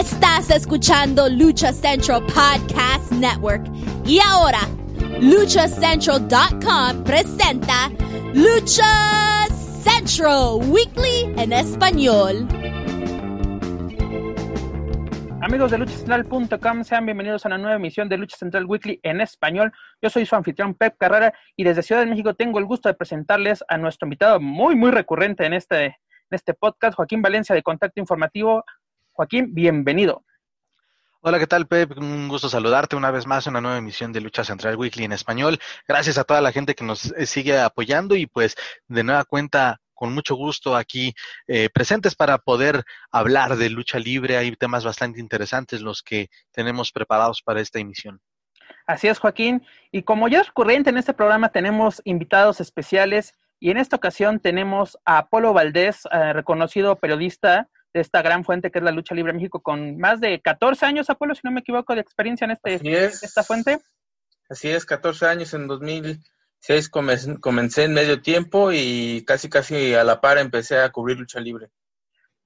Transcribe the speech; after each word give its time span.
Estás 0.00 0.50
escuchando 0.50 1.28
Lucha 1.28 1.72
Central 1.72 2.22
Podcast 2.22 3.12
Network. 3.12 3.64
Y 4.06 4.18
ahora, 4.20 4.60
luchacentral.com 5.20 7.04
presenta 7.04 7.90
Lucha 8.32 9.46
Central 9.82 10.60
Weekly 10.70 11.34
en 11.36 11.52
español. 11.52 12.48
Amigos 15.42 15.70
de 15.70 15.78
luchacentral.com, 15.78 16.84
sean 16.84 17.06
bienvenidos 17.06 17.44
a 17.44 17.48
una 17.48 17.58
nueva 17.58 17.76
emisión 17.76 18.08
de 18.08 18.18
Lucha 18.18 18.36
Central 18.36 18.66
Weekly 18.66 19.00
en 19.02 19.20
español. 19.20 19.72
Yo 20.00 20.08
soy 20.08 20.24
su 20.24 20.36
anfitrión 20.36 20.74
Pep 20.74 20.96
Carrera 20.98 21.34
y 21.56 21.64
desde 21.64 21.82
Ciudad 21.82 22.02
de 22.02 22.06
México 22.06 22.34
tengo 22.34 22.58
el 22.58 22.66
gusto 22.66 22.88
de 22.88 22.94
presentarles 22.94 23.64
a 23.68 23.76
nuestro 23.78 24.06
invitado 24.06 24.38
muy, 24.40 24.76
muy 24.76 24.90
recurrente 24.90 25.44
en 25.44 25.54
este, 25.54 25.86
en 25.86 25.94
este 26.30 26.54
podcast, 26.54 26.94
Joaquín 26.94 27.22
Valencia 27.22 27.54
de 27.54 27.62
Contacto 27.62 28.00
Informativo. 28.00 28.64
Joaquín, 29.20 29.52
bienvenido. 29.52 30.24
Hola, 31.20 31.38
¿qué 31.38 31.46
tal, 31.46 31.66
Pep? 31.66 31.92
Un 31.98 32.26
gusto 32.26 32.48
saludarte 32.48 32.96
una 32.96 33.10
vez 33.10 33.26
más 33.26 33.46
en 33.46 33.50
una 33.50 33.60
nueva 33.60 33.76
emisión 33.76 34.14
de 34.14 34.22
Lucha 34.22 34.44
Central 34.44 34.76
Weekly 34.76 35.04
en 35.04 35.12
español. 35.12 35.58
Gracias 35.86 36.16
a 36.16 36.24
toda 36.24 36.40
la 36.40 36.52
gente 36.52 36.74
que 36.74 36.84
nos 36.84 37.12
eh, 37.12 37.26
sigue 37.26 37.58
apoyando 37.60 38.16
y 38.16 38.26
pues 38.26 38.54
de 38.88 39.04
nueva 39.04 39.24
cuenta 39.26 39.76
con 39.92 40.14
mucho 40.14 40.36
gusto 40.36 40.74
aquí 40.74 41.12
eh, 41.48 41.68
presentes 41.68 42.14
para 42.14 42.38
poder 42.38 42.82
hablar 43.10 43.56
de 43.56 43.68
lucha 43.68 43.98
libre. 43.98 44.38
Hay 44.38 44.56
temas 44.56 44.86
bastante 44.86 45.20
interesantes 45.20 45.82
los 45.82 46.02
que 46.02 46.30
tenemos 46.50 46.90
preparados 46.90 47.42
para 47.42 47.60
esta 47.60 47.78
emisión. 47.78 48.22
Así 48.86 49.06
es, 49.06 49.18
Joaquín. 49.18 49.66
Y 49.92 50.04
como 50.04 50.28
ya 50.28 50.40
es 50.40 50.46
recurrente 50.46 50.88
en 50.88 50.96
este 50.96 51.12
programa, 51.12 51.50
tenemos 51.50 52.00
invitados 52.04 52.58
especiales 52.62 53.34
y 53.58 53.70
en 53.70 53.76
esta 53.76 53.96
ocasión 53.96 54.40
tenemos 54.40 54.96
a 55.04 55.18
Apolo 55.18 55.52
Valdés, 55.52 56.08
eh, 56.10 56.32
reconocido 56.32 56.96
periodista 56.96 57.68
de 57.92 58.00
esta 58.00 58.22
gran 58.22 58.44
fuente 58.44 58.70
que 58.70 58.78
es 58.78 58.84
la 58.84 58.92
Lucha 58.92 59.14
Libre 59.14 59.32
México, 59.32 59.60
con 59.60 59.98
más 59.98 60.20
de 60.20 60.40
14 60.40 60.86
años, 60.86 61.10
Apolo, 61.10 61.34
si 61.34 61.40
no 61.44 61.50
me 61.50 61.60
equivoco, 61.60 61.94
de 61.94 62.00
experiencia 62.00 62.44
en 62.44 62.52
este, 62.52 62.74
esta 63.04 63.42
fuente. 63.42 63.78
Así 64.48 64.68
es, 64.68 64.84
14 64.84 65.26
años 65.26 65.54
en 65.54 65.66
2006 65.66 66.88
comencé 66.88 67.84
en 67.84 67.94
medio 67.94 68.20
tiempo 68.20 68.70
y 68.72 69.24
casi 69.26 69.48
casi 69.48 69.94
a 69.94 70.04
la 70.04 70.20
par 70.20 70.38
empecé 70.38 70.78
a 70.78 70.90
cubrir 70.90 71.18
lucha 71.18 71.40
libre. 71.40 71.70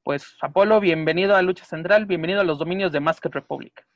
Pues 0.03 0.37
Apolo, 0.43 0.81
bienvenido 0.81 1.35
a 1.35 1.41
Lucha 1.41 1.65
Central, 1.65 2.05
bienvenido 2.05 2.43
a 2.43 2.45
los 2.45 2.59
dominios 2.59 2.93
de 2.93 3.01
Masked 3.01 3.31
Republic. 3.31 3.87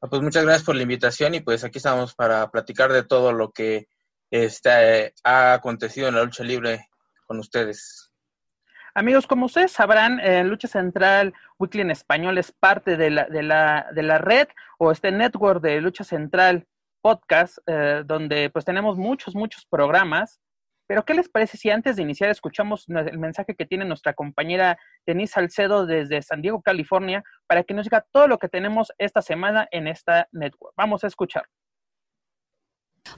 Ah, 0.00 0.08
pues 0.08 0.22
muchas 0.22 0.44
gracias 0.44 0.64
por 0.64 0.74
la 0.74 0.82
invitación 0.82 1.34
y 1.34 1.40
pues 1.40 1.64
aquí 1.64 1.78
estamos 1.78 2.14
para 2.14 2.50
platicar 2.50 2.92
de 2.92 3.04
todo 3.04 3.32
lo 3.32 3.52
que 3.52 3.86
este, 4.30 5.14
ha 5.22 5.54
acontecido 5.54 6.08
en 6.08 6.16
la 6.16 6.24
lucha 6.24 6.42
libre 6.42 6.88
con 7.26 7.38
ustedes. 7.38 8.12
Amigos, 8.96 9.26
como 9.26 9.46
ustedes 9.46 9.72
sabrán, 9.72 10.20
eh, 10.20 10.44
Lucha 10.44 10.68
Central 10.68 11.34
Weekly 11.58 11.80
en 11.80 11.90
español 11.90 12.38
es 12.38 12.52
parte 12.52 12.96
de 12.96 13.10
la, 13.10 13.24
de 13.24 13.42
la, 13.42 13.88
de 13.92 14.04
la 14.04 14.18
red 14.18 14.46
o 14.78 14.92
este 14.92 15.10
network 15.10 15.60
de 15.60 15.80
Lucha 15.80 16.04
Central 16.04 16.68
Podcast, 17.02 17.58
eh, 17.66 18.04
donde 18.06 18.50
pues 18.50 18.64
tenemos 18.64 18.96
muchos, 18.96 19.34
muchos 19.34 19.66
programas. 19.66 20.38
Pero, 20.86 21.04
¿qué 21.04 21.14
les 21.14 21.28
parece 21.28 21.56
si 21.56 21.70
antes 21.70 21.96
de 21.96 22.02
iniciar 22.02 22.30
escuchamos 22.30 22.84
el 22.88 23.18
mensaje 23.18 23.56
que 23.56 23.66
tiene 23.66 23.84
nuestra 23.84 24.12
compañera 24.12 24.78
Denise 25.04 25.32
Salcedo 25.32 25.86
desde 25.86 26.22
San 26.22 26.40
Diego, 26.40 26.62
California, 26.62 27.24
para 27.48 27.64
que 27.64 27.74
nos 27.74 27.86
diga 27.86 28.06
todo 28.12 28.28
lo 28.28 28.38
que 28.38 28.48
tenemos 28.48 28.92
esta 28.98 29.22
semana 29.22 29.66
en 29.72 29.88
esta 29.88 30.28
network? 30.30 30.72
Vamos 30.76 31.02
a 31.02 31.08
escuchar. 31.08 31.46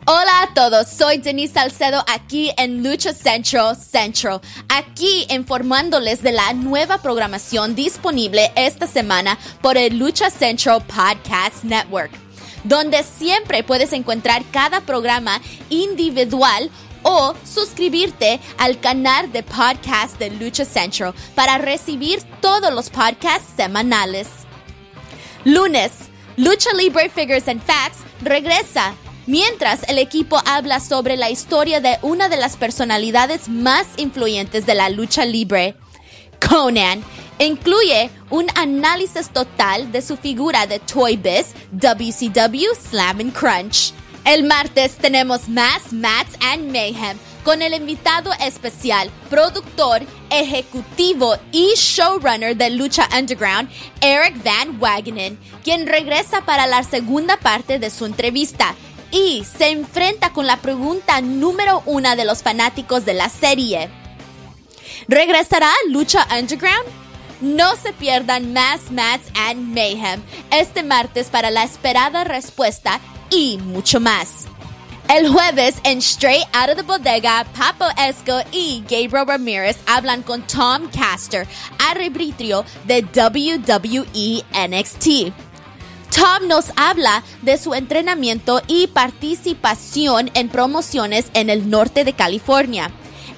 Hola 0.09 0.43
a 0.43 0.55
todos, 0.55 0.89
soy 0.89 1.19
Denise 1.19 1.55
Salcedo 1.55 2.05
aquí 2.07 2.53
en 2.59 2.85
Lucha 2.85 3.13
Central 3.13 3.77
Central, 3.77 4.41
aquí 4.69 5.27
informándoles 5.31 6.23
de 6.23 6.31
la 6.31 6.53
nueva 6.53 6.99
programación 6.99 7.75
disponible 7.75 8.53
esta 8.55 8.87
semana 8.87 9.37
por 9.63 9.77
el 9.77 9.99
Lucha 9.99 10.31
Central 10.31 10.85
Podcast 10.85 11.65
Network, 11.65 12.13
donde 12.63 13.03
siempre 13.03 13.65
puedes 13.65 13.93
encontrar 13.93 14.45
cada 14.53 14.81
programa 14.81 15.41
individual 15.71 16.71
o 17.03 17.35
suscribirte 17.45 18.39
al 18.59 18.79
canal 18.79 19.33
de 19.33 19.43
podcast 19.43 20.21
de 20.21 20.31
Lucha 20.31 20.65
Central 20.65 21.15
para 21.35 21.59
recibir 21.59 22.23
todos 22.41 22.73
los 22.73 22.91
podcasts 22.91 23.55
semanales. 23.57 24.29
Lunes, 25.45 25.91
Lucha 26.37 26.71
Libre 26.75 27.09
Figures 27.09 27.49
and 27.49 27.61
Facts 27.61 27.99
regresa 28.23 28.95
mientras 29.27 29.83
el 29.89 29.99
equipo 29.99 30.41
habla 30.47 30.81
sobre 30.81 31.17
la 31.17 31.31
historia 31.31 31.81
de 31.81 31.99
una 32.03 32.29
de 32.29 32.37
las 32.37 32.57
personalidades 32.57 33.49
más 33.49 33.87
influyentes 33.97 34.67
de 34.67 34.75
la 34.75 34.89
lucha 34.89 35.25
libre, 35.25 35.77
Conan. 36.41 37.03
Incluye 37.39 38.11
un 38.31 38.47
análisis 38.55 39.29
total 39.29 39.93
de 39.93 40.01
su 40.01 40.17
figura 40.17 40.67
de 40.67 40.79
Toy 40.79 41.17
Biz, 41.17 41.55
WCW 41.73 42.75
Slam 42.75 43.21
and 43.21 43.33
Crunch. 43.35 43.93
El 44.25 44.45
martes 44.45 44.97
tenemos 44.97 45.49
más 45.49 45.93
Mats 45.93 46.37
and 46.41 46.73
Mayhem 46.73 47.19
con 47.45 47.63
el 47.63 47.75
invitado 47.75 48.33
especial, 48.41 49.09
productor, 49.31 50.03
ejecutivo 50.31 51.37
y 51.53 51.75
showrunner 51.77 52.57
de 52.57 52.71
Lucha 52.71 53.09
Underground, 53.17 53.71
Eric 54.01 54.43
Van 54.43 54.81
Wagenen, 54.81 55.39
quien 55.63 55.87
regresa 55.87 56.45
para 56.45 56.67
la 56.67 56.83
segunda 56.83 57.37
parte 57.37 57.79
de 57.79 57.91
su 57.91 58.05
entrevista 58.05 58.75
y 59.11 59.45
se 59.45 59.69
enfrenta 59.69 60.33
con 60.33 60.47
la 60.47 60.59
pregunta 60.59 61.21
número 61.21 61.83
uno 61.87 62.17
de 62.17 62.25
los 62.25 62.43
fanáticos 62.43 63.05
de 63.05 63.15
la 63.15 63.29
serie. 63.29 63.89
¿Regresará 65.09 65.71
Lucha 65.89 66.27
Underground? 66.37 66.87
No 67.41 67.77
se 67.77 67.93
pierdan 67.93 68.53
más 68.53 68.91
Mats 68.91 69.31
and 69.35 69.75
Mayhem 69.75 70.23
este 70.51 70.83
martes 70.83 71.29
para 71.29 71.51
la 71.51 71.65
esperada 71.65 72.25
respuesta 72.25 73.01
y 73.31 73.59
mucho 73.59 74.01
más. 74.01 74.47
El 75.09 75.29
jueves 75.29 75.77
en 75.85 75.99
Straight 75.99 76.47
Out 76.53 76.71
of 76.71 76.77
the 76.77 76.83
Bodega, 76.83 77.47
Papo 77.57 77.85
Esco 77.97 78.41
y 78.51 78.83
Gabriel 78.89 79.27
Ramirez 79.27 79.77
hablan 79.87 80.23
con 80.23 80.45
Tom 80.49 80.89
Caster, 80.91 81.47
arbitrio 81.79 82.65
de 82.87 83.03
WWE 83.03 84.45
NXT. 84.69 85.46
Tom 86.17 86.49
nos 86.49 86.73
habla 86.77 87.23
de 87.43 87.59
su 87.59 87.75
entrenamiento 87.75 88.63
y 88.67 88.87
participación 88.87 90.31
en 90.33 90.49
promociones 90.49 91.27
en 91.35 91.51
el 91.51 91.69
norte 91.69 92.05
de 92.05 92.15
California. 92.15 92.91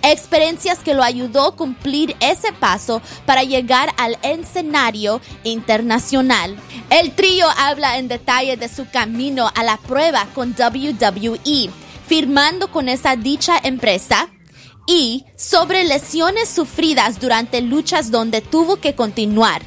Experiencias 0.03 0.79
que 0.79 0.95
lo 0.95 1.03
ayudó 1.03 1.49
a 1.49 1.57
cumplir 1.57 2.15
ese 2.21 2.53
paso 2.53 3.03
para 3.27 3.43
llegar 3.43 3.93
al 3.99 4.17
escenario 4.23 5.21
internacional. 5.43 6.55
El 6.89 7.17
trío 7.17 7.47
habla 7.59 7.99
en 7.99 8.07
detalle 8.07 8.57
de 8.57 8.69
su 8.69 8.89
camino 8.89 9.51
a 9.57 9.65
la 9.65 9.77
prueba 9.79 10.29
con 10.33 10.55
WWE, 10.57 11.71
firmando 12.07 12.71
con 12.71 12.89
esa 12.89 13.17
dicha 13.17 13.59
empresa 13.61 14.29
y 14.87 15.25
sobre 15.37 15.83
lesiones 15.83 16.49
sufridas 16.49 17.19
durante 17.19 17.61
luchas 17.61 18.13
donde 18.13 18.41
tuvo 18.41 18.77
que 18.77 18.95
continuar 18.95 19.63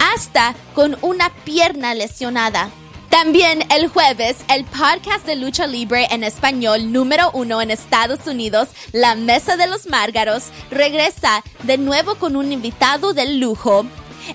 hasta 0.00 0.54
con 0.74 0.96
una 1.02 1.30
pierna 1.44 1.94
lesionada. 1.94 2.70
También 3.10 3.64
el 3.72 3.88
jueves, 3.88 4.36
el 4.48 4.64
podcast 4.64 5.26
de 5.26 5.34
lucha 5.34 5.66
libre 5.66 6.06
en 6.10 6.22
español 6.22 6.92
número 6.92 7.30
uno 7.32 7.60
en 7.60 7.70
Estados 7.70 8.26
Unidos, 8.26 8.68
La 8.92 9.16
Mesa 9.16 9.56
de 9.56 9.66
los 9.66 9.86
Márgaros, 9.86 10.44
regresa 10.70 11.42
de 11.64 11.76
nuevo 11.76 12.14
con 12.14 12.36
un 12.36 12.52
invitado 12.52 13.12
de 13.12 13.34
lujo, 13.34 13.84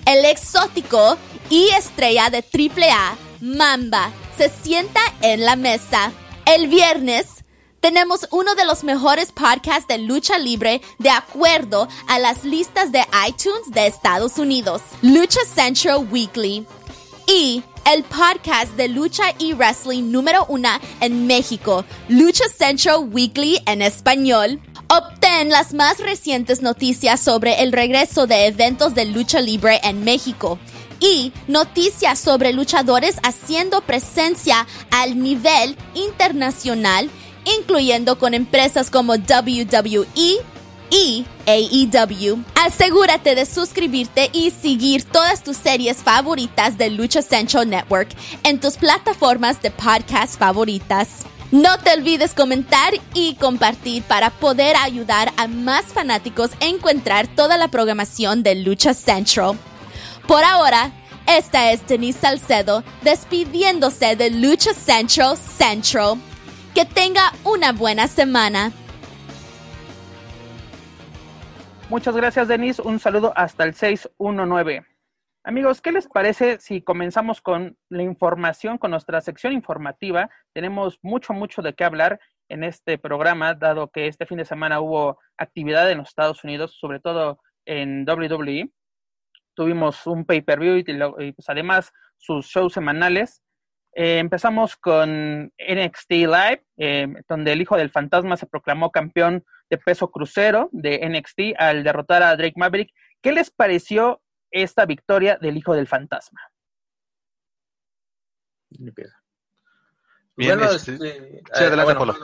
el 0.06 0.26
exótico 0.26 1.18
y 1.50 1.70
estrella 1.70 2.30
de 2.30 2.40
AAA, 2.40 3.16
Mamba, 3.40 4.12
se 4.38 4.50
sienta 4.50 5.00
en 5.22 5.46
la 5.46 5.56
mesa. 5.56 6.12
El 6.46 6.68
viernes, 6.68 7.45
tenemos 7.86 8.28
uno 8.32 8.56
de 8.56 8.66
los 8.66 8.84
mejores 8.84 9.32
podcasts 9.32 9.88
de 9.88 10.00
lucha 10.00 10.40
libre 10.40 10.82
de 10.98 11.12
acuerdo 11.12 11.88
a 12.08 12.18
las 12.18 12.44
listas 12.44 12.92
de 12.92 13.06
iTunes 13.28 13.62
de 13.68 13.86
Estados 13.86 14.40
Unidos, 14.40 14.82
Lucha 15.04 15.42
Central 15.46 16.08
Weekly. 16.10 16.66
Y 17.28 17.62
el 17.86 18.04
podcast 18.04 18.76
de 18.76 18.88
lucha 18.88 19.26
y 19.38 19.54
wrestling 19.54 20.12
número 20.12 20.48
uno 20.50 20.70
en 21.00 21.28
México, 21.28 21.86
Lucha 22.10 22.46
Central 22.50 23.08
Weekly 23.12 23.62
en 23.68 23.84
español. 23.84 24.60
Obtén 24.88 25.50
las 25.50 25.76
más 25.76 26.00
recientes 26.00 26.64
noticias 26.64 27.20
sobre 27.20 27.62
el 27.62 27.72
regreso 27.72 28.26
de 28.26 28.48
eventos 28.48 28.96
de 28.96 29.06
lucha 29.06 29.42
libre 29.42 29.80
en 29.84 30.04
México 30.04 30.58
y 31.00 31.32
noticias 31.48 32.18
sobre 32.18 32.52
luchadores 32.52 33.18
haciendo 33.22 33.82
presencia 33.82 34.66
al 34.90 35.22
nivel 35.22 35.78
internacional 35.94 37.12
incluyendo 37.46 38.18
con 38.18 38.34
empresas 38.34 38.90
como 38.90 39.14
WWE 39.14 40.06
y 40.90 41.26
AEW. 41.48 42.44
Asegúrate 42.56 43.36
de 43.36 43.46
suscribirte 43.46 44.30
y 44.34 44.52
seguir 44.52 45.04
todas 45.04 45.44
tus 45.44 45.58
series 45.58 45.98
favoritas 45.98 46.78
de 46.78 46.90
Lucha 46.90 47.22
Central 47.22 47.70
Network 47.70 48.10
en 48.44 48.60
tus 48.60 48.78
plataformas 48.78 49.62
de 49.62 49.72
podcast 49.72 50.38
favoritas. 50.38 51.26
No 51.52 51.78
te 51.78 51.94
olvides 51.94 52.34
comentar 52.34 52.94
y 53.14 53.36
compartir 53.36 54.04
para 54.04 54.30
poder 54.32 54.76
ayudar 54.78 55.32
a 55.38 55.48
más 55.48 55.86
fanáticos 55.86 56.52
a 56.60 56.66
encontrar 56.66 57.28
toda 57.28 57.58
la 57.58 57.68
programación 57.68 58.42
de 58.44 58.56
Lucha 58.56 58.94
Central. 58.94 59.58
Por 60.28 60.44
ahora, 60.44 60.92
esta 61.28 61.72
es 61.72 61.86
Denise 61.88 62.20
Salcedo 62.20 62.84
despidiéndose 63.04 64.16
de 64.16 64.32
Lucha 64.32 64.74
Central 64.74 65.38
Central. 65.38 66.18
Que 66.76 66.84
tenga 66.84 67.32
una 67.46 67.72
buena 67.72 68.06
semana. 68.10 68.74
Muchas 71.90 72.18
gracias, 72.18 72.50
Denise. 72.50 72.82
Un 72.82 73.00
saludo 73.00 73.32
hasta 73.38 73.64
el 73.64 73.74
619. 73.74 74.86
Amigos, 75.46 75.80
¿qué 75.80 75.94
les 75.94 76.10
parece 76.10 76.60
si 76.60 76.82
comenzamos 76.82 77.40
con 77.40 77.78
la 77.88 78.04
información, 78.04 78.78
con 78.78 78.92
nuestra 78.92 79.22
sección 79.22 79.54
informativa? 79.54 80.30
Tenemos 80.52 81.00
mucho, 81.02 81.32
mucho 81.32 81.62
de 81.62 81.74
qué 81.74 81.86
hablar 81.86 82.20
en 82.50 82.66
este 82.66 82.98
programa, 82.98 83.54
dado 83.54 83.90
que 83.90 84.08
este 84.08 84.26
fin 84.26 84.40
de 84.40 84.46
semana 84.46 84.82
hubo 84.82 85.18
actividad 85.38 85.90
en 85.90 86.00
los 86.00 86.10
Estados 86.10 86.44
Unidos, 86.44 86.76
sobre 86.78 87.00
todo 87.00 87.40
en 87.66 88.06
WWE. 88.06 88.70
Tuvimos 89.54 90.06
un 90.08 90.26
pay-per-view 90.26 90.76
y, 90.76 91.32
pues, 91.32 91.48
además 91.48 91.94
sus 92.18 92.48
shows 92.48 92.74
semanales. 92.74 93.45
Eh, 93.98 94.20
empezamos 94.20 94.76
con 94.76 95.54
NXT 95.58 96.12
Live, 96.12 96.66
eh, 96.76 97.08
donde 97.30 97.54
el 97.54 97.62
hijo 97.62 97.78
del 97.78 97.90
fantasma 97.90 98.36
se 98.36 98.46
proclamó 98.46 98.92
campeón 98.92 99.46
de 99.70 99.78
peso 99.78 100.12
crucero 100.12 100.68
de 100.74 101.00
NXT 101.08 101.58
al 101.58 101.86
derrotar 101.86 102.22
a 102.22 102.36
Drake 102.36 102.56
Maverick. 102.58 102.92
¿Qué 103.22 103.32
les 103.32 103.52
pareció 103.52 104.22
esta 104.52 104.86
victoria 104.86 105.38
del 105.42 105.56
hijo 105.56 105.74
del 105.74 105.88
fantasma? 105.88 106.42
Bien, 108.70 108.94
bueno, 110.36 110.72
este, 110.72 110.98
sí, 110.98 111.42
adelante, 111.54 111.96
Polo. 111.96 112.16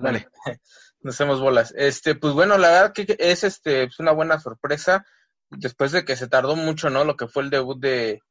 dale. 0.00 0.28
Nos 1.02 1.14
hacemos 1.14 1.38
bolas. 1.38 1.74
Este, 1.76 2.14
pues 2.14 2.32
bueno, 2.32 2.56
la 2.56 2.70
verdad 2.70 2.92
que 2.94 3.14
es 3.18 3.44
este 3.44 3.84
es 3.84 4.00
una 4.00 4.12
buena 4.12 4.40
sorpresa 4.40 5.04
después 5.50 5.92
de 5.92 6.06
que 6.06 6.16
se 6.16 6.28
tardó 6.28 6.56
mucho, 6.56 6.88
¿no? 6.88 7.04
Lo 7.04 7.16
que 7.16 7.28
fue 7.28 7.42
el 7.42 7.50
debut 7.50 7.78
de 7.78 8.22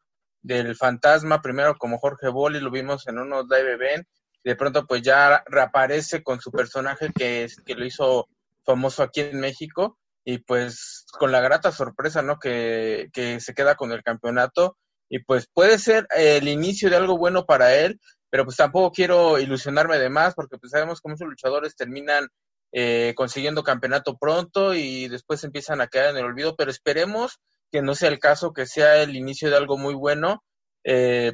del 0.41 0.75
fantasma, 0.75 1.41
primero 1.41 1.75
como 1.75 1.99
Jorge 1.99 2.29
Boli, 2.29 2.59
lo 2.59 2.71
vimos 2.71 3.07
en 3.07 3.19
unos 3.19 3.45
live 3.49 3.73
event, 3.73 4.07
de 4.43 4.55
pronto 4.55 4.85
pues 4.85 5.01
ya 5.01 5.43
reaparece 5.47 6.23
con 6.23 6.39
su 6.39 6.51
personaje 6.51 7.11
que, 7.13 7.43
es, 7.43 7.57
que 7.65 7.75
lo 7.75 7.85
hizo 7.85 8.27
famoso 8.63 9.03
aquí 9.03 9.21
en 9.21 9.39
México, 9.39 9.97
y 10.23 10.39
pues 10.39 11.05
con 11.17 11.31
la 11.31 11.41
grata 11.41 11.71
sorpresa, 11.71 12.21
¿no? 12.21 12.37
Que, 12.37 13.09
que 13.13 13.39
se 13.39 13.53
queda 13.53 13.75
con 13.75 13.91
el 13.91 14.03
campeonato, 14.03 14.77
y 15.09 15.19
pues 15.19 15.47
puede 15.53 15.79
ser 15.79 16.07
el 16.15 16.47
inicio 16.47 16.89
de 16.89 16.97
algo 16.97 17.17
bueno 17.17 17.45
para 17.45 17.75
él, 17.75 17.99
pero 18.29 18.43
pues 18.43 18.57
tampoco 18.57 18.91
quiero 18.91 19.39
ilusionarme 19.39 19.97
de 19.99 20.09
más, 20.09 20.35
porque 20.35 20.57
pues 20.57 20.71
sabemos 20.71 21.01
que 21.01 21.09
muchos 21.09 21.27
luchadores 21.27 21.75
terminan 21.75 22.27
eh, 22.73 23.13
consiguiendo 23.15 23.63
campeonato 23.63 24.17
pronto 24.17 24.73
y 24.73 25.07
después 25.07 25.43
empiezan 25.43 25.79
a 25.79 25.87
quedar 25.87 26.09
en 26.09 26.17
el 26.17 26.25
olvido, 26.25 26.55
pero 26.57 26.69
esperemos 26.69 27.39
que 27.71 27.81
no 27.81 27.95
sea 27.95 28.09
el 28.09 28.19
caso, 28.19 28.53
que 28.53 28.65
sea 28.65 29.01
el 29.01 29.15
inicio 29.15 29.49
de 29.49 29.57
algo 29.57 29.77
muy 29.77 29.93
bueno. 29.93 30.43
Eh, 30.83 31.33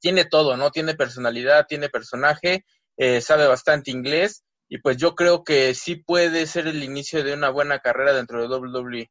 tiene 0.00 0.24
todo, 0.24 0.56
¿no? 0.56 0.70
Tiene 0.70 0.94
personalidad, 0.94 1.66
tiene 1.68 1.88
personaje, 1.88 2.64
eh, 2.96 3.20
sabe 3.20 3.46
bastante 3.46 3.90
inglés 3.90 4.44
y 4.68 4.78
pues 4.78 4.96
yo 4.96 5.14
creo 5.14 5.42
que 5.42 5.74
sí 5.74 5.96
puede 5.96 6.46
ser 6.46 6.68
el 6.68 6.82
inicio 6.82 7.24
de 7.24 7.34
una 7.34 7.50
buena 7.50 7.80
carrera 7.80 8.12
dentro 8.12 8.40
de 8.40 8.56
WWE. 8.56 9.10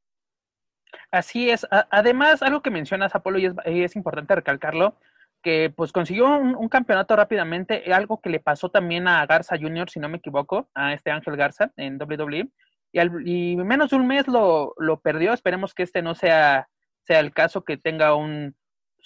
Así 1.11 1.49
es. 1.49 1.67
además, 1.69 2.41
algo 2.41 2.61
que 2.61 2.71
mencionas, 2.71 3.13
Apolo, 3.13 3.39
y 3.39 3.83
es, 3.83 3.95
importante 3.95 4.35
recalcarlo, 4.35 4.95
que 5.43 5.71
pues 5.75 5.91
consiguió 5.91 6.27
un, 6.27 6.69
campeonato 6.69 7.15
rápidamente, 7.15 7.91
algo 7.93 8.21
que 8.21 8.29
le 8.29 8.39
pasó 8.39 8.69
también 8.69 9.07
a 9.07 9.25
Garza 9.25 9.57
Jr., 9.59 9.89
si 9.89 9.99
no 9.99 10.07
me 10.07 10.17
equivoco, 10.17 10.69
a 10.73 10.93
este 10.93 11.11
Ángel 11.11 11.35
Garza 11.35 11.71
en 11.75 12.01
WWE, 12.01 12.49
y, 12.91 12.99
al, 12.99 13.27
y 13.27 13.55
menos 13.55 13.91
de 13.91 13.97
un 13.97 14.07
mes 14.07 14.27
lo, 14.27 14.73
lo, 14.77 14.99
perdió, 14.99 15.33
esperemos 15.33 15.73
que 15.73 15.83
este 15.83 16.01
no 16.01 16.15
sea, 16.15 16.67
sea 17.03 17.19
el 17.19 17.33
caso, 17.33 17.63
que 17.63 17.77
tenga 17.77 18.15
un, 18.15 18.55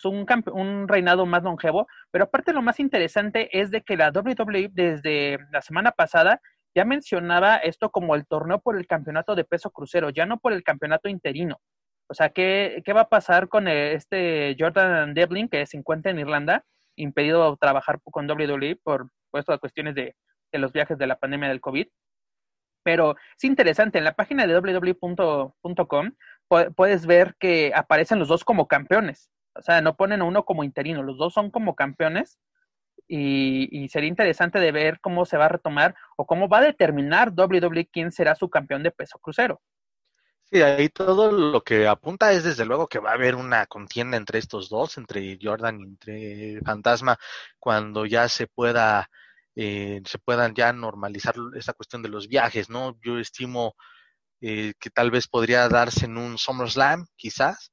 un, 0.04 0.26
un 0.54 0.88
reinado 0.88 1.26
más 1.26 1.44
longevo, 1.44 1.88
pero 2.12 2.26
aparte 2.26 2.54
lo 2.54 2.62
más 2.62 2.80
interesante 2.80 3.50
es 3.60 3.72
de 3.72 3.82
que 3.82 3.98
la 3.98 4.12
WWE 4.12 4.70
desde 4.72 5.38
la 5.52 5.62
semana 5.62 5.92
pasada 5.92 6.42
ya 6.76 6.86
mencionaba 6.86 7.58
esto 7.58 7.92
como 7.92 8.16
el 8.16 8.26
torneo 8.26 8.60
por 8.60 8.78
el 8.78 8.88
campeonato 8.88 9.36
de 9.36 9.44
peso 9.44 9.70
crucero, 9.70 10.10
ya 10.10 10.26
no 10.26 10.40
por 10.40 10.54
el 10.54 10.64
campeonato 10.64 11.08
interino. 11.10 11.60
O 12.10 12.14
sea, 12.14 12.30
¿qué, 12.30 12.82
qué 12.84 12.94
va 12.94 13.02
a 13.02 13.10
pasar 13.10 13.48
con 13.48 13.68
este 13.68 14.56
Jordan 14.60 15.14
Devlin 15.14 15.48
que 15.50 15.66
se 15.66 15.78
encuentra 15.78 16.12
en 16.12 16.20
Irlanda, 16.20 16.66
impedido 16.96 17.56
trabajar 17.58 18.00
con 18.04 18.30
WWE 18.30 18.78
por, 18.84 19.10
por 19.32 19.40
estas 19.40 19.60
cuestiones 19.60 19.96
de, 19.96 20.16
de 20.52 20.60
los 20.60 20.74
viajes 20.74 20.98
de 20.98 21.08
la 21.08 21.18
pandemia 21.18 21.50
del 21.50 21.62
COVID? 21.62 21.88
Pero 22.84 23.16
es 23.38 23.44
interesante, 23.44 23.98
en 23.98 24.04
la 24.04 24.14
página 24.14 24.46
de 24.46 24.54
www.com 24.60 26.12
puedes 26.76 27.06
ver 27.06 27.36
que 27.40 27.72
aparecen 27.76 28.20
los 28.20 28.28
dos 28.28 28.44
como 28.44 28.68
campeones. 28.68 29.30
O 29.56 29.62
sea, 29.62 29.82
no 29.82 29.96
ponen 29.96 30.22
a 30.22 30.26
uno 30.26 30.46
como 30.46 30.64
interino, 30.64 31.04
los 31.04 31.18
dos 31.18 31.34
son 31.34 31.52
como 31.52 31.76
campeones. 31.76 32.40
Y, 33.08 33.88
sería 33.90 34.10
interesante 34.10 34.60
de 34.60 34.72
ver 34.72 35.00
cómo 35.00 35.26
se 35.26 35.38
va 35.38 35.46
a 35.46 35.50
retomar 35.50 35.94
o 36.16 36.26
cómo 36.26 36.48
va 36.48 36.60
a 36.60 36.64
determinar 36.64 37.32
WWE 37.36 37.90
quién 37.92 38.12
será 38.12 38.34
su 38.34 38.50
campeón 38.50 38.82
de 38.82 38.92
peso 38.92 39.20
crucero. 39.20 39.62
Sí, 40.46 40.62
ahí 40.62 40.90
todo 40.90 41.32
lo 41.32 41.62
que 41.62 41.88
apunta 41.88 42.32
es 42.32 42.44
desde 42.44 42.66
luego 42.66 42.88
que 42.88 43.00
va 43.00 43.12
a 43.12 43.16
haber 43.16 43.36
una 43.36 43.66
contienda 43.66 44.18
entre 44.18 44.40
estos 44.40 44.70
dos, 44.70 44.98
entre 44.98 45.38
Jordan 45.42 45.80
y 45.80 45.84
entre 45.84 46.62
Fantasma, 46.62 47.18
cuando 47.60 48.06
ya 48.06 48.28
se 48.30 48.48
pueda, 48.48 49.10
eh, 49.56 50.02
se 50.06 50.20
puedan 50.20 50.54
ya 50.56 50.74
normalizar 50.74 51.36
esta 51.56 51.74
cuestión 51.74 52.02
de 52.02 52.10
los 52.10 52.28
viajes, 52.28 52.70
¿no? 52.70 52.98
Yo 53.04 53.20
estimo 53.20 53.76
eh, 54.42 54.74
que 54.80 54.90
tal 54.90 55.12
vez 55.12 55.28
podría 55.28 55.70
darse 55.70 56.06
en 56.06 56.18
un 56.18 56.38
SummerSlam, 56.38 57.06
quizás, 57.16 57.72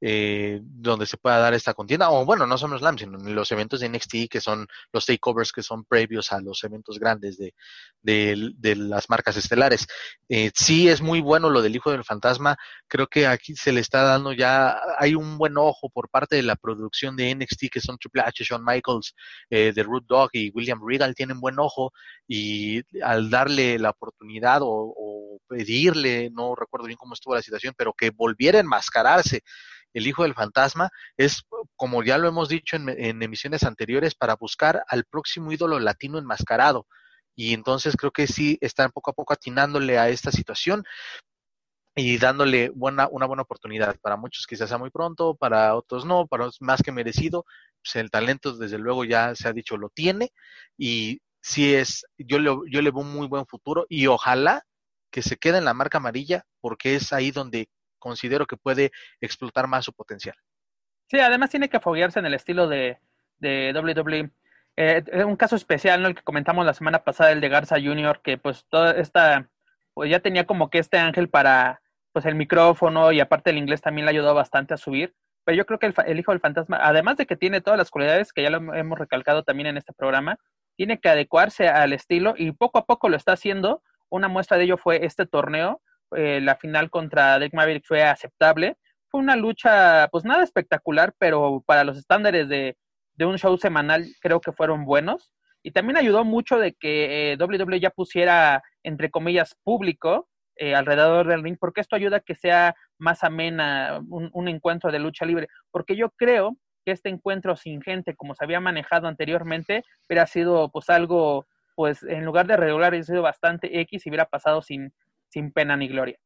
eh, 0.00 0.60
donde 0.62 1.06
se 1.06 1.16
pueda 1.16 1.38
dar 1.38 1.54
esta 1.54 1.72
contienda, 1.72 2.10
o 2.10 2.24
bueno, 2.24 2.46
no 2.46 2.58
son 2.58 2.78
Slam, 2.78 2.98
sino 2.98 3.18
en 3.18 3.34
los 3.34 3.50
eventos 3.52 3.80
de 3.80 3.88
NXT, 3.88 4.28
que 4.28 4.40
son 4.40 4.66
los 4.92 5.06
takeovers 5.06 5.52
que 5.52 5.62
son 5.62 5.84
previos 5.84 6.32
a 6.32 6.40
los 6.40 6.62
eventos 6.64 6.98
grandes 6.98 7.38
de, 7.38 7.54
de, 8.02 8.76
las 8.76 9.08
marcas 9.08 9.36
estelares. 9.36 9.86
Eh, 10.28 10.50
sí 10.54 10.88
es 10.88 11.00
muy 11.00 11.20
bueno 11.20 11.48
lo 11.48 11.62
del 11.62 11.74
Hijo 11.76 11.90
del 11.90 12.04
Fantasma, 12.04 12.56
creo 12.88 13.06
que 13.06 13.26
aquí 13.26 13.54
se 13.56 13.72
le 13.72 13.80
está 13.80 14.02
dando 14.02 14.32
ya, 14.32 14.78
hay 14.98 15.14
un 15.14 15.38
buen 15.38 15.56
ojo 15.56 15.88
por 15.88 16.10
parte 16.10 16.36
de 16.36 16.42
la 16.42 16.56
producción 16.56 17.16
de 17.16 17.34
NXT, 17.34 17.70
que 17.72 17.80
son 17.80 17.96
Triple 17.96 18.22
H, 18.22 18.44
Shawn 18.44 18.64
Michaels, 18.64 19.14
eh, 19.48 19.72
The 19.74 19.82
Root 19.84 20.06
Dog 20.06 20.30
y 20.32 20.50
William 20.50 20.80
Regal, 20.86 21.14
tienen 21.14 21.40
buen 21.40 21.58
ojo, 21.58 21.92
y 22.28 22.82
al 23.02 23.30
darle 23.30 23.78
la 23.78 23.90
oportunidad 23.90 24.60
o, 24.62 24.68
o 24.68 25.38
pedirle, 25.48 26.30
no 26.30 26.54
recuerdo 26.54 26.86
bien 26.86 26.98
cómo 26.98 27.14
estuvo 27.14 27.34
la 27.34 27.42
situación, 27.42 27.74
pero 27.76 27.92
que 27.92 28.10
volviera 28.10 28.58
a 28.58 28.62
enmascararse 28.62 29.42
el 29.94 30.06
Hijo 30.06 30.24
del 30.24 30.34
Fantasma, 30.34 30.90
es, 31.16 31.44
como 31.76 32.02
ya 32.02 32.18
lo 32.18 32.28
hemos 32.28 32.48
dicho 32.48 32.76
en, 32.76 33.22
emisiones 33.22 33.62
anteriores, 33.62 34.14
para 34.14 34.36
buscar 34.36 34.84
al 34.88 35.04
próximo 35.04 35.52
ídolo 35.52 35.78
latino 35.80 36.18
enmascarado. 36.18 36.86
Y 37.36 37.54
entonces 37.54 37.96
creo 37.96 38.12
que 38.12 38.26
sí 38.26 38.58
están 38.60 38.90
poco 38.92 39.10
a 39.10 39.14
poco 39.14 39.32
atinándole 39.32 39.98
a 39.98 40.08
esta 40.08 40.30
situación 40.30 40.84
y 41.96 42.18
dándole 42.18 42.70
buena, 42.70 43.08
una 43.10 43.26
buena 43.26 43.42
oportunidad. 43.42 43.96
Para 44.00 44.16
muchos 44.16 44.46
quizás 44.46 44.68
sea 44.68 44.78
muy 44.78 44.90
pronto, 44.90 45.34
para 45.36 45.74
otros 45.76 46.04
no, 46.04 46.26
para 46.26 46.44
otros 46.44 46.60
más 46.60 46.82
que 46.82 46.92
merecido. 46.92 47.44
Pues 47.82 47.96
el 47.96 48.10
talento, 48.10 48.56
desde 48.56 48.78
luego, 48.78 49.04
ya 49.04 49.34
se 49.34 49.48
ha 49.48 49.52
dicho, 49.52 49.76
lo 49.76 49.88
tiene. 49.90 50.32
Y 50.76 51.20
sí 51.40 51.74
es, 51.74 52.06
yo 52.18 52.38
le, 52.38 52.50
yo 52.70 52.82
le 52.82 52.90
veo 52.90 53.00
un 53.00 53.12
muy 53.12 53.28
buen 53.28 53.46
futuro 53.46 53.86
y 53.88 54.06
ojalá 54.06 54.64
que 55.10 55.22
se 55.22 55.36
quede 55.36 55.58
en 55.58 55.64
la 55.64 55.74
marca 55.74 55.98
amarilla 55.98 56.44
porque 56.60 56.96
es 56.96 57.12
ahí 57.12 57.30
donde 57.30 57.68
considero 58.04 58.46
que 58.46 58.58
puede 58.58 58.92
explotar 59.20 59.66
más 59.66 59.86
su 59.86 59.92
potencial. 59.94 60.36
Sí, 61.10 61.18
además 61.18 61.50
tiene 61.50 61.70
que 61.70 61.78
afoguearse 61.78 62.18
en 62.18 62.26
el 62.26 62.34
estilo 62.34 62.68
de, 62.68 62.98
de 63.38 63.72
WWE. 63.74 64.30
Eh, 64.76 65.02
un 65.24 65.36
caso 65.36 65.56
especial, 65.56 66.02
¿no? 66.02 66.08
El 66.08 66.14
que 66.14 66.22
comentamos 66.22 66.66
la 66.66 66.74
semana 66.74 67.02
pasada, 67.04 67.32
el 67.32 67.40
de 67.40 67.48
Garza 67.48 67.76
Jr., 67.80 68.20
que 68.22 68.36
pues 68.36 68.66
toda 68.68 68.92
esta, 68.92 69.48
pues 69.94 70.10
ya 70.10 70.20
tenía 70.20 70.44
como 70.44 70.68
que 70.68 70.78
este 70.78 70.98
ángel 70.98 71.30
para, 71.30 71.80
pues 72.12 72.26
el 72.26 72.34
micrófono 72.34 73.10
y 73.10 73.20
aparte 73.20 73.50
el 73.50 73.58
inglés 73.58 73.80
también 73.80 74.04
le 74.04 74.10
ayudó 74.10 74.34
bastante 74.34 74.74
a 74.74 74.76
subir. 74.76 75.14
Pero 75.44 75.56
yo 75.56 75.66
creo 75.66 75.78
que 75.78 75.92
el, 76.06 76.18
hijo 76.18 76.32
del 76.32 76.40
fantasma, 76.40 76.78
además 76.80 77.16
de 77.16 77.26
que 77.26 77.36
tiene 77.36 77.60
todas 77.60 77.78
las 77.78 77.90
cualidades 77.90 78.32
que 78.32 78.42
ya 78.42 78.50
lo 78.50 78.74
hemos 78.74 78.98
recalcado 78.98 79.42
también 79.42 79.66
en 79.66 79.76
este 79.76 79.92
programa, 79.92 80.38
tiene 80.76 81.00
que 81.00 81.08
adecuarse 81.08 81.68
al 81.68 81.92
estilo 81.92 82.34
y 82.36 82.52
poco 82.52 82.78
a 82.78 82.86
poco 82.86 83.08
lo 83.08 83.16
está 83.16 83.32
haciendo. 83.32 83.82
Una 84.08 84.28
muestra 84.28 84.56
de 84.56 84.64
ello 84.64 84.76
fue 84.76 85.04
este 85.04 85.26
torneo, 85.26 85.82
eh, 86.16 86.40
la 86.40 86.56
final 86.56 86.90
contra 86.90 87.38
Drake 87.38 87.56
Maverick 87.56 87.84
fue 87.86 88.02
aceptable. 88.02 88.76
Fue 89.08 89.20
una 89.20 89.36
lucha, 89.36 90.08
pues 90.08 90.24
nada 90.24 90.42
espectacular, 90.42 91.14
pero 91.18 91.62
para 91.66 91.84
los 91.84 91.96
estándares 91.96 92.48
de, 92.48 92.76
un 93.20 93.38
show 93.38 93.56
semanal 93.56 94.06
creo 94.20 94.40
que 94.40 94.52
fueron 94.52 94.84
buenos. 94.84 95.32
Y 95.62 95.70
también 95.70 95.96
ayudó 95.96 96.24
mucho 96.24 96.58
de 96.58 96.74
que 96.74 97.32
eh, 97.32 97.36
WWE 97.38 97.80
ya 97.80 97.90
pusiera, 97.90 98.62
entre 98.82 99.10
comillas, 99.10 99.56
público 99.62 100.28
eh, 100.56 100.74
alrededor 100.74 101.26
del 101.26 101.42
ring, 101.42 101.56
porque 101.58 101.80
esto 101.80 101.96
ayuda 101.96 102.18
a 102.18 102.20
que 102.20 102.34
sea 102.34 102.74
más 102.98 103.24
amena 103.24 104.00
un, 104.08 104.30
un, 104.32 104.48
encuentro 104.48 104.92
de 104.92 104.98
lucha 104.98 105.24
libre. 105.24 105.48
Porque 105.70 105.96
yo 105.96 106.10
creo 106.10 106.56
que 106.84 106.92
este 106.92 107.08
encuentro 107.08 107.56
sin 107.56 107.82
gente, 107.82 108.14
como 108.14 108.34
se 108.34 108.44
había 108.44 108.60
manejado 108.60 109.08
anteriormente, 109.08 109.84
hubiera 110.08 110.26
sido 110.26 110.70
pues 110.70 110.90
algo, 110.90 111.46
pues 111.74 112.02
en 112.02 112.24
lugar 112.24 112.46
de 112.46 112.56
regular, 112.56 112.90
hubiera 112.90 113.06
sido 113.06 113.22
bastante 113.22 113.80
X 113.80 114.06
y 114.06 114.10
hubiera 114.10 114.26
pasado 114.26 114.60
sin, 114.60 114.92
sin 115.34 115.52
pena 115.52 115.76
ni 115.76 115.88
gloria. 115.88 116.16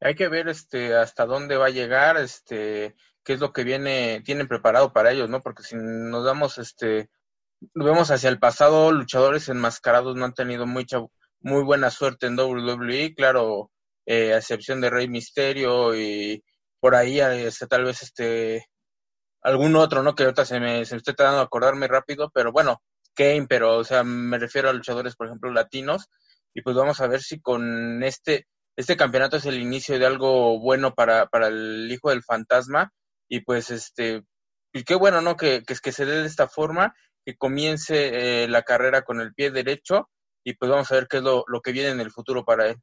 hay 0.00 0.16
que 0.16 0.28
ver 0.28 0.48
este 0.48 0.96
hasta 0.96 1.24
dónde 1.24 1.56
va 1.56 1.66
a 1.66 1.70
llegar, 1.70 2.16
este 2.16 2.96
qué 3.24 3.34
es 3.34 3.40
lo 3.40 3.52
que 3.52 3.62
viene 3.62 4.20
tienen 4.24 4.48
preparado 4.48 4.92
para 4.92 5.12
ellos, 5.12 5.28
¿no? 5.30 5.40
Porque 5.40 5.62
si 5.62 5.76
nos 5.76 6.24
damos 6.24 6.58
este 6.58 7.10
vemos 7.74 8.10
hacia 8.10 8.28
el 8.28 8.40
pasado, 8.40 8.90
luchadores 8.92 9.48
enmascarados 9.48 10.16
no 10.16 10.24
han 10.24 10.34
tenido 10.34 10.66
mucha 10.66 10.98
muy 11.40 11.62
buena 11.62 11.90
suerte 11.90 12.26
en 12.26 12.38
WWE, 12.38 13.14
claro, 13.14 13.70
eh, 14.06 14.34
a 14.34 14.38
excepción 14.38 14.80
de 14.80 14.90
Rey 14.90 15.08
Misterio 15.08 15.94
y 15.96 16.44
por 16.80 16.96
ahí 16.96 17.20
este, 17.20 17.66
tal 17.68 17.84
vez 17.84 18.02
este 18.02 18.66
algún 19.42 19.76
otro, 19.76 20.02
¿no? 20.02 20.14
Que 20.16 20.24
ahorita 20.24 20.44
se 20.44 20.60
me, 20.60 20.84
se 20.84 20.94
me 20.94 20.98
está 20.98 21.14
tratando 21.14 21.38
de 21.38 21.44
acordarme 21.44 21.88
rápido, 21.88 22.30
pero 22.34 22.52
bueno, 22.52 22.82
Kane, 23.14 23.46
pero 23.48 23.76
o 23.78 23.84
sea, 23.84 24.04
me 24.04 24.38
refiero 24.38 24.70
a 24.70 24.72
luchadores, 24.72 25.16
por 25.16 25.26
ejemplo, 25.28 25.52
latinos, 25.52 26.08
y 26.54 26.62
pues 26.62 26.76
vamos 26.76 27.00
a 27.00 27.06
ver 27.06 27.20
si 27.20 27.40
con 27.40 28.02
este, 28.02 28.46
este 28.76 28.96
campeonato 28.96 29.36
es 29.36 29.46
el 29.46 29.60
inicio 29.60 29.98
de 29.98 30.06
algo 30.06 30.58
bueno 30.60 30.94
para, 30.94 31.26
para 31.26 31.48
el 31.48 31.90
hijo 31.90 32.10
del 32.10 32.22
fantasma, 32.22 32.92
y 33.28 33.40
pues 33.40 33.70
este, 33.70 34.22
y 34.72 34.84
qué 34.84 34.94
bueno, 34.94 35.20
¿no? 35.20 35.36
Que, 35.36 35.62
que, 35.62 35.74
que 35.74 35.92
se 35.92 36.06
dé 36.06 36.22
de 36.22 36.26
esta 36.26 36.48
forma, 36.48 36.94
que 37.24 37.36
comience 37.36 38.44
eh, 38.44 38.48
la 38.48 38.62
carrera 38.62 39.02
con 39.02 39.20
el 39.20 39.34
pie 39.34 39.50
derecho, 39.50 40.08
y 40.44 40.54
pues 40.54 40.70
vamos 40.70 40.90
a 40.90 40.96
ver 40.96 41.06
qué 41.08 41.18
es 41.18 41.22
lo, 41.22 41.44
lo 41.46 41.60
que 41.60 41.72
viene 41.72 41.90
en 41.90 42.00
el 42.00 42.10
futuro 42.10 42.44
para 42.44 42.68
él. 42.68 42.76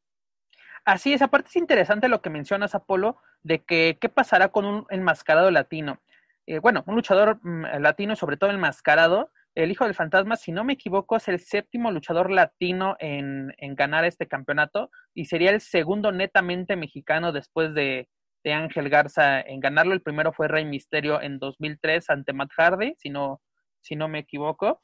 Así 0.85 1.13
es, 1.13 1.21
aparte 1.21 1.49
es 1.49 1.55
interesante 1.55 2.07
lo 2.07 2.21
que 2.21 2.29
mencionas, 2.29 2.73
Apolo, 2.73 3.17
de 3.43 3.63
que 3.63 3.97
qué 3.99 4.09
pasará 4.09 4.49
con 4.49 4.65
un 4.65 4.85
enmascarado 4.89 5.51
latino. 5.51 6.01
Eh, 6.47 6.59
bueno, 6.59 6.83
un 6.87 6.95
luchador 6.95 7.39
mm, 7.43 7.79
latino, 7.79 8.15
sobre 8.15 8.37
todo 8.37 8.49
enmascarado, 8.49 9.31
el 9.55 9.71
Hijo 9.71 9.85
del 9.85 9.95
Fantasma, 9.95 10.35
si 10.35 10.51
no 10.51 10.63
me 10.63 10.73
equivoco, 10.73 11.17
es 11.17 11.27
el 11.27 11.39
séptimo 11.39 11.91
luchador 11.91 12.31
latino 12.31 12.95
en, 12.99 13.53
en 13.57 13.75
ganar 13.75 14.05
este 14.05 14.27
campeonato 14.27 14.91
y 15.13 15.25
sería 15.25 15.51
el 15.51 15.61
segundo 15.61 16.11
netamente 16.11 16.75
mexicano 16.75 17.31
después 17.31 17.73
de, 17.73 18.07
de, 18.43 18.53
Ángel 18.53 18.89
Garza 18.89 19.41
en 19.41 19.59
ganarlo. 19.59 19.93
El 19.93 20.01
primero 20.01 20.33
fue 20.33 20.47
Rey 20.47 20.65
Misterio 20.65 21.21
en 21.21 21.39
2003 21.39 22.09
ante 22.09 22.33
Matt 22.33 22.51
Hardy, 22.55 22.95
si 22.97 23.09
no, 23.09 23.41
si 23.81 23.95
no 23.95 24.07
me 24.07 24.19
equivoco. 24.19 24.81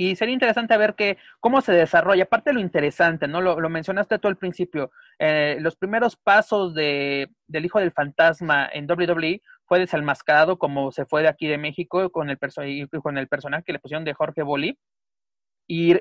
Y 0.00 0.14
sería 0.14 0.32
interesante 0.32 0.76
ver 0.76 0.94
que, 0.94 1.18
cómo 1.40 1.60
se 1.60 1.72
desarrolla. 1.72 2.22
Aparte 2.22 2.52
lo 2.52 2.60
interesante, 2.60 3.26
¿no? 3.26 3.40
Lo, 3.40 3.58
lo 3.58 3.68
mencionaste 3.68 4.20
tú 4.20 4.28
al 4.28 4.36
principio. 4.36 4.92
Eh, 5.18 5.56
los 5.60 5.74
primeros 5.74 6.14
pasos 6.14 6.72
de, 6.72 7.28
del 7.48 7.64
Hijo 7.64 7.80
del 7.80 7.90
Fantasma 7.90 8.70
en 8.72 8.88
WWE 8.88 9.42
fue 9.68 9.78
desenmascarado 9.78 10.58
como 10.58 10.90
se 10.90 11.04
fue 11.04 11.22
de 11.22 11.28
aquí 11.28 11.46
de 11.46 11.58
México 11.58 12.10
con 12.10 12.30
el, 12.30 12.38
con 13.02 13.18
el 13.18 13.28
personaje 13.28 13.64
que 13.64 13.74
le 13.74 13.78
pusieron 13.78 14.04
de 14.04 14.14
Jorge 14.14 14.42
Bolí. 14.42 14.78
Y 15.68 15.96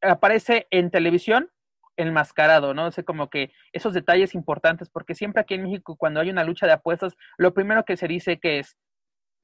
aparece 0.00 0.68
en 0.70 0.90
televisión 0.90 1.50
enmascarado, 1.96 2.74
¿no? 2.74 2.92
sé, 2.92 3.04
como 3.04 3.28
que 3.28 3.50
esos 3.72 3.92
detalles 3.92 4.34
importantes, 4.36 4.88
porque 4.88 5.16
siempre 5.16 5.42
aquí 5.42 5.54
en 5.54 5.64
México, 5.64 5.96
cuando 5.96 6.20
hay 6.20 6.30
una 6.30 6.44
lucha 6.44 6.66
de 6.66 6.72
apuestas, 6.72 7.16
lo 7.36 7.52
primero 7.52 7.84
que 7.84 7.96
se 7.96 8.06
dice 8.06 8.38
que 8.38 8.60
es, 8.60 8.76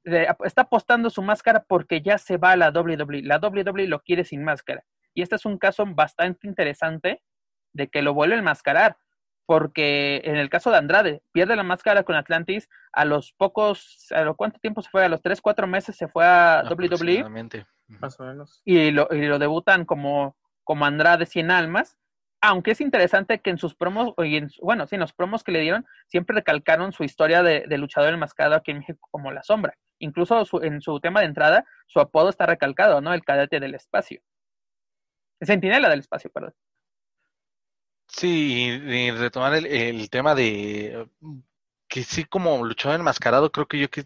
está 0.05 0.61
apostando 0.61 1.09
su 1.09 1.21
máscara 1.21 1.65
porque 1.67 2.01
ya 2.01 2.17
se 2.17 2.37
va 2.37 2.51
a 2.51 2.55
la 2.55 2.69
WWE. 2.69 3.23
La 3.23 3.39
WWE 3.39 3.87
lo 3.87 3.99
quiere 3.99 4.23
sin 4.23 4.43
máscara. 4.43 4.85
Y 5.13 5.21
este 5.21 5.35
es 5.35 5.45
un 5.45 5.57
caso 5.57 5.85
bastante 5.85 6.47
interesante 6.47 7.21
de 7.73 7.89
que 7.89 8.01
lo 8.01 8.13
vuelve 8.13 8.35
a 8.35 8.39
enmascarar. 8.39 8.97
Porque 9.45 10.21
en 10.23 10.37
el 10.37 10.49
caso 10.49 10.71
de 10.71 10.77
Andrade, 10.77 11.21
pierde 11.31 11.55
la 11.55 11.63
máscara 11.63 12.03
con 12.03 12.15
Atlantis, 12.15 12.67
a 12.91 13.05
los 13.05 13.33
pocos, 13.33 14.07
a 14.11 14.21
lo 14.21 14.35
cuánto 14.35 14.59
tiempo 14.59 14.81
se 14.81 14.89
fue, 14.89 15.05
a 15.05 15.09
los 15.09 15.21
3, 15.21 15.39
4 15.41 15.67
meses 15.67 15.95
se 15.95 16.07
fue 16.07 16.25
a 16.25 16.63
WWE. 16.69 17.23
Más 17.87 18.19
o 18.19 18.25
menos. 18.25 18.61
Y 18.65 18.89
lo, 18.91 19.07
y 19.11 19.25
lo 19.27 19.37
debutan 19.37 19.85
como, 19.85 20.35
como 20.63 20.85
Andrade 20.85 21.27
100 21.27 21.51
almas, 21.51 21.97
aunque 22.41 22.71
es 22.71 22.81
interesante 22.81 23.39
que 23.39 23.49
en 23.49 23.57
sus 23.57 23.75
promos, 23.75 24.13
en, 24.17 24.49
bueno, 24.61 24.87
sí, 24.87 24.95
en 24.95 25.01
los 25.01 25.13
promos 25.13 25.43
que 25.43 25.51
le 25.51 25.61
dieron, 25.61 25.85
siempre 26.07 26.35
recalcaron 26.35 26.91
su 26.91 27.03
historia 27.03 27.43
de, 27.43 27.65
de 27.67 27.77
luchador 27.77 28.13
enmascarado 28.13 28.55
aquí 28.55 28.71
en 28.71 28.79
México 28.79 29.07
como 29.11 29.31
la 29.31 29.43
sombra. 29.43 29.77
Incluso 29.99 30.45
en 30.63 30.81
su 30.81 30.99
tema 30.99 31.21
de 31.21 31.27
entrada, 31.27 31.65
su 31.87 31.99
apodo 31.99 32.29
está 32.29 32.45
recalcado, 32.45 33.01
¿no? 33.01 33.13
El 33.13 33.23
cadete 33.23 33.59
del 33.59 33.75
espacio. 33.75 34.21
Centinela 35.41 35.89
del 35.89 35.99
espacio, 35.99 36.29
perdón. 36.31 36.53
Sí, 38.17 38.65
y 38.87 39.11
retomar 39.11 39.53
el, 39.55 39.65
el, 39.65 40.09
tema 40.09 40.35
de 40.35 41.07
que 41.87 42.03
sí, 42.03 42.23
como 42.25 42.63
luchador 42.65 42.99
enmascarado, 42.99 43.51
creo 43.51 43.67
que 43.67 43.79
yo 43.79 43.89
que, 43.89 44.05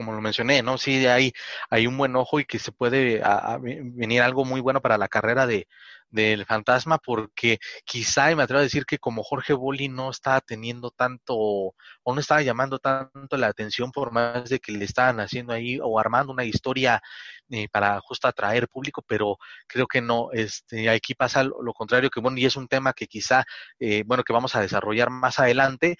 como 0.00 0.14
lo 0.14 0.22
mencioné, 0.22 0.62
¿no? 0.62 0.78
Sí, 0.78 1.06
hay, 1.06 1.30
hay 1.68 1.86
un 1.86 1.98
buen 1.98 2.16
ojo 2.16 2.40
y 2.40 2.46
que 2.46 2.58
se 2.58 2.72
puede 2.72 3.22
venir 3.60 4.22
algo 4.22 4.46
muy 4.46 4.62
bueno 4.62 4.80
para 4.80 4.96
la 4.96 5.08
carrera 5.08 5.46
de, 5.46 5.68
del 6.08 6.46
fantasma 6.46 6.96
porque 6.96 7.58
quizá, 7.84 8.32
y 8.32 8.34
me 8.34 8.42
atrevo 8.42 8.60
a 8.60 8.62
decir 8.62 8.86
que 8.86 8.98
como 8.98 9.22
Jorge 9.22 9.52
Boli 9.52 9.88
no 9.88 10.08
estaba 10.10 10.40
teniendo 10.40 10.90
tanto 10.90 11.36
o 11.36 11.74
no 12.06 12.18
estaba 12.18 12.40
llamando 12.40 12.78
tanto 12.78 13.36
la 13.36 13.48
atención 13.48 13.92
por 13.92 14.10
más 14.10 14.48
de 14.48 14.58
que 14.58 14.72
le 14.72 14.86
estaban 14.86 15.20
haciendo 15.20 15.52
ahí 15.52 15.78
o 15.82 15.98
armando 16.00 16.32
una 16.32 16.44
historia 16.44 17.02
eh, 17.50 17.68
para 17.70 18.00
justo 18.00 18.26
atraer 18.26 18.68
público, 18.68 19.04
pero 19.06 19.36
creo 19.66 19.86
que 19.86 20.00
no, 20.00 20.30
este, 20.32 20.88
aquí 20.88 21.14
pasa 21.14 21.44
lo, 21.44 21.62
lo 21.62 21.74
contrario, 21.74 22.08
que 22.08 22.20
bueno, 22.20 22.38
y 22.38 22.46
es 22.46 22.56
un 22.56 22.68
tema 22.68 22.94
que 22.94 23.06
quizá, 23.06 23.44
eh, 23.78 24.02
bueno, 24.06 24.24
que 24.24 24.32
vamos 24.32 24.56
a 24.56 24.62
desarrollar 24.62 25.10
más 25.10 25.38
adelante, 25.38 25.98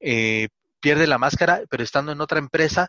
eh, 0.00 0.48
pierde 0.80 1.06
la 1.06 1.18
máscara, 1.18 1.62
pero 1.70 1.82
estando 1.82 2.12
en 2.12 2.20
otra 2.20 2.38
empresa, 2.38 2.88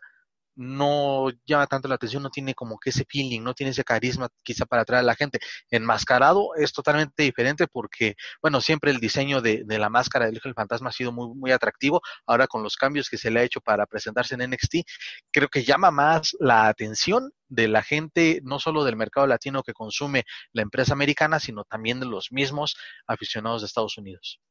no 0.59 1.29
llama 1.45 1.67
tanto 1.67 1.87
la 1.87 1.95
atención, 1.95 2.21
no 2.21 2.29
tiene 2.29 2.53
como 2.53 2.77
que 2.77 2.89
ese 2.89 3.05
feeling, 3.05 3.41
no 3.41 3.53
tiene 3.53 3.71
ese 3.71 3.85
carisma 3.85 4.27
quizá 4.43 4.65
para 4.65 4.81
atraer 4.81 4.99
a 4.99 5.03
la 5.03 5.15
gente. 5.15 5.39
Enmascarado 5.71 6.49
es 6.55 6.73
totalmente 6.73 7.23
diferente 7.23 7.65
porque, 7.65 8.15
bueno, 8.41 8.59
siempre 8.59 8.91
el 8.91 8.99
diseño 8.99 9.39
de, 9.39 9.63
de 9.65 9.79
la 9.79 9.89
máscara 9.89 10.25
del 10.25 10.35
Hijo 10.35 10.49
del 10.49 10.55
Fantasma 10.55 10.89
ha 10.89 10.91
sido 10.91 11.13
muy, 11.13 11.33
muy 11.33 11.53
atractivo. 11.53 12.01
Ahora 12.25 12.45
con 12.47 12.61
los 12.61 12.75
cambios 12.75 13.09
que 13.09 13.17
se 13.17 13.31
le 13.31 13.39
ha 13.39 13.43
hecho 13.43 13.61
para 13.61 13.85
presentarse 13.85 14.35
en 14.35 14.49
NXT, 14.49 14.85
creo 15.31 15.47
que 15.47 15.63
llama 15.63 15.91
más 15.91 16.35
la 16.41 16.67
atención 16.67 17.31
de 17.47 17.69
la 17.69 17.81
gente, 17.81 18.41
no 18.43 18.59
solo 18.59 18.83
del 18.83 18.97
mercado 18.97 19.27
latino 19.27 19.63
que 19.63 19.71
consume 19.71 20.25
la 20.51 20.61
empresa 20.61 20.91
americana, 20.91 21.39
sino 21.39 21.63
también 21.63 22.01
de 22.01 22.05
los 22.05 22.33
mismos 22.33 22.75
aficionados 23.07 23.61
de 23.61 23.67
Estados 23.67 23.97
Unidos. 23.97 24.41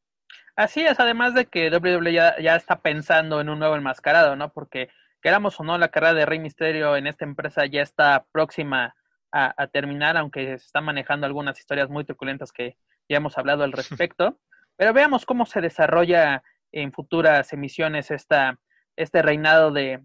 Así 0.57 0.81
es, 0.81 0.99
además 0.99 1.35
de 1.35 1.47
que 1.47 1.71
WWE 1.71 2.13
ya, 2.15 2.35
ya 2.41 2.57
está 2.57 2.81
pensando 2.81 3.43
en 3.43 3.51
un 3.51 3.59
nuevo 3.59 3.77
enmascarado, 3.77 4.37
¿no? 4.37 4.53
Porque 4.53 4.89
queramos 5.23 5.59
o 5.61 5.65
no, 5.65 5.79
la 5.79 5.89
carrera 5.89 6.15
de 6.15 6.27
Rey 6.27 6.39
Misterio 6.39 6.97
en 6.97 7.07
esta 7.07 7.25
empresa 7.25 7.67
ya 7.67 7.83
está 7.83 8.27
próxima 8.33 8.95
a, 9.33 9.55
a, 9.63 9.67
terminar, 9.67 10.17
aunque 10.17 10.59
se 10.59 10.67
están 10.67 10.85
manejando 10.85 11.27
algunas 11.27 11.59
historias 11.59 11.89
muy 11.91 12.05
truculentas 12.05 12.53
que 12.53 12.77
ya 13.09 13.17
hemos 13.19 13.37
hablado 13.39 13.65
al 13.65 13.73
respecto. 13.73 14.39
Pero 14.77 14.93
veamos 14.93 15.27
cómo 15.27 15.47
se 15.47 15.61
desarrolla 15.61 16.43
en 16.73 16.93
futuras 16.93 17.53
emisiones 17.53 18.11
esta, 18.11 18.59
este 18.97 19.23
reinado 19.23 19.71
de 19.73 20.03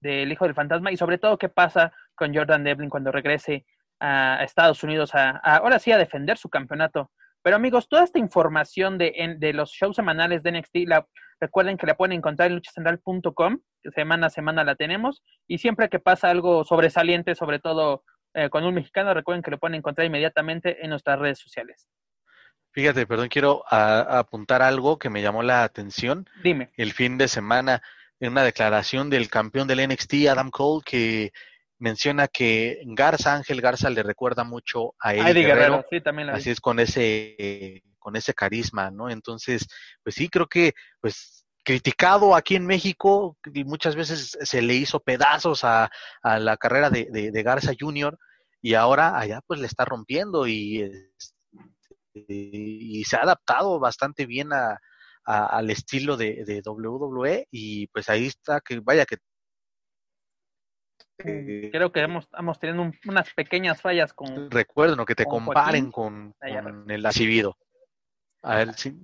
del 0.00 0.30
Hijo 0.30 0.44
del 0.44 0.54
Fantasma 0.54 0.92
y 0.92 0.96
sobre 0.96 1.18
todo 1.18 1.38
qué 1.38 1.48
pasa 1.48 1.92
con 2.14 2.34
Jordan 2.34 2.64
Devlin 2.64 2.90
cuando 2.90 3.12
regrese 3.12 3.66
a 4.00 4.40
Estados 4.42 4.82
Unidos 4.82 5.14
a, 5.14 5.40
a 5.42 5.56
ahora 5.56 5.78
sí 5.78 5.92
a 5.92 5.98
defender 5.98 6.38
su 6.38 6.48
campeonato. 6.48 7.10
Pero 7.46 7.54
amigos, 7.54 7.88
toda 7.88 8.02
esta 8.02 8.18
información 8.18 8.98
de, 8.98 9.36
de 9.38 9.52
los 9.52 9.70
shows 9.70 9.94
semanales 9.94 10.42
de 10.42 10.50
NXT, 10.50 10.78
la, 10.88 11.06
recuerden 11.38 11.76
que 11.76 11.86
la 11.86 11.96
pueden 11.96 12.14
encontrar 12.14 12.48
en 12.48 12.56
luchacentral.com 12.56 13.60
semana 13.94 14.26
a 14.26 14.30
semana 14.30 14.64
la 14.64 14.74
tenemos 14.74 15.22
y 15.46 15.58
siempre 15.58 15.88
que 15.88 16.00
pasa 16.00 16.28
algo 16.28 16.64
sobresaliente, 16.64 17.36
sobre 17.36 17.60
todo 17.60 18.02
eh, 18.34 18.50
con 18.50 18.64
un 18.64 18.74
mexicano, 18.74 19.14
recuerden 19.14 19.44
que 19.44 19.52
lo 19.52 19.58
pueden 19.58 19.76
encontrar 19.76 20.08
inmediatamente 20.08 20.82
en 20.82 20.90
nuestras 20.90 21.20
redes 21.20 21.38
sociales. 21.38 21.86
Fíjate, 22.72 23.06
perdón, 23.06 23.28
quiero 23.28 23.62
a, 23.70 24.00
a 24.00 24.18
apuntar 24.18 24.60
algo 24.60 24.98
que 24.98 25.08
me 25.08 25.22
llamó 25.22 25.44
la 25.44 25.62
atención. 25.62 26.28
Dime. 26.42 26.72
El 26.76 26.94
fin 26.94 27.16
de 27.16 27.28
semana, 27.28 27.80
en 28.18 28.32
una 28.32 28.42
declaración 28.42 29.08
del 29.08 29.30
campeón 29.30 29.68
del 29.68 29.88
NXT, 29.88 30.14
Adam 30.28 30.50
Cole, 30.50 30.82
que 30.84 31.32
menciona 31.78 32.28
que 32.28 32.80
Garza, 32.86 33.34
Ángel 33.34 33.60
Garza, 33.60 33.90
le 33.90 34.02
recuerda 34.02 34.44
mucho 34.44 34.94
a 35.00 35.14
Eddie, 35.14 35.30
Eddie 35.30 35.42
Guerrero. 35.42 35.60
Guerrero. 35.60 35.86
Sí, 35.90 36.00
también 36.00 36.30
Así 36.30 36.50
es, 36.50 36.60
con 36.60 36.80
ese, 36.80 37.82
con 37.98 38.16
ese 38.16 38.34
carisma, 38.34 38.90
¿no? 38.90 39.10
Entonces, 39.10 39.66
pues 40.02 40.14
sí, 40.14 40.28
creo 40.28 40.46
que, 40.46 40.72
pues, 41.00 41.46
criticado 41.64 42.36
aquí 42.36 42.54
en 42.54 42.64
México, 42.64 43.36
y 43.52 43.64
muchas 43.64 43.96
veces 43.96 44.38
se 44.40 44.62
le 44.62 44.74
hizo 44.74 45.00
pedazos 45.00 45.64
a, 45.64 45.90
a 46.22 46.38
la 46.38 46.56
carrera 46.56 46.90
de, 46.90 47.08
de, 47.10 47.32
de, 47.32 47.42
Garza 47.42 47.72
Jr. 47.78 48.16
y 48.62 48.74
ahora 48.74 49.18
allá 49.18 49.40
pues 49.44 49.58
le 49.58 49.66
está 49.66 49.84
rompiendo 49.84 50.46
y, 50.46 50.88
y 52.14 53.04
se 53.04 53.16
ha 53.16 53.22
adaptado 53.22 53.80
bastante 53.80 54.26
bien 54.26 54.52
a, 54.52 54.78
a, 55.24 55.46
al 55.46 55.70
estilo 55.70 56.16
de, 56.16 56.44
de, 56.44 56.62
WWE 56.64 57.48
y 57.50 57.88
pues 57.88 58.08
ahí 58.08 58.26
está 58.26 58.60
que 58.60 58.80
vaya 58.80 59.04
que 59.04 59.16
creo 61.16 61.92
que 61.92 62.00
hemos, 62.00 62.24
estamos 62.24 62.58
teniendo 62.58 62.82
un, 62.82 62.94
unas 63.06 63.32
pequeñas 63.34 63.80
fallas 63.80 64.12
con 64.12 64.50
recuerden 64.50 65.04
que 65.06 65.14
te 65.14 65.24
con 65.24 65.44
comparen 65.44 65.90
con, 65.90 66.34
con 66.38 66.90
el 66.90 67.02
recibido 67.02 67.56
a 68.42 68.56
ver 68.56 68.74
si 68.74 68.94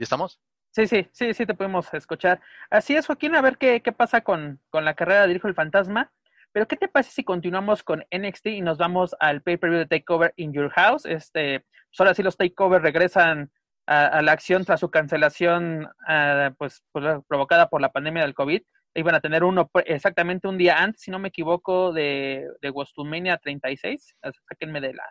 estamos 0.00 0.40
Sí, 0.76 0.86
sí, 0.86 1.08
sí, 1.10 1.32
sí 1.32 1.46
te 1.46 1.54
podemos 1.54 1.94
escuchar. 1.94 2.38
Así 2.68 2.94
es, 2.94 3.06
Joaquín, 3.06 3.34
a 3.34 3.40
ver 3.40 3.56
qué, 3.56 3.80
qué 3.80 3.92
pasa 3.92 4.20
con, 4.20 4.60
con 4.68 4.84
la 4.84 4.92
carrera 4.92 5.26
de 5.26 5.32
Hijo 5.32 5.48
del 5.48 5.54
Fantasma. 5.54 6.12
Pero, 6.52 6.68
¿qué 6.68 6.76
te 6.76 6.86
parece 6.86 7.12
si 7.12 7.24
continuamos 7.24 7.82
con 7.82 8.04
NXT 8.10 8.46
y 8.48 8.60
nos 8.60 8.76
vamos 8.76 9.16
al 9.18 9.40
pay-per-view 9.40 9.78
de 9.78 9.86
Takeover 9.86 10.34
in 10.36 10.52
Your 10.52 10.68
House? 10.70 11.06
Este, 11.06 11.60
pues 11.60 12.00
ahora 12.00 12.12
sí 12.12 12.22
los 12.22 12.36
Takeover 12.36 12.82
regresan 12.82 13.50
a, 13.86 14.20
la 14.20 14.32
acción 14.32 14.66
tras 14.66 14.80
su 14.80 14.90
cancelación 14.90 15.88
ah, 16.06 16.52
pues, 16.58 16.82
provocada 17.26 17.70
por 17.70 17.80
la 17.80 17.92
pandemia 17.92 18.22
del 18.22 18.34
COVID. 18.34 18.62
Iban 18.96 19.14
a 19.14 19.20
tener 19.20 19.44
uno 19.44 19.70
exactamente 19.84 20.48
un 20.48 20.58
día 20.58 20.82
antes, 20.82 21.02
si 21.02 21.10
no 21.10 21.18
me 21.18 21.28
equivoco, 21.28 21.92
de, 21.92 22.48
de 22.60 22.70
Wostumania 22.70 23.36
36. 23.36 24.16
Sáquenme 24.48 24.80
de 24.80 24.94
la, 24.94 25.04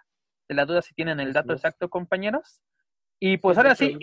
de 0.50 0.56
la 0.56 0.66
duda 0.66 0.82
si 0.82 0.94
tienen 0.94 1.20
el 1.20 1.34
dato 1.34 1.54
exacto, 1.54 1.90
compañeros. 1.90 2.62
Y 3.20 3.38
pues 3.38 3.58
ahora 3.58 3.76
sí, 3.76 3.98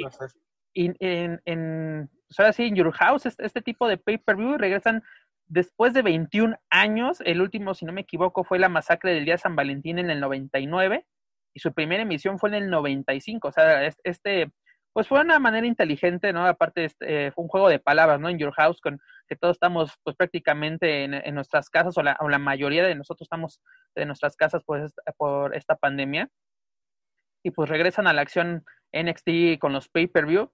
en, 0.75 0.97
en, 1.45 2.11
pues 2.29 2.41
ahora 2.41 2.53
sí, 2.53 2.65
en 2.65 2.77
Your 2.77 2.93
House, 2.93 3.27
este, 3.27 3.45
este 3.45 3.61
tipo 3.61 3.89
de 3.89 3.99
pay-per-view 3.99 4.57
regresan 4.57 5.03
después 5.47 5.93
de 5.93 6.03
21 6.03 6.57
años. 6.71 7.21
El 7.25 7.43
último, 7.43 7.75
si 7.75 7.85
no 7.85 7.93
me 7.93 8.03
equivoco, 8.03 8.45
fue 8.45 8.59
la 8.59 8.69
masacre 8.69 9.13
del 9.13 9.25
día 9.25 9.35
de 9.35 9.39
San 9.39 9.57
Valentín 9.57 9.99
en 9.99 10.11
el 10.11 10.21
99 10.21 11.07
y 11.55 11.61
su 11.61 11.73
primera 11.73 12.03
emisión 12.03 12.39
fue 12.39 12.49
en 12.51 12.55
el 12.55 12.71
95. 12.71 13.49
O 13.49 13.53
sea, 13.53 13.87
este, 14.05 14.51
pues 14.93 15.09
fue 15.09 15.21
una 15.21 15.39
manera 15.39 15.67
inteligente, 15.67 16.33
¿no? 16.33 16.47
Aparte, 16.47 16.85
este, 16.85 17.27
eh, 17.27 17.33
fue 17.33 17.45
un 17.45 17.49
juego 17.49 17.69
de 17.69 17.79
palabras, 17.79 18.21
¿no? 18.21 18.29
En 18.29 18.39
Your 18.39 18.53
House, 18.53 18.81
con 18.81 19.01
que 19.27 19.37
todos 19.37 19.57
estamos, 19.57 19.93
pues 20.03 20.17
prácticamente 20.17 21.05
en, 21.05 21.35
nuestras 21.35 21.71
casas, 21.71 21.97
o 21.97 22.03
la, 22.03 22.17
o 22.21 22.29
la, 22.29 22.39
mayoría 22.39 22.85
de 22.85 22.95
nosotros 22.95 23.27
estamos 23.27 23.61
en 23.95 24.09
nuestras 24.09 24.37
casas 24.37 24.63
por 24.65 25.55
esta 25.57 25.77
pandemia. 25.77 26.29
Y 27.45 27.51
pues 27.53 27.71
regresan 27.71 28.07
a 28.07 28.13
la 28.13 28.23
acción 28.23 28.65
NXT 28.93 29.59
con 29.59 29.73
los 29.73 29.89
pay-per-view. 29.89 30.53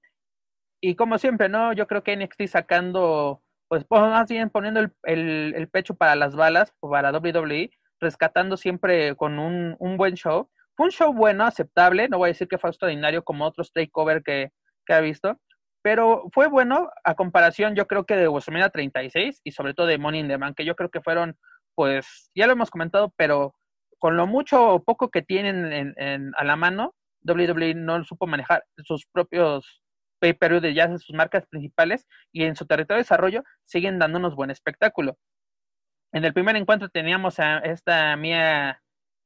Y 0.81 0.95
como 0.95 1.19
siempre, 1.19 1.49
¿no? 1.49 1.73
Yo 1.73 1.89
creo 1.89 2.05
que 2.05 2.17
NXT 2.17 2.47
sacando, 2.47 3.43
pues 3.69 3.85
más 3.91 4.29
bien 4.29 4.51
poniendo 4.51 4.81
el, 4.81 4.93
el, 5.03 5.69
pecho 5.69 5.95
para 5.95 6.15
las 6.15 6.37
balas, 6.37 6.73
para 6.81 7.11
WWE, 7.11 7.71
rescatando 8.01 8.57
siempre 8.57 9.17
con 9.17 9.39
un 9.41 9.97
buen 9.97 10.15
show 10.15 10.49
fue 10.79 10.87
un 10.87 10.93
show 10.93 11.13
bueno, 11.13 11.45
aceptable, 11.45 12.09
no 12.09 12.19
voy 12.19 12.29
a 12.29 12.33
decir 12.35 12.47
que 12.47 12.57
fue 12.57 12.71
extraordinario 12.71 13.25
como 13.25 13.45
otros 13.45 13.73
takeover 13.73 14.23
que, 14.23 14.53
que 14.87 14.93
ha 14.93 15.01
visto, 15.01 15.37
pero 15.83 16.29
fue 16.33 16.47
bueno 16.47 16.89
a 17.03 17.17
comparación 17.17 17.75
yo 17.75 17.89
creo 17.89 18.07
que 18.07 18.15
de 18.15 18.29
WrestleMania 18.29 18.71
36 18.71 19.41
y 19.43 19.51
sobre 19.51 19.75
todo 19.75 19.89
de 19.89 19.99
Money 19.99 20.21
in 20.21 20.29
the 20.29 20.37
Bank, 20.37 20.57
que 20.57 20.65
yo 20.65 20.77
creo 20.77 20.89
que 20.89 21.01
fueron, 21.01 21.37
pues, 21.75 22.31
ya 22.33 22.47
lo 22.47 22.53
hemos 22.53 22.71
comentado, 22.71 23.13
pero 23.17 23.57
con 23.99 24.17
lo 24.17 24.29
mucho 24.29 24.75
o 24.75 24.85
poco 24.85 25.11
que 25.11 25.21
tienen 25.21 25.95
en, 25.97 26.33
a 26.37 26.45
la 26.45 26.55
mano, 26.55 26.95
WWE 27.25 27.75
no 27.75 28.05
supo 28.05 28.29
manejar 28.29 28.63
sus 28.85 29.05
propios 29.07 29.83
pay-per-view 30.21 30.61
de 30.61 30.75
ya 30.75 30.97
sus 30.97 31.13
marcas 31.13 31.45
principales 31.49 32.07
y 32.31 32.45
en 32.45 32.55
su 32.55 32.67
territorio 32.67 32.99
de 32.99 33.03
desarrollo 33.03 33.43
siguen 33.65 33.99
dándonos 33.99 34.37
buen 34.37 34.53
espectáculo. 34.53 35.19
En 36.13 36.25
el 36.25 36.33
primer 36.33 36.55
encuentro 36.55 36.89
teníamos 36.89 37.41
a 37.41 37.59
esta 37.59 38.17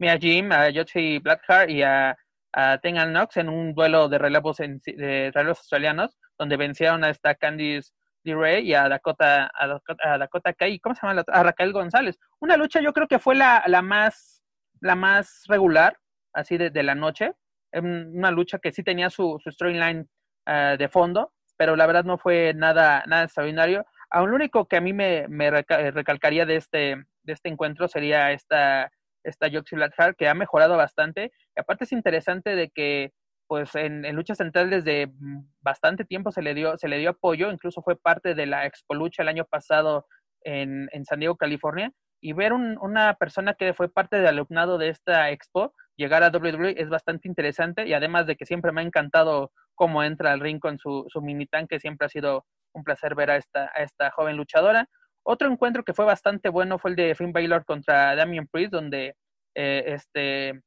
Mia 0.03 0.15
a 0.15 0.19
Jim, 0.19 0.51
a 0.51 0.69
Yotzi 0.69 1.21
Blackheart 1.21 1.71
y 1.71 1.85
a, 1.85 2.19
a 2.53 2.79
Tengan 2.79 3.13
Knox 3.13 3.37
en 3.37 3.49
un 3.49 3.73
duelo 3.73 4.09
de 4.09 4.19
relevos, 4.19 4.59
en, 4.59 4.81
de 4.85 5.31
relevos 5.33 5.59
australianos, 5.61 6.19
donde 6.37 6.57
vencieron 6.57 7.05
a 7.05 7.11
esta 7.11 7.37
Candice 7.37 7.93
LeRae 8.25 8.63
y 8.63 8.75
a 8.75 8.89
Dakota, 8.89 9.49
a 9.55 10.19
Dakota, 10.19 10.53
Kai, 10.55 10.81
¿cómo 10.81 10.97
se 10.97 11.07
llama? 11.07 11.15
La 11.15 11.25
A 11.33 11.45
Raquel 11.45 11.73
González. 11.73 12.19
Una 12.41 12.57
lucha 12.57 12.81
yo 12.81 12.93
creo 12.93 13.07
que 13.07 13.21
fue 13.21 13.37
la, 13.37 13.63
la 13.69 13.81
más, 13.81 14.43
la 14.81 14.97
más 14.97 15.45
regular, 15.47 15.97
así 16.33 16.59
de, 16.59 16.71
de 16.71 16.83
la 16.83 16.97
noche. 16.97 17.35
Una 17.73 18.33
lucha 18.33 18.59
que 18.59 18.73
sí 18.73 18.83
tenía 18.83 19.09
su, 19.09 19.39
su 19.41 19.53
storyline 19.53 20.09
uh, 20.49 20.77
de 20.77 20.89
fondo, 20.89 21.33
pero 21.57 21.77
la 21.77 21.87
verdad 21.87 22.03
no 22.03 22.19
fue 22.19 22.55
nada, 22.55 23.05
nada 23.07 23.23
extraordinario. 23.23 23.87
Aún 24.11 24.31
lo 24.31 24.37
único 24.37 24.67
que 24.67 24.79
a 24.79 24.81
mí 24.81 24.93
me, 24.93 25.29
me 25.29 25.49
recalcaría 25.49 26.45
de 26.45 26.57
este, 26.57 26.97
de 27.23 27.33
este 27.33 27.49
encuentro 27.49 27.87
sería 27.87 28.33
esta 28.33 28.91
esta 29.25 29.51
Joxy 29.51 29.77
Blackheart, 29.77 30.17
que 30.17 30.29
ha 30.29 30.35
mejorado 30.35 30.77
bastante. 30.77 31.33
Y 31.57 31.61
aparte 31.61 31.85
es 31.85 31.93
interesante 31.93 32.55
de 32.55 32.71
que 32.71 33.13
pues 33.47 33.75
en, 33.75 34.03
lucha 34.15 34.35
central 34.35 34.71
desde 34.71 35.13
bastante 35.61 36.05
tiempo 36.05 36.33
se 36.33 36.41
le 36.41 36.55
dio, 36.55 36.79
se 36.79 36.89
le 36.89 36.99
dio 36.99 37.11
apoyo, 37.11 37.51
incluso 37.51 37.83
fue 37.83 37.97
parte 37.97 38.35
de 38.35 38.47
la 38.47 38.65
Expo 38.65 38.95
Lucha 38.95 39.23
el 39.23 39.29
año 39.29 39.45
pasado 39.45 40.07
en, 40.43 40.89
en 40.93 41.05
San 41.05 41.21
Diego, 41.21 41.37
California, 41.37 41.93
y 42.23 42.33
ver 42.33 42.53
una 42.53 43.15
persona 43.15 43.55
que 43.55 43.75
fue 43.75 43.93
parte 43.93 44.17
del 44.17 44.29
alumnado 44.29 44.79
de 44.79 44.89
esta 44.89 45.31
expo 45.31 45.75
llegar 45.97 46.23
a 46.23 46.31
WWE 46.31 46.81
es 46.81 46.89
bastante 46.89 47.29
interesante 47.29 47.87
y 47.87 47.93
además 47.93 48.27
de 48.27 48.37
que 48.37 48.47
siempre 48.47 48.73
me 48.73 48.81
ha 48.81 48.85
encantado 48.85 49.53
cómo 49.75 50.03
entra 50.03 50.33
al 50.33 50.41
ring 50.41 50.61
con 50.61 50.79
su, 50.79 51.05
su 51.09 51.21
mini 51.21 51.47
tanque, 51.47 51.81
siempre 51.81 52.07
ha 52.07 52.09
sido 52.09 52.47
un 52.73 52.85
placer 52.85 53.15
ver 53.15 53.31
a 53.31 53.37
esta, 53.37 53.71
a 53.75 53.83
esta 53.83 54.11
joven 54.11 54.37
luchadora. 54.37 54.89
Otro 55.25 55.51
encuentro 55.51 55.85
que 55.85 55.95
fue 55.95 56.05
bastante 56.05 56.49
bueno 56.49 56.79
fue 56.79 56.91
el 56.91 56.97
de 56.97 57.15
Finn 57.15 57.33
Balor 57.33 57.65
contra 57.65 58.15
Damian 58.17 58.47
Priest, 58.49 58.73
donde 58.73 59.17
eh, 59.55 59.85
este 59.87 60.63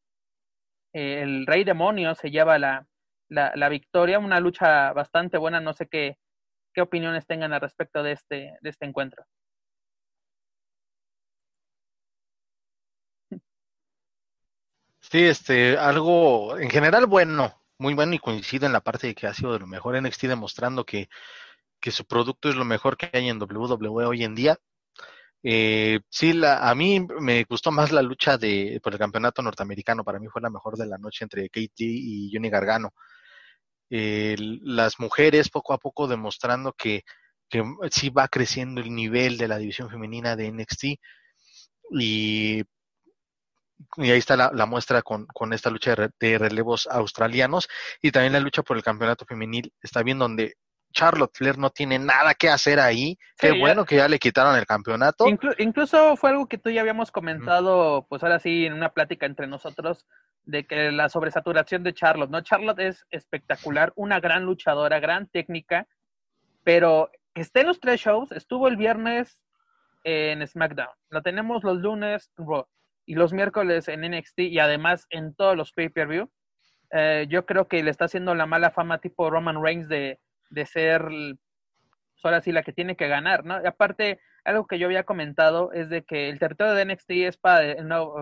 el 0.93 1.45
Rey 1.45 1.65
Demonio 1.65 2.15
se 2.15 2.31
lleva 2.31 2.57
la, 2.57 2.87
la, 3.27 3.69
victoria, 3.69 4.17
una 4.19 4.39
lucha 4.39 4.93
bastante 4.93 5.37
buena, 5.37 5.59
no 5.59 5.73
sé 5.73 5.87
qué, 5.87 6.17
qué 6.73 6.81
opiniones 6.81 7.27
tengan 7.27 7.51
al 7.53 7.61
respecto 7.61 8.01
de 8.01 8.13
este, 8.13 8.53
de 8.61 8.69
este 8.69 8.85
encuentro. 8.85 9.25
Sí, 15.01 15.23
este, 15.25 15.77
algo 15.77 16.57
en 16.57 16.69
general 16.69 17.05
bueno, 17.05 17.61
muy 17.77 17.93
bueno 17.93 18.13
y 18.13 18.19
coincido 18.19 18.65
en 18.65 18.73
la 18.73 18.81
parte 18.81 19.07
de 19.07 19.15
que 19.15 19.27
ha 19.27 19.33
sido 19.33 19.53
de 19.53 19.59
lo 19.59 19.67
mejor 19.67 20.01
NXT 20.01 20.23
demostrando 20.23 20.85
que 20.85 21.09
que 21.85 21.91
su 21.91 22.03
producto 22.03 22.49
es 22.49 22.55
lo 22.55 22.65
mejor 22.65 22.97
que 22.97 23.11
hay 23.13 23.29
en 23.29 23.39
WWE 23.39 24.05
hoy 24.07 24.23
en 24.23 24.33
día. 24.33 24.57
Eh, 25.43 25.99
sí, 26.09 26.33
la, 26.33 26.67
a 26.67 26.73
mí 26.73 27.05
me 27.19 27.43
gustó 27.43 27.71
más 27.71 27.91
la 27.91 28.01
lucha 28.01 28.39
de, 28.39 28.79
por 28.81 28.93
el 28.93 28.97
campeonato 28.97 29.43
norteamericano. 29.43 30.03
Para 30.03 30.17
mí 30.17 30.25
fue 30.27 30.41
la 30.41 30.49
mejor 30.49 30.77
de 30.77 30.87
la 30.87 30.97
noche 30.97 31.25
entre 31.25 31.47
Kate 31.47 31.69
y 31.77 32.31
Johnny 32.33 32.49
Gargano. 32.49 32.91
las 33.87 34.99
mujeres 34.99 35.49
poco 35.49 35.73
a 35.73 35.77
poco 35.77 36.07
demostrando 36.07 36.73
que, 36.73 37.03
que 37.49 37.63
sí 37.91 38.09
va 38.09 38.29
creciendo 38.29 38.81
el 38.81 38.91
nivel 38.95 39.37
de 39.37 39.47
la 39.47 39.59
división 39.59 39.87
femenina 39.91 40.35
de 40.35 40.51
NXT. 40.51 40.85
Y, 41.91 42.63
ahí 43.97 44.17
está 44.17 44.35
la, 44.35 44.65
muestra 44.65 45.03
con, 45.03 45.27
con, 45.27 45.53
esta 45.53 45.69
lucha 45.69 45.95
de, 46.19 46.37
relevos 46.39 46.87
australianos. 46.87 47.67
Y 48.01 48.09
también 48.11 48.33
la 48.33 48.39
lucha 48.39 48.63
por 48.63 48.75
el 48.75 48.81
campeonato 48.83 49.23
femenil 49.27 49.71
está 49.83 50.01
bien 50.01 50.17
donde 50.17 50.55
Charlotte 50.95 51.35
Flair 51.35 51.57
no 51.57 51.69
tiene 51.69 51.99
nada 51.99 52.33
que 52.33 52.49
hacer 52.49 52.79
ahí. 52.79 53.19
Qué 53.37 53.51
bueno 53.51 53.85
que 53.85 53.97
ya 53.97 54.07
le 54.07 54.17
quitaron 54.17 54.55
el 54.55 54.65
campeonato. 54.65 55.25
incluso 55.59 56.15
fue 56.15 56.29
algo 56.31 56.47
que 56.47 56.57
tú 56.57 56.69
ya 56.69 56.81
habíamos 56.81 57.11
comentado, 57.11 58.07
pues 58.09 58.23
ahora 58.23 58.39
sí, 58.39 58.65
en 58.65 58.73
una 58.73 58.93
plática 58.93 59.25
entre 59.25 59.45
nosotros, 59.45 60.07
de 60.45 60.65
que 60.65 60.91
la 60.91 61.09
sobresaturación 61.09 61.83
de 61.83 61.93
Charlotte, 61.93 62.29
¿no? 62.29 62.41
Charlotte 62.41 62.79
es 62.79 63.05
espectacular, 63.09 63.91
una 63.95 64.19
gran 64.19 64.45
luchadora, 64.45 64.99
gran 64.99 65.27
técnica, 65.27 65.87
pero 66.63 67.11
esté 67.33 67.61
en 67.61 67.67
los 67.67 67.79
tres 67.79 67.99
shows, 67.99 68.31
estuvo 68.31 68.67
el 68.67 68.77
viernes 68.77 69.43
en 70.03 70.47
SmackDown, 70.47 70.95
lo 71.09 71.21
tenemos 71.23 71.63
los 71.63 71.79
lunes 71.79 72.31
y 73.05 73.15
los 73.15 73.33
miércoles 73.33 73.87
en 73.87 74.01
NXT 74.01 74.39
y 74.39 74.59
además 74.59 75.07
en 75.09 75.35
todos 75.35 75.57
los 75.57 75.73
pay-per-view. 75.73 76.29
Eh, 76.91 77.25
yo 77.27 77.45
creo 77.45 77.67
que 77.67 77.83
le 77.83 77.91
está 77.91 78.05
haciendo 78.05 78.35
la 78.35 78.45
mala 78.45 78.69
fama 78.69 78.99
tipo 78.99 79.29
Roman 79.29 79.61
Reigns 79.61 79.89
de 79.89 80.19
de 80.49 80.65
ser 80.65 81.03
pues, 81.03 82.25
ahora 82.25 82.41
sí 82.41 82.51
la 82.51 82.63
que 82.63 82.73
tiene 82.73 82.95
que 82.95 83.07
ganar, 83.07 83.45
¿no? 83.45 83.61
Y 83.61 83.67
aparte, 83.67 84.19
algo 84.43 84.67
que 84.67 84.79
yo 84.79 84.87
había 84.87 85.03
comentado 85.03 85.71
es 85.73 85.89
de 85.89 86.03
que 86.03 86.29
el 86.29 86.39
territorio 86.39 86.73
de 86.73 86.85
NXT 86.85 87.11
es 87.11 87.37
para 87.37 87.75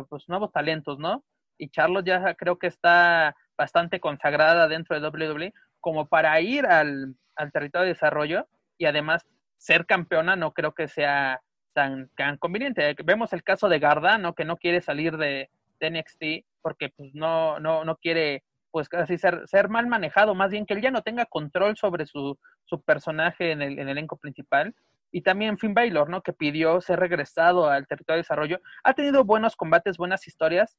pues, 0.10 0.28
nuevos 0.30 0.52
talentos, 0.52 1.00
¿no? 1.00 1.24
Y 1.58 1.70
Charlotte 1.70 2.06
ya 2.06 2.34
creo 2.36 2.58
que 2.58 2.68
está 2.68 3.36
bastante 3.58 4.00
consagrada 4.00 4.68
dentro 4.68 5.00
de 5.00 5.08
WWE 5.08 5.54
como 5.80 6.08
para 6.08 6.40
ir 6.42 6.66
al, 6.66 7.16
territorio 7.52 7.84
de 7.84 7.94
desarrollo 7.94 8.48
y 8.78 8.86
además 8.86 9.26
ser 9.58 9.86
campeona 9.86 10.36
no 10.36 10.54
creo 10.54 10.74
que 10.74 10.88
sea 10.88 11.42
tan, 11.74 12.10
tan 12.16 12.38
conveniente. 12.38 12.96
Vemos 13.04 13.34
el 13.34 13.44
caso 13.44 13.70
de 13.70 13.80
Garda, 13.80 14.20
Que 14.36 14.46
no 14.46 14.58
quiere 14.58 14.82
salir 14.82 15.18
de, 15.18 15.50
de 15.80 15.92
NXT 15.92 16.46
porque 16.62 16.90
pues 16.90 17.14
no, 17.14 17.60
no, 17.60 17.84
no 17.84 17.98
quiere 17.98 18.44
pues 18.74 18.90
casi 18.90 19.20
ser, 19.20 19.48
ser 19.48 19.70
mal 19.70 19.86
manejado, 19.86 20.34
más 20.34 20.50
bien 20.50 20.66
que 20.66 20.74
él 20.74 20.82
ya 20.82 20.90
no 20.90 21.04
tenga 21.04 21.28
control 21.28 21.78
sobre 21.78 22.08
su, 22.08 22.40
su 22.66 22.82
personaje 22.82 23.52
en 23.52 23.62
el, 23.62 23.74
en 23.74 23.82
el 23.82 23.90
elenco 23.90 24.18
principal. 24.18 24.74
Y 25.12 25.22
también 25.22 25.60
Finn 25.60 25.76
Baylor, 25.76 26.10
¿no? 26.10 26.24
Que 26.24 26.34
pidió 26.34 26.82
ser 26.82 27.00
regresado 27.00 27.70
al 27.70 27.86
territorio 27.86 28.16
de 28.18 28.22
desarrollo. 28.22 28.62
Ha 28.84 28.96
tenido 28.96 29.24
buenos 29.26 29.56
combates, 29.56 29.98
buenas 29.98 30.26
historias, 30.26 30.76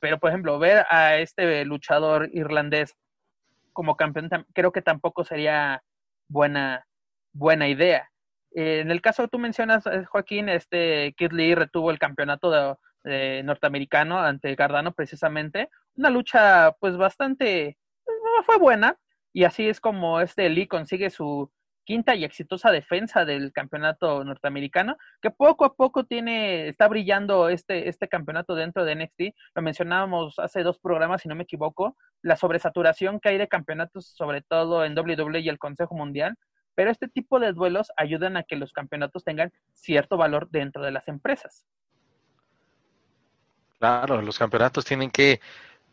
pero 0.00 0.18
por 0.18 0.28
ejemplo, 0.28 0.58
ver 0.58 0.84
a 0.90 1.16
este 1.16 1.64
luchador 1.64 2.28
irlandés 2.34 2.94
como 3.72 3.96
campeón 3.96 4.28
creo 4.52 4.70
que 4.70 4.82
tampoco 4.82 5.24
sería 5.24 5.82
buena, 6.28 6.86
buena 7.32 7.68
idea. 7.68 8.10
en 8.52 8.90
el 8.90 9.00
caso 9.00 9.22
que 9.22 9.30
tú 9.30 9.38
mencionas, 9.38 9.86
eh, 9.86 10.04
Joaquín, 10.04 10.50
este 10.50 11.14
Kid 11.16 11.32
Lee 11.32 11.54
retuvo 11.54 11.90
el 11.90 11.98
campeonato 11.98 12.50
de, 12.50 12.76
de 13.04 13.42
norteamericano 13.42 14.18
ante 14.18 14.56
Cardano 14.56 14.92
precisamente. 14.92 15.70
Una 15.96 16.10
lucha 16.10 16.72
pues 16.80 16.96
bastante, 16.96 17.78
pues, 18.04 18.16
fue 18.46 18.58
buena 18.58 18.98
y 19.32 19.44
así 19.44 19.68
es 19.68 19.80
como 19.80 20.20
este 20.20 20.48
Lee 20.48 20.66
consigue 20.66 21.10
su, 21.10 21.50
quinta 21.90 22.14
y 22.14 22.22
exitosa 22.22 22.70
defensa 22.70 23.24
del 23.24 23.52
campeonato 23.52 24.22
norteamericano, 24.22 24.96
que 25.20 25.32
poco 25.32 25.64
a 25.64 25.74
poco 25.74 26.04
tiene, 26.04 26.68
está 26.68 26.86
brillando 26.86 27.48
este, 27.48 27.88
este 27.88 28.06
campeonato 28.06 28.54
dentro 28.54 28.84
de 28.84 28.94
NXT. 28.94 29.34
Lo 29.56 29.62
mencionábamos 29.62 30.38
hace 30.38 30.62
dos 30.62 30.78
programas, 30.78 31.22
si 31.22 31.28
no 31.28 31.34
me 31.34 31.42
equivoco, 31.42 31.96
la 32.22 32.36
sobresaturación 32.36 33.18
que 33.18 33.30
hay 33.30 33.38
de 33.38 33.48
campeonatos, 33.48 34.06
sobre 34.06 34.40
todo 34.42 34.84
en 34.84 34.96
WWE 34.96 35.40
y 35.40 35.48
el 35.48 35.58
Consejo 35.58 35.96
Mundial. 35.96 36.36
Pero 36.76 36.92
este 36.92 37.08
tipo 37.08 37.40
de 37.40 37.52
duelos 37.52 37.90
ayudan 37.96 38.36
a 38.36 38.44
que 38.44 38.54
los 38.54 38.72
campeonatos 38.72 39.24
tengan 39.24 39.50
cierto 39.72 40.16
valor 40.16 40.48
dentro 40.48 40.84
de 40.84 40.92
las 40.92 41.08
empresas. 41.08 41.66
Claro, 43.80 44.20
los 44.20 44.38
campeonatos 44.38 44.84
tienen 44.84 45.10
que 45.10 45.40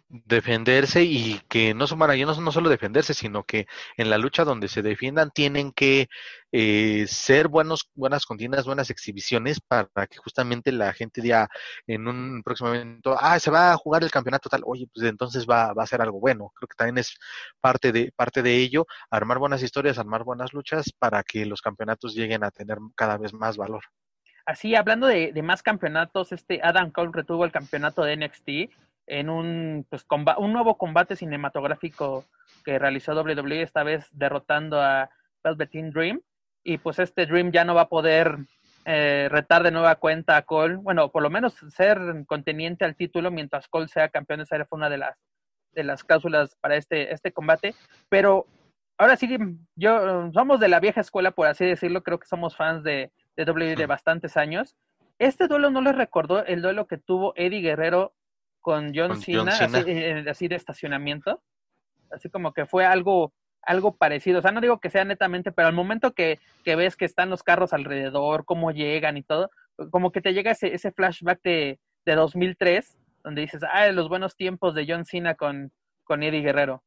defenderse 0.09 1.03
y 1.03 1.39
que 1.49 1.73
no 1.73 1.87
son 1.87 1.99
maravillosos, 1.99 2.39
no 2.41 2.51
solo 2.51 2.69
defenderse, 2.69 3.13
sino 3.13 3.43
que 3.45 3.67
en 3.97 4.09
la 4.09 4.17
lucha 4.17 4.43
donde 4.45 4.67
se 4.69 4.81
defiendan 4.81 5.31
tienen 5.31 5.71
que 5.71 6.09
eh, 6.51 7.05
ser 7.07 7.47
buenos, 7.49 7.89
buenas 7.95 8.25
contiendas, 8.25 8.65
buenas 8.65 8.89
exhibiciones 8.89 9.61
para 9.61 10.07
que 10.09 10.17
justamente 10.17 10.71
la 10.73 10.93
gente 10.93 11.21
diga 11.21 11.49
en 11.87 12.07
un 12.09 12.43
próximo 12.43 12.69
momento, 12.71 13.15
ah, 13.19 13.39
se 13.39 13.51
va 13.51 13.73
a 13.73 13.77
jugar 13.77 14.03
el 14.03 14.11
campeonato 14.11 14.49
tal, 14.49 14.63
oye, 14.65 14.87
pues 14.93 15.05
entonces 15.07 15.47
va, 15.47 15.73
va 15.73 15.83
a 15.83 15.87
ser 15.87 16.01
algo 16.01 16.19
bueno. 16.19 16.51
Creo 16.55 16.67
que 16.69 16.75
también 16.77 16.99
es 16.99 17.17
parte 17.61 17.91
de, 17.93 18.11
parte 18.15 18.43
de 18.43 18.57
ello, 18.57 18.85
armar 19.11 19.39
buenas 19.39 19.63
historias, 19.63 19.97
armar 19.99 20.23
buenas 20.25 20.53
luchas 20.53 20.91
para 20.99 21.23
que 21.23 21.45
los 21.45 21.61
campeonatos 21.61 22.15
lleguen 22.15 22.43
a 22.43 22.51
tener 22.51 22.79
cada 22.95 23.17
vez 23.17 23.33
más 23.33 23.57
valor. 23.57 23.83
Así, 24.47 24.75
hablando 24.75 25.07
de, 25.07 25.33
más 25.43 25.61
campeonatos, 25.61 26.31
este 26.31 26.61
Adam 26.63 26.89
Cole 26.91 27.11
retuvo 27.11 27.43
el 27.43 27.51
campeonato 27.51 28.03
de 28.03 28.15
NXT 28.15 28.71
en 29.07 29.29
un, 29.29 29.85
pues, 29.89 30.05
un 30.37 30.53
nuevo 30.53 30.77
combate 30.77 31.17
cinematográfico 31.17 32.23
que 32.63 32.79
realizó 32.79 33.11
WWE, 33.11 33.61
esta 33.61 33.83
vez 33.83 34.07
derrotando 34.13 34.81
a 34.81 35.09
Velveteen 35.43 35.91
Dream. 35.91 36.21
Y 36.63 36.77
pues 36.77 36.97
este 36.99 37.25
Dream 37.25 37.51
ya 37.51 37.65
no 37.65 37.75
va 37.75 37.81
a 37.81 37.89
poder 37.89 38.37
eh, 38.85 39.27
retar 39.29 39.63
de 39.63 39.71
nueva 39.71 39.95
cuenta 39.95 40.37
a 40.37 40.43
Cole, 40.43 40.77
bueno, 40.77 41.09
por 41.09 41.23
lo 41.23 41.29
menos 41.29 41.55
ser 41.75 41.99
conteniente 42.25 42.85
al 42.85 42.95
título 42.95 43.31
mientras 43.31 43.67
Cole 43.67 43.89
sea 43.89 44.07
campeón. 44.07 44.39
Esa 44.39 44.63
fue 44.63 44.77
una 44.77 44.89
de 44.89 44.99
las, 44.99 45.17
de 45.73 45.83
las 45.83 46.05
cláusulas 46.05 46.55
para 46.61 46.77
este, 46.77 47.13
este 47.13 47.33
combate. 47.33 47.75
Pero 48.07 48.47
ahora 48.97 49.17
sí, 49.17 49.27
yo 49.75 50.31
somos 50.31 50.61
de 50.61 50.69
la 50.69 50.79
vieja 50.79 51.01
escuela, 51.01 51.31
por 51.31 51.47
así 51.47 51.65
decirlo, 51.65 52.01
creo 52.01 52.17
que 52.17 52.27
somos 52.27 52.55
fans 52.55 52.81
de, 52.83 53.11
de 53.37 53.49
WWE 53.49 53.75
de 53.75 53.85
bastantes 53.85 54.35
años. 54.35 54.75
Este 55.19 55.47
duelo 55.47 55.69
no 55.69 55.81
les 55.81 55.95
recordó 55.95 56.43
el 56.45 56.61
duelo 56.61 56.87
que 56.87 56.97
tuvo 56.97 57.33
Eddie 57.35 57.61
Guerrero 57.61 58.13
con 58.59 58.91
John, 58.93 59.21
Cena, 59.21 59.53
eh, 59.87 60.25
Así, 60.29 60.47
de 60.47 60.55
estacionamiento. 60.55 61.41
Así 62.11 62.29
como 62.29 62.53
que 62.53 62.65
fue 62.65 62.85
algo, 62.85 63.33
algo 63.61 63.95
parecido. 63.95 64.39
O 64.39 64.41
sea, 64.41 64.51
no 64.51 64.61
digo 64.61 64.79
que 64.79 64.89
sea 64.89 65.05
netamente, 65.05 65.51
pero 65.51 65.67
al 65.67 65.73
momento 65.73 66.13
que, 66.13 66.39
ves 66.65 66.97
que 66.97 67.05
están 67.05 67.29
los 67.29 67.43
carros 67.43 67.73
alrededor, 67.73 68.43
cómo 68.43 68.71
llegan 68.71 69.17
y 69.17 69.23
todo, 69.23 69.49
como 69.91 70.11
que 70.11 70.21
te 70.21 70.33
llega 70.33 70.51
ese, 70.51 70.73
ese 70.73 70.91
flashback 70.91 71.41
de, 71.43 71.79
de 72.05 72.15
2003, 72.15 72.97
donde 73.23 73.41
dices, 73.41 73.61
ah, 73.71 73.87
los 73.91 74.09
buenos 74.09 74.35
tiempos 74.35 74.73
de 74.75 74.85
John 74.87 75.05
Cena 75.05 75.35
con, 75.35 75.71
con 76.03 76.23
Eddie 76.23 76.41
Guerrero. 76.41 76.83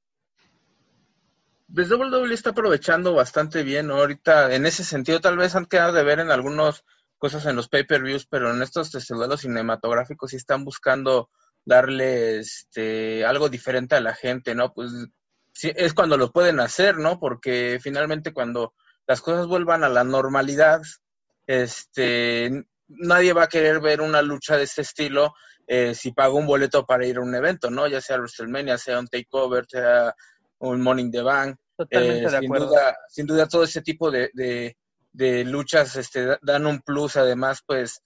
Pues 1.72 1.88
WWE 1.90 2.35
está 2.35 2.50
aprovechando 2.50 3.14
bastante 3.14 3.62
bien 3.62 3.90
ahorita. 3.90 4.54
En 4.54 4.66
ese 4.66 4.83
sentido, 4.83 5.20
tal 5.20 5.37
vez 5.37 5.54
han 5.54 5.66
quedado 5.66 5.92
de 5.92 6.02
ver 6.02 6.18
en 6.18 6.30
algunas 6.30 6.85
cosas 7.18 7.46
en 7.46 7.54
los 7.54 7.68
pay-per-views, 7.68 8.26
pero 8.26 8.50
en 8.50 8.62
estos 8.62 8.90
duelos 9.09 9.42
cinematográficos 9.42 10.30
sí 10.30 10.37
están 10.37 10.64
buscando 10.64 11.30
darle 11.64 12.38
este, 12.38 13.24
algo 13.24 13.48
diferente 13.48 13.94
a 13.94 14.00
la 14.00 14.14
gente, 14.14 14.54
¿no? 14.54 14.72
Pues 14.72 14.90
sí, 15.52 15.70
es 15.76 15.94
cuando 15.94 16.16
lo 16.16 16.33
pueden 16.33 16.59
hacer, 16.59 16.96
¿no? 16.96 17.20
Porque 17.20 17.78
finalmente 17.80 18.33
cuando 18.33 18.74
las 19.06 19.20
cosas 19.20 19.46
vuelvan 19.46 19.85
a 19.85 19.88
la 19.88 20.02
normalidad, 20.02 20.80
este, 21.46 22.64
nadie 22.88 23.33
va 23.33 23.44
a 23.44 23.48
querer 23.48 23.80
ver 23.80 24.00
una 24.00 24.22
lucha 24.22 24.56
de 24.56 24.64
este 24.64 24.83
estilo 24.83 25.35
eh, 25.66 25.94
si 25.94 26.12
paga 26.12 26.33
un 26.33 26.46
boleto 26.46 26.85
para 26.85 27.06
ir 27.06 27.18
a 27.18 27.20
un 27.20 27.35
evento, 27.35 27.70
¿no? 27.70 27.87
Ya 27.87 28.00
sea 28.00 28.16
WrestleMania, 28.16 28.76
sea 28.76 28.98
un 28.98 29.06
takeover, 29.06 29.66
sea 29.68 30.14
un 30.61 30.81
Morning 30.81 31.11
the 31.11 31.23
Bank. 31.23 31.57
Totalmente 31.77 32.25
eh, 32.25 32.31
de 32.31 32.38
sin 32.40 32.53
Duda, 32.53 32.99
sin 33.09 33.27
duda 33.27 33.49
todo 33.49 33.64
ese 33.64 33.83
tipo 33.83 34.11
de, 34.11 34.31
de, 34.35 34.77
de 35.12 35.44
luchas 35.44 35.96
este, 35.96 36.38
dan 36.42 36.66
un 36.66 36.81
plus, 36.81 37.16
además, 37.16 37.62
pues 37.66 38.03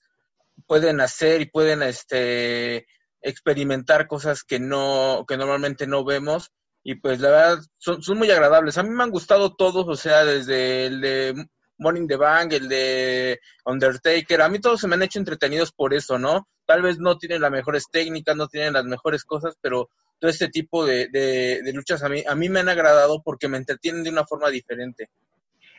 pueden 0.66 1.00
hacer 1.00 1.40
y 1.40 1.50
pueden 1.50 1.82
este 1.82 2.86
experimentar 3.20 4.06
cosas 4.06 4.44
que 4.44 4.60
no, 4.60 5.24
que 5.26 5.36
normalmente 5.36 5.86
no 5.86 6.04
vemos. 6.04 6.52
Y 6.82 6.96
pues 6.96 7.18
la 7.20 7.30
verdad, 7.30 7.58
son, 7.78 8.02
son 8.02 8.18
muy 8.18 8.30
agradables. 8.30 8.76
A 8.76 8.82
mí 8.82 8.90
me 8.90 9.02
han 9.02 9.10
gustado 9.10 9.54
todos, 9.56 9.88
o 9.88 9.96
sea, 9.96 10.24
desde 10.24 10.86
el 10.86 11.00
de 11.00 11.46
Morning 11.78 12.06
the 12.06 12.16
Bank, 12.16 12.52
el 12.52 12.68
de 12.68 13.40
Undertaker, 13.64 14.42
a 14.42 14.48
mí 14.48 14.60
todos 14.60 14.80
se 14.80 14.86
me 14.86 14.94
han 14.94 15.02
hecho 15.02 15.18
entretenidos 15.18 15.72
por 15.72 15.94
eso, 15.94 16.18
¿no? 16.18 16.46
Tal 16.66 16.82
vez 16.82 16.98
no 16.98 17.16
tienen 17.16 17.40
las 17.40 17.50
mejores 17.50 17.86
técnicas, 17.90 18.36
no 18.36 18.48
tienen 18.48 18.74
las 18.74 18.84
mejores 18.84 19.24
cosas, 19.24 19.56
pero 19.60 19.88
todo 20.18 20.30
este 20.30 20.48
tipo 20.48 20.84
de, 20.86 21.08
de, 21.08 21.62
de 21.62 21.72
luchas 21.72 22.02
a 22.02 22.08
mí, 22.08 22.22
a 22.26 22.34
mí 22.34 22.48
me 22.48 22.60
han 22.60 22.68
agradado 22.68 23.22
porque 23.22 23.48
me 23.48 23.58
entretienen 23.58 24.04
de 24.04 24.10
una 24.10 24.24
forma 24.24 24.50
diferente. 24.50 25.08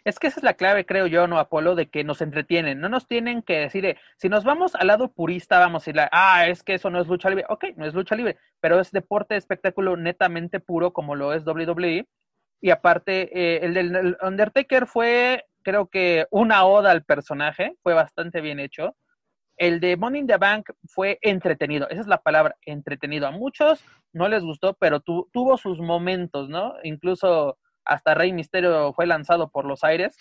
Es 0.06 0.20
que 0.20 0.28
esa 0.28 0.40
es 0.40 0.44
la 0.44 0.54
clave, 0.54 0.86
creo 0.86 1.08
yo, 1.08 1.26
¿no, 1.26 1.40
Apolo? 1.40 1.74
De 1.74 1.90
que 1.90 2.04
nos 2.04 2.22
entretienen. 2.22 2.80
No 2.80 2.90
nos 2.90 3.08
tienen 3.08 3.42
que 3.42 3.58
decir, 3.62 3.98
si 4.18 4.30
nos 4.30 4.44
vamos 4.44 4.76
al 4.76 4.86
lado 4.86 5.12
purista, 5.12 5.58
vamos 5.58 5.82
a 5.82 5.84
decirle, 5.84 6.08
ah, 6.12 6.48
es 6.48 6.62
que 6.62 6.76
eso 6.76 6.92
no 6.92 7.02
es 7.02 7.08
lucha 7.08 7.28
libre. 7.30 7.46
Ok, 7.50 7.66
no 7.76 7.88
es 7.88 7.96
lucha 7.96 8.16
libre, 8.16 8.38
pero 8.60 8.80
es 8.80 8.92
deporte, 8.92 9.36
espectáculo 9.36 9.98
netamente 9.98 10.60
puro 10.60 10.94
como 10.94 11.16
lo 11.16 11.34
es 11.34 11.44
WWE. 11.44 12.08
Y 12.62 12.70
aparte, 12.70 13.30
eh, 13.34 13.66
el 13.66 13.74
del 13.74 14.18
Undertaker 14.22 14.86
fue, 14.86 15.46
creo 15.64 15.88
que, 15.88 16.28
una 16.30 16.66
oda 16.66 16.92
al 16.92 17.04
personaje, 17.04 17.76
fue 17.82 17.96
bastante 17.96 18.42
bien 18.42 18.60
hecho. 18.60 18.96
El 19.58 19.80
de 19.80 19.96
Money 19.96 20.22
in 20.22 20.28
the 20.28 20.38
Bank 20.38 20.70
fue 20.86 21.18
entretenido, 21.22 21.88
esa 21.90 22.02
es 22.02 22.08
la 22.08 22.22
palabra, 22.22 22.58
entretenido. 22.66 23.28
A 23.28 23.32
muchos 23.32 23.84
no 24.12 24.28
les 24.28 24.44
gustó, 24.44 24.74
pero 24.74 25.00
tuvo 25.00 25.58
sus 25.58 25.80
momentos, 25.80 26.50
¿no? 26.50 26.76
Incluso 26.84 27.58
hasta 27.86 28.16
Rey 28.16 28.34
Misterio 28.34 28.92
fue 28.94 29.06
lanzado 29.06 29.50
por 29.50 29.66
los 29.66 29.84
aires, 29.84 30.18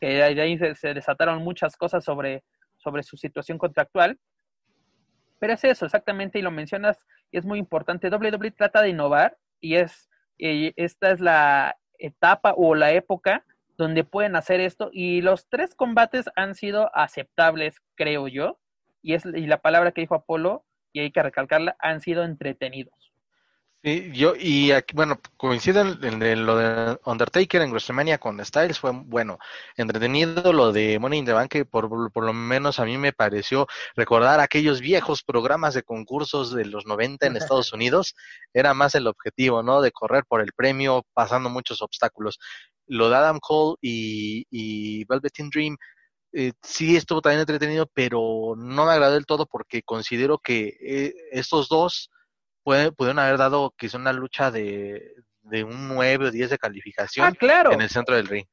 que 0.00 0.08
de 0.34 0.40
ahí 0.40 0.58
se, 0.58 0.94
desataron 0.94 1.42
muchas 1.42 1.76
cosas 1.76 2.04
sobre, 2.04 2.44
sobre 2.76 3.02
su 3.02 3.16
situación 3.16 3.58
contractual. 3.58 4.18
Pero 5.38 5.54
es 5.54 5.64
eso, 5.64 5.84
exactamente, 5.84 6.38
y 6.38 6.42
lo 6.42 6.50
mencionas, 6.50 7.06
y 7.30 7.38
es 7.38 7.44
muy 7.44 7.58
importante. 7.58 8.08
WWE 8.08 8.50
trata 8.52 8.82
de 8.82 8.90
innovar 8.90 9.36
y 9.60 9.76
es 9.76 10.08
esta 10.38 11.10
es 11.10 11.20
la 11.20 11.76
etapa 11.98 12.52
o 12.56 12.74
la 12.74 12.92
época 12.92 13.44
donde 13.78 14.04
pueden 14.04 14.36
hacer 14.36 14.60
esto 14.60 14.90
y 14.92 15.20
los 15.22 15.48
tres 15.48 15.74
combates 15.74 16.26
han 16.34 16.54
sido 16.54 16.90
aceptables, 16.94 17.80
creo 17.94 18.28
yo, 18.28 18.58
y 19.06 19.14
es 19.14 19.24
y 19.24 19.46
la 19.46 19.58
palabra 19.58 19.92
que 19.92 20.00
dijo 20.00 20.16
Apolo 20.16 20.64
y 20.92 20.98
hay 20.98 21.12
que 21.12 21.22
recalcarla, 21.22 21.76
han 21.78 22.00
sido 22.00 22.24
entretenidos. 22.24 23.12
Sí, 23.84 24.10
yo, 24.12 24.34
y 24.34 24.72
aquí, 24.72 24.96
bueno, 24.96 25.20
coincide 25.36 25.80
en, 25.80 26.46
lo 26.46 26.56
de 26.56 26.98
Undertaker 27.04 27.62
en 27.62 27.70
WrestleMania 27.70 28.18
con 28.18 28.44
Styles, 28.44 28.80
fue 28.80 28.90
bueno, 28.90 29.38
entretenido 29.76 30.52
lo 30.52 30.72
de 30.72 30.98
Money 30.98 31.20
in 31.20 31.24
the 31.24 31.32
Bank, 31.32 31.50
que 31.52 31.64
por, 31.64 32.10
por 32.10 32.24
lo 32.24 32.32
menos 32.32 32.80
a 32.80 32.84
mí 32.84 32.98
me 32.98 33.12
pareció 33.12 33.68
recordar 33.94 34.40
aquellos 34.40 34.80
viejos 34.80 35.22
programas 35.22 35.74
de 35.74 35.84
concursos 35.84 36.52
de 36.52 36.64
los 36.64 36.84
90 36.86 37.28
en 37.28 37.36
Estados 37.36 37.72
Unidos, 37.74 38.16
era 38.52 38.74
más 38.74 38.96
el 38.96 39.06
objetivo, 39.06 39.62
¿no? 39.62 39.82
De 39.82 39.92
correr 39.92 40.24
por 40.26 40.40
el 40.40 40.52
premio, 40.52 41.06
pasando 41.14 41.48
muchos 41.48 41.80
obstáculos. 41.80 42.40
Lo 42.88 43.08
de 43.08 43.16
Adam 43.16 43.38
Cole 43.38 43.76
y, 43.80 44.46
y 44.50 45.04
Velveteen 45.04 45.50
Dream, 45.50 45.76
eh, 46.38 46.52
sí 46.60 46.96
estuvo 46.96 47.22
también 47.22 47.40
entretenido, 47.40 47.86
pero 47.94 48.54
no 48.58 48.84
me 48.84 48.92
agradó 48.92 49.14
del 49.14 49.24
todo 49.24 49.46
porque 49.46 49.82
considero 49.82 50.36
que 50.36 50.76
eh, 50.82 51.14
estos 51.32 51.70
dos 51.70 52.10
puede, 52.62 52.92
pudieron 52.92 53.20
haber 53.20 53.38
dado 53.38 53.72
quizá 53.74 53.96
una 53.96 54.12
lucha 54.12 54.50
de, 54.50 55.14
de 55.40 55.64
un 55.64 55.88
9 55.88 56.26
o 56.26 56.30
10 56.30 56.50
de 56.50 56.58
calificación 56.58 57.26
ah, 57.26 57.62
en 57.70 57.80
el 57.80 57.88
centro 57.88 58.16
del 58.16 58.26
ring. 58.26 58.44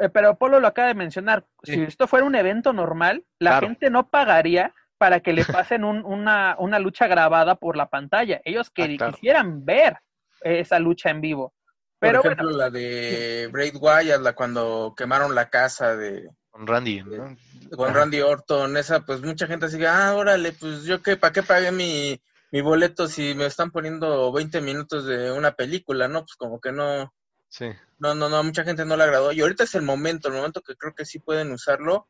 Eh, 0.00 0.08
pero 0.08 0.38
Polo 0.38 0.60
lo 0.60 0.68
acaba 0.68 0.86
de 0.86 0.94
mencionar, 0.94 1.44
si 1.64 1.82
esto 1.82 2.06
fuera 2.06 2.24
un 2.24 2.36
evento 2.36 2.72
normal, 2.72 3.24
la 3.40 3.58
gente 3.58 3.90
no 3.90 4.08
pagaría 4.08 4.72
para 4.96 5.18
que 5.18 5.32
le 5.32 5.44
pasen 5.44 5.82
una, 5.82 6.54
una, 6.60 6.78
lucha 6.78 7.08
grabada 7.08 7.56
por 7.56 7.76
la 7.76 7.88
pantalla. 7.88 8.40
Ellos 8.44 8.70
que 8.70 8.96
ah, 9.00 9.10
quisieran 9.10 9.64
ver 9.64 9.96
esa 10.42 10.78
lucha 10.78 11.10
en 11.10 11.20
vivo. 11.20 11.54
Pero 11.98 12.22
por 12.22 12.34
ejemplo, 12.34 12.56
la 12.56 12.70
de 12.70 13.48
Braid 13.50 13.74
Wyatt, 13.80 14.20
la 14.20 14.32
cuando 14.34 14.94
quemaron 14.96 15.34
la 15.34 15.50
casa 15.50 15.96
de... 15.96 16.30
Con 16.52 16.66
Randy, 16.66 17.02
Con 17.74 17.94
Randy 17.94 18.20
Orton, 18.20 18.76
esa, 18.76 19.00
pues 19.00 19.22
mucha 19.22 19.46
gente 19.46 19.66
así, 19.66 19.82
ah, 19.86 20.14
órale, 20.14 20.52
pues 20.52 20.84
yo 20.84 21.02
qué, 21.02 21.16
¿para 21.16 21.32
qué 21.32 21.42
pagué 21.42 21.72
mi, 21.72 22.20
mi 22.50 22.60
boleto 22.60 23.08
si 23.08 23.34
me 23.34 23.46
están 23.46 23.70
poniendo 23.70 24.30
20 24.30 24.60
minutos 24.60 25.06
de 25.06 25.32
una 25.32 25.52
película, 25.52 26.08
¿no? 26.08 26.20
Pues 26.20 26.36
como 26.36 26.60
que 26.60 26.70
no. 26.70 27.12
Sí. 27.48 27.70
No, 27.98 28.14
no, 28.14 28.28
no, 28.28 28.36
a 28.36 28.42
mucha 28.42 28.64
gente 28.64 28.84
no 28.84 28.98
le 28.98 29.04
agradó. 29.04 29.32
Y 29.32 29.40
ahorita 29.40 29.64
es 29.64 29.74
el 29.74 29.82
momento, 29.82 30.28
el 30.28 30.34
momento 30.34 30.60
que 30.60 30.76
creo 30.76 30.94
que 30.94 31.06
sí 31.06 31.18
pueden 31.18 31.50
usarlo, 31.52 32.06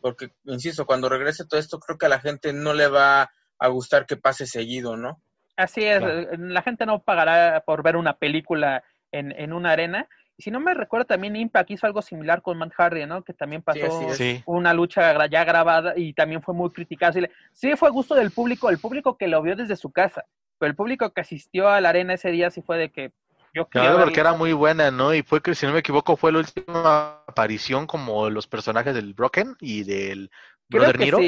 porque, 0.00 0.30
insisto, 0.44 0.86
cuando 0.86 1.08
regrese 1.08 1.44
todo 1.44 1.58
esto, 1.58 1.80
creo 1.80 1.98
que 1.98 2.06
a 2.06 2.10
la 2.10 2.20
gente 2.20 2.52
no 2.52 2.72
le 2.74 2.86
va 2.86 3.32
a 3.58 3.68
gustar 3.68 4.06
que 4.06 4.16
pase 4.16 4.46
seguido, 4.46 4.96
¿no? 4.96 5.20
Así 5.56 5.82
es, 5.82 6.00
la 6.38 6.62
gente 6.62 6.86
no 6.86 7.02
pagará 7.02 7.64
por 7.66 7.82
ver 7.82 7.96
una 7.96 8.16
película 8.16 8.84
en, 9.10 9.32
en 9.32 9.52
una 9.52 9.72
arena. 9.72 10.08
Si 10.40 10.50
no 10.50 10.60
me 10.60 10.74
recuerdo, 10.74 11.06
también 11.06 11.36
Impact 11.36 11.70
hizo 11.70 11.86
algo 11.86 12.02
similar 12.02 12.42
con 12.42 12.58
Matt 12.58 12.72
Hardy, 12.74 13.06
¿no? 13.06 13.22
Que 13.22 13.32
también 13.32 13.62
pasó 13.62 14.08
una 14.46 14.74
lucha 14.74 15.26
ya 15.26 15.44
grabada 15.44 15.94
y 15.96 16.12
también 16.12 16.42
fue 16.42 16.54
muy 16.54 16.70
criticada. 16.70 17.12
Sí, 17.52 17.76
fue 17.76 17.90
gusto 17.90 18.14
del 18.14 18.30
público, 18.30 18.70
el 18.70 18.78
público 18.78 19.16
que 19.16 19.28
lo 19.28 19.42
vio 19.42 19.56
desde 19.56 19.76
su 19.76 19.90
casa, 19.90 20.24
pero 20.58 20.70
el 20.70 20.76
público 20.76 21.12
que 21.12 21.20
asistió 21.20 21.68
a 21.68 21.80
la 21.80 21.90
arena 21.90 22.14
ese 22.14 22.30
día 22.30 22.50
sí 22.50 22.62
fue 22.62 22.78
de 22.78 22.90
que 22.90 23.12
yo 23.52 23.66
Claro, 23.66 23.98
porque 23.98 24.20
era 24.20 24.32
muy 24.34 24.52
buena, 24.52 24.90
¿no? 24.90 25.12
Y 25.12 25.22
fue 25.22 25.42
que, 25.42 25.54
si 25.54 25.66
no 25.66 25.72
me 25.72 25.80
equivoco, 25.80 26.16
fue 26.16 26.32
la 26.32 26.38
última 26.38 27.22
aparición 27.26 27.86
como 27.86 28.30
los 28.30 28.46
personajes 28.46 28.94
del 28.94 29.14
Broken 29.14 29.56
y 29.60 29.82
del 29.82 30.30
Brother 30.68 30.98
Nero. 30.98 31.18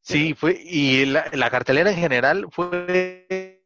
Sí. 0.00 0.34
fue, 0.34 0.58
y 0.64 1.04
la, 1.06 1.26
la 1.32 1.50
cartelera 1.50 1.90
en 1.90 1.96
general 1.96 2.46
fue 2.50 3.57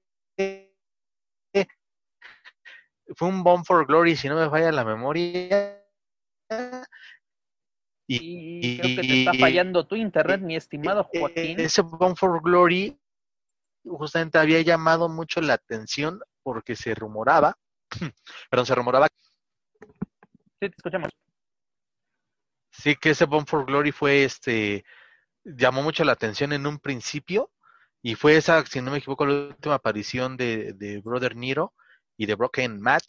fue 3.15 3.29
un 3.29 3.43
Bomb 3.43 3.65
for 3.65 3.87
Glory, 3.87 4.17
si 4.17 4.29
no 4.29 4.37
me 4.37 4.49
falla 4.49 4.73
la 4.73 4.85
memoria. 4.85 5.83
Y, 8.07 8.79
creo 8.79 8.97
que 8.97 9.03
te 9.03 9.19
está 9.21 9.35
fallando 9.35 9.87
tu 9.87 9.97
internet, 9.97 10.41
mi 10.41 10.57
estimado 10.57 11.09
e, 11.13 11.19
Joaquín. 11.19 11.61
Ese 11.61 11.83
Bomb 11.83 12.17
for 12.17 12.43
Glory 12.43 12.99
justamente 13.85 14.39
había 14.39 14.61
llamado 14.61 15.09
mucho 15.09 15.41
la 15.41 15.55
atención 15.55 16.21
porque 16.43 16.77
se 16.77 16.95
rumoraba, 16.95 17.57
perdón, 18.51 18.67
se 18.67 18.75
rumoraba. 18.75 19.09
Sí, 20.61 20.69
te 20.69 20.77
escuchamos. 20.77 21.11
Sí, 22.71 22.97
que 22.97 23.11
ese 23.11 23.27
Bomb 23.27 23.47
for 23.47 23.65
Glory 23.67 23.93
fue 23.93 24.25
este, 24.25 24.85
llamó 25.45 25.83
mucho 25.83 26.05
la 26.05 26.13
atención 26.13 26.53
en 26.53 26.67
un 26.67 26.79
principio 26.79 27.51
y 28.03 28.15
fue 28.15 28.37
esa, 28.37 28.65
si 28.67 28.81
no 28.81 28.91
me 28.91 28.99
equivoco, 28.99 29.27
la 29.27 29.49
última 29.49 29.75
aparición 29.75 30.37
de, 30.37 30.73
de 30.73 31.01
Brother 31.01 31.37
Nero 31.37 31.75
y 32.17 32.27
de 32.27 32.35
Broken 32.35 32.81
Matt. 32.81 33.05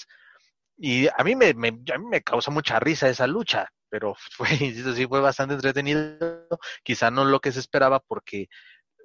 Y 0.78 1.08
a 1.08 1.24
mí 1.24 1.36
me, 1.36 1.54
me, 1.54 1.70
a 1.70 1.98
mí 1.98 2.06
me 2.10 2.22
causó 2.22 2.52
mucha 2.52 2.80
risa 2.80 3.10
esa 3.10 3.28
lucha, 3.28 3.70
pero 3.90 4.16
fue, 4.32 4.48
sí, 4.48 5.08
fue 5.08 5.22
bastante 5.22 5.56
entretenido. 5.56 6.48
Quizá 6.84 7.12
no 7.12 7.26
lo 7.26 7.40
que 7.40 7.52
se 7.52 7.60
esperaba 7.60 8.00
porque 8.00 8.48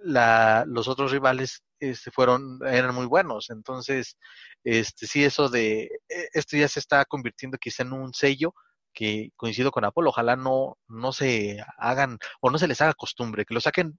la, 0.03 0.65
los 0.67 0.89
otros 0.89 1.13
rivales 1.13 1.63
este, 1.81 2.11
fueron, 2.11 2.59
eran 2.67 2.95
muy 2.95 3.07
buenos. 3.07 3.51
Entonces, 3.51 4.17
este, 4.65 5.07
sí, 5.07 5.25
eso 5.25 5.49
de, 5.49 5.85
e, 6.09 6.29
esto 6.33 6.57
ya 6.57 6.69
se 6.69 6.81
está 6.81 7.05
convirtiendo 7.05 7.59
quizá 7.59 7.83
en 7.83 7.93
un 7.93 8.15
sello 8.15 8.55
que 8.93 9.31
coincido 9.37 9.71
con 9.71 9.85
Apolo, 9.85 10.11
ojalá 10.11 10.37
no, 10.37 10.77
no 10.89 11.13
se 11.13 11.59
hagan 11.79 12.19
o 12.41 12.51
no 12.51 12.59
se 12.59 12.67
les 12.67 12.81
haga 12.81 12.95
costumbre, 12.95 13.45
que 13.45 13.55
lo 13.55 13.61
saquen 13.61 13.99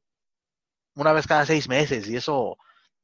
una 0.96 1.14
vez 1.14 1.28
cada 1.28 1.46
seis 1.46 1.70
meses 1.70 2.10
y 2.10 2.18
eso 2.18 2.58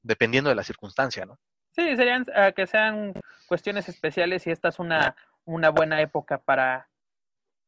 dependiendo 0.03 0.49
de 0.49 0.55
la 0.55 0.63
circunstancia, 0.63 1.25
¿no? 1.25 1.39
Sí, 1.75 1.97
serían 1.97 2.25
ah, 2.33 2.53
que 2.53 2.67
sean 2.67 3.13
cuestiones 3.49 3.89
especiales 3.89 4.47
y 4.47 4.51
esta 4.51 4.69
es 4.69 4.79
una, 4.79 5.13
una 5.43 5.71
buena 5.71 5.99
época 5.99 6.37
para, 6.37 6.87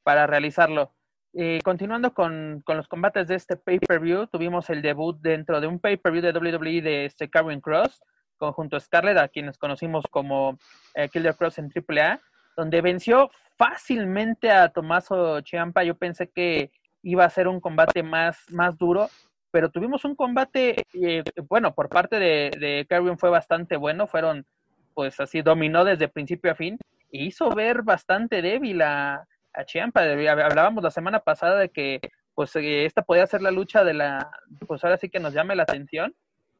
para 0.03 0.25
realizarlo. 0.25 0.93
Y 1.33 1.59
continuando 1.59 2.13
con, 2.13 2.61
con, 2.65 2.77
los 2.77 2.87
combates 2.87 3.27
de 3.27 3.35
este 3.35 3.57
pay-per-view, 3.57 4.27
tuvimos 4.27 4.69
el 4.69 4.81
debut 4.81 5.19
dentro 5.19 5.59
de 5.59 5.67
un 5.67 5.79
pay-per-view 5.79 6.21
de 6.21 6.31
WWE 6.31 6.81
de 6.81 7.05
este 7.05 7.29
Karen 7.29 7.59
Cross, 7.59 8.01
conjunto 8.37 8.79
Scarlett, 8.79 9.17
a 9.17 9.27
quienes 9.27 9.57
conocimos 9.57 10.05
como 10.09 10.57
eh, 10.95 11.09
Killer 11.09 11.35
Cross 11.35 11.57
en 11.57 11.69
AAA, 11.69 12.21
donde 12.55 12.79
venció 12.79 13.29
fácilmente 13.57 14.51
a 14.51 14.69
Tomaso 14.69 15.41
Ciampa. 15.41 15.83
Yo 15.83 15.97
pensé 15.97 16.29
que 16.29 16.71
iba 17.03 17.25
a 17.25 17.29
ser 17.29 17.49
un 17.49 17.59
combate 17.59 18.03
más, 18.03 18.39
más 18.51 18.77
duro, 18.77 19.09
pero 19.51 19.69
tuvimos 19.69 20.05
un 20.05 20.15
combate, 20.15 20.83
eh, 20.93 21.23
bueno, 21.47 21.73
por 21.73 21.89
parte 21.89 22.19
de, 22.19 22.51
de 22.59 23.15
fue 23.17 23.29
bastante 23.29 23.77
bueno, 23.77 24.07
fueron, 24.07 24.45
pues 24.93 25.19
así, 25.19 25.41
dominó 25.41 25.85
desde 25.85 26.07
principio 26.07 26.51
a 26.51 26.55
fin, 26.55 26.77
e 27.11 27.23
hizo 27.23 27.49
ver 27.49 27.83
bastante 27.83 28.41
débil 28.41 28.81
a, 28.81 29.27
a 29.53 29.65
Chiampa. 29.65 30.01
Hablábamos 30.01 30.83
la 30.83 30.91
semana 30.91 31.19
pasada 31.19 31.59
de 31.59 31.69
que, 31.69 32.01
pues, 32.35 32.55
eh, 32.55 32.85
esta 32.85 33.01
podía 33.01 33.25
ser 33.27 33.41
la 33.41 33.51
lucha 33.51 33.83
de 33.83 33.93
la, 33.93 34.29
pues 34.67 34.83
ahora 34.83 34.97
sí 34.97 35.09
que 35.09 35.19
nos 35.19 35.33
llame 35.33 35.55
la 35.55 35.63
atención, 35.63 36.13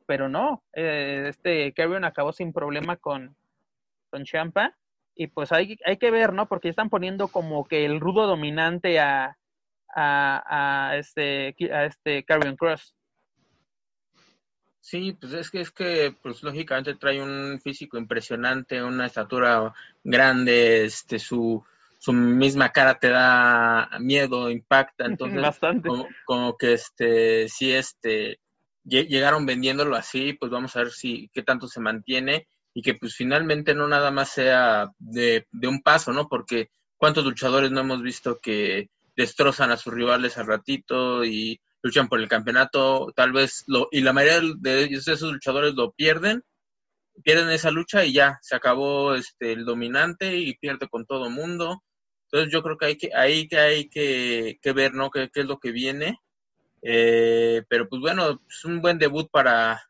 pero 0.06 0.30
no, 0.30 0.64
eh, 0.74 1.26
este 1.28 1.74
Carrion 1.74 2.06
acabó 2.06 2.32
sin 2.32 2.54
problema 2.54 2.96
con, 2.96 3.36
con 4.10 4.24
Chiampa, 4.24 4.76
y 5.20 5.28
pues 5.28 5.52
hay, 5.52 5.78
hay 5.84 5.98
que 5.98 6.12
ver, 6.12 6.32
¿no? 6.32 6.48
Porque 6.48 6.70
están 6.70 6.90
poniendo 6.90 7.28
como 7.28 7.66
que 7.66 7.86
el 7.86 8.00
rudo 8.00 8.28
dominante 8.28 9.00
a, 9.00 9.38
a, 9.96 10.90
a 10.90 10.98
este 10.98 11.56
a 11.72 11.86
este 11.86 12.24
Carrion 12.24 12.56
Cross. 12.56 12.94
Sí, 14.80 15.18
pues 15.20 15.34
es 15.34 15.52
que 15.52 15.60
es 15.60 15.72
que 15.72 16.16
pues 16.22 16.42
lógicamente 16.44 16.96
trae 16.96 17.22
un 17.22 17.60
físico 17.62 17.98
impresionante, 17.98 18.82
una 18.82 19.08
estatura 19.08 19.74
grande, 20.04 20.86
este 20.86 21.20
su 21.20 21.62
su 22.00 22.14
misma 22.14 22.70
cara 22.70 22.98
te 22.98 23.10
da 23.10 23.90
miedo, 24.00 24.50
impacta, 24.50 25.06
entonces 25.06 25.42
Bastante. 25.42 25.90
Como, 26.26 26.58
que 26.58 26.74
este 26.74 27.50
sí 27.50 27.74
este 27.74 28.40
llegaron 28.86 29.46
vendiéndolo 29.46 29.98
así, 29.98 30.32
pues 30.32 30.50
vamos 30.50 30.74
a 30.76 30.80
ver 30.80 30.92
si 30.92 31.30
qué 31.34 31.44
tanto 31.44 31.68
se 31.68 31.82
mantiene 31.82 32.48
y 32.74 32.82
que 32.82 32.94
pues 32.94 33.14
finalmente 33.14 33.76
no 33.76 33.90
nada 33.90 34.12
más 34.12 34.30
sea 34.30 34.92
de, 35.00 35.48
de 35.52 35.68
un 35.68 35.82
paso, 35.82 36.14
¿no? 36.14 36.30
Porque 36.30 36.70
cuántos 36.96 37.26
luchadores 37.26 37.72
no 37.72 37.82
hemos 37.82 38.02
visto 38.02 38.40
que 38.40 38.90
destrozan 39.18 39.72
a 39.72 39.78
sus 39.78 39.94
rivales 39.94 40.38
al 40.38 40.46
ratito 40.46 41.26
y 41.26 41.60
luchan 41.82 42.08
por 42.08 42.20
el 42.22 42.30
campeonato, 42.30 43.12
tal 43.16 43.34
vez 43.34 43.64
lo, 43.68 43.90
y 43.92 44.02
la 44.02 44.14
mayoría 44.14 44.42
de 44.60 44.86
esos 44.86 45.34
luchadores 45.34 45.74
lo 45.74 45.92
pierden, 45.92 46.44
pierden 47.24 47.50
esa 47.50 47.72
lucha 47.72 48.06
y 48.06 48.14
ya, 48.14 48.38
se 48.42 48.56
acabó 48.56 49.16
este 49.16 49.54
el 49.54 49.66
dominante 49.66 50.38
y 50.38 50.56
pierde 50.58 50.88
con 50.88 51.06
todo 51.06 51.32
mundo. 51.32 51.84
Entonces 52.26 52.54
yo 52.54 52.62
creo 52.62 52.78
que 52.78 52.86
hay 52.86 52.98
que, 52.98 53.10
ahí 53.16 53.48
que 53.48 53.58
hay 53.58 53.90
que, 53.90 54.60
que 54.62 54.72
ver, 54.74 54.94
¿no? 54.94 55.10
¿Qué, 55.10 55.30
es 55.34 55.46
lo 55.46 55.60
que 55.60 55.72
viene? 55.72 56.20
Eh, 56.84 57.64
pero 57.70 57.90
pues 57.90 58.02
bueno, 58.02 58.42
es 58.48 58.66
un 58.66 58.82
buen 58.82 59.00
debut 59.00 59.30
para 59.32 59.82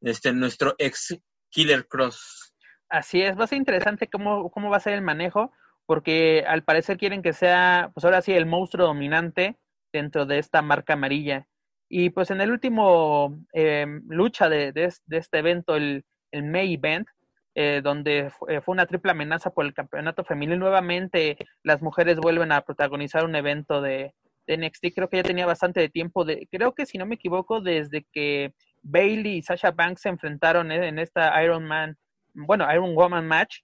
este 0.00 0.32
nuestro 0.32 0.76
ex 0.78 1.18
Killer 1.48 1.88
Cross. 1.88 2.54
Así 2.88 3.20
es, 3.20 3.36
va 3.36 3.44
a 3.44 3.46
ser 3.48 3.58
interesante 3.58 4.08
cómo, 4.08 4.50
cómo 4.50 4.70
va 4.70 4.76
a 4.76 4.80
ser 4.80 4.92
el 4.92 5.02
manejo 5.02 5.52
porque 5.90 6.44
al 6.46 6.62
parecer 6.62 6.98
quieren 6.98 7.20
que 7.20 7.32
sea, 7.32 7.90
pues 7.92 8.04
ahora 8.04 8.22
sí, 8.22 8.32
el 8.32 8.46
monstruo 8.46 8.86
dominante 8.86 9.58
dentro 9.92 10.24
de 10.24 10.38
esta 10.38 10.62
marca 10.62 10.92
amarilla. 10.92 11.48
Y 11.88 12.10
pues 12.10 12.30
en 12.30 12.40
el 12.40 12.52
último 12.52 13.44
eh, 13.52 13.88
lucha 14.06 14.48
de, 14.48 14.70
de, 14.70 14.84
este 14.84 15.38
evento, 15.38 15.74
el, 15.74 16.04
el 16.30 16.44
May 16.44 16.74
Event, 16.74 17.08
eh, 17.56 17.80
donde 17.82 18.30
eh, 18.46 18.60
fue 18.60 18.72
una 18.72 18.86
triple 18.86 19.10
amenaza 19.10 19.50
por 19.50 19.66
el 19.66 19.74
campeonato 19.74 20.22
femenil, 20.22 20.60
nuevamente 20.60 21.36
las 21.64 21.82
mujeres 21.82 22.18
vuelven 22.18 22.52
a 22.52 22.60
protagonizar 22.60 23.24
un 23.24 23.34
evento 23.34 23.82
de, 23.82 24.14
de 24.46 24.58
NXT. 24.58 24.94
Creo 24.94 25.10
que 25.10 25.16
ya 25.16 25.24
tenía 25.24 25.46
bastante 25.46 25.80
de 25.80 25.88
tiempo, 25.88 26.24
de, 26.24 26.46
creo 26.52 26.72
que 26.72 26.86
si 26.86 26.98
no 26.98 27.06
me 27.06 27.16
equivoco, 27.16 27.60
desde 27.60 28.06
que 28.12 28.54
Bailey 28.82 29.38
y 29.38 29.42
Sasha 29.42 29.72
Banks 29.72 30.02
se 30.02 30.10
enfrentaron 30.10 30.70
en 30.70 31.00
esta 31.00 31.42
Iron 31.42 31.64
Man, 31.64 31.98
bueno, 32.32 32.72
Iron 32.72 32.94
Woman 32.94 33.26
match, 33.26 33.62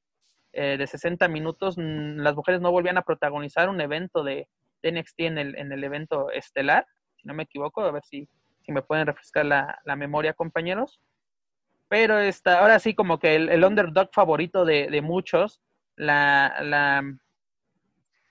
eh, 0.59 0.79
de 0.79 0.87
60 0.87 1.29
minutos, 1.29 1.77
mm, 1.77 2.21
las 2.21 2.35
mujeres 2.35 2.62
no 2.62 2.71
volvían 2.71 2.97
a 2.97 3.03
protagonizar 3.03 3.69
un 3.69 3.79
evento 3.83 4.25
de, 4.25 4.49
NXT 4.83 5.21
en 5.21 5.38
el, 5.38 5.59
en 5.59 5.71
el 5.71 5.85
evento 5.85 6.31
estelar, 6.31 6.87
si 7.16 7.29
no 7.29 7.35
me 7.35 7.42
equivoco, 7.42 7.83
a 7.83 7.90
ver 7.90 8.03
si, 8.05 8.27
si 8.62 8.73
me 8.73 8.83
pueden 8.83 9.07
refrescar 9.07 9.45
la, 9.45 9.97
memoria, 9.97 10.33
compañeros. 10.33 10.99
Pero 11.88 12.19
está, 12.21 12.61
ahora 12.61 12.79
sí, 12.79 12.95
como 12.95 13.19
que 13.19 13.35
el, 13.35 13.64
underdog 13.64 14.09
favorito 14.12 14.64
de, 14.64 15.01
muchos, 15.03 15.61
la, 15.95 16.57
la, 16.62 17.03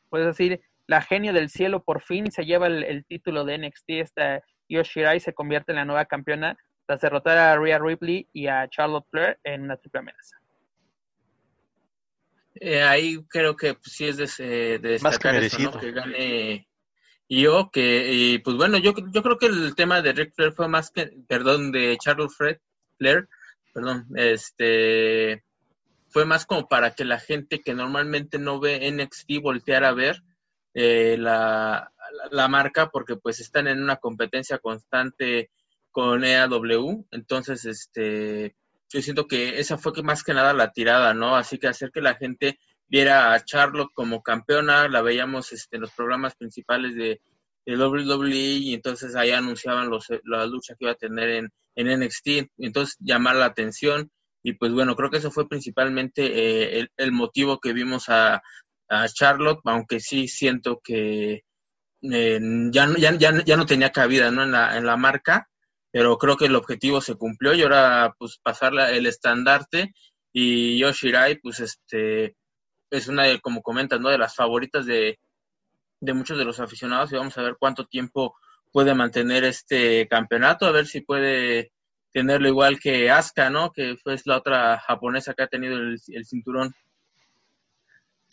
puedes 0.10 0.28
decir, 0.28 0.62
la 0.88 1.02
genio 1.02 1.32
del 1.32 1.50
cielo 1.50 1.84
por 1.84 2.02
fin 2.02 2.32
se 2.32 2.46
lleva 2.46 2.66
el, 2.68 3.06
título 3.06 3.46
de 3.46 3.60
NXT, 3.60 3.90
esta 3.90 4.42
Yoshirai 4.68 5.20
se 5.20 5.34
convierte 5.34 5.74
en 5.74 5.78
la 5.78 5.86
nueva 5.86 6.06
campeona 6.06 6.58
tras 6.88 7.02
derrotar 7.02 7.38
a 7.38 7.56
Rhea 7.58 7.78
Ripley 7.78 8.28
y 8.34 8.48
a 8.48 8.68
Charlotte 8.68 9.06
Flair 9.12 9.40
en 9.44 9.64
una 9.64 9.78
triple 9.78 10.00
amenaza. 10.00 10.38
Eh, 12.56 12.82
ahí 12.82 13.24
creo 13.28 13.56
que 13.56 13.74
pues, 13.74 13.94
sí 13.94 14.06
es 14.06 14.18
de, 14.18 14.80
de 14.80 14.80
destacar 14.80 15.42
que, 15.42 15.80
que 15.80 15.92
gane 15.92 16.68
yo, 17.28 17.70
que 17.72 18.12
y, 18.14 18.40
pues 18.40 18.56
bueno, 18.56 18.78
yo, 18.78 18.94
yo 19.12 19.24
creo 19.24 19.38
que 19.38 19.48
el 19.48 19.76
tema 19.76 20.02
de 20.02 20.14
Rick 20.14 20.34
Flair 20.36 20.54
fue 20.54 20.68
más 20.68 20.92
que, 20.92 21.12
perdón, 21.28 21.72
de 21.72 21.98
Charles 21.98 22.36
Fred, 22.36 22.58
Flair, 22.98 23.28
perdón, 23.74 24.06
este, 24.16 25.44
fue 26.10 26.26
más 26.26 26.46
como 26.46 26.68
para 26.68 26.92
que 26.94 27.04
la 27.04 27.20
gente 27.20 27.62
que 27.62 27.74
normalmente 27.74 28.38
no 28.38 28.60
ve 28.60 28.92
NXT 28.92 29.42
volteara 29.42 29.90
a 29.90 29.94
ver 29.94 30.22
eh, 30.74 31.18
la, 31.18 31.92
la, 32.32 32.48
marca, 32.48 32.90
porque 32.90 33.16
pues 33.16 33.40
están 33.40 33.68
en 33.68 33.82
una 33.82 33.98
competencia 33.98 34.60
constante 34.60 35.50
con 35.92 36.24
EAW, 36.24 37.08
entonces, 37.12 37.66
este, 37.66 38.56
yo 38.96 39.02
siento 39.02 39.28
que 39.28 39.60
esa 39.60 39.78
fue 39.78 39.92
que 39.92 40.04
más 40.04 40.24
que 40.24 40.34
nada 40.34 40.54
la 40.54 40.72
tirada, 40.72 41.14
¿no? 41.14 41.36
Así 41.36 41.58
que 41.58 41.68
hacer 41.68 41.92
que 41.92 42.00
la 42.00 42.16
gente 42.16 42.60
viera 42.88 43.34
a 43.34 43.44
Charlotte 43.44 43.92
como 43.94 44.24
campeona, 44.24 44.88
la 44.88 45.02
veíamos 45.02 45.52
este, 45.52 45.76
en 45.76 45.82
los 45.82 45.92
programas 45.92 46.36
principales 46.36 46.96
de, 46.96 47.20
de 47.66 47.78
WWE 47.78 48.34
y 48.34 48.74
entonces 48.74 49.18
ahí 49.18 49.32
anunciaban 49.32 49.90
los, 49.90 50.08
la 50.24 50.46
lucha 50.46 50.76
que 50.76 50.86
iba 50.86 50.94
a 50.94 50.96
tener 50.96 51.30
en, 51.30 51.52
en 51.76 52.00
NXT, 52.00 52.28
entonces 52.60 52.96
llamar 53.00 53.36
la 53.36 53.48
atención 53.48 54.10
y 54.42 54.54
pues 54.54 54.72
bueno, 54.72 54.96
creo 54.96 55.10
que 55.10 55.18
eso 55.18 55.30
fue 55.30 55.50
principalmente 55.50 56.80
eh, 56.80 56.88
el, 56.96 57.12
motivo 57.12 57.60
que 57.60 57.74
vimos 57.74 58.06
a, 58.08 58.42
Charlotte, 59.14 59.60
aunque 59.66 60.00
sí 60.00 60.30
siento 60.30 60.80
que 60.82 61.44
eh, 62.02 62.40
ya, 62.72 62.88
ya, 62.98 63.14
ya, 63.18 63.44
ya, 63.44 63.58
no 63.58 63.66
tenía 63.66 63.92
cabida 63.92 64.32
¿no? 64.32 64.44
En, 64.44 64.52
la, 64.52 64.78
en 64.78 64.86
la 64.86 64.96
marca, 64.96 65.50
pero 65.96 66.18
creo 66.18 66.36
que 66.36 66.48
el 66.48 66.58
objetivo 66.58 67.00
se 67.00 67.16
cumplió 67.16 67.54
y 67.54 67.62
ahora 67.62 68.14
pues 68.20 68.38
pasar 68.44 68.74
el 68.92 69.06
estandarte 69.06 69.94
y 70.34 70.78
Yoshirai 70.78 71.40
pues 71.40 71.62
este 71.62 72.36
es 72.92 73.08
una 73.08 73.24
de, 73.24 73.40
como 73.40 73.62
comentas, 73.62 74.02
¿no? 74.02 74.10
de 74.10 74.18
las 74.18 74.36
favoritas 74.36 74.86
de, 74.86 75.18
de 76.02 76.14
muchos 76.14 76.38
de 76.38 76.44
los 76.44 76.60
aficionados 76.60 77.14
y 77.14 77.16
vamos 77.16 77.38
a 77.38 77.44
ver 77.44 77.56
cuánto 77.58 77.86
tiempo 77.86 78.36
puede 78.74 78.94
mantener 78.94 79.46
este 79.46 80.06
campeonato, 80.10 80.66
a 80.66 80.74
ver 80.74 80.86
si 80.86 81.00
puede 81.00 81.72
tenerlo 82.12 82.50
igual 82.50 82.78
que 82.78 83.10
Asuka, 83.10 83.50
¿no? 83.50 83.72
Que 83.72 83.96
fue 83.96 84.18
la 84.26 84.36
otra 84.36 84.78
japonesa 84.80 85.34
que 85.34 85.44
ha 85.44 85.48
tenido 85.48 85.78
el, 85.78 86.26
cinturón. 86.26 86.76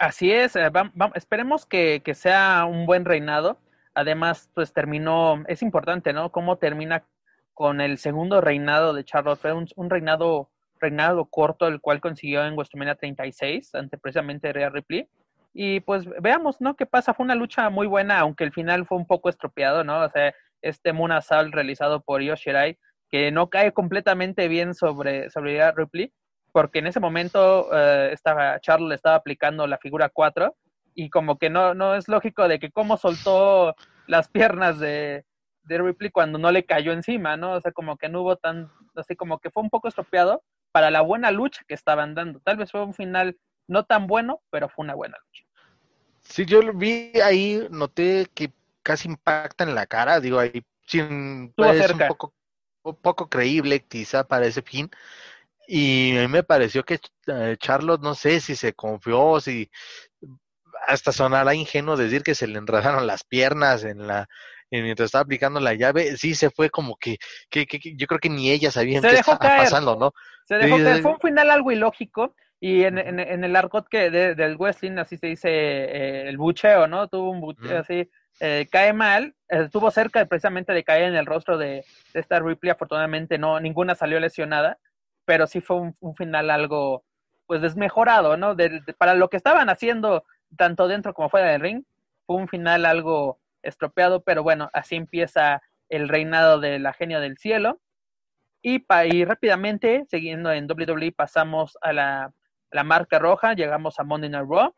Así 0.01 0.33
es, 0.33 0.57
eh, 0.57 0.69
esperemos 1.15 1.65
que, 1.65 2.03
sea 2.17 2.65
un 2.65 2.87
buen 2.87 3.05
reinado. 3.05 3.57
Además, 3.95 4.51
pues 4.53 4.73
terminó, 4.73 5.45
es 5.47 5.63
importante, 5.63 6.13
¿no? 6.13 6.33
Cómo 6.33 6.57
termina 6.59 7.05
con 7.63 7.81
el 7.81 7.99
segundo 7.99 8.41
reinado 8.41 8.93
de 8.93 9.05
Charlotte. 9.05 9.39
Fue 9.39 9.53
un, 9.53 9.89
reinado, 9.89 10.51
reinado 10.81 11.27
corto, 11.27 11.69
el 11.69 11.81
cual 11.81 12.01
consiguió 12.01 12.45
en 12.45 12.55
WrestleMania 12.55 12.97
36, 12.97 13.77
ante 13.77 13.99
precisamente 13.99 14.53
Rhea 14.53 14.69
Ripley. 14.69 15.09
Y 15.55 15.79
pues 15.79 16.05
veamos, 16.21 16.61
¿no? 16.61 16.75
¿Qué 16.75 16.87
pasa? 16.87 17.15
Fue 17.15 17.23
una 17.23 17.37
lucha 17.37 17.71
muy 17.71 17.87
buena, 17.87 18.19
aunque 18.19 18.43
el 18.43 18.51
final 18.51 18.85
fue 18.85 18.99
un 18.99 19.07
poco 19.07 19.29
estropeado, 19.29 19.85
¿no? 19.85 20.01
O 20.01 20.09
sea, 20.09 20.35
este 20.61 20.93
Moon 20.93 21.13
realizado 21.53 22.01
por 22.01 22.21
Yoshirai 22.21 22.81
que 23.09 23.31
no 23.31 23.49
cae 23.49 23.71
completamente 23.71 24.49
bien 24.49 24.75
sobre, 24.75 25.31
sobre 25.31 25.71
Ripley, 25.71 26.13
porque 26.51 26.81
en 26.81 26.89
ese 26.89 26.99
momento 26.99 27.69
eh, 27.73 28.11
estaba, 28.13 28.57
estaba 28.57 29.15
aplicando 29.15 29.69
la 29.69 29.79
figura 29.79 30.09
4 30.09 30.53
y 30.97 31.11
como 31.11 31.39
que 31.39 31.49
no, 31.49 31.75
no 31.75 31.95
es 31.95 32.09
lógico 32.09 32.49
de 32.49 32.59
que 32.59 32.73
cómo 32.73 32.97
soltó 32.97 33.77
las 34.09 34.27
piernas 34.27 34.81
de, 34.81 35.25
de 35.65 35.79
Ripley 35.79 36.11
cuando 36.11 36.39
no 36.39 36.51
le 36.51 36.65
cayó 36.65 36.93
encima, 36.93 37.37
¿no? 37.37 37.53
O 37.53 37.61
sea, 37.61 37.73
como 37.73 37.97
que 37.97 38.09
no 38.09 38.23
hubo 38.23 38.37
tan, 38.37 38.71
así 38.97 39.17
como 39.17 39.39
que 39.39 39.51
fue 39.51 39.63
un 39.63 39.71
poco 39.71 39.89
estropeado 39.89 40.43
para 40.73 40.91
la 40.91 41.01
buena 41.01 41.31
lucha 41.31 41.63
que 41.67 41.75
estaban 41.75 42.15
dando. 42.15 42.41
Tal 42.41 42.57
vez 42.57 42.71
fue 42.71 42.83
un 42.85 42.95
final 42.95 43.39
no 43.69 43.85
tan 43.85 44.07
bueno, 44.07 44.41
pero 44.51 44.69
fue 44.69 44.85
una 44.85 44.95
buena 44.95 45.19
lucha. 45.19 45.45
Sí, 46.23 46.45
yo 46.47 46.63
lo 46.63 46.73
vi 46.73 47.13
ahí, 47.21 47.67
noté 47.71 48.29
que 48.35 48.53
casi 48.83 49.09
impacta 49.09 49.65
en 49.65 49.75
la 49.75 49.87
cara, 49.87 50.21
digo 50.21 50.39
ahí, 50.39 50.65
sin, 50.87 51.53
pues, 51.57 51.91
un 51.91 51.99
poco 52.09 52.35
poco 53.01 53.29
creíble 53.29 53.85
quizá 53.85 54.25
para 54.27 54.47
ese 54.47 54.63
fin. 54.63 54.91
Y 55.69 56.17
a 56.17 56.23
mí 56.23 56.29
me 56.29 56.43
pareció 56.43 56.85
que 56.85 57.01
eh, 57.29 57.57
Charlotte, 57.59 58.03
no 58.03 58.15
sé 58.15 58.41
si 58.41 58.57
se 58.57 58.73
confió, 58.75 59.41
si 59.41 59.71
hasta 60.87 61.13
sonará 61.13 61.55
ingenuo 61.55 61.97
decir 61.97 62.23
que 62.23 62.35
se 62.35 62.49
le 62.49 62.59
enredaron 62.59 63.07
las 63.07 63.25
piernas 63.25 63.85
en 63.85 64.07
la 64.07 64.29
mientras 64.81 65.07
estaba 65.07 65.23
aplicando 65.23 65.61
la 65.61 65.75
llave, 65.75 66.17
sí 66.17 66.35
se 66.35 66.51
fue 66.51 66.71
como 66.71 66.97
que, 66.97 67.19
que, 67.51 67.67
yo 67.97 68.07
creo 68.07 68.21
que 68.21 68.31
ni 68.31 68.51
ella 68.51 68.71
sabía 68.71 69.01
qué 69.01 69.15
estaba 69.15 69.39
pasando, 69.39 69.97
¿no? 69.97 70.13
Se 70.47 70.57
dejó 70.57 70.77
caer, 70.79 71.03
fue 71.03 71.13
un 71.13 71.21
final 71.21 71.51
algo 71.51 71.71
ilógico, 71.71 72.35
y 72.59 72.85
en, 72.85 72.97
en, 72.97 73.45
el 73.45 73.57
argot 73.57 73.89
que 73.89 74.09
del 74.11 74.57
wrestling, 74.57 74.99
así 74.99 75.17
se 75.17 75.27
dice 75.27 75.49
eh, 75.51 76.29
el 76.29 76.39
bucheo, 76.39 76.87
¿no? 76.87 77.09
Tuvo 77.09 77.31
un 77.31 77.41
bucheo 77.41 77.81
así 77.81 78.09
eh, 78.41 78.67
cae 78.71 78.93
mal, 78.93 79.35
estuvo 79.49 79.91
cerca 79.91 80.25
precisamente 80.27 80.73
de 80.73 80.85
caer 80.85 81.05
en 81.05 81.15
el 81.15 81.27
rostro 81.27 81.59
de, 81.59 81.85
esta 82.15 82.41
Ripley, 82.41 82.71
afortunadamente 82.71 83.39
no, 83.39 83.61
ninguna 83.61 83.95
salió 83.95 84.19
lesionada, 84.21 84.79
pero 85.25 85.47
sí 85.47 85.61
fue 85.61 85.93
un, 86.01 86.17
final 86.17 86.51
algo, 86.51 87.05
pues 87.47 87.61
desmejorado, 87.61 88.37
¿no? 88.37 88.57
para 88.99 89.15
lo 89.15 89.29
que 89.29 89.37
estaban 89.37 89.69
haciendo, 89.69 90.25
tanto 90.57 90.89
dentro 90.89 91.15
como 91.15 91.29
fuera 91.29 91.53
del 91.53 91.61
ring, 91.61 91.85
fue 92.27 92.37
un 92.37 92.49
final 92.49 92.87
algo 92.87 93.39
estropeado, 93.63 94.23
pero 94.23 94.43
bueno, 94.43 94.71
así 94.73 94.97
empieza 94.97 95.63
el 95.89 96.09
reinado 96.09 96.61
de 96.61 96.79
la 96.79 96.93
genia 96.93 97.21
del 97.21 97.39
cielo. 97.39 97.81
Y, 98.63 98.85
y 99.11 99.25
rápidamente, 99.25 100.05
siguiendo 100.09 100.53
en 100.53 100.71
WWE, 100.71 101.13
pasamos 101.13 101.77
a 101.81 101.93
la, 101.93 102.33
la 102.71 102.85
marca 102.85 103.19
roja, 103.19 103.55
llegamos 103.55 103.99
a 103.99 104.05
Monday 104.05 104.31
Night 104.31 104.47
Raw, 104.49 104.75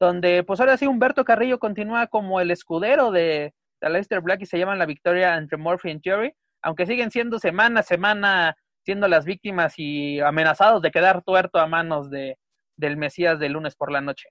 donde 0.00 0.42
pues 0.42 0.60
ahora 0.60 0.76
sí 0.76 0.86
Humberto 0.86 1.24
Carrillo 1.24 1.58
continúa 1.58 2.06
como 2.06 2.40
el 2.40 2.50
escudero 2.50 3.10
de, 3.10 3.54
de 3.80 3.90
Leicester 3.90 4.20
Black 4.20 4.42
y 4.42 4.46
se 4.46 4.58
llaman 4.58 4.78
la 4.78 4.86
victoria 4.86 5.36
entre 5.36 5.58
Murphy 5.58 5.90
y 5.90 6.00
Jerry, 6.02 6.34
aunque 6.62 6.86
siguen 6.86 7.10
siendo 7.10 7.38
semana 7.38 7.80
a 7.80 7.82
semana 7.82 8.56
siendo 8.84 9.08
las 9.08 9.24
víctimas 9.24 9.74
y 9.78 10.20
amenazados 10.20 10.80
de 10.80 10.92
quedar 10.92 11.22
tuerto 11.22 11.58
a 11.58 11.66
manos 11.66 12.08
de, 12.08 12.38
del 12.76 12.96
Mesías 12.96 13.38
de 13.38 13.48
lunes 13.48 13.74
por 13.74 13.90
la 13.90 14.00
noche. 14.00 14.28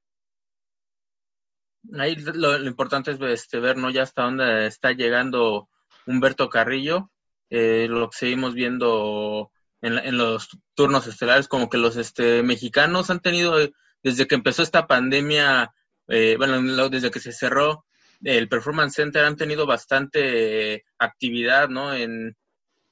Ahí 2.00 2.15
lo, 2.15 2.58
importante 2.65 3.12
es 3.12 3.21
este, 3.21 3.60
ver 3.60 3.78
¿no? 3.78 3.89
ya 3.89 4.04
hasta 4.04 4.24
dónde 4.24 4.67
está 4.67 4.91
llegando 4.91 5.69
Humberto 6.06 6.50
Carrillo, 6.50 7.12
eh, 7.50 7.88
lo 7.89 8.10
que 8.10 8.17
seguimos 8.17 8.54
viendo 8.54 9.52
en, 9.82 9.98
en, 9.98 10.17
los 10.17 10.50
turnos 10.74 11.08
estelares, 11.08 11.48
como 11.48 11.69
que 11.69 11.78
los 11.78 11.98
este, 11.98 12.43
mexicanos 12.43 13.10
han 13.10 13.19
tenido 13.19 13.58
desde 14.06 14.28
que 14.28 14.36
empezó 14.36 14.62
esta 14.62 14.86
pandemia, 14.86 15.74
eh, 16.08 16.36
bueno, 16.38 16.89
desde 16.89 17.10
que 17.10 17.19
se 17.19 17.32
cerró 17.32 17.86
el 18.24 18.48
Performance 18.48 18.95
Center, 18.95 19.26
han 19.26 19.36
tenido 19.36 19.65
bastante 19.65 20.86
actividad, 21.00 21.69
¿no? 21.69 21.91
En, 21.93 22.38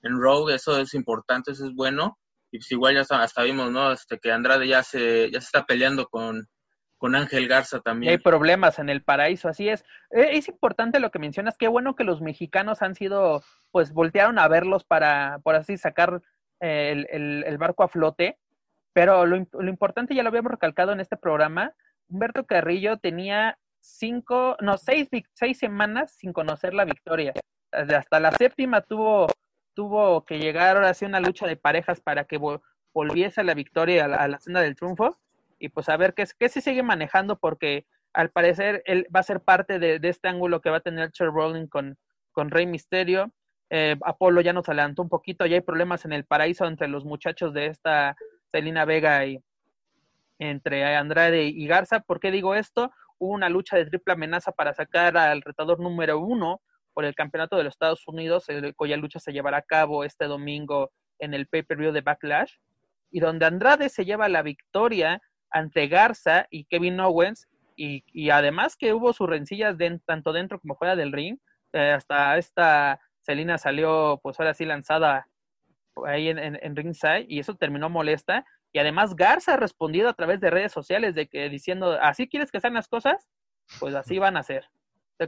en 0.02 0.20
Rogue, 0.20 0.56
eso 0.56 0.80
es 0.80 0.96
importante, 0.96 1.52
eso 1.52 1.68
es 1.68 1.74
bueno. 1.76 2.18
Y 2.52 2.58
pues 2.58 2.72
igual 2.72 2.96
ya 2.96 3.02
hasta, 3.02 3.44
vimos, 3.44 3.72
¿no? 3.72 3.92
Este, 3.92 4.18
que 4.18 4.32
Andrade 4.32 4.68
ya 4.68 4.82
se, 4.82 5.30
ya 5.32 5.40
se 5.40 5.46
está 5.46 5.66
peleando 5.66 6.08
con, 6.08 6.48
con 7.04 7.16
Ángel 7.16 7.50
Garza 7.50 7.82
también. 7.82 8.12
hay 8.12 8.18
problemas 8.18 8.80
en 8.80 8.88
el 8.88 9.04
paraíso, 9.04 9.50
así 9.50 9.68
es. 9.68 9.84
E, 10.10 10.38
es 10.38 10.48
importante 10.48 11.02
lo 11.02 11.12
que 11.12 11.20
mencionas, 11.20 11.58
qué 11.58 11.68
bueno 11.68 11.98
que 11.98 12.06
los 12.06 12.22
mexicanos 12.22 12.82
han 12.82 12.96
sido, 12.96 13.44
pues 13.72 13.92
voltearon 13.92 14.40
a 14.40 14.48
verlos 14.48 14.86
para, 14.86 15.42
por 15.44 15.56
así 15.56 15.76
sacar 15.76 16.22
eh, 16.62 17.06
el, 17.12 17.44
el, 17.46 17.58
barco 17.58 17.84
a 17.84 17.90
flote. 17.90 18.40
Pero 18.94 19.26
lo, 19.26 19.36
importante, 19.68 20.16
ya 20.16 20.24
lo 20.24 20.30
habíamos 20.30 20.54
recalcado 20.54 20.94
en 20.94 21.02
este 21.02 21.18
programa, 21.18 21.74
Humberto 22.08 22.46
Carrillo 22.46 22.96
tenía 22.96 23.60
cinco, 23.82 24.56
no, 24.62 24.78
seis, 24.78 25.10
seis 25.34 25.58
semanas 25.58 26.16
sin 26.18 26.32
conocer 26.32 26.74
la 26.74 26.86
victoria. 26.86 27.34
Hasta 27.74 28.22
la 28.22 28.32
séptima 28.32 28.80
tuvo, 28.80 29.28
tuvo 29.74 30.24
que 30.24 30.40
llegar 30.40 30.78
ahora 30.78 30.94
sí 30.94 31.04
una 31.04 31.20
lucha 31.20 31.48
de 31.48 31.58
parejas 31.58 32.00
para 32.00 32.24
que 32.24 32.40
volviese 32.94 33.42
a 33.42 33.44
la 33.44 33.56
victoria, 33.56 34.06
a 34.06 34.08
la, 34.08 34.38
a 34.38 34.40
cena 34.40 34.62
del 34.62 34.78
triunfo. 34.78 35.18
Y 35.64 35.70
pues 35.70 35.88
a 35.88 35.96
ver 35.96 36.14
qué, 36.14 36.26
qué 36.38 36.50
se 36.50 36.60
sigue 36.60 36.84
manejando, 36.84 37.40
porque 37.40 37.86
al 38.12 38.32
parecer 38.32 38.84
él 38.86 39.08
va 39.16 39.22
a 39.22 39.24
ser 39.24 39.40
parte 39.40 39.80
de, 39.80 39.98
este 40.04 40.28
ángulo 40.28 40.60
que 40.60 40.70
va 40.70 40.78
a 40.78 40.82
tener 40.82 41.12
Cher 41.12 41.30
Rowling 41.30 41.68
con, 41.68 41.98
con 42.34 42.52
Rey 42.52 42.66
Misterio. 42.66 43.34
Eh, 43.70 43.96
Apolo 44.04 44.42
ya 44.42 44.52
nos 44.52 44.68
adelantó 44.68 45.04
un 45.04 45.08
poquito, 45.08 45.46
ya 45.46 45.56
hay 45.56 45.62
problemas 45.62 46.04
en 46.04 46.12
el 46.12 46.26
paraíso 46.26 46.66
entre 46.66 46.90
los 46.90 47.06
muchachos 47.06 47.54
de 47.54 47.68
esta 47.68 48.18
Selina 48.52 48.84
Vega 48.84 49.26
y 49.26 49.42
entre 50.38 50.98
Andrade 50.98 51.46
y 51.46 51.66
Garza. 51.66 52.02
¿Por 52.02 52.20
qué 52.20 52.30
digo 52.30 52.56
esto? 52.56 52.92
Hubo 53.18 53.32
una 53.32 53.48
lucha 53.48 53.78
de 53.78 53.86
triple 53.86 54.16
amenaza 54.16 54.52
para 54.52 54.74
sacar 54.74 55.16
al 55.16 55.42
retador 55.44 55.80
número 55.80 56.20
uno 56.20 56.62
por 56.92 57.06
el 57.06 57.16
campeonato 57.16 57.56
de 57.56 57.64
los 57.64 57.76
Estados 57.76 58.06
Unidos, 58.06 58.48
cuya 58.76 58.98
lucha 58.98 59.22
se 59.22 59.32
llevará 59.32 59.60
a 59.60 59.62
cabo 59.62 60.04
este 60.04 60.26
domingo 60.26 60.92
en 61.20 61.34
el 61.34 61.48
pay-per-view 61.48 61.94
de 61.94 62.02
Backlash, 62.02 62.52
y 63.12 63.22
donde 63.22 63.46
Andrade 63.46 63.88
se 63.88 64.04
lleva 64.04 64.28
la 64.28 64.42
victoria 64.42 65.22
ante 65.54 65.88
Garza 65.88 66.48
y 66.50 66.66
Kevin 66.66 67.00
Owens, 67.00 67.48
y, 67.76 68.30
además 68.30 68.76
que 68.76 68.94
hubo 68.94 69.14
sus 69.14 69.30
rencillas 69.30 69.76
tanto 70.06 70.34
dentro 70.34 70.60
como 70.60 70.76
fuera 70.76 70.96
del 70.96 71.12
ring, 71.12 71.38
eh, 71.72 71.92
hasta 71.92 72.38
esta 72.38 73.00
Selina 73.22 73.58
salió, 73.58 74.20
pues 74.22 74.40
ahora 74.40 74.54
sí 74.54 74.66
lanzada 74.66 75.28
ahí 76.06 76.30
en, 76.30 76.38
en, 76.40 76.76
ringside 76.76 77.26
y 77.28 77.40
eso 77.40 77.56
terminó 77.56 77.90
molesta. 77.90 78.46
Y 78.72 78.80
además 78.80 79.16
Garza 79.16 79.54
ha 79.54 79.58
respondido 79.58 80.10
a 80.10 80.14
través 80.14 80.40
de 80.40 80.50
redes 80.50 80.72
sociales 80.72 81.16
de 81.16 81.28
que 81.28 81.50
diciendo, 81.50 81.98
¿así 82.02 82.28
quieres 82.28 82.52
que 82.52 82.60
sean 82.60 82.74
las 82.74 82.88
cosas? 82.88 83.30
Pues 83.80 83.96
así 83.96 84.20
van 84.20 84.38
a 84.38 84.44
ser. 84.44 84.70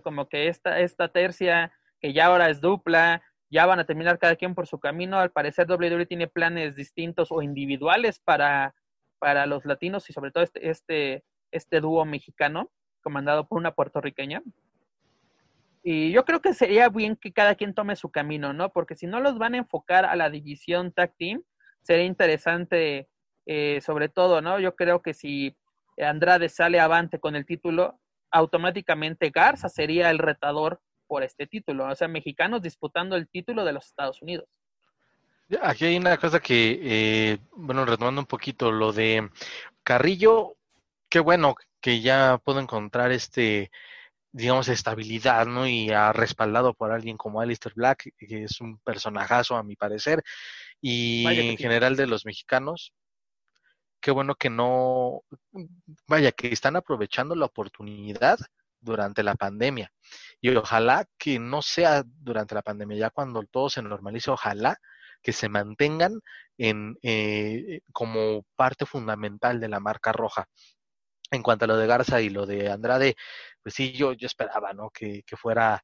como 0.04 0.28
que 0.28 0.48
esta, 0.48 0.80
esta 0.80 1.08
tercia, 1.10 1.72
que 2.00 2.14
ya 2.14 2.26
ahora 2.26 2.50
es 2.50 2.62
dupla, 2.62 3.24
ya 3.50 3.66
van 3.66 3.80
a 3.80 3.86
terminar 3.86 4.20
cada 4.20 4.36
quien 4.36 4.56
por 4.56 4.68
su 4.68 4.80
camino. 4.80 5.20
Al 5.20 5.32
parecer 5.32 5.68
WWE 5.70 6.06
tiene 6.06 6.28
planes 6.28 6.76
distintos 6.76 7.32
o 7.32 7.42
individuales 7.42 8.20
para, 8.20 8.76
para 9.26 9.48
los 9.48 9.66
latinos 9.66 10.08
y 10.08 10.14
sobre 10.14 10.30
todo 10.30 10.44
este, 10.44 10.70
este, 10.70 11.24
este 11.50 11.82
dúo 11.82 12.06
mexicano, 12.06 12.70
comandado 13.02 13.48
por 13.48 13.58
una 13.58 13.74
puertorriqueña. 13.74 14.44
Y 15.82 16.12
yo 16.12 16.26
creo 16.26 16.42
que 16.42 16.54
sería 16.54 16.90
bien 16.90 17.16
que 17.16 17.34
cada 17.34 17.56
quien 17.56 17.74
tome 17.74 17.96
su 17.96 18.12
camino, 18.12 18.54
¿no? 18.54 18.72
Porque 18.72 18.96
si 18.96 19.08
no 19.08 19.20
los 19.22 19.40
van 19.40 19.56
a 19.56 19.58
enfocar 19.58 20.06
a 20.06 20.16
la 20.16 20.30
división 20.30 20.92
tag 20.92 21.16
team, 21.18 21.42
sería 21.82 22.06
interesante, 22.06 23.10
eh, 23.48 23.82
sobre 23.82 24.10
todo, 24.10 24.42
¿no? 24.44 24.60
Yo 24.60 24.76
creo 24.76 25.02
que 25.02 25.16
si 25.16 25.58
Andrade 25.98 26.48
sale 26.48 26.80
avante 26.80 27.20
con 27.20 27.36
el 27.36 27.48
título, 27.48 28.00
automáticamente 28.30 29.32
Garza 29.32 29.70
sería 29.70 30.12
el 30.12 30.20
retador 30.20 30.82
por 31.08 31.24
este 31.24 31.48
título. 31.48 31.88
O 31.88 31.96
sea, 31.96 32.08
mexicanos 32.08 32.62
disputando 32.62 33.16
el 33.16 33.28
título 33.28 33.66
de 33.66 33.74
los 33.74 33.88
Estados 33.88 34.22
Unidos. 34.22 34.48
Aquí 35.62 35.86
hay 35.86 35.98
una 35.98 36.18
cosa 36.18 36.40
que, 36.40 36.80
eh, 36.82 37.38
bueno, 37.52 37.86
retomando 37.86 38.22
un 38.22 38.28
poquito 38.28 38.72
lo 38.72 38.92
de 38.92 39.30
Carrillo, 39.84 40.58
qué 41.08 41.20
bueno 41.20 41.56
que 41.80 42.02
ya 42.02 42.40
puedo 42.44 42.60
encontrar 42.60 43.12
este, 43.12 43.70
digamos, 44.32 44.68
estabilidad, 44.70 45.46
¿no? 45.46 45.68
Y 45.68 45.92
ha 45.92 46.12
respaldado 46.14 46.74
por 46.74 46.92
alguien 46.92 47.16
como 47.16 47.42
Alistair 47.42 47.76
Black, 47.76 48.10
que 48.18 48.44
es 48.46 48.60
un 48.60 48.80
personajazo 48.80 49.56
a 49.56 49.64
mi 49.64 49.76
parecer, 49.76 50.24
y 50.82 51.26
en 51.28 51.58
general 51.58 51.96
de 51.96 52.08
los 52.08 52.26
mexicanos, 52.26 52.92
qué 54.02 54.12
bueno 54.12 54.36
que 54.36 54.50
no, 54.50 55.22
vaya, 56.08 56.32
que 56.32 56.48
están 56.52 56.76
aprovechando 56.76 57.36
la 57.36 57.46
oportunidad 57.46 58.40
durante 58.80 59.24
la 59.24 59.36
pandemia. 59.36 59.92
Y 60.42 60.50
ojalá 60.56 61.08
que 61.18 61.40
no 61.40 61.62
sea 61.62 62.04
durante 62.04 62.56
la 62.56 62.62
pandemia, 62.62 62.98
ya 62.98 63.10
cuando 63.12 63.44
todo 63.44 63.70
se 63.70 63.82
normalice, 63.82 64.32
ojalá 64.32 64.80
que 65.26 65.34
se 65.34 65.50
mantengan 65.50 66.22
en, 66.58 66.98
eh, 67.02 67.82
como 67.92 68.44
parte 68.56 68.86
fundamental 68.86 69.60
de 69.60 69.70
la 69.70 69.80
marca 69.80 70.12
roja. 70.12 70.48
En 71.32 71.44
cuanto 71.44 71.66
a 71.66 71.68
lo 71.68 71.78
de 71.78 71.88
Garza 71.88 72.22
y 72.22 72.30
lo 72.30 72.46
de 72.46 72.70
Andrade, 72.72 73.16
pues 73.64 73.76
sí, 73.76 73.94
yo, 73.94 74.14
yo 74.14 74.28
esperaba, 74.28 74.74
¿no? 74.74 74.92
Que, 74.92 75.24
que 75.26 75.36
fuera 75.36 75.84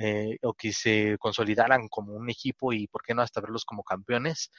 eh, 0.00 0.38
o 0.42 0.54
que 0.54 0.72
se 0.72 1.16
consolidaran 1.18 1.88
como 1.88 2.14
un 2.14 2.28
equipo 2.30 2.72
y 2.74 2.86
por 2.88 3.02
qué 3.02 3.14
no 3.14 3.22
hasta 3.22 3.40
verlos 3.40 3.64
como 3.64 3.84
campeones, 3.84 4.50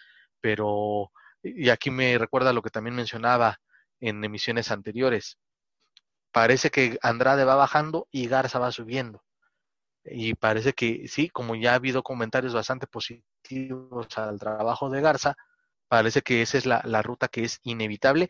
pero 0.42 1.12
y 1.44 1.70
aquí 1.70 1.92
me 1.92 2.18
recuerda 2.18 2.54
lo 2.54 2.64
que 2.64 2.72
también 2.72 2.96
mencionaba 2.96 3.60
en 4.00 4.24
emisiones 4.24 4.72
anteriores. 4.72 5.38
Parece 6.32 6.72
que 6.72 6.98
Andrade 7.04 7.46
va 7.46 7.56
bajando 7.56 8.08
y 8.12 8.28
Garza 8.28 8.60
va 8.60 8.72
subiendo. 8.72 9.25
Y 10.06 10.36
parece 10.36 10.74
que 10.74 11.08
sí, 11.08 11.30
como 11.30 11.56
ya 11.56 11.72
ha 11.72 11.76
habido 11.76 12.04
comentarios 12.04 12.54
bastante 12.54 12.88
positivos 12.88 14.08
al 14.18 14.40
trabajo 14.40 14.90
de 14.90 15.02
Garza, 15.02 15.36
parece 15.88 16.22
que 16.22 16.42
esa 16.42 16.58
es 16.58 16.66
la, 16.66 16.82
la 16.86 17.02
ruta 17.02 17.28
que 17.28 17.44
es 17.44 17.60
inevitable 17.64 18.30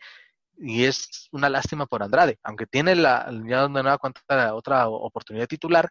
y 0.58 0.84
es 0.84 1.28
una 1.32 1.48
lástima 1.48 1.86
por 1.86 2.02
Andrade, 2.02 2.38
aunque 2.42 2.66
tiene 2.66 2.94
la, 2.96 3.30
ya 3.46 3.62
de 3.62 3.68
nueva 3.68 3.98
cuenta 3.98 4.54
otra 4.54 4.88
oportunidad 4.88 5.46
titular, 5.46 5.90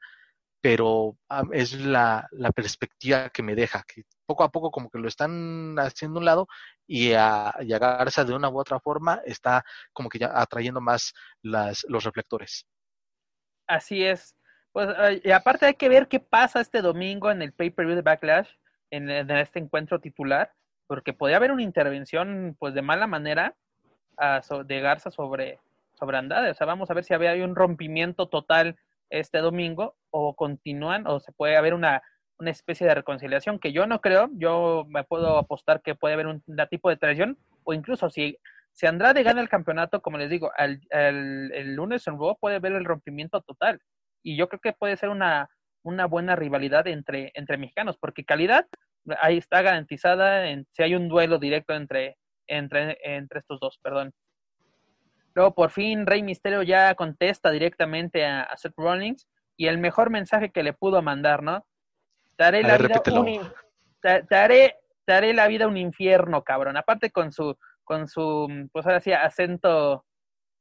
pero 0.62 1.18
ah, 1.30 1.44
es 1.52 1.74
la, 1.74 2.28
la, 2.32 2.52
perspectiva 2.52 3.30
que 3.30 3.44
me 3.44 3.54
deja, 3.54 3.84
que 3.88 4.04
poco 4.26 4.44
a 4.44 4.50
poco 4.50 4.72
como 4.72 4.90
que 4.90 4.98
lo 4.98 5.08
están 5.08 5.76
haciendo 5.78 6.20
un 6.20 6.26
lado 6.26 6.48
y 6.88 7.14
a, 7.14 7.54
y 7.62 7.72
a 7.74 7.78
Garza 7.78 8.24
de 8.24 8.34
una 8.34 8.50
u 8.50 8.60
otra 8.60 8.80
forma 8.80 9.22
está 9.26 9.64
como 9.94 10.10
que 10.10 10.18
ya 10.18 10.32
atrayendo 10.34 10.82
más 10.82 11.14
las, 11.44 11.86
los 11.88 12.04
reflectores. 12.04 12.66
Así 13.68 14.04
es. 14.04 14.36
Pues, 14.76 14.90
y 15.24 15.32
aparte 15.32 15.68
hay 15.68 15.76
que 15.76 15.88
ver 15.88 16.10
qué 16.10 16.20
pasa 16.20 16.60
este 16.60 16.82
domingo 16.82 17.32
en 17.32 17.42
el 17.42 17.54
pay-per-view 17.54 17.96
de 17.96 18.02
Backlash, 18.02 18.50
en, 18.92 19.10
este 19.10 19.60
encuentro 19.60 20.02
titular, 20.02 20.52
porque 20.86 21.14
podría 21.14 21.38
haber 21.38 21.54
una 21.54 21.62
intervención 21.62 22.58
pues 22.60 22.74
de 22.74 22.82
mala 22.82 23.08
manera 23.08 23.56
de 24.66 24.82
Garza 24.82 25.12
sobre, 25.12 25.60
sobre 25.94 26.18
Andrade. 26.18 26.52
O 26.52 26.54
sea, 26.54 26.68
vamos 26.68 26.92
a 26.92 26.94
ver 26.94 27.06
si 27.06 27.14
había 27.14 27.34
un 27.46 27.56
rompimiento 27.56 28.28
total 28.28 28.76
este 29.10 29.38
domingo 29.38 29.96
o 30.12 30.36
continúan 30.36 31.08
o 31.08 31.22
se 31.22 31.32
puede 31.32 31.56
haber 31.56 31.74
una, 31.74 32.04
una 32.38 32.52
especie 32.52 32.86
de 32.86 32.96
reconciliación 32.96 33.60
que 33.60 33.72
yo 33.72 33.88
no 33.88 34.02
creo. 34.02 34.30
Yo 34.34 34.86
me 34.90 35.06
puedo 35.06 35.38
apostar 35.38 35.84
que 35.84 35.96
puede 35.96 36.16
haber 36.16 36.28
un, 36.28 36.44
tipo 36.70 36.90
de 36.90 36.98
traición 36.98 37.38
o 37.64 37.74
incluso 37.74 38.10
si, 38.10 38.38
si 38.74 38.88
Andrade 38.88 39.24
gana 39.24 39.40
el 39.40 39.48
campeonato, 39.48 40.02
como 40.02 40.18
les 40.18 40.30
digo, 40.30 40.52
al, 40.58 40.82
el 40.90 41.76
lunes 41.76 42.06
en 42.08 42.20
Raw 42.20 42.38
puede 42.38 42.58
haber 42.58 42.74
el 42.74 42.84
rompimiento 42.84 43.40
total. 43.40 43.80
Y 44.26 44.36
yo 44.36 44.50
creo 44.50 44.60
que 44.60 44.74
puede 44.74 44.98
ser 44.98 45.10
una, 45.10 45.48
una 45.84 46.08
buena 46.08 46.36
rivalidad 46.36 46.88
entre, 46.88 47.32
entre 47.36 47.58
mexicanos, 47.58 47.96
porque 47.98 48.26
calidad 48.26 48.66
ahí 49.22 49.38
está 49.38 49.62
garantizada 49.62 50.50
en, 50.50 50.66
si 50.72 50.82
hay 50.82 50.96
un 50.96 51.08
duelo 51.08 51.38
directo 51.38 51.76
entre, 51.76 52.18
entre, 52.48 52.98
entre 53.04 53.40
estos 53.40 53.60
dos, 53.60 53.78
perdón. 53.84 54.12
Luego 55.36 55.54
por 55.54 55.70
fin 55.70 56.08
Rey 56.08 56.24
Misterio 56.24 56.64
ya 56.64 56.96
contesta 56.96 57.52
directamente 57.52 58.26
a, 58.26 58.50
Seth 58.58 58.74
Rollins 58.76 59.28
y 59.58 59.68
el 59.68 59.78
mejor 59.78 60.10
mensaje 60.10 60.50
que 60.50 60.64
le 60.64 60.74
pudo 60.74 61.04
mandar, 61.04 61.44
¿no? 61.44 61.64
Te 62.36 62.46
haré, 62.46 62.64
la 62.64 62.78
vida 62.78 63.02
un, 63.14 63.48
te, 64.02 65.34
la 65.34 65.48
vida 65.48 65.68
un 65.68 65.78
infierno, 65.78 66.44
cabrón. 66.44 66.78
Aparte 66.78 67.12
con 67.12 67.32
su, 67.32 67.56
con 67.84 68.08
su, 68.08 68.68
pues 68.74 68.88
ahora 68.88 69.00
sí, 69.02 69.14
acento, 69.14 70.04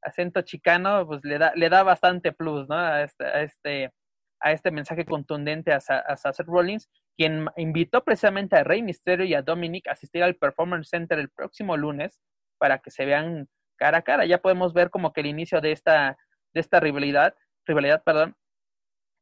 acento 0.05 0.43
chicano, 0.43 1.07
pues 1.07 1.25
le 1.25 1.39
da, 1.39 1.53
le 1.55 1.69
da 1.69 1.83
bastante 1.83 2.33
plus, 2.33 2.69
¿no? 2.69 2.77
A 2.77 3.03
este, 3.03 3.25
a 3.25 3.43
este, 3.43 3.93
a 4.41 4.53
este 4.53 4.71
mensaje 4.71 5.05
contundente 5.05 5.73
a, 5.73 5.77
a 5.79 6.17
Seth 6.17 6.47
Rollins 6.47 6.89
quien 7.17 7.47
invitó 7.57 8.05
precisamente 8.05 8.57
a 8.57 8.65
Rey 8.65 8.83
Misterio 8.83 9.25
y 9.25 9.35
a 9.35 9.43
Dominic 9.43 9.87
a 9.89 9.93
asistir 9.93 10.23
al 10.23 10.37
Performance 10.37 10.89
Center 10.89 11.19
el 11.19 11.31
próximo 11.31 11.77
lunes 11.77 12.21
para 12.59 12.79
que 12.79 12.91
se 12.91 13.05
vean 13.05 13.49
cara 13.77 13.99
a 13.99 14.03
cara. 14.03 14.27
Ya 14.27 14.39
podemos 14.39 14.73
ver 14.73 14.91
como 14.91 15.13
que 15.13 15.21
el 15.21 15.27
inicio 15.27 15.61
de 15.61 15.73
esta, 15.73 16.19
de 16.53 16.61
esta 16.61 16.81
rivalidad, 16.81 17.35
rivalidad, 17.67 18.03
perdón, 18.03 18.37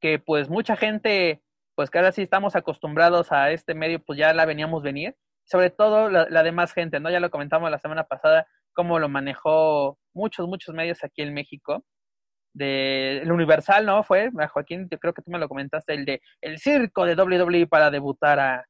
que 0.00 0.18
pues 0.18 0.48
mucha 0.48 0.76
gente, 0.76 1.42
pues 1.74 1.90
que 1.90 1.98
ahora 1.98 2.12
sí 2.12 2.22
estamos 2.22 2.56
acostumbrados 2.56 3.30
a 3.30 3.50
este 3.50 3.74
medio, 3.74 4.02
pues 4.02 4.18
ya 4.18 4.32
la 4.32 4.46
veníamos 4.46 4.82
venir, 4.82 5.16
sobre 5.53 5.68
todo 5.68 6.09
la, 6.09 6.42
demás 6.42 6.72
gente, 6.72 6.98
¿no? 6.98 7.11
Ya 7.11 7.20
lo 7.20 7.30
comentamos 7.30 7.70
la 7.70 7.78
semana 7.78 8.05
pasada, 8.05 8.46
cómo 8.72 8.98
lo 8.98 9.11
manejó 9.11 9.98
muchos, 10.14 10.48
muchos 10.48 10.74
medios 10.74 11.05
aquí 11.05 11.20
en 11.20 11.34
México 11.34 11.84
de 12.55 13.18
el 13.18 13.30
Universal, 13.30 13.84
¿no? 13.84 14.03
Fue, 14.03 14.30
Joaquín, 14.50 14.88
yo 14.90 14.98
creo 14.98 15.12
que 15.12 15.20
tú 15.20 15.30
me 15.30 15.38
lo 15.38 15.50
comentaste, 15.50 15.92
el 15.92 16.07
de 16.07 16.22
el 16.40 16.59
circo 16.59 17.05
de 17.05 17.16
WWE 17.16 17.66
para 17.66 17.90
debutar 17.90 18.40
a, 18.40 18.66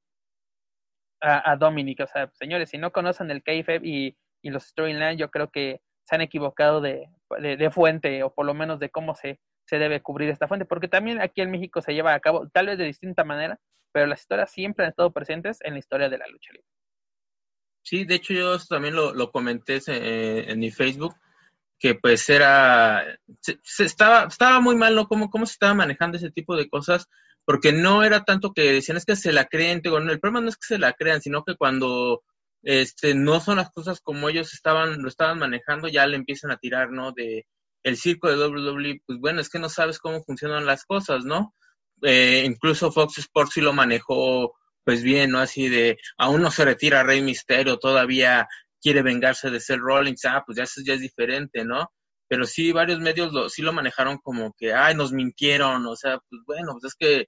a, 1.21 1.57
Dominic. 1.57 2.01
O 2.01 2.07
sea, 2.09 2.29
señores, 2.35 2.71
si 2.71 2.79
no 2.79 2.91
conocen 2.91 3.31
el 3.31 3.45
KFEB 3.45 3.85
y, 3.85 4.19
y 4.43 4.51
los 4.51 4.65
storylines, 4.65 5.19
yo 5.19 5.31
creo 5.31 5.51
que 5.51 5.83
se 6.05 6.17
han 6.17 6.21
equivocado 6.21 6.81
de, 6.81 7.09
de, 7.41 7.71
fuente, 7.71 8.25
o 8.25 8.35
por 8.35 8.45
lo 8.45 8.55
menos 8.55 8.81
de 8.81 8.91
cómo 8.91 9.15
se, 9.15 9.39
se 9.67 9.79
debe 9.79 10.03
cubrir 10.03 10.31
esta 10.31 10.49
fuente, 10.49 10.67
porque 10.67 10.89
también 10.89 11.21
aquí 11.21 11.43
en 11.43 11.53
México 11.53 11.81
se 11.81 11.95
lleva 11.95 12.13
a 12.13 12.19
cabo, 12.19 12.49
tal 12.49 12.67
vez 12.67 12.79
de 12.79 12.87
distinta 12.87 13.23
manera, 13.23 13.61
pero 13.93 14.07
las 14.07 14.21
historias 14.23 14.51
siempre 14.51 14.85
han 14.85 14.91
estado 14.91 15.13
presentes 15.13 15.59
en 15.63 15.75
la 15.75 15.79
historia 15.79 16.09
de 16.09 16.19
la 16.19 16.27
lucha 16.27 16.53
libre. 16.53 16.72
Sí, 17.83 18.05
de 18.05 18.15
hecho 18.17 18.33
yo 18.33 18.59
también 18.61 18.95
lo, 18.95 19.31
comenté 19.31 19.81
en, 19.87 20.51
en 20.51 20.59
mi 20.59 20.71
Facebook, 20.71 21.15
que 21.79 21.97
pues 21.97 22.29
era, 22.31 23.05
se, 23.41 23.85
estaba, 23.85 24.25
estaba 24.25 24.61
muy 24.61 24.77
mal, 24.77 24.95
¿no? 24.95 25.09
¿Cómo, 25.09 25.31
¿Cómo 25.31 25.47
se 25.47 25.55
estaba 25.55 25.75
manejando 25.75 26.17
ese 26.17 26.31
tipo 26.31 26.57
de 26.57 26.69
cosas? 26.69 27.09
Porque 27.45 27.73
no 27.73 28.05
era 28.05 28.25
tanto 28.25 28.53
que 28.53 28.73
decían 28.73 28.97
es 28.97 29.05
que 29.05 29.17
se 29.17 29.33
la 29.33 29.47
creen, 29.47 29.81
digo, 29.83 29.99
el 29.99 30.21
problema 30.21 30.41
no 30.41 30.49
es 30.49 30.57
que 30.57 30.67
se 30.67 30.79
la 30.79 30.93
crean, 30.93 31.21
sino 31.21 31.43
que 31.45 31.57
cuando 31.57 32.23
este, 32.63 33.15
no 33.15 33.41
son 33.41 33.57
las 33.57 33.71
cosas 33.71 34.01
como 34.01 34.29
ellos 34.29 34.55
estaban, 34.55 35.03
lo 35.03 35.09
estaban 35.09 35.41
manejando, 35.41 35.89
ya 35.89 36.07
le 36.07 36.17
empiezan 36.17 36.53
a 36.53 36.59
tirar, 36.59 36.93
¿no? 36.93 37.11
De 37.13 37.47
el 37.83 37.97
circo 37.97 38.29
de 38.29 38.37
WWE, 38.37 39.03
pues 39.05 39.19
bueno, 39.19 39.41
es 39.41 39.49
que 39.49 39.59
no 39.59 39.69
sabes 39.69 39.99
cómo 39.99 40.23
funcionan 40.23 40.67
las 40.67 40.85
cosas, 40.85 41.25
¿no? 41.25 41.55
Eh, 42.03 42.45
incluso 42.47 42.93
Fox 42.93 43.19
Sports 43.19 43.55
sí 43.55 43.61
lo 43.61 43.73
manejó 43.73 44.55
pues 44.85 45.03
bien, 45.03 45.31
¿no? 45.31 45.39
Así 45.39 45.69
de, 45.69 45.99
aún 46.19 46.43
no 46.43 46.51
se 46.51 46.65
retira 46.65 47.03
Rey 47.03 47.23
Misterio, 47.23 47.79
todavía 47.79 48.49
quiere 48.81 49.03
vengarse 49.03 49.51
de 49.51 49.61
Seth 49.61 49.79
Rollins, 49.79 50.25
ah, 50.25 50.43
pues 50.45 50.59
ya 50.59 50.65
eso 50.65 50.81
ya 50.85 50.95
es 50.95 51.01
diferente, 51.01 51.65
¿no? 51.65 51.93
Pero 52.29 52.45
sí, 52.47 52.73
varios 52.73 53.01
medios 53.01 53.33
lo, 53.33 53.49
sí 53.49 53.63
lo 53.63 53.73
manejaron 53.73 54.19
como 54.19 54.53
que, 54.59 54.73
ay, 54.75 54.95
nos 54.95 55.13
mintieron, 55.13 55.87
o 55.87 55.97
sea, 55.97 56.19
pues 56.29 56.43
bueno, 56.47 56.73
pues 56.81 56.93
es 56.93 56.95
que 56.99 57.27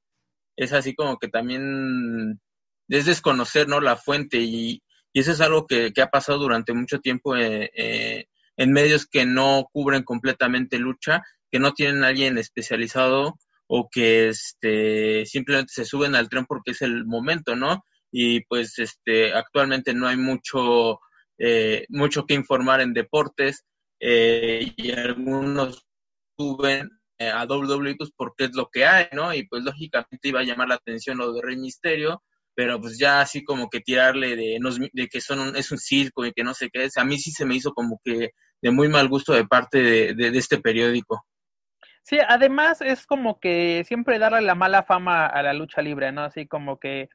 es 0.56 0.72
así 0.72 0.94
como 0.94 1.18
que 1.18 1.28
también 1.28 2.40
es 2.88 3.06
desconocer, 3.06 3.68
¿no? 3.68 3.80
La 3.80 3.96
fuente 3.96 4.38
y, 4.38 4.82
y 5.12 5.20
eso 5.20 5.32
es 5.32 5.40
algo 5.40 5.66
que, 5.66 5.92
que, 5.92 6.02
ha 6.02 6.08
pasado 6.08 6.38
durante 6.38 6.72
mucho 6.72 7.00
tiempo 7.00 7.36
eh, 7.36 7.70
eh, 7.76 8.26
en 8.56 8.72
medios 8.72 9.06
que 9.06 9.24
no 9.26 9.68
cubren 9.72 10.02
completamente 10.02 10.78
lucha, 10.78 11.22
que 11.50 11.58
no 11.60 11.72
tienen 11.72 12.04
a 12.04 12.08
alguien 12.08 12.38
especializado 12.38 13.38
o 13.66 13.88
que 13.90 14.28
este, 14.28 15.26
simplemente 15.26 15.72
se 15.74 15.84
suben 15.84 16.14
al 16.14 16.28
tren 16.28 16.46
porque 16.46 16.72
es 16.72 16.82
el 16.82 17.04
momento, 17.06 17.56
¿no? 17.56 17.84
Y 18.10 18.44
pues 18.44 18.78
este, 18.78 19.32
actualmente 19.32 19.94
no 19.94 20.06
hay 20.06 20.16
mucho 20.16 21.00
eh, 21.38 21.84
mucho 21.88 22.26
que 22.26 22.34
informar 22.34 22.80
en 22.80 22.92
deportes 22.92 23.64
eh, 24.00 24.72
y 24.76 24.92
algunos 24.92 25.84
suben 26.38 26.88
eh, 27.18 27.28
a 27.28 27.44
WWE 27.44 27.96
pues 27.96 28.10
porque 28.16 28.44
es 28.44 28.54
lo 28.54 28.68
que 28.70 28.84
hay, 28.86 29.06
¿no? 29.12 29.34
Y 29.34 29.46
pues 29.48 29.62
lógicamente 29.64 30.28
iba 30.28 30.40
a 30.40 30.44
llamar 30.44 30.68
la 30.68 30.76
atención 30.76 31.18
lo 31.18 31.32
de 31.32 31.42
Rey 31.42 31.56
Misterio, 31.56 32.22
pero 32.54 32.80
pues 32.80 32.98
ya 32.98 33.20
así 33.20 33.44
como 33.44 33.68
que 33.68 33.80
tirarle 33.80 34.36
de, 34.36 34.58
de 34.92 35.08
que 35.08 35.20
son 35.20 35.56
es 35.56 35.72
un 35.72 35.78
circo 35.78 36.24
y 36.24 36.32
que 36.32 36.44
no 36.44 36.54
sé 36.54 36.70
qué 36.72 36.84
es, 36.84 36.96
a 36.96 37.04
mí 37.04 37.18
sí 37.18 37.32
se 37.32 37.44
me 37.46 37.56
hizo 37.56 37.72
como 37.72 38.00
que 38.04 38.30
de 38.62 38.70
muy 38.70 38.88
mal 38.88 39.08
gusto 39.08 39.32
de 39.32 39.46
parte 39.46 39.82
de, 39.82 40.14
de 40.14 40.38
este 40.38 40.58
periódico. 40.60 41.26
Sí, 42.04 42.18
además 42.28 42.82
es 42.82 43.06
como 43.06 43.40
que 43.40 43.82
siempre 43.86 44.18
darle 44.18 44.42
la 44.42 44.54
mala 44.54 44.82
fama 44.82 45.26
a 45.26 45.42
la 45.42 45.54
lucha 45.54 45.80
libre, 45.80 46.12
¿no? 46.12 46.22
Así 46.24 46.46
como 46.46 46.78
que 46.78 47.08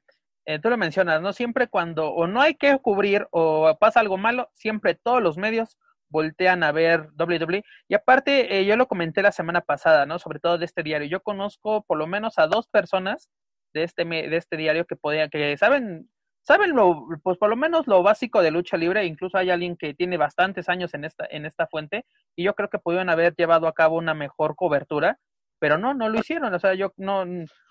eh, 0.46 0.58
tú 0.60 0.70
lo 0.72 0.78
mencionas, 0.78 1.22
¿no? 1.22 1.32
Siempre 1.32 1.68
cuando 1.68 2.10
o 2.12 2.26
no 2.26 2.42
hay 2.42 2.56
que 2.56 2.76
cubrir 2.80 3.28
o 3.30 3.78
pasa 3.80 4.00
algo 4.00 4.18
malo, 4.18 4.50
siempre 4.56 4.96
todos 4.96 5.22
los 5.22 5.38
medios 5.38 5.78
voltean 6.10 6.64
a 6.64 6.72
ver 6.72 7.10
WWE. 7.20 7.64
Y 7.88 7.94
aparte, 7.94 8.60
eh, 8.60 8.66
yo 8.66 8.76
lo 8.78 8.88
comenté 8.88 9.22
la 9.22 9.32
semana 9.32 9.62
pasada, 9.62 10.08
¿no? 10.08 10.18
Sobre 10.18 10.40
todo 10.40 10.58
de 10.58 10.66
este 10.66 10.82
diario. 10.82 11.08
Yo 11.08 11.22
conozco 11.22 11.84
por 11.84 12.00
lo 12.00 12.08
menos 12.08 12.40
a 12.40 12.48
dos 12.48 12.68
personas 12.68 13.30
de 13.74 13.84
este, 13.84 14.06
de 14.06 14.36
este 14.38 14.58
diario 14.58 14.86
que 14.88 14.96
podían, 14.96 15.30
que 15.30 15.56
saben, 15.58 16.10
saben 16.50 16.76
lo, 16.76 17.06
pues 17.22 17.38
por 17.38 17.48
lo 17.48 17.56
menos 17.56 17.86
lo 17.86 18.02
básico 18.02 18.42
de 18.42 18.50
lucha 18.50 18.76
libre, 18.76 19.06
incluso 19.06 19.38
hay 19.38 19.52
alguien 19.52 19.78
que 19.78 19.94
tiene 19.94 20.18
bastantes 20.18 20.68
años 20.68 20.96
en 20.96 21.06
esta, 21.06 21.28
en 21.30 21.46
esta 21.46 21.68
fuente, 21.68 22.08
y 22.36 22.44
yo 22.44 22.56
creo 22.56 22.72
que 22.72 22.80
pudieron 22.80 23.08
haber 23.12 23.36
llevado 23.36 23.68
a 23.68 23.74
cabo 23.74 23.98
una 23.98 24.16
mejor 24.16 24.56
cobertura, 24.56 25.20
pero 25.60 25.78
no, 25.78 25.94
no 25.94 26.10
lo 26.10 26.18
hicieron, 26.18 26.52
o 26.52 26.58
sea, 26.58 26.74
yo 26.74 26.92
no, 26.98 27.24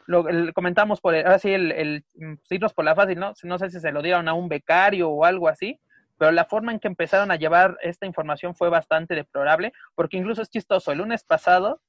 lo 0.07 0.25
comentamos 0.55 1.01
por, 1.01 1.17
ahora 1.17 1.41
sí, 1.41 1.51
el, 1.53 1.73
el, 1.73 2.05
irnos 2.51 2.73
por 2.73 2.85
la 2.85 2.95
fácil, 2.95 3.19
¿no? 3.19 3.33
No 3.43 3.59
sé 3.59 3.69
si 3.69 3.81
se 3.81 3.91
lo 3.91 4.01
dieron 4.01 4.29
a 4.29 4.35
un 4.35 4.49
becario 4.49 5.11
o 5.11 5.25
algo 5.25 5.49
así, 5.49 5.81
pero 6.17 6.31
la 6.31 6.45
forma 6.45 6.71
en 6.71 6.79
que 6.79 6.87
empezaron 6.87 7.33
a 7.33 7.37
llevar 7.37 7.79
esta 7.83 8.07
información 8.07 8.55
fue 8.55 8.69
bastante 8.69 9.17
deplorable, 9.17 9.73
porque 9.97 10.19
incluso 10.19 10.41
es 10.41 10.51
chistoso, 10.51 10.93
el 10.93 10.99
lunes 10.99 11.25
pasado 11.25 11.81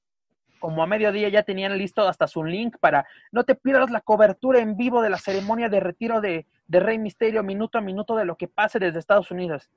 como 0.58 0.82
a 0.82 0.88
mediodía 0.88 1.30
ya 1.30 1.44
tenían 1.44 1.78
listo 1.78 2.08
hasta 2.08 2.28
su 2.28 2.44
link 2.44 2.78
para 2.80 3.06
no 3.32 3.46
te 3.46 3.56
pierdas 3.56 3.92
la 3.92 4.02
cobertura 4.02 4.60
en 4.60 4.76
vivo 4.76 5.02
de 5.02 5.10
la 5.10 5.18
ceremonia 5.18 5.70
de 5.70 5.80
retiro 5.80 6.20
de, 6.20 6.48
de, 6.70 6.80
Rey 6.80 6.98
Misterio 6.98 7.44
minuto 7.44 7.78
a 7.78 7.82
minuto 7.82 8.16
de 8.16 8.26
lo 8.26 8.38
que 8.38 8.48
pase 8.48 8.80
desde 8.80 9.00
Estados 9.00 9.32
Unidos. 9.32 9.70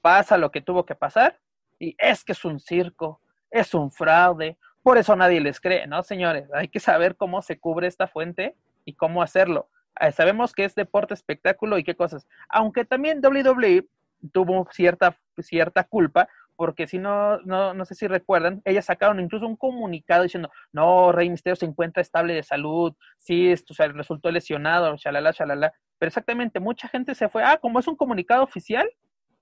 Pasa 0.00 0.36
lo 0.36 0.50
que 0.50 0.60
tuvo 0.60 0.86
que 0.86 0.94
pasar 0.94 1.38
y 1.78 1.96
es 1.98 2.24
que 2.24 2.32
es 2.32 2.44
un 2.44 2.60
circo, 2.60 3.20
es 3.50 3.74
un 3.74 3.90
fraude, 3.90 4.56
por 4.82 4.96
eso 4.98 5.16
nadie 5.16 5.40
les 5.40 5.60
cree, 5.60 5.86
¿no, 5.86 6.02
señores? 6.02 6.48
Hay 6.54 6.68
que 6.68 6.80
saber 6.80 7.16
cómo 7.16 7.42
se 7.42 7.58
cubre 7.58 7.86
esta 7.86 8.06
fuente 8.06 8.56
y 8.84 8.94
cómo 8.94 9.22
hacerlo. 9.22 9.68
Eh, 10.00 10.12
sabemos 10.12 10.52
que 10.52 10.64
es 10.64 10.74
deporte, 10.74 11.14
espectáculo 11.14 11.78
y 11.78 11.84
qué 11.84 11.94
cosas. 11.94 12.26
Aunque 12.48 12.84
también 12.84 13.20
WWE 13.22 13.86
tuvo 14.32 14.66
cierta, 14.70 15.16
cierta 15.38 15.84
culpa 15.84 16.28
porque 16.58 16.88
si 16.88 16.98
no, 16.98 17.38
no, 17.42 17.72
no 17.72 17.84
sé 17.84 17.94
si 17.94 18.08
recuerdan, 18.08 18.62
ellas 18.64 18.86
sacaron 18.86 19.20
incluso 19.20 19.46
un 19.46 19.54
comunicado 19.54 20.24
diciendo, 20.24 20.50
no, 20.72 21.12
Rey 21.12 21.30
Misterio 21.30 21.54
se 21.54 21.66
encuentra 21.66 22.02
estable 22.02 22.34
de 22.34 22.42
salud, 22.42 22.96
sí, 23.16 23.52
esto, 23.52 23.74
o 23.74 23.76
sea, 23.76 23.86
resultó 23.86 24.32
lesionado, 24.32 24.96
shalala, 24.96 25.30
shalala. 25.30 25.72
Pero 25.98 26.08
exactamente, 26.08 26.58
mucha 26.58 26.88
gente 26.88 27.14
se 27.14 27.28
fue, 27.28 27.44
ah, 27.44 27.58
como 27.58 27.78
es 27.78 27.86
un 27.86 27.94
comunicado 27.94 28.42
oficial, 28.42 28.90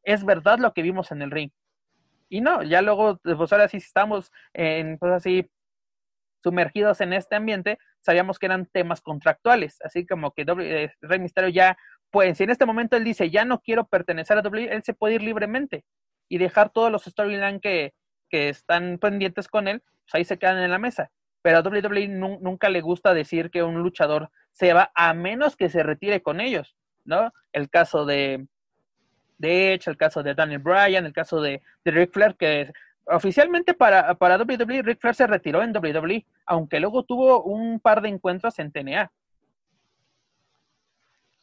es 0.02 0.26
verdad 0.26 0.58
lo 0.58 0.74
que 0.74 0.82
vimos 0.82 1.10
en 1.10 1.22
el 1.22 1.30
ring. 1.30 1.50
Y 2.28 2.42
no, 2.42 2.62
ya 2.62 2.82
luego, 2.82 3.18
pues 3.22 3.50
ahora 3.50 3.68
sí 3.68 3.78
estamos 3.78 4.30
en, 4.52 4.98
pues 4.98 5.12
así, 5.12 5.50
sumergidos 6.42 7.00
en 7.00 7.14
este 7.14 7.34
ambiente, 7.34 7.78
sabíamos 8.00 8.38
que 8.38 8.44
eran 8.44 8.66
temas 8.66 9.00
contractuales, 9.00 9.78
así 9.82 10.06
como 10.06 10.32
que 10.32 10.44
eh, 10.60 10.92
Rey 11.00 11.18
Misterio 11.18 11.48
ya, 11.48 11.78
pues 12.10 12.36
si 12.36 12.44
en 12.44 12.50
este 12.50 12.66
momento 12.66 12.94
él 12.94 13.04
dice, 13.04 13.30
ya 13.30 13.46
no 13.46 13.62
quiero 13.62 13.86
pertenecer 13.86 14.36
a 14.36 14.42
W, 14.42 14.70
él 14.70 14.82
se 14.82 14.92
puede 14.92 15.14
ir 15.14 15.22
libremente 15.22 15.86
y 16.28 16.38
dejar 16.38 16.70
todos 16.70 16.90
los 16.90 17.04
storylines 17.04 17.60
que, 17.60 17.94
que 18.28 18.48
están 18.48 18.98
pendientes 18.98 19.48
con 19.48 19.68
él, 19.68 19.82
pues 20.04 20.14
ahí 20.14 20.24
se 20.24 20.38
quedan 20.38 20.58
en 20.58 20.70
la 20.70 20.78
mesa. 20.78 21.10
Pero 21.42 21.58
a 21.58 21.62
WWE 21.62 22.08
nunca 22.08 22.68
le 22.68 22.80
gusta 22.80 23.14
decir 23.14 23.50
que 23.50 23.62
un 23.62 23.82
luchador 23.82 24.30
se 24.52 24.72
va 24.72 24.90
a 24.94 25.14
menos 25.14 25.56
que 25.56 25.68
se 25.68 25.82
retire 25.82 26.22
con 26.22 26.40
ellos, 26.40 26.76
¿no? 27.04 27.32
El 27.52 27.70
caso 27.70 28.04
de, 28.04 28.46
de 29.38 29.74
Edge, 29.74 29.88
el 29.88 29.96
caso 29.96 30.22
de 30.22 30.34
Daniel 30.34 30.60
Bryan, 30.60 31.06
el 31.06 31.12
caso 31.12 31.40
de, 31.40 31.62
de 31.84 31.90
Ric 31.90 32.12
Flair, 32.12 32.36
que 32.36 32.72
oficialmente 33.06 33.74
para, 33.74 34.14
para 34.16 34.36
WWE, 34.38 34.82
Ric 34.82 35.00
Flair 35.00 35.14
se 35.14 35.26
retiró 35.26 35.62
en 35.62 35.76
WWE, 35.76 36.26
aunque 36.46 36.80
luego 36.80 37.04
tuvo 37.04 37.42
un 37.42 37.80
par 37.80 38.02
de 38.02 38.08
encuentros 38.08 38.58
en 38.58 38.72
TNA. 38.72 39.12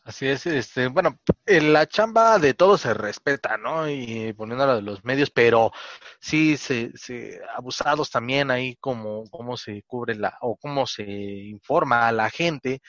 Así 0.06 0.28
es, 0.28 0.45
este, 0.47 0.88
bueno, 0.88 1.18
la 1.45 1.88
chamba 1.88 2.38
de 2.38 2.54
todos 2.54 2.82
se 2.82 2.93
respeta, 2.93 3.56
¿no? 3.58 3.89
Y 3.89 4.34
poniendo 4.34 4.76
de 4.76 4.82
los 4.82 5.06
medios, 5.06 5.32
pero 5.32 5.72
sí 6.20 6.58
se, 6.58 6.91
se 6.97 7.39
abusados 7.56 8.10
también 8.12 8.51
ahí 8.51 8.76
como 8.82 9.24
cómo 9.30 9.56
se 9.56 9.82
cubre 9.84 10.16
la 10.16 10.38
o 10.41 10.58
cómo 10.58 10.86
se 10.88 11.04
informa 11.04 12.10
a 12.10 12.12
la 12.12 12.30
gente. 12.30 12.82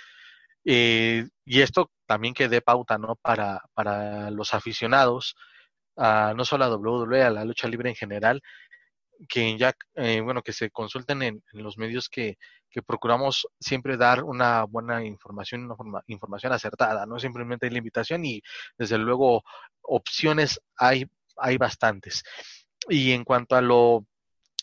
Eh, 0.64 1.28
y 1.44 1.62
esto 1.62 1.92
también 2.06 2.34
que 2.34 2.48
dé 2.48 2.62
pauta, 2.62 2.98
¿no? 2.98 3.16
Para, 3.16 3.62
para 3.74 4.30
los 4.32 4.54
aficionados, 4.54 5.36
a, 5.96 6.34
no 6.36 6.44
solo 6.44 6.64
a 6.64 6.76
WWE, 6.76 7.22
a 7.22 7.30
la 7.30 7.44
lucha 7.44 7.68
libre 7.68 7.90
en 7.90 7.96
general, 7.96 8.42
que 9.28 9.56
ya, 9.56 9.74
eh, 9.96 10.20
bueno, 10.20 10.42
que 10.42 10.52
se 10.52 10.70
consulten 10.70 11.22
en, 11.22 11.42
los 11.52 11.78
medios 11.78 12.08
que, 12.08 12.38
que, 12.70 12.82
procuramos 12.82 13.46
siempre 13.60 13.96
dar 13.96 14.24
una 14.24 14.64
buena 14.64 15.04
información, 15.04 15.70
una 15.78 16.02
información 16.06 16.52
acertada, 16.52 17.06
no 17.06 17.18
simplemente 17.18 17.66
hay 17.66 17.72
la 17.72 17.78
invitación 17.78 18.24
y 18.24 18.42
desde 18.78 18.98
luego 18.98 19.44
opciones 19.82 20.60
hay, 20.76 21.06
hay 21.36 21.56
bastantes. 21.56 22.24
Y 22.88 23.12
en 23.12 23.24
cuanto 23.24 23.56
a 23.56 23.60
lo, 23.60 24.06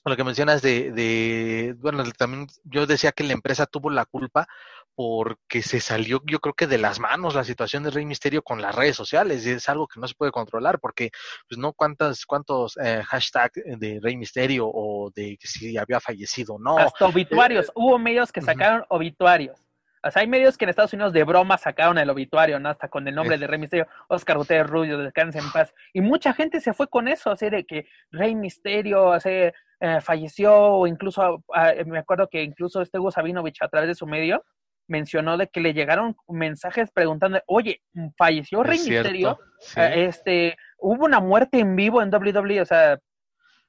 a 0.04 0.10
lo 0.10 0.18
que 0.18 0.24
mencionas 0.24 0.62
de, 0.62 0.92
de, 0.92 1.76
bueno, 1.78 2.04
también 2.14 2.48
yo 2.64 2.86
decía 2.88 3.12
que 3.12 3.24
la 3.24 3.34
empresa 3.34 3.66
tuvo 3.66 3.90
la 3.90 4.06
culpa 4.06 4.48
porque 4.96 5.62
se 5.62 5.80
salió 5.80 6.22
yo 6.26 6.40
creo 6.40 6.54
que 6.54 6.68
de 6.68 6.78
las 6.78 7.00
manos 7.00 7.36
la 7.36 7.44
situación 7.44 7.84
de 7.84 7.92
Rey 7.92 8.06
Misterio 8.06 8.42
con 8.42 8.62
las 8.62 8.76
redes 8.76 8.96
sociales 8.96 9.46
y 9.46 9.52
es 9.52 9.70
algo 9.70 9.88
que 9.88 10.00
no 10.00 10.08
se 10.08 10.16
puede 10.16 10.32
controlar 10.32 10.80
porque 10.80 11.12
pues 11.48 11.58
no 11.58 11.74
cuántas 11.74 12.26
cuántos 12.26 12.78
eh, 12.78 13.02
hashtags 13.06 13.62
de 13.78 14.00
Rey 14.02 14.18
Misterio 14.18 14.68
o 14.68 15.12
de 15.16 15.38
si 15.42 15.78
había 15.78 16.00
fallecido 16.00 16.58
no 16.60 16.78
hasta 16.78 17.06
obituarios. 17.06 17.68
Eh, 17.68 17.72
hubo 17.76 17.98
medios 18.00 18.32
que 18.32 18.42
sacaron 18.42 18.86
obituarios. 18.90 19.60
O 20.04 20.10
sea, 20.10 20.22
hay 20.22 20.28
medios 20.28 20.58
que 20.58 20.66
en 20.66 20.70
Estados 20.70 20.94
Unidos 20.94 21.14
de 21.14 21.24
broma 21.24 21.58
sacaron 21.60 21.98
el 22.00 22.10
obituario, 22.10 22.60
¿no? 22.60 22.70
Hasta 22.70 22.88
con 22.88 23.08
el 23.08 23.14
nombre 23.14 23.38
de 23.38 23.46
Rey 23.46 23.60
Misterio, 23.60 23.88
Oscar 24.08 24.38
Gutiérrez 24.38 24.68
Rubio, 24.68 24.98
descanse 24.98 25.38
en 25.38 25.52
paz. 25.52 25.74
Y 25.94 26.02
mucha 26.02 26.34
gente 26.34 26.60
se 26.60 26.74
fue 26.74 26.88
con 26.88 27.08
eso, 27.08 27.30
así 27.30 27.52
de 27.52 27.66
que 27.66 27.86
Rey 28.10 28.34
Misterio 28.34 29.14
así, 29.14 29.30
eh, 29.30 30.02
falleció, 30.02 30.56
o 30.56 30.88
incluso, 30.88 31.44
ah, 31.54 31.74
me 31.86 32.00
acuerdo 32.00 32.28
que 32.30 32.42
incluso 32.42 32.82
este 32.82 32.98
Hugo 32.98 33.12
Sabinovich 33.12 33.62
a 33.62 33.68
través 33.68 33.90
de 33.90 33.96
su 33.96 34.08
medio 34.08 34.44
mencionó 34.92 35.38
de 35.38 35.48
que 35.48 35.62
le 35.62 35.74
llegaron 35.74 36.16
mensajes 36.28 36.92
preguntando, 36.92 37.42
oye, 37.48 37.82
falleció 38.18 38.62
Rey 38.62 38.78
Misterio, 38.78 39.40
eh, 39.78 40.06
este, 40.08 40.58
hubo 40.78 41.06
una 41.06 41.22
muerte 41.22 41.60
en 41.60 41.76
vivo 41.76 42.02
en 42.02 42.14
WWE, 42.14 42.62
o 42.62 42.66
sea, 42.66 43.00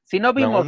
si 0.05 0.19
no 0.19 0.35
vimos... 0.35 0.67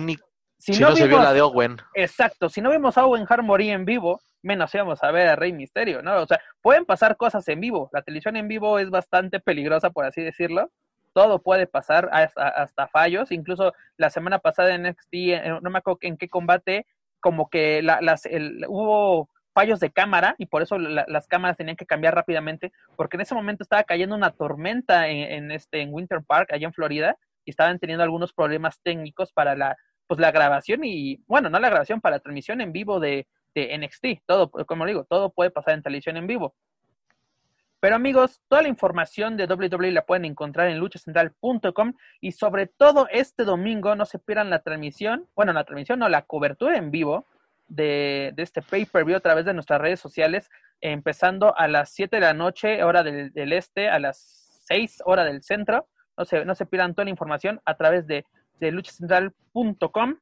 si, 0.58 0.80
no, 0.80 0.94
se 0.94 1.08
vio 1.08 1.20
la 1.20 1.32
de 1.32 1.42
Owen. 1.42 1.76
Exacto, 1.94 2.48
si 2.48 2.60
no 2.60 2.70
vimos 2.70 2.96
a 2.96 3.04
Owen 3.04 3.26
Hart 3.28 3.42
morir 3.42 3.72
en 3.72 3.84
vivo, 3.84 4.20
menos 4.42 4.72
íbamos 4.74 5.02
a 5.02 5.10
ver 5.10 5.26
a 5.26 5.36
Rey 5.36 5.52
Misterio, 5.52 6.02
¿no? 6.02 6.22
O 6.22 6.26
sea, 6.26 6.40
pueden 6.62 6.84
pasar 6.84 7.16
cosas 7.16 7.46
en 7.48 7.60
vivo, 7.60 7.90
la 7.92 8.02
televisión 8.02 8.36
en 8.36 8.46
vivo 8.46 8.78
es 8.78 8.90
bastante 8.90 9.40
peligrosa, 9.40 9.90
por 9.90 10.04
así 10.04 10.22
decirlo, 10.22 10.70
todo 11.12 11.42
puede 11.42 11.66
pasar 11.66 12.08
hasta, 12.12 12.88
fallos, 12.88 13.32
incluso 13.32 13.72
la 13.96 14.10
semana 14.10 14.38
pasada 14.38 14.74
en 14.74 14.82
NXT, 14.82 15.14
eh, 15.14 15.58
no 15.60 15.70
me 15.70 15.78
acuerdo 15.78 15.98
en 16.02 16.16
qué 16.16 16.28
combate, 16.28 16.86
como 17.20 17.48
que 17.48 17.82
las, 17.82 18.28
hubo 18.68 19.28
fallos 19.54 19.80
de 19.80 19.90
cámara 19.90 20.34
y 20.36 20.46
por 20.46 20.60
eso 20.62 20.76
las 20.78 21.28
cámaras 21.28 21.56
tenían 21.56 21.76
que 21.76 21.86
cambiar 21.86 22.14
rápidamente, 22.14 22.72
porque 22.96 23.16
en 23.16 23.22
ese 23.22 23.34
momento 23.34 23.62
estaba 23.62 23.84
cayendo 23.84 24.16
una 24.16 24.32
tormenta 24.32 25.08
en, 25.08 25.50
este, 25.52 25.80
en 25.80 25.94
Winter 25.94 26.22
Park, 26.26 26.52
allá 26.52 26.66
en 26.66 26.74
Florida, 26.74 27.16
y 27.44 27.50
estaban 27.50 27.78
teniendo 27.78 28.02
algunos 28.02 28.32
problemas 28.32 28.80
técnicos 28.82 29.32
para 29.32 29.54
la, 29.54 29.76
pues, 30.06 30.20
la 30.20 30.32
grabación 30.32 30.80
y, 30.84 31.22
bueno, 31.26 31.48
no 31.48 31.60
la 31.60 31.70
grabación, 31.70 32.00
para 32.00 32.16
la 32.16 32.20
transmisión 32.20 32.60
en 32.60 32.72
vivo 32.72 33.00
de, 33.00 33.28
de 33.54 33.78
NXT. 33.78 34.26
Todo, 34.26 34.50
como 34.50 34.86
digo, 34.86 35.04
todo 35.04 35.30
puede 35.30 35.50
pasar 35.50 35.74
en 35.74 35.82
televisión 35.82 36.16
en 36.16 36.26
vivo. 36.26 36.54
Pero 37.78 37.96
amigos, 37.96 38.40
toda 38.48 38.62
la 38.62 38.68
información 38.68 39.36
de 39.36 39.44
WWE 39.44 39.92
la 39.92 40.06
pueden 40.06 40.24
encontrar 40.24 40.68
en 40.68 40.78
luchacentral.com 40.78 41.92
y 42.18 42.32
sobre 42.32 42.66
todo 42.66 43.08
este 43.10 43.44
domingo 43.44 43.94
no 43.94 44.06
se 44.06 44.18
pierdan 44.18 44.48
la 44.48 44.62
transmisión, 44.62 45.28
bueno, 45.36 45.52
la 45.52 45.64
transmisión 45.64 45.98
no, 45.98 46.08
la 46.08 46.22
cobertura 46.22 46.78
en 46.78 46.90
vivo 46.90 47.26
de, 47.68 48.32
este 48.36 48.62
pay-per-view 48.62 49.16
a 49.16 49.20
través 49.20 49.44
de 49.44 49.54
nuestras 49.54 49.80
redes 49.80 50.00
sociales, 50.00 50.50
empezando 50.80 51.56
a 51.56 51.68
las 51.68 51.90
7 51.92 52.16
de 52.16 52.20
la 52.20 52.34
noche, 52.34 52.82
hora 52.82 53.02
del, 53.02 53.32
este, 53.52 53.88
a 53.88 53.98
las 53.98 54.60
6 54.66 55.02
hora 55.04 55.24
del 55.24 55.42
centro. 55.42 55.88
No 56.16 56.24
se, 56.24 56.44
no 56.44 56.54
se 56.54 56.66
pierdan 56.66 56.94
toda 56.94 57.04
la 57.04 57.10
información 57.10 57.60
a 57.64 57.76
través 57.76 58.06
de, 58.06 58.24
de 58.60 58.70
luchacentral.com. 58.70 60.18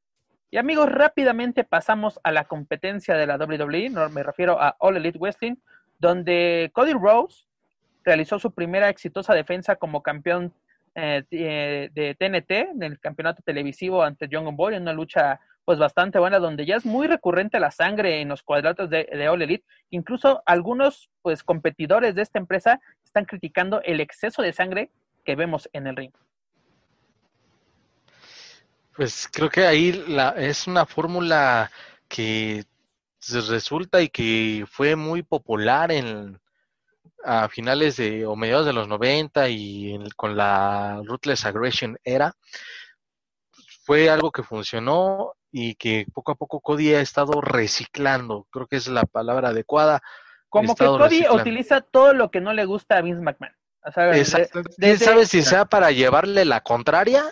Y 0.51 0.59
amigos, 0.59 0.91
rápidamente 0.91 1.65
pasamos 1.65 2.21
a 2.25 2.31
la 2.31 2.45
competencia 2.45 3.15
de 3.17 3.27
la 3.27 3.37
WWE, 3.37 3.91
no, 3.91 4.09
me 4.11 4.23
refiero 4.23 4.61
a 4.61 4.77
All 4.79 4.97
Elite 4.97 5.19
Wrestling, 5.19 5.57
donde 5.99 6.71
Cody 6.75 6.93
Rose 6.93 7.47
realizó 8.05 8.39
su 8.39 8.53
primera 8.53 8.89
exitosa 8.89 9.35
defensa 9.35 9.77
como 9.77 10.03
campeón 10.03 10.53
eh, 10.95 11.23
de 11.31 12.15
TNT 12.19 12.51
en 12.51 12.83
el 12.83 13.01
campeonato 13.01 13.43
televisivo 13.43 14.03
ante 14.03 14.29
John 14.31 14.55
Boy 14.55 14.75
en 14.75 14.83
una 14.83 14.93
lucha 14.93 15.41
pues 15.65 15.79
bastante 15.79 16.19
buena, 16.19 16.39
donde 16.39 16.67
ya 16.67 16.77
es 16.77 16.85
muy 16.85 17.07
recurrente 17.07 17.61
la 17.61 17.71
sangre 17.71 18.21
en 18.21 18.29
los 18.29 18.43
cuadratos 18.43 18.91
de, 18.91 19.09
de 19.13 19.29
All 19.29 19.43
Elite. 19.43 19.65
Incluso 19.91 20.43
algunos 20.47 21.11
pues 21.23 21.43
competidores 21.43 22.15
de 22.15 22.23
esta 22.23 22.39
empresa 22.39 22.81
están 23.05 23.25
criticando 23.25 23.81
el 23.83 24.01
exceso 24.01 24.43
de 24.43 24.53
sangre 24.53 24.91
que 25.25 25.37
vemos 25.37 25.69
en 25.73 25.87
el 25.87 25.97
ring. 25.97 26.13
Pues 28.97 29.29
creo 29.33 29.49
que 29.49 29.67
ahí 29.67 29.93
la, 30.09 30.31
es 30.31 30.67
una 30.67 30.85
fórmula 30.85 31.71
que 32.09 32.65
resulta 33.49 34.03
y 34.03 34.09
que 34.09 34.65
fue 34.69 34.97
muy 34.97 35.23
popular 35.23 35.93
en 35.93 36.41
a 37.25 37.49
finales 37.49 37.97
de 37.99 38.27
o 38.27 38.35
mediados 38.35 38.67
de 38.67 38.73
los 38.73 38.89
90 38.89 39.49
y 39.49 39.97
con 40.17 40.37
la 40.37 41.01
Ruthless 41.05 41.47
Aggression 41.47 41.97
era 42.03 42.35
fue 43.85 44.11
algo 44.11 44.31
que 44.31 44.43
funcionó 44.43 45.35
y 45.53 45.75
que 45.75 46.07
poco 46.13 46.33
a 46.33 46.35
poco 46.35 46.61
Cody 46.61 46.95
ha 46.95 47.01
estado 47.01 47.41
reciclando, 47.43 48.49
creo 48.51 48.67
que 48.67 48.77
es 48.77 48.89
la 48.89 49.05
palabra 49.05 49.51
adecuada, 49.51 50.03
Como 50.49 50.75
que 50.75 50.87
Cody 50.87 51.27
utiliza 51.31 51.83
todo 51.83 52.15
lo 52.15 52.31
que 52.31 52.41
no 52.41 52.55
le 52.55 52.65
gusta 52.65 52.97
a 52.97 53.03
Vince 53.03 53.21
McMahon. 53.21 53.55
Exacto. 54.15 54.63
¿Sabes 54.99 55.29
si 55.29 55.43
sea 55.43 55.67
para 55.67 55.91
llevarle 55.91 56.45
la 56.45 56.63
contraria 56.63 57.25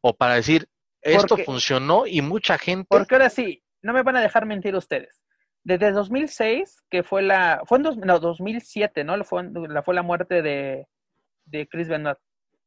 o 0.00 0.14
para 0.14 0.34
decir 0.34 0.68
esto 1.02 1.36
funcionó 1.38 2.06
y 2.06 2.20
mucha 2.20 2.58
gente? 2.58 2.88
Porque 2.90 3.14
ahora 3.14 3.30
sí, 3.30 3.62
no 3.82 3.92
me 3.92 4.02
van 4.02 4.16
a 4.16 4.22
dejar 4.22 4.44
mentir 4.46 4.74
ustedes. 4.74 5.22
Desde 5.62 5.92
2006, 5.92 6.82
que 6.90 7.02
fue 7.02 7.22
la. 7.22 7.62
Fue 7.66 7.76
en 7.78 7.84
dos, 7.84 7.96
no, 7.98 8.18
2007, 8.18 9.04
¿no? 9.04 9.22
Fue, 9.22 9.44
la, 9.68 9.82
fue 9.82 9.94
la 9.94 10.02
muerte 10.02 10.40
de, 10.40 10.86
de 11.44 11.68
Chris 11.68 11.88
Benoit. 11.88 12.16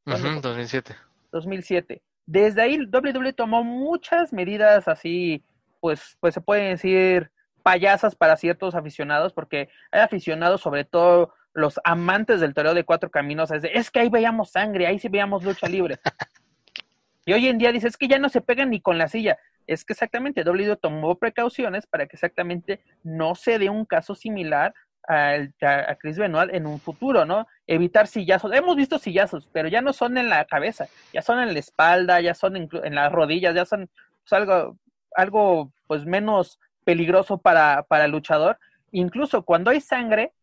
2007. 0.05 0.95
2007. 1.31 2.01
Desde 2.25 2.61
ahí, 2.61 2.77
WWE 2.77 3.33
tomó 3.33 3.63
muchas 3.63 4.31
medidas 4.31 4.87
así, 4.87 5.43
pues, 5.79 6.17
pues 6.19 6.33
se 6.33 6.41
puede 6.41 6.69
decir 6.69 7.31
payasas 7.63 8.15
para 8.15 8.37
ciertos 8.37 8.75
aficionados, 8.75 9.33
porque 9.33 9.69
hay 9.91 10.01
aficionados, 10.01 10.61
sobre 10.61 10.85
todo 10.85 11.33
los 11.53 11.79
amantes 11.83 12.39
del 12.39 12.53
toreo 12.53 12.73
de 12.73 12.85
cuatro 12.85 13.11
caminos, 13.11 13.51
es, 13.51 13.61
de, 13.61 13.71
es 13.73 13.91
que 13.91 13.99
ahí 13.99 14.09
veíamos 14.09 14.51
sangre, 14.51 14.87
ahí 14.87 14.99
sí 14.99 15.09
veíamos 15.09 15.43
lucha 15.43 15.67
libre. 15.67 15.99
y 17.25 17.33
hoy 17.33 17.47
en 17.47 17.57
día 17.57 17.71
dice, 17.71 17.87
es 17.87 17.97
que 17.97 18.07
ya 18.07 18.19
no 18.19 18.29
se 18.29 18.41
pegan 18.41 18.69
ni 18.69 18.81
con 18.81 18.97
la 18.97 19.07
silla. 19.07 19.37
Es 19.67 19.85
que 19.85 19.93
exactamente, 19.93 20.43
WWE 20.43 20.75
tomó 20.77 21.15
precauciones 21.17 21.85
para 21.85 22.07
que 22.07 22.15
exactamente 22.15 22.83
no 23.03 23.35
se 23.35 23.59
dé 23.59 23.69
un 23.69 23.85
caso 23.85 24.15
similar 24.15 24.73
a, 25.07 25.37
a, 25.61 25.95
Chris 25.95 26.17
Benoit 26.17 26.53
en 26.53 26.65
un 26.65 26.79
futuro, 26.79 27.25
¿no? 27.25 27.47
Evitar 27.67 28.07
sillazos. 28.07 28.53
Hemos 28.53 28.75
visto 28.75 28.99
sillazos, 28.99 29.47
pero 29.51 29.67
ya 29.67 29.81
no 29.81 29.93
son 29.93 30.17
en 30.17 30.29
la 30.29 30.45
cabeza, 30.45 30.87
ya 31.13 31.21
son 31.21 31.39
en 31.39 31.53
la 31.53 31.59
espalda, 31.59 32.21
ya 32.21 32.33
son 32.33 32.55
en, 32.55 32.95
las 32.95 33.11
rodillas, 33.11 33.55
ya 33.55 33.65
son 33.65 33.89
pues, 34.23 34.33
algo, 34.33 34.77
algo 35.15 35.71
pues 35.87 36.05
menos 36.05 36.59
peligroso 36.83 37.37
para, 37.37 37.83
para 37.83 38.05
el 38.05 38.11
luchador. 38.11 38.57
Incluso 38.91 39.43
cuando 39.43 39.71
hay 39.71 39.81
sangre, 39.81 40.33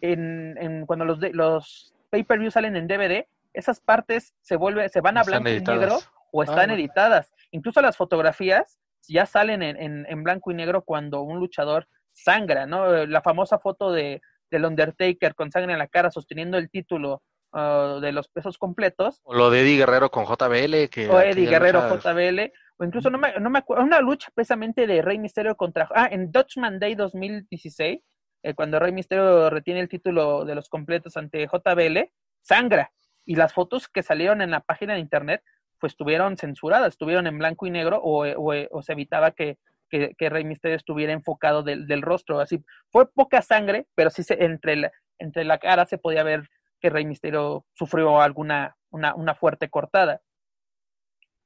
en, 0.00 0.56
en 0.58 0.86
cuando 0.86 1.04
los, 1.04 1.18
los 1.32 1.94
pay-per-view 2.10 2.50
salen 2.50 2.76
en 2.76 2.88
DVD, 2.88 3.26
esas 3.54 3.80
partes 3.80 4.34
se 4.40 4.56
vuelve, 4.56 4.88
se 4.88 5.00
van 5.00 5.16
a 5.16 5.22
blanco 5.22 5.48
y 5.48 5.60
negro 5.60 5.98
o 6.30 6.42
están 6.42 6.70
ah. 6.70 6.74
editadas. 6.74 7.32
Incluso 7.50 7.80
las 7.80 7.96
fotografías 7.96 8.78
ya 9.08 9.26
salen 9.26 9.62
en, 9.62 10.06
en, 10.06 10.22
blanco 10.22 10.50
y 10.50 10.54
negro 10.54 10.82
cuando 10.82 11.22
un 11.22 11.38
luchador 11.38 11.88
sangra, 12.12 12.66
¿no? 12.66 13.06
La 13.06 13.22
famosa 13.22 13.58
foto 13.58 13.92
de 13.92 14.20
del 14.50 14.66
Undertaker 14.66 15.34
con 15.34 15.50
sangre 15.50 15.72
en 15.72 15.78
la 15.78 15.88
cara 15.88 16.10
sosteniendo 16.10 16.58
el 16.58 16.70
título 16.70 17.22
uh, 17.52 18.00
de 18.00 18.12
los 18.12 18.28
pesos 18.28 18.58
completos. 18.58 19.20
O 19.24 19.34
lo 19.34 19.50
de 19.50 19.62
Eddie 19.62 19.78
Guerrero 19.78 20.10
con 20.10 20.26
JBL. 20.26 20.90
Que 20.90 21.08
o 21.10 21.20
Eddie 21.20 21.48
Guerrero 21.48 21.88
JBL 21.88 22.52
o 22.76 22.84
incluso 22.84 23.10
no 23.10 23.18
me, 23.18 23.38
no 23.40 23.50
me 23.50 23.58
acuerdo, 23.58 23.84
una 23.84 24.00
lucha 24.00 24.30
precisamente 24.34 24.86
de 24.86 25.02
Rey 25.02 25.18
Misterio 25.18 25.56
contra, 25.56 25.88
ah, 25.94 26.08
en 26.10 26.32
Dutchman 26.32 26.78
Day 26.78 26.94
2016, 26.94 28.00
eh, 28.44 28.54
cuando 28.54 28.78
Rey 28.78 28.92
Misterio 28.92 29.50
retiene 29.50 29.80
el 29.80 29.88
título 29.88 30.44
de 30.44 30.54
los 30.54 30.68
completos 30.68 31.16
ante 31.16 31.46
JBL, 31.46 32.10
sangra. 32.40 32.92
Y 33.24 33.36
las 33.36 33.52
fotos 33.52 33.88
que 33.88 34.02
salieron 34.02 34.42
en 34.42 34.50
la 34.50 34.60
página 34.60 34.94
de 34.94 35.00
internet, 35.00 35.42
pues 35.78 35.92
estuvieron 35.92 36.36
censuradas, 36.36 36.88
estuvieron 36.88 37.26
en 37.26 37.38
blanco 37.38 37.66
y 37.66 37.70
negro 37.70 38.00
o, 38.02 38.24
o, 38.26 38.82
se 38.82 38.92
evitaba 38.92 39.30
que, 39.30 39.58
que, 39.92 40.30
Rey 40.30 40.44
Misterio 40.44 40.76
estuviera 40.76 41.12
enfocado 41.12 41.62
del, 41.62 41.86
del, 41.86 42.02
rostro. 42.02 42.40
Así, 42.40 42.64
fue 42.90 43.10
poca 43.12 43.42
sangre, 43.42 43.86
pero 43.94 44.10
sí 44.10 44.22
se, 44.22 44.42
entre, 44.42 44.76
la, 44.76 44.92
entre 45.18 45.44
la 45.44 45.58
cara 45.58 45.84
se 45.84 45.98
podía 45.98 46.22
ver 46.22 46.48
que 46.80 46.90
Rey 46.90 47.04
Misterio 47.04 47.66
sufrió 47.74 48.20
alguna, 48.20 48.76
una, 48.90 49.14
una 49.14 49.34
fuerte 49.34 49.68
cortada. 49.68 50.20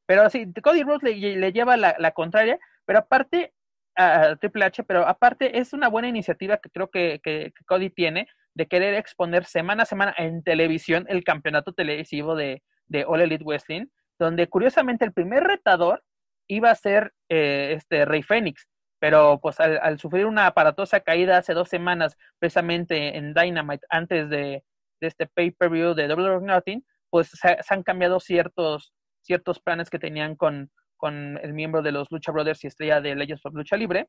Pero 0.06 0.30
sí, 0.30 0.52
Cody 0.62 0.84
Rhodes 0.84 1.02
le, 1.02 1.52
lleva 1.52 1.76
la, 1.76 2.10
contraria, 2.12 2.58
pero 2.84 3.00
aparte, 3.00 3.52
a 3.96 4.36
Triple 4.36 4.64
H, 4.64 4.84
pero 4.84 5.06
aparte 5.06 5.58
es 5.58 5.72
una 5.72 5.88
buena 5.88 6.08
iniciativa 6.08 6.58
que 6.58 6.70
creo 6.70 6.88
que, 6.90 7.20
que, 7.22 7.52
Cody 7.66 7.90
tiene 7.90 8.28
de 8.54 8.68
querer 8.68 8.94
exponer 8.94 9.44
semana 9.44 9.82
a 9.82 9.86
semana 9.86 10.14
en 10.16 10.42
televisión 10.44 11.04
el 11.08 11.24
campeonato 11.24 11.72
televisivo 11.72 12.36
de, 12.36 12.62
de 12.86 13.04
All 13.04 13.20
Elite 13.20 13.44
Wrestling, 13.44 13.86
donde 14.18 14.48
curiosamente 14.48 15.04
el 15.04 15.12
primer 15.12 15.42
retador 15.42 16.04
iba 16.48 16.70
a 16.70 16.74
ser 16.74 17.12
eh, 17.28 17.74
este 17.76 18.04
Rey 18.04 18.22
Fénix, 18.22 18.66
pero 18.98 19.40
pues 19.40 19.60
al, 19.60 19.98
sufrir 19.98 20.26
una 20.26 20.46
aparatosa 20.46 21.00
caída 21.00 21.38
hace 21.38 21.54
dos 21.54 21.68
semanas, 21.68 22.16
precisamente 22.38 23.16
en 23.16 23.34
Dynamite, 23.34 23.86
antes 23.90 24.28
de, 24.30 24.64
este 25.00 25.26
pay-per-view 25.26 25.94
de 25.94 26.08
Double 26.08 26.28
or 26.30 26.42
Nothing, 26.42 26.84
pues 27.10 27.28
se, 27.30 27.58
han 27.68 27.82
cambiado 27.82 28.18
ciertos 28.18 28.92
ciertos 29.20 29.60
planes 29.60 29.90
que 29.90 29.98
tenían 29.98 30.36
con, 30.36 30.70
con 30.96 31.38
el 31.42 31.52
miembro 31.52 31.82
de 31.82 31.92
los 31.92 32.10
Lucha 32.10 32.32
Brothers 32.32 32.62
y 32.64 32.68
estrella 32.68 33.00
de 33.00 33.16
Legends 33.16 33.44
of 33.44 33.54
Lucha 33.54 33.76
Libre. 33.76 34.08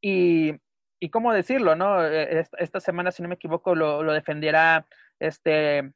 Y, 0.00 0.52
y 1.00 1.10
cómo 1.10 1.32
decirlo, 1.32 1.74
¿no? 1.74 2.06
Eh, 2.06 2.46
esta, 2.58 2.80
semana, 2.80 3.10
si 3.10 3.22
no 3.22 3.28
me 3.28 3.34
equivoco, 3.34 3.74
lo, 3.74 4.12
defenderá 4.12 4.86
este, 5.18 5.92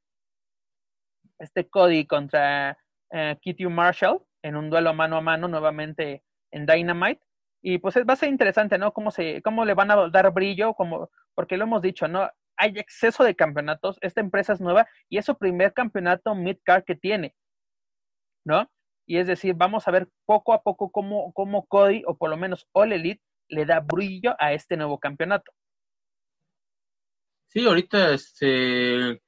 este 1.38 1.68
Cody 1.68 2.06
contra 2.06 2.76
uh, 3.12 3.36
Kitty 3.40 3.66
Marshall 3.66 4.20
en 4.44 4.56
un 4.56 4.70
duelo 4.70 4.94
mano 4.94 5.16
a 5.16 5.20
mano 5.20 5.48
nuevamente 5.48 6.22
en 6.52 6.66
Dynamite. 6.66 7.20
Y 7.62 7.78
pues 7.78 7.96
va 7.96 8.12
a 8.12 8.16
ser 8.16 8.28
interesante, 8.28 8.78
¿no? 8.78 8.92
Cómo, 8.92 9.10
se, 9.10 9.40
cómo 9.42 9.64
le 9.64 9.74
van 9.74 9.90
a 9.90 10.08
dar 10.10 10.32
brillo, 10.32 10.74
como, 10.74 11.10
porque 11.34 11.56
lo 11.56 11.64
hemos 11.64 11.82
dicho, 11.82 12.06
¿no? 12.06 12.30
Hay 12.56 12.78
exceso 12.78 13.24
de 13.24 13.34
campeonatos, 13.34 13.98
esta 14.00 14.20
empresa 14.20 14.52
es 14.52 14.60
nueva 14.60 14.86
y 15.08 15.18
es 15.18 15.24
su 15.24 15.36
primer 15.36 15.72
campeonato 15.72 16.34
mid-card 16.34 16.84
que 16.84 16.94
tiene. 16.94 17.34
¿no? 18.44 18.70
Y 19.06 19.18
es 19.18 19.26
decir, 19.26 19.54
vamos 19.54 19.88
a 19.88 19.90
ver 19.90 20.08
poco 20.26 20.52
a 20.52 20.62
poco 20.62 20.90
cómo, 20.90 21.32
cómo 21.32 21.66
Cody, 21.66 22.02
o 22.06 22.16
por 22.16 22.30
lo 22.30 22.36
menos 22.36 22.66
All 22.72 22.92
Elite, 22.92 23.22
le 23.48 23.66
da 23.66 23.80
brillo 23.80 24.34
a 24.38 24.52
este 24.52 24.76
nuevo 24.76 24.98
campeonato. 24.98 25.52
Sí, 27.48 27.66
ahorita 27.66 28.12
este 28.12 29.22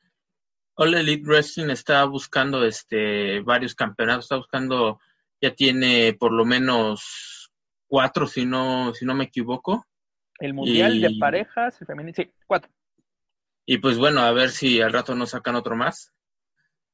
All 0.76 0.94
Elite 0.94 1.26
Wrestling 1.26 1.70
está 1.70 2.04
buscando 2.04 2.64
este 2.64 3.40
varios 3.40 3.74
campeonatos, 3.74 4.26
está 4.26 4.36
buscando, 4.36 5.00
ya 5.40 5.54
tiene 5.54 6.14
por 6.14 6.32
lo 6.32 6.44
menos 6.44 7.50
cuatro, 7.86 8.26
si 8.26 8.44
no, 8.44 8.92
si 8.94 9.06
no 9.06 9.14
me 9.14 9.24
equivoco. 9.24 9.86
El 10.38 10.52
mundial 10.52 11.00
de 11.00 11.16
parejas, 11.18 11.80
el 11.80 11.86
femenino, 11.86 12.14
sí, 12.14 12.30
cuatro. 12.46 12.70
Y 13.64 13.78
pues 13.78 13.96
bueno, 13.96 14.20
a 14.20 14.32
ver 14.32 14.50
si 14.50 14.80
al 14.82 14.92
rato 14.92 15.14
nos 15.14 15.30
sacan 15.30 15.56
otro 15.56 15.76
más. 15.76 16.12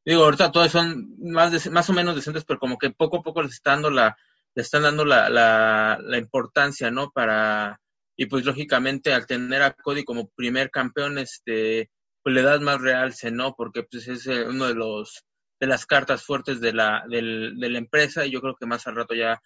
Digo, 0.05 0.25
ahorita 0.25 0.53
todas 0.53 0.71
son 0.71 1.15
más, 1.19 1.71
más 1.71 1.91
o 1.91 1.93
menos 1.93 2.15
decentes, 2.15 2.45
pero 2.45 2.61
como 2.61 2.79
que 2.79 2.91
poco 2.91 3.19
a 3.19 3.23
poco 3.23 3.43
les 3.43 3.53
están 3.53 3.83
dando 3.83 3.91
la, 3.91 4.17
le 4.55 4.63
están 4.63 4.83
dando 4.83 5.05
la, 5.05 5.29
la, 5.29 5.99
la 6.01 6.19
importancia, 6.19 6.91
¿no? 6.91 7.11
Para, 7.11 7.81
y 8.17 8.27
pues 8.27 8.45
lógicamente 8.45 9.13
al 9.13 9.27
tener 9.27 9.63
a 9.63 9.73
Cody 9.73 10.05
como 10.05 10.29
primer 10.31 10.71
campeón, 10.71 11.19
este, 11.19 11.91
pues 12.23 12.35
le 12.35 12.43
das 12.43 12.61
más 12.61 12.81
realce, 12.81 13.31
¿no? 13.31 13.55
Porque 13.55 13.83
pues 13.83 14.07
es 14.09 14.27
eh, 14.27 14.45
uno 14.45 14.67
de 14.67 14.75
los, 14.75 15.25
de 15.61 15.67
las 15.67 15.87
cartas 15.87 16.25
fuertes 16.25 16.61
de 16.61 16.73
la, 16.73 17.05
del, 17.09 17.59
de 17.59 17.71
la 17.71 17.79
empresa 17.79 18.25
y 18.25 18.31
yo 18.31 18.41
creo 18.41 18.57
que 18.57 18.67
más 18.67 18.87
al 18.87 18.97
rato 18.97 19.15
ya 19.15 19.41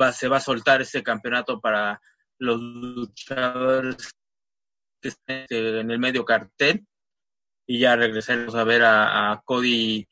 va, 0.00 0.12
se 0.12 0.28
va 0.28 0.38
a 0.38 0.40
soltar 0.40 0.80
este 0.80 1.02
campeonato 1.02 1.60
para 1.60 2.00
los 2.38 2.60
luchadores 2.60 4.12
que 5.00 5.08
estén 5.08 5.40
este, 5.42 5.80
en 5.80 5.90
el 5.90 5.98
medio 5.98 6.24
cartel 6.24 6.86
y 7.66 7.78
ya 7.78 7.96
regresaremos 7.96 8.54
a 8.54 8.64
ver 8.64 8.82
a, 8.84 9.40
Cody 9.44 10.06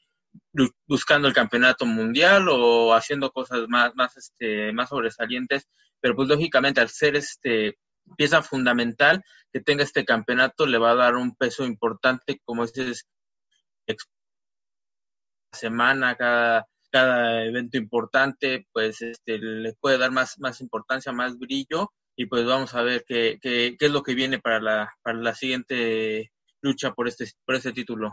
buscando 0.86 1.28
el 1.28 1.34
campeonato 1.34 1.84
mundial 1.86 2.48
o 2.48 2.94
haciendo 2.94 3.30
cosas 3.32 3.66
más, 3.68 3.94
más, 3.94 4.16
este, 4.16 4.72
más 4.72 4.88
sobresalientes, 4.90 5.68
pero 6.00 6.14
pues 6.14 6.28
lógicamente 6.28 6.80
al 6.80 6.88
ser 6.88 7.16
este 7.16 7.78
pieza 8.16 8.42
fundamental 8.42 9.22
que 9.52 9.60
tenga 9.60 9.84
este 9.84 10.04
campeonato 10.04 10.66
le 10.66 10.78
va 10.78 10.92
a 10.92 10.96
dar 10.96 11.16
un 11.16 11.34
peso 11.34 11.64
importante, 11.64 12.40
como 12.44 12.66
dices, 12.66 13.06
semana, 15.52 16.16
cada, 16.16 16.66
cada 16.90 17.44
evento 17.44 17.78
importante, 17.78 18.66
pues 18.72 19.00
este, 19.02 19.38
le 19.38 19.72
puede 19.74 19.98
dar 19.98 20.10
más, 20.10 20.38
más 20.38 20.60
importancia, 20.60 21.12
más 21.12 21.38
brillo, 21.38 21.90
y 22.16 22.26
pues 22.26 22.44
vamos 22.44 22.74
a 22.74 22.82
ver 22.82 23.04
qué, 23.06 23.38
qué, 23.40 23.76
qué 23.78 23.86
es 23.86 23.92
lo 23.92 24.02
que 24.02 24.14
viene 24.14 24.38
para 24.38 24.60
la, 24.60 24.92
para 25.02 25.18
la 25.18 25.34
siguiente 25.34 26.32
lucha 26.60 26.92
por 26.92 27.08
este, 27.08 27.26
por 27.44 27.54
este 27.54 27.72
título. 27.72 28.12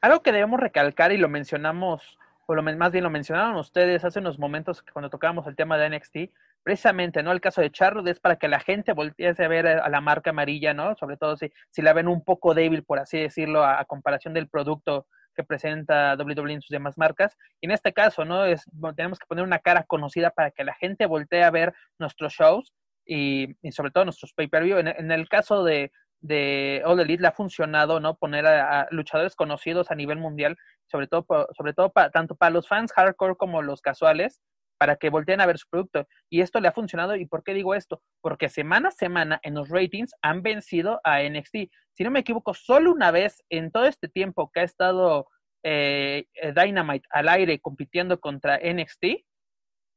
Algo 0.00 0.22
que 0.22 0.32
debemos 0.32 0.60
recalcar 0.60 1.12
y 1.12 1.16
lo 1.16 1.28
mencionamos, 1.28 2.18
o 2.46 2.54
lo, 2.54 2.62
más 2.62 2.92
bien 2.92 3.04
lo 3.04 3.10
mencionaron 3.10 3.56
ustedes 3.56 4.04
hace 4.04 4.18
unos 4.18 4.38
momentos 4.38 4.82
cuando 4.92 5.10
tocábamos 5.10 5.46
el 5.46 5.56
tema 5.56 5.78
de 5.78 5.90
NXT, 5.90 6.16
precisamente, 6.62 7.22
¿no? 7.22 7.32
El 7.32 7.40
caso 7.40 7.60
de 7.60 7.70
Charlotte 7.70 8.08
es 8.08 8.20
para 8.20 8.36
que 8.36 8.48
la 8.48 8.60
gente 8.60 8.92
voltease 8.92 9.44
a 9.44 9.48
ver 9.48 9.66
a 9.66 9.88
la 9.88 10.00
marca 10.00 10.30
amarilla, 10.30 10.74
¿no? 10.74 10.94
Sobre 10.96 11.16
todo 11.16 11.36
si, 11.36 11.52
si 11.70 11.82
la 11.82 11.92
ven 11.92 12.08
un 12.08 12.24
poco 12.24 12.54
débil, 12.54 12.84
por 12.84 12.98
así 12.98 13.18
decirlo, 13.18 13.64
a, 13.64 13.84
comparación 13.84 14.34
del 14.34 14.48
producto 14.48 15.06
que 15.34 15.44
presenta 15.44 16.16
WWE 16.16 16.52
en 16.52 16.60
sus 16.60 16.70
demás 16.70 16.98
marcas. 16.98 17.36
Y 17.60 17.66
en 17.66 17.72
este 17.72 17.92
caso, 17.92 18.24
¿no? 18.24 18.44
Es, 18.44 18.64
tenemos 18.96 19.18
que 19.18 19.26
poner 19.26 19.44
una 19.44 19.58
cara 19.60 19.84
conocida 19.84 20.30
para 20.30 20.50
que 20.50 20.64
la 20.64 20.74
gente 20.74 21.06
voltee 21.06 21.44
a 21.44 21.50
ver 21.50 21.72
nuestros 21.98 22.34
shows 22.34 22.72
y, 23.06 23.56
sobre 23.70 23.90
todo 23.90 24.04
nuestros 24.04 24.32
pay-per-view. 24.34 24.78
en, 24.78 25.10
el 25.10 25.28
caso 25.28 25.64
de, 25.64 25.92
de 26.20 26.82
All 26.84 27.00
Elite 27.00 27.22
le 27.22 27.28
ha 27.28 27.32
funcionado, 27.32 28.00
¿no? 28.00 28.16
Poner 28.16 28.46
a, 28.46 28.86
luchadores 28.90 29.34
conocidos 29.34 29.90
a 29.90 29.94
nivel 29.94 30.18
mundial, 30.18 30.56
sobre 30.86 31.06
todo, 31.06 31.48
sobre 31.56 31.72
todo 31.72 31.92
tanto 32.12 32.34
para 32.34 32.50
los 32.50 32.68
fans 32.68 32.92
hardcore 32.92 33.36
como 33.36 33.62
los 33.62 33.80
casuales, 33.80 34.40
para 34.80 34.96
que 34.96 35.10
volteen 35.10 35.42
a 35.42 35.46
ver 35.46 35.58
su 35.58 35.68
producto. 35.68 36.08
Y 36.30 36.40
esto 36.40 36.58
le 36.58 36.66
ha 36.66 36.72
funcionado. 36.72 37.14
¿Y 37.14 37.26
por 37.26 37.44
qué 37.44 37.52
digo 37.52 37.74
esto? 37.74 38.02
Porque 38.22 38.48
semana 38.48 38.88
a 38.88 38.92
semana 38.92 39.38
en 39.42 39.52
los 39.52 39.68
ratings 39.68 40.14
han 40.22 40.42
vencido 40.42 41.02
a 41.04 41.22
NXT. 41.22 41.70
Si 41.92 42.02
no 42.02 42.10
me 42.10 42.20
equivoco, 42.20 42.54
solo 42.54 42.90
una 42.90 43.10
vez 43.10 43.44
en 43.50 43.70
todo 43.70 43.84
este 43.84 44.08
tiempo 44.08 44.50
que 44.50 44.60
ha 44.60 44.62
estado 44.62 45.28
eh, 45.62 46.24
Dynamite 46.56 47.06
al 47.10 47.28
aire 47.28 47.60
compitiendo 47.60 48.20
contra 48.20 48.58
NXT, 48.58 49.26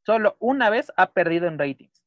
solo 0.06 0.36
una 0.40 0.70
vez 0.70 0.92
ha 0.98 1.14
perdido 1.14 1.48
en 1.48 1.58
ratings. 1.58 2.04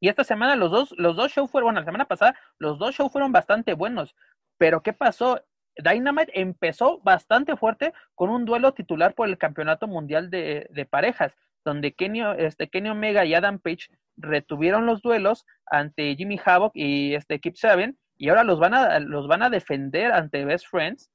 Y 0.00 0.08
esta 0.08 0.24
semana 0.24 0.56
los 0.56 0.70
dos, 0.70 0.94
los 0.96 1.14
dos 1.14 1.30
shows 1.30 1.50
fueron, 1.50 1.74
la 1.74 1.84
semana 1.84 2.06
pasada, 2.06 2.34
los 2.58 2.78
dos 2.78 2.94
shows 2.94 3.12
fueron 3.12 3.32
bastante 3.32 3.74
buenos. 3.74 4.16
Pero 4.56 4.82
¿qué 4.82 4.94
pasó? 4.94 5.44
Dynamite 5.76 6.40
empezó 6.40 7.00
bastante 7.00 7.56
fuerte 7.56 7.92
con 8.14 8.30
un 8.30 8.44
duelo 8.44 8.72
titular 8.72 9.14
por 9.14 9.28
el 9.28 9.38
Campeonato 9.38 9.86
Mundial 9.86 10.30
de, 10.30 10.88
Parejas, 10.90 11.34
donde 11.64 11.92
Kenny, 11.92 12.22
este, 12.38 12.70
Omega 12.90 13.24
y 13.24 13.34
Adam 13.34 13.58
Page 13.58 13.88
retuvieron 14.16 14.86
los 14.86 15.02
duelos 15.02 15.44
ante 15.66 16.14
Jimmy 16.16 16.38
Havoc 16.44 16.72
y 16.74 17.14
este 17.14 17.40
Keep 17.40 17.56
Seven, 17.56 17.98
y 18.16 18.28
ahora 18.28 18.44
los 18.44 18.58
van 18.58 18.74
a, 18.74 19.00
los 19.00 19.28
van 19.28 19.42
a 19.42 19.50
defender 19.50 20.12
ante 20.12 20.44
Best 20.44 20.66
Friends 20.68 21.10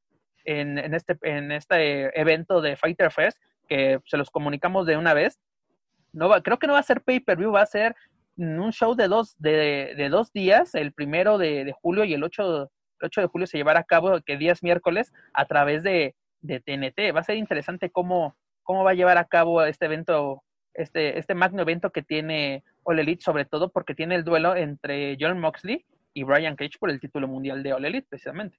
en, 0.45 0.77
en, 0.77 0.93
este, 0.93 1.17
en 1.21 1.51
este 1.51 2.19
evento 2.19 2.61
de 2.61 2.75
Fighter 2.75 3.11
Fest, 3.11 3.37
que 3.67 3.99
se 4.05 4.17
los 4.17 4.29
comunicamos 4.29 4.85
de 4.85 4.97
una 4.97 5.13
vez. 5.13 5.39
No 6.13 6.29
va, 6.29 6.41
creo 6.41 6.57
que 6.57 6.67
no 6.67 6.73
va 6.73 6.79
a 6.79 6.83
ser 6.83 7.01
pay-per-view, 7.01 7.51
va 7.51 7.61
a 7.61 7.67
ser 7.67 7.95
un 8.37 8.71
show 8.71 8.95
de 8.95 9.07
dos, 9.07 9.35
de, 9.39 9.93
de 9.95 10.09
dos 10.09 10.31
días, 10.33 10.75
el 10.75 10.93
primero 10.93 11.37
de, 11.37 11.65
de 11.65 11.73
julio 11.73 12.03
y 12.05 12.13
el 12.13 12.23
8 12.23 12.69
el 13.01 13.05
8 13.07 13.21
de 13.21 13.27
julio 13.27 13.47
se 13.47 13.57
llevará 13.57 13.81
a 13.81 13.83
cabo, 13.83 14.19
que 14.21 14.37
día 14.37 14.53
es 14.53 14.63
miércoles, 14.63 15.13
a 15.33 15.45
través 15.45 15.83
de, 15.83 16.15
de 16.41 16.59
TNT. 16.59 17.15
Va 17.15 17.19
a 17.19 17.23
ser 17.23 17.37
interesante 17.37 17.89
cómo, 17.89 18.35
cómo 18.65 18.83
va 18.83 18.91
a 18.91 18.95
llevar 18.95 19.17
a 19.17 19.25
cabo 19.25 19.63
este 19.63 19.85
evento, 19.85 20.43
este, 20.73 21.17
este 21.17 21.35
magno 21.35 21.61
evento 21.61 21.91
que 21.91 22.01
tiene 22.01 22.65
All 22.83 22.99
Elite, 22.99 23.23
sobre 23.23 23.45
todo 23.45 23.69
porque 23.69 23.95
tiene 23.95 24.15
el 24.15 24.25
duelo 24.25 24.55
entre 24.55 25.15
John 25.17 25.39
Moxley 25.39 25.85
y 26.13 26.23
Brian 26.23 26.57
Cage 26.57 26.77
por 26.79 26.89
el 26.89 26.99
título 26.99 27.27
mundial 27.29 27.63
de 27.63 27.71
All 27.71 27.85
Elite, 27.85 28.07
precisamente. 28.09 28.57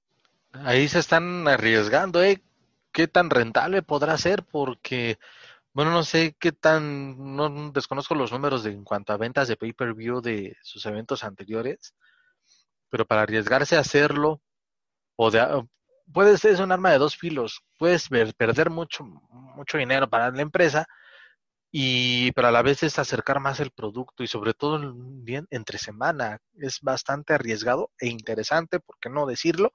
Ahí 0.52 0.88
se 0.88 1.00
están 1.00 1.46
arriesgando, 1.46 2.22
¿eh? 2.22 2.42
¿Qué 2.92 3.08
tan 3.08 3.28
rentable 3.28 3.82
podrá 3.82 4.16
ser? 4.16 4.42
Porque, 4.44 5.18
bueno, 5.74 5.90
no 5.90 6.02
sé 6.02 6.34
qué 6.38 6.52
tan, 6.52 7.36
no 7.36 7.72
desconozco 7.72 8.14
los 8.14 8.32
números 8.32 8.62
de, 8.62 8.70
en 8.70 8.84
cuanto 8.84 9.12
a 9.12 9.18
ventas 9.18 9.48
de 9.48 9.56
pay-per-view 9.56 10.22
de 10.22 10.56
sus 10.62 10.86
eventos 10.86 11.24
anteriores, 11.24 11.94
pero 12.88 13.04
para 13.04 13.22
arriesgarse 13.22 13.76
a 13.76 13.80
hacerlo, 13.80 14.40
o 15.16 15.30
de, 15.30 15.66
puede 16.12 16.38
ser 16.38 16.60
un 16.62 16.72
arma 16.72 16.90
de 16.90 16.98
dos 16.98 17.16
filos, 17.16 17.62
puedes 17.78 18.08
perder 18.36 18.70
mucho, 18.70 19.04
mucho 19.04 19.78
dinero 19.78 20.08
para 20.08 20.30
la 20.30 20.42
empresa, 20.42 20.86
y 21.70 22.32
pero 22.32 22.48
a 22.48 22.50
la 22.52 22.62
vez 22.62 22.82
es 22.82 22.98
acercar 22.98 23.40
más 23.40 23.60
el 23.60 23.70
producto 23.70 24.22
y 24.22 24.26
sobre 24.28 24.54
todo 24.54 24.80
bien 24.96 25.46
entre 25.50 25.78
semana. 25.78 26.38
Es 26.58 26.80
bastante 26.80 27.34
arriesgado 27.34 27.90
e 28.00 28.08
interesante 28.08 28.80
por 28.80 28.98
qué 28.98 29.10
no 29.10 29.26
decirlo 29.26 29.72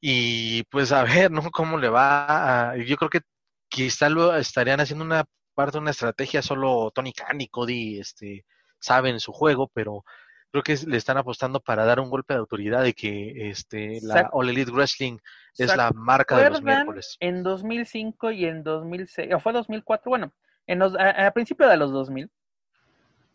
y 0.00 0.64
pues 0.64 0.92
a 0.92 1.04
ver 1.04 1.30
no 1.30 1.42
cómo 1.50 1.78
le 1.78 1.88
va 1.88 2.70
a, 2.72 2.76
yo 2.76 2.96
creo 2.96 3.10
que 3.10 3.20
quizá 3.68 4.08
lo 4.08 4.34
estarían 4.36 4.80
haciendo 4.80 5.04
una 5.04 5.24
parte 5.54 5.72
de 5.72 5.82
una 5.82 5.90
estrategia 5.90 6.42
solo 6.42 6.90
Tony 6.94 7.12
Khan 7.12 7.40
y 7.40 7.48
Cody 7.48 8.00
este 8.00 8.46
saben 8.80 9.20
su 9.20 9.32
juego 9.32 9.70
pero 9.74 10.04
creo 10.50 10.62
que 10.62 10.76
le 10.86 10.96
están 10.96 11.16
apostando 11.16 11.60
para 11.60 11.84
dar 11.84 12.00
un 12.00 12.10
golpe 12.10 12.34
de 12.34 12.40
autoridad 12.40 12.82
de 12.82 12.92
que 12.92 13.50
este 13.50 14.00
la 14.02 14.28
All 14.32 14.48
Elite 14.48 14.70
Wrestling 14.72 15.18
es 15.56 15.76
la 15.76 15.90
marca 15.92 16.36
de 16.36 16.50
los 16.50 16.62
miércoles. 16.62 17.16
En 17.20 17.42
2005 17.42 18.30
y 18.32 18.46
en 18.46 18.62
2006, 18.62 19.34
o 19.34 19.40
fue 19.40 19.52
2004, 19.52 20.08
bueno, 20.08 20.32
en 20.66 20.78
los, 20.78 20.94
a, 20.98 21.30
principio 21.32 21.68
de 21.68 21.76
los 21.76 21.92
2000, 21.92 22.30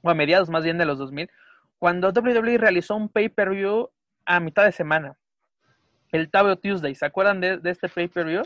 o 0.01 0.09
a 0.09 0.13
mediados 0.13 0.49
más 0.49 0.63
bien 0.63 0.78
de 0.78 0.86
los 0.86 0.97
2000, 0.97 1.30
cuando 1.78 2.09
WWE 2.09 2.57
realizó 2.57 2.95
un 2.95 3.09
pay-per-view 3.09 3.89
a 4.26 4.39
mitad 4.39 4.66
de 4.66 4.72
semana, 4.72 5.18
el 6.11 6.30
Tabo 6.30 6.55
Tuesday, 6.55 6.95
¿se 6.95 7.05
acuerdan 7.05 7.41
de, 7.41 7.59
este 7.66 7.89
pay-per-view? 7.89 8.43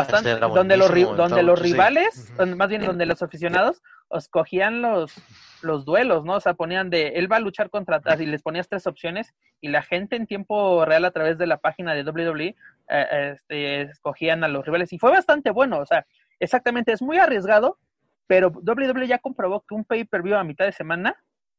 Ah, 0.00 0.48
donde 0.48 0.76
los, 0.76 1.16
donde 1.16 1.42
los 1.42 1.60
rivales, 1.60 2.32
más 2.56 2.68
bien 2.68 2.84
donde 2.84 3.06
los 3.06 3.22
aficionados 3.22 3.82
escogían 4.10 4.82
los, 4.82 5.14
los 5.62 5.84
duelos, 5.84 6.24
¿no? 6.24 6.34
O 6.34 6.40
sea, 6.40 6.54
ponían 6.54 6.90
de, 6.90 7.08
él 7.08 7.30
va 7.30 7.36
a 7.36 7.40
luchar 7.40 7.70
contra, 7.70 8.00
y 8.18 8.26
les 8.26 8.42
ponías 8.42 8.68
tres 8.68 8.86
opciones 8.86 9.34
y 9.60 9.68
la 9.68 9.82
gente 9.82 10.16
en 10.16 10.26
tiempo 10.26 10.84
real 10.84 11.04
a 11.04 11.10
través 11.10 11.38
de 11.38 11.46
la 11.46 11.58
página 11.58 11.94
de 11.94 12.02
WWE 12.04 12.56
eh, 12.88 13.32
este, 13.34 13.82
escogían 13.82 14.44
a 14.44 14.48
los 14.48 14.64
rivales 14.64 14.92
y 14.92 14.98
fue 14.98 15.10
bastante 15.10 15.50
bueno, 15.50 15.78
o 15.78 15.86
sea, 15.86 16.06
exactamente, 16.40 16.92
es 16.92 17.02
muy 17.02 17.18
arriesgado, 17.18 17.78
pero 18.26 18.48
WWE 18.48 19.06
ya 19.06 19.18
comprobó 19.18 19.64
que 19.66 19.74
un 19.74 19.84
pay-per-view 19.84 20.36
a 20.36 20.44
mitad 20.44 20.64
de 20.64 20.72
semana 20.72 21.16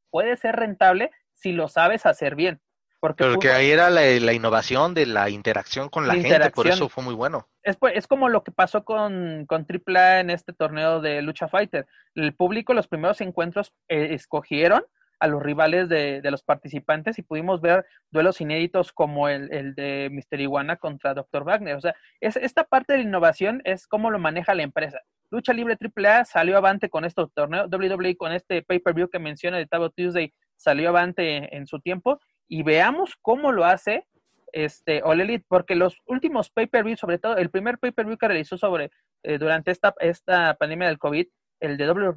puede 0.10 0.38
ser 0.38 0.56
rentable 0.56 1.12
si 1.34 1.52
lo 1.52 1.68
sabes 1.68 2.06
hacer 2.06 2.36
bien. 2.36 2.62
Porque 3.04 3.26
Pero 3.26 3.38
que 3.38 3.52
ahí 3.52 3.70
era 3.70 3.90
la, 3.90 4.32
innovación 4.32 4.94
de 4.94 5.06
la 5.06 5.30
interacción 5.30 5.90
con 5.90 6.08
la, 6.08 6.14
gente, 6.14 6.52
por 6.52 6.68
eso 6.68 6.88
fue 6.88 7.04
muy 7.04 7.14
bueno. 7.14 7.50
Es, 7.62 7.76
pues, 7.76 7.98
es 7.98 8.08
como 8.08 8.30
lo 8.30 8.46
que 8.46 8.54
pasó 8.54 8.86
con, 8.86 9.46
con 9.46 9.68
AAA 9.68 10.22
en 10.22 10.30
este 10.30 10.54
torneo 10.54 11.02
de 11.02 11.22
Lucha 11.22 11.50
Fighter. 11.50 11.86
El 12.16 12.34
público, 12.34 12.74
los 12.74 12.88
primeros 12.88 13.20
encuentros, 13.20 13.74
eh, 13.90 14.14
escogieron 14.14 14.86
a 15.20 15.28
los 15.28 15.44
rivales 15.44 15.90
de, 15.90 16.22
de, 16.22 16.32
los 16.32 16.44
participantes 16.44 17.20
y 17.20 17.24
pudimos 17.24 17.60
ver 17.60 17.86
duelos 18.10 18.40
inéditos 18.40 18.94
como 18.94 19.28
el, 19.28 19.52
el 19.52 19.76
de 19.76 20.08
Mr. 20.10 20.40
Iguana 20.40 20.78
contra 20.78 21.14
Dr. 21.14 21.44
Wagner. 21.44 21.76
O 21.76 21.82
sea, 21.82 21.94
es, 22.22 22.38
esta 22.38 22.64
parte 22.64 22.94
de 22.94 23.00
la 23.00 23.04
innovación 23.04 23.62
es 23.66 23.86
cómo 23.86 24.12
lo 24.12 24.20
maneja 24.20 24.56
la 24.56 24.64
empresa. 24.64 25.02
Lucha 25.30 25.52
Libre 25.52 25.78
AAA 25.78 26.24
salió 26.24 26.56
avante 26.56 26.90
con 26.90 27.04
estos 27.04 27.34
torneos, 27.34 27.70
WWE 27.70 28.16
con 28.16 28.32
este 28.32 28.62
pay-per-view 28.62 29.10
que 29.10 29.20
menciona 29.20 29.58
de 29.58 29.66
Tabo 29.66 29.90
Tuesday 29.90 30.34
salió 30.56 30.88
avante 30.88 31.54
en 31.58 31.68
su 31.68 31.82
tiempo 31.82 32.22
y 32.48 32.64
veamos 32.64 33.16
cómo 33.22 33.52
lo 33.52 33.66
hace 33.66 34.08
este 34.52 35.02
All 35.04 35.22
Elite, 35.22 35.46
porque 35.48 35.76
los 35.76 36.00
últimos 36.06 36.50
pay-per-view, 36.52 36.96
sobre 36.96 37.18
todo 37.18 37.38
el 37.38 37.50
primer 37.50 37.80
pay-per-view 37.80 38.18
que 38.18 38.28
realizó 38.28 38.58
sobre 38.58 38.92
eh, 39.24 39.38
durante 39.38 39.72
esta, 39.72 39.94
esta 40.00 40.54
pandemia 40.56 40.88
del 40.88 41.00
COVID, 41.00 41.28
el 41.60 41.78
de 41.78 41.86
Double 41.86 42.08
or 42.08 42.16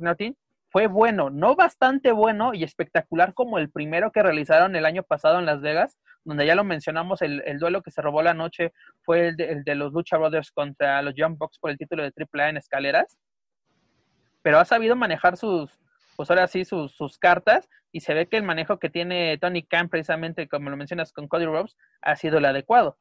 fue 0.68 0.89
bueno, 0.89 1.31
no 1.31 1.55
bastante 1.55 2.12
bueno 2.12 2.53
y 2.53 2.64
espectacular 2.64 3.33
como 3.33 3.59
el 3.59 3.70
primero 3.70 4.12
que 4.12 4.22
realizaron 4.22 4.77
el 4.77 4.85
año 4.85 5.05
pasado 5.05 5.39
en 5.39 5.47
Las 5.47 5.61
Vegas, 5.61 5.99
donde 6.24 6.45
ya 6.45 6.55
lo 6.55 6.64
mencionamos, 6.64 7.22
el, 7.22 7.59
duelo 7.59 7.83
que 7.83 7.93
se 7.93 8.03
robó 8.03 8.22
la 8.22 8.35
noche 8.35 8.72
fue 9.03 9.29
el 9.29 9.37
de, 9.37 9.53
el 9.53 9.64
de, 9.64 9.74
los 9.77 9.93
Lucha 9.93 10.18
Brothers 10.18 10.51
contra 10.51 11.01
los 11.03 11.14
Jump 11.16 11.39
Box 11.39 11.59
por 11.61 11.70
el 11.70 11.79
título 11.79 12.03
de 12.03 12.12
AAA 12.14 12.51
en 12.51 12.57
escaleras, 12.57 13.16
pero 14.43 14.59
ha 14.59 14.64
sabido 14.64 14.97
manejar 14.97 15.37
sus, 15.37 15.79
pues 16.17 16.31
ahora 16.31 16.49
sí, 16.49 16.64
sus, 16.64 16.93
sus 16.97 17.19
cartas 17.19 17.69
y 17.93 18.01
se 18.01 18.14
ve 18.14 18.27
que 18.27 18.37
el 18.37 18.43
manejo 18.43 18.79
que 18.79 18.91
tiene 18.91 19.39
Tony 19.39 19.62
Khan, 19.62 19.89
precisamente 19.89 20.49
como 20.49 20.71
lo 20.71 20.77
mencionas 20.77 21.12
con 21.12 21.29
Cody 21.29 21.47
Rhodes, 21.47 21.77
ha 22.03 22.17
sido 22.17 22.39
el 22.39 22.45
adecuado. 22.45 22.99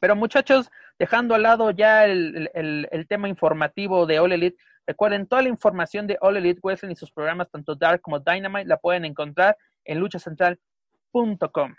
Pero 0.00 0.16
muchachos, 0.16 0.70
dejando 0.98 1.34
al 1.34 1.42
lado 1.42 1.70
ya 1.70 2.04
el, 2.04 3.06
tema 3.08 3.28
informativo 3.28 4.06
de 4.06 4.20
All 4.20 4.32
Elite, 4.32 4.62
recuerden 4.86 5.26
toda 5.26 5.42
la 5.42 5.48
información 5.48 6.06
de 6.06 6.18
All 6.20 6.36
Elite 6.36 6.60
Wrestling 6.62 6.90
y 6.90 6.96
sus 6.96 7.10
programas, 7.10 7.50
tanto 7.50 7.74
Dark 7.74 8.00
como 8.00 8.20
Dynamite, 8.20 8.68
la 8.68 8.76
pueden 8.76 9.04
encontrar 9.04 9.56
en 9.84 9.98
luchacentral.com. 9.98 11.74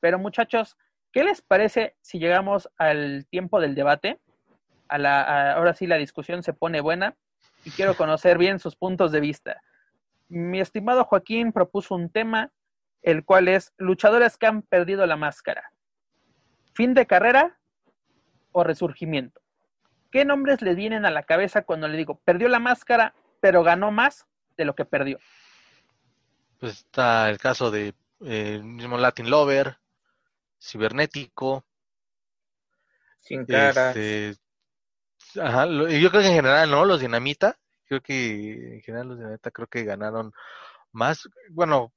Pero 0.00 0.18
muchachos, 0.18 0.76
¿qué 1.12 1.24
les 1.24 1.40
parece 1.40 1.96
si 2.00 2.18
llegamos 2.18 2.68
al 2.76 3.26
tiempo 3.30 3.60
del 3.60 3.74
debate? 3.74 4.18
A 4.88 4.98
la, 4.98 5.52
ahora 5.52 5.72
sí 5.72 5.86
la 5.86 5.96
discusión 5.96 6.42
se 6.42 6.52
pone 6.52 6.80
buena 6.80 7.16
y 7.64 7.70
quiero 7.70 7.96
conocer 7.96 8.38
bien 8.38 8.58
sus 8.58 8.76
puntos 8.76 9.12
de 9.12 9.20
vista 9.20 9.62
mi 10.32 10.60
estimado 10.60 11.04
Joaquín 11.04 11.52
propuso 11.52 11.94
un 11.94 12.08
tema, 12.08 12.50
el 13.02 13.24
cual 13.24 13.48
es 13.48 13.72
luchadores 13.76 14.38
que 14.38 14.46
han 14.46 14.62
perdido 14.62 15.06
la 15.06 15.16
máscara. 15.16 15.72
¿Fin 16.72 16.94
de 16.94 17.06
carrera 17.06 17.58
o 18.52 18.64
resurgimiento? 18.64 19.42
¿Qué 20.10 20.24
nombres 20.24 20.62
le 20.62 20.74
vienen 20.74 21.04
a 21.04 21.10
la 21.10 21.22
cabeza 21.22 21.62
cuando 21.62 21.86
le 21.86 21.98
digo, 21.98 22.18
perdió 22.24 22.48
la 22.48 22.60
máscara, 22.60 23.14
pero 23.40 23.62
ganó 23.62 23.90
más 23.90 24.26
de 24.56 24.64
lo 24.64 24.74
que 24.74 24.86
perdió? 24.86 25.18
Pues 26.58 26.78
está 26.78 27.28
el 27.28 27.36
caso 27.36 27.70
de 27.70 27.94
eh, 28.24 28.60
mismo 28.62 28.96
Latin 28.96 29.28
Lover, 29.28 29.78
Cibernético. 30.58 31.64
Sin 33.18 33.44
cara. 33.44 33.90
Este, 33.90 34.41
ajá, 35.36 35.66
yo 35.66 36.10
creo 36.10 36.22
que 36.22 36.28
en 36.28 36.34
general, 36.34 36.70
¿no? 36.70 36.84
Los 36.84 37.00
Dinamita 37.00 37.56
creo 37.92 38.00
que 38.00 38.74
en 38.76 38.80
general 38.82 39.08
los 39.08 39.18
de 39.18 39.26
Neta 39.26 39.50
creo 39.50 39.66
que 39.66 39.84
ganaron 39.84 40.32
más. 40.92 41.28
Bueno, 41.50 41.92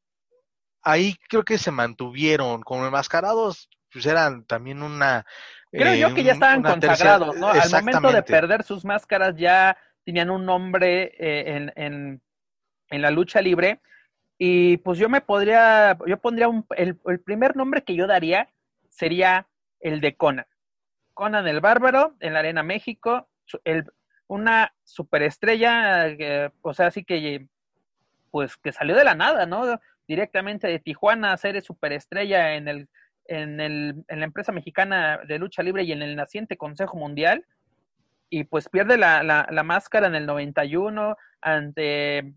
ahí 0.82 1.16
creo 1.30 1.44
que 1.44 1.58
se 1.58 1.72
mantuvieron 1.72 2.62
como 2.64 2.86
enmascarados, 2.86 3.70
pues 3.92 4.06
eran 4.06 4.44
también 4.46 4.84
una. 4.84 5.26
Creo 5.72 5.96
yo 5.96 6.14
que 6.14 6.24
ya 6.24 6.34
estaban 6.34 6.64
consagrados, 6.64 7.36
¿no? 7.38 7.48
Al 7.50 7.72
momento 7.72 8.12
de 8.12 8.24
perder 8.24 8.64
sus 8.64 8.84
máscaras 8.84 9.36
ya 9.38 9.78
tenían 10.04 10.30
un 10.30 10.46
nombre 10.46 11.14
eh, 11.18 11.56
en, 11.56 11.74
en, 11.76 12.22
en, 12.90 13.02
la 13.02 13.12
lucha 13.12 13.42
libre. 13.42 13.82
Y 14.38 14.78
pues 14.78 15.00
yo 15.00 15.08
me 15.08 15.22
podría, 15.22 15.98
yo 16.06 16.18
pondría 16.18 16.50
un, 16.50 16.66
el, 16.76 17.00
el 17.06 17.20
primer 17.22 17.56
nombre 17.56 17.84
que 17.84 17.96
yo 17.96 18.06
daría 18.06 18.50
sería 18.90 19.48
el 19.80 20.02
de 20.02 20.16
Conan. 20.16 20.46
Conan 21.16 21.48
el 21.48 21.62
Bárbaro 21.62 22.16
en 22.20 22.34
la 22.34 22.40
Arena 22.40 22.62
México. 22.62 23.28
Una 24.28 24.74
superestrella, 24.84 26.08
eh, 26.08 26.52
o 26.62 26.74
sea, 26.74 26.88
así 26.88 27.04
que, 27.04 27.48
pues, 28.30 28.58
que 28.58 28.72
salió 28.72 28.96
de 28.96 29.04
la 29.04 29.16
nada, 29.16 29.48
¿no? 29.48 29.80
Directamente 30.08 30.68
de 30.68 30.80
Tijuana 30.80 31.32
a 31.32 31.38
ser 31.38 31.60
superestrella 31.64 32.56
en 32.56 32.68
el, 32.68 32.90
en 33.26 33.60
el, 33.60 34.04
en 34.08 34.20
la 34.20 34.26
empresa 34.26 34.52
mexicana 34.52 35.20
de 35.28 35.40
lucha 35.40 35.64
libre 35.64 35.84
y 35.84 35.92
en 35.92 36.02
el 36.04 36.16
naciente 36.16 36.58
Consejo 36.58 36.98
Mundial, 36.98 37.46
y 38.30 38.44
pues 38.44 38.68
pierde 38.70 38.98
la, 38.98 39.24
la, 39.24 39.48
la 39.50 39.64
máscara 39.64 40.08
en 40.08 40.16
el 40.16 40.26
91 40.26 41.16
ante 41.42 42.34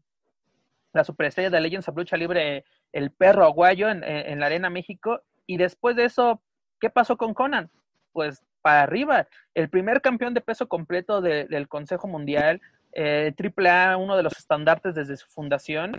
la 0.92 1.04
superestrella 1.04 1.50
de 1.50 1.60
Legends 1.60 1.88
of 1.88 1.96
Lucha 1.96 2.16
Libre, 2.16 2.64
el 2.92 3.10
perro 3.10 3.44
aguayo 3.44 3.88
en, 3.88 4.04
en, 4.04 4.40
la 4.40 4.46
Arena 4.46 4.70
México. 4.70 5.22
Y 5.46 5.56
después 5.56 5.96
de 5.96 6.04
eso, 6.04 6.42
¿qué 6.80 6.90
pasó 6.90 7.16
con 7.16 7.34
Conan? 7.34 7.70
Pues 8.12 8.44
arriba. 8.68 9.26
El 9.54 9.68
primer 9.68 10.00
campeón 10.00 10.34
de 10.34 10.40
peso 10.40 10.68
completo 10.68 11.20
del 11.20 11.68
Consejo 11.68 12.08
Mundial, 12.08 12.60
eh, 12.92 13.32
AAA, 13.36 13.96
uno 13.96 14.16
de 14.16 14.22
los 14.22 14.38
estandartes 14.38 14.94
desde 14.94 15.16
su 15.16 15.28
fundación. 15.28 15.96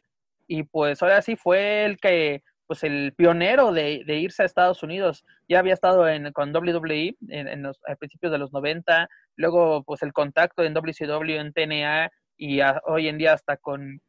Y 0.48 0.64
pues 0.64 1.02
ahora 1.02 1.22
sí 1.22 1.36
fue 1.36 1.86
el 1.86 1.98
que, 1.98 2.44
pues 2.68 2.84
el 2.84 3.14
pionero 3.16 3.72
de, 3.72 4.04
irse 4.08 4.44
a 4.44 4.46
Estados 4.46 4.84
Unidos. 4.84 5.26
Ya 5.48 5.60
había 5.60 5.74
estado 5.74 6.08
en, 6.08 6.32
con 6.34 6.56
WWE 6.56 7.16
en, 7.30 7.64
los, 7.64 7.80
a 7.88 7.96
principios 7.96 8.32
de 8.32 8.38
los 8.38 8.52
90, 8.52 9.10
luego 9.36 9.84
pues 9.84 10.04
el 10.04 10.14
contacto 10.14 10.64
en 10.64 10.74
WCW, 10.74 11.40
en 11.40 11.54
TNA 11.54 12.12
y 12.38 12.60
hoy 12.86 13.08
en 13.08 13.18
día 13.18 13.34
hasta 13.34 13.58
con, 13.58 14.02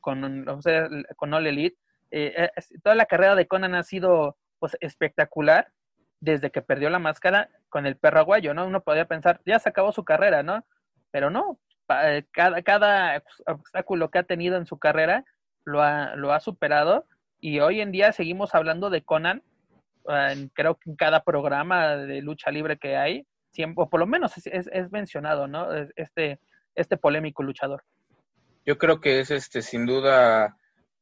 con, 0.00 0.48
o 0.48 0.58
con 1.16 1.34
All 1.34 1.46
Elite. 1.46 1.76
Eh, 2.10 2.48
toda 2.82 2.94
la 2.94 3.06
carrera 3.06 3.34
de 3.34 3.46
Conan 3.46 3.74
ha 3.74 3.82
sido 3.82 4.36
pues 4.58 4.76
espectacular 4.80 5.68
desde 6.20 6.50
que 6.50 6.62
perdió 6.62 6.90
la 6.90 6.98
máscara 6.98 7.50
con 7.68 7.86
el 7.86 7.96
perro 7.96 8.20
aguayo, 8.20 8.54
¿no? 8.54 8.66
Uno 8.66 8.82
podría 8.82 9.06
pensar, 9.06 9.40
ya 9.44 9.58
se 9.58 9.68
acabó 9.68 9.92
su 9.92 10.04
carrera, 10.04 10.42
¿no? 10.42 10.64
Pero 11.10 11.30
no, 11.30 11.58
eh, 12.02 12.24
cada, 12.32 12.62
cada 12.62 13.22
obstáculo 13.46 14.10
que 14.10 14.18
ha 14.18 14.22
tenido 14.22 14.56
en 14.56 14.66
su 14.66 14.78
carrera 14.78 15.24
lo 15.64 15.82
ha, 15.82 16.14
lo 16.16 16.32
ha 16.32 16.40
superado 16.40 17.06
y 17.40 17.60
hoy 17.60 17.80
en 17.80 17.92
día 17.92 18.12
seguimos 18.12 18.54
hablando 18.54 18.90
de 18.90 19.02
Conan, 19.02 19.42
creo 20.54 20.76
que 20.76 20.90
en 20.90 20.96
cada 20.96 21.22
programa 21.22 21.96
de 21.96 22.22
lucha 22.22 22.50
libre 22.50 22.78
que 22.78 22.96
hay, 22.96 23.26
siempre, 23.50 23.82
o 23.82 23.88
por 23.88 24.00
lo 24.00 24.06
menos 24.06 24.36
es, 24.38 24.68
es 24.72 24.92
mencionado, 24.92 25.48
¿no? 25.48 25.72
Este, 25.96 26.38
este 26.74 26.96
polémico 26.96 27.42
luchador. 27.42 27.82
Yo 28.64 28.78
creo 28.78 29.00
que 29.00 29.20
es 29.20 29.30
este 29.30 29.62
sin 29.62 29.86
duda 29.86 30.56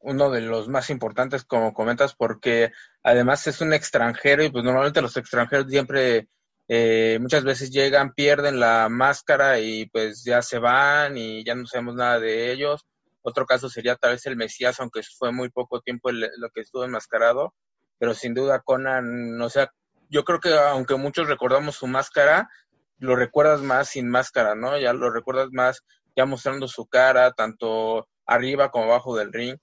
uno 0.05 0.31
de 0.31 0.43
los 0.43 0.69
más 0.69 0.91
importantes, 0.91 1.45
como 1.45 1.73
comentas, 1.73 2.15
porque 2.15 2.73
además 3.03 3.47
es 3.47 3.61
un 3.61 3.73
extranjero 3.73 4.45
y 4.45 4.51
pues 4.51 4.63
normalmente 4.63 5.03
los 5.03 5.17
extranjeros 5.17 5.67
siempre 5.69 6.29
eh, 6.69 7.19
muchas 7.21 7.45
veces 7.45 7.71
llegan, 7.71 8.13
pierden 8.15 8.61
la 8.61 8.89
máscara 8.91 9.61
y 9.61 9.87
pues 9.87 10.23
ya 10.25 10.43
se 10.43 10.59
van 10.59 11.17
y 11.17 11.43
ya 11.45 11.55
no 11.55 11.67
sabemos 11.67 11.95
nada 11.95 12.21
de 12.21 12.53
ellos. 12.53 12.87
Otro 13.23 13.47
caso 13.47 13.71
sería 13.71 13.97
tal 13.97 14.13
vez 14.13 14.27
el 14.27 14.37
Mesías, 14.37 14.79
aunque 14.81 15.01
fue 15.19 15.33
muy 15.33 15.49
poco 15.49 15.81
tiempo 15.81 16.13
lo 16.13 16.51
que 16.51 16.61
estuvo 16.61 16.85
enmascarado, 16.85 17.55
pero 17.99 18.13
sin 18.13 18.35
duda 18.35 18.61
Conan, 18.61 19.41
o 19.41 19.49
sea, 19.49 19.73
yo 20.11 20.25
creo 20.25 20.41
que 20.41 20.55
aunque 20.55 20.97
muchos 20.97 21.29
recordamos 21.29 21.77
su 21.77 21.87
máscara, 21.87 22.51
lo 22.99 23.17
recuerdas 23.17 23.63
más 23.63 23.89
sin 23.89 24.09
máscara, 24.11 24.55
¿no? 24.55 24.79
Ya 24.79 24.93
lo 24.93 25.11
recuerdas 25.11 25.49
más 25.53 25.83
ya 26.15 26.27
mostrando 26.27 26.69
su 26.69 26.87
cara, 26.87 27.33
tanto 27.33 28.07
arriba 28.27 28.71
como 28.71 28.85
abajo 28.85 29.17
del 29.17 29.33
ring, 29.33 29.57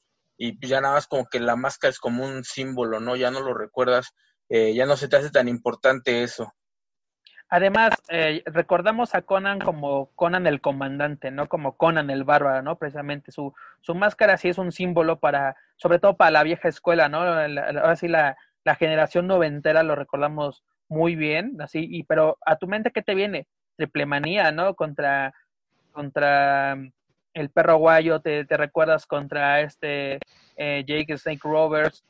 y 0.43 0.57
ya 0.67 0.81
nada 0.81 0.95
más 0.95 1.05
como 1.05 1.27
que 1.27 1.39
la 1.39 1.55
máscara 1.55 1.91
es 1.91 1.99
como 1.99 2.25
un 2.25 2.43
símbolo, 2.43 2.99
¿no? 2.99 3.15
Ya 3.15 3.29
no 3.29 3.41
lo 3.41 3.53
recuerdas, 3.53 4.15
eh, 4.49 4.73
ya 4.73 4.87
no 4.87 4.97
se 4.97 5.07
te 5.07 5.17
hace 5.17 5.29
tan 5.29 5.47
importante 5.47 6.23
eso. 6.23 6.51
Además, 7.47 7.93
eh, 8.09 8.41
recordamos 8.45 9.13
a 9.13 9.21
Conan 9.21 9.59
como 9.59 10.07
Conan 10.15 10.47
el 10.47 10.59
comandante, 10.59 11.29
¿no? 11.29 11.47
Como 11.47 11.77
Conan 11.77 12.09
el 12.09 12.23
bárbaro, 12.23 12.63
¿no? 12.63 12.79
Precisamente 12.79 13.31
su, 13.31 13.53
su 13.81 13.93
máscara 13.93 14.35
sí 14.37 14.49
es 14.49 14.57
un 14.57 14.71
símbolo 14.71 15.19
para, 15.19 15.55
sobre 15.75 15.99
todo 15.99 16.17
para 16.17 16.31
la 16.31 16.43
vieja 16.43 16.69
escuela, 16.69 17.07
¿no? 17.07 17.19
ahora 17.19 17.95
sí 17.95 18.07
la, 18.07 18.35
la 18.63 18.75
generación 18.75 19.27
noventera 19.27 19.83
lo 19.83 19.95
recordamos 19.95 20.63
muy 20.87 21.15
bien, 21.15 21.61
así, 21.61 21.85
y 21.87 22.03
pero 22.03 22.39
a 22.45 22.55
tu 22.55 22.67
mente, 22.67 22.91
¿qué 22.91 23.03
te 23.03 23.13
viene? 23.13 23.47
Triplemanía, 23.75 24.51
¿no? 24.51 24.73
Contra 24.73 25.33
contra 25.91 26.77
el 27.33 27.49
perro 27.49 27.77
guayo, 27.77 28.19
te, 28.21 28.45
recuerdas 28.49 29.05
contra 29.05 29.61
este 29.61 30.19
eh, 30.57 30.83
Jake 30.85 31.17
Snake 31.17 31.41
Rovers, 31.43 32.03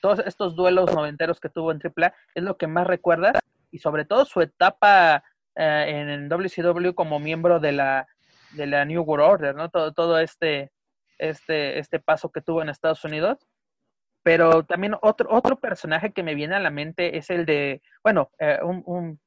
todos 0.00 0.20
estos 0.20 0.54
duelos 0.54 0.94
noventeros 0.94 1.40
que 1.40 1.48
tuvo 1.48 1.72
en 1.72 1.80
AAA 1.82 2.12
es 2.34 2.42
lo 2.42 2.56
que 2.56 2.66
más 2.66 2.86
recuerdas 2.86 3.40
y 3.70 3.78
sobre 3.78 4.04
todo 4.04 4.24
su 4.24 4.40
etapa 4.42 5.24
eh, 5.56 6.06
en 6.10 6.28
WCW 6.28 6.92
como 6.94 7.18
miembro 7.18 7.58
de 7.58 7.72
la 7.72 8.06
de 8.54 8.66
la 8.66 8.84
New 8.84 9.02
World 9.02 9.26
Order, 9.26 9.54
¿no? 9.54 9.68
Todo, 9.68 9.92
todo 9.92 10.18
este, 10.18 10.72
este, 11.18 11.78
este 11.78 12.00
paso 12.00 12.30
que 12.30 12.40
tuvo 12.40 12.62
en 12.62 12.68
Estados 12.68 13.04
Unidos. 13.04 13.38
Pero 14.22 14.64
también 14.64 14.96
otro, 15.02 15.28
otro 15.30 15.56
personaje 15.60 16.12
que 16.12 16.22
me 16.22 16.34
viene 16.34 16.54
a 16.54 16.60
la 16.60 16.70
mente 16.70 17.18
es 17.18 17.28
el 17.28 17.44
de, 17.44 17.82
bueno, 18.02 18.30
eh, 18.38 18.58
un, 18.62 19.20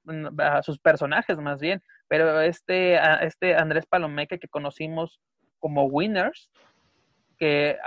sus 0.64 0.80
personajes 0.80 1.38
más 1.38 1.60
bien, 1.60 1.84
pero 2.08 2.42
este, 2.42 3.00
este 3.26 3.56
Andrés 3.56 3.86
Palomeque 3.86 4.40
que 4.40 4.48
conocimos 4.48 5.20
como 5.60 5.86
Winners, 5.86 6.50
que, 7.38 7.78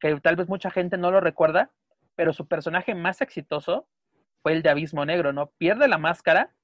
que 0.00 0.20
tal 0.20 0.36
vez 0.36 0.48
mucha 0.48 0.70
gente 0.70 0.96
no 0.96 1.10
lo 1.10 1.20
recuerda, 1.20 1.70
pero 2.14 2.32
su 2.32 2.46
personaje 2.46 2.94
más 2.94 3.20
exitoso 3.20 3.86
fue 4.42 4.52
el 4.52 4.62
de 4.62 4.70
Abismo 4.70 5.04
Negro, 5.04 5.32
¿no? 5.32 5.50
Pierde 5.58 5.88
la 5.88 5.98
máscara, 5.98 6.54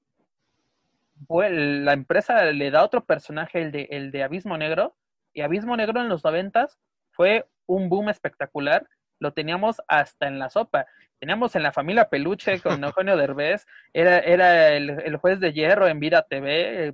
la 1.29 1.93
empresa 1.93 2.43
le 2.45 2.71
da 2.71 2.83
otro 2.83 3.05
personaje, 3.05 3.61
el 3.61 3.71
de, 3.71 3.87
el 3.91 4.11
de 4.11 4.23
Abismo 4.23 4.57
Negro, 4.57 4.95
y 5.33 5.41
Abismo 5.41 5.77
Negro 5.77 6.01
en 6.01 6.09
los 6.09 6.23
noventas 6.23 6.79
fue 7.11 7.47
un 7.65 7.89
boom 7.89 8.09
espectacular, 8.09 8.87
lo 9.23 9.33
teníamos 9.33 9.81
hasta 9.87 10.27
en 10.27 10.37
la 10.37 10.49
sopa. 10.49 10.85
Teníamos 11.17 11.55
en 11.55 11.63
la 11.63 11.71
familia 11.71 12.09
Peluche 12.09 12.59
con 12.59 12.83
Eugenio 12.83 13.15
Derbez, 13.15 13.65
era, 13.93 14.19
era 14.19 14.69
el, 14.73 14.89
el, 14.89 15.15
juez 15.15 15.39
de 15.39 15.53
hierro 15.53 15.87
en 15.87 15.99
Vida 15.99 16.25
TV, 16.29 16.93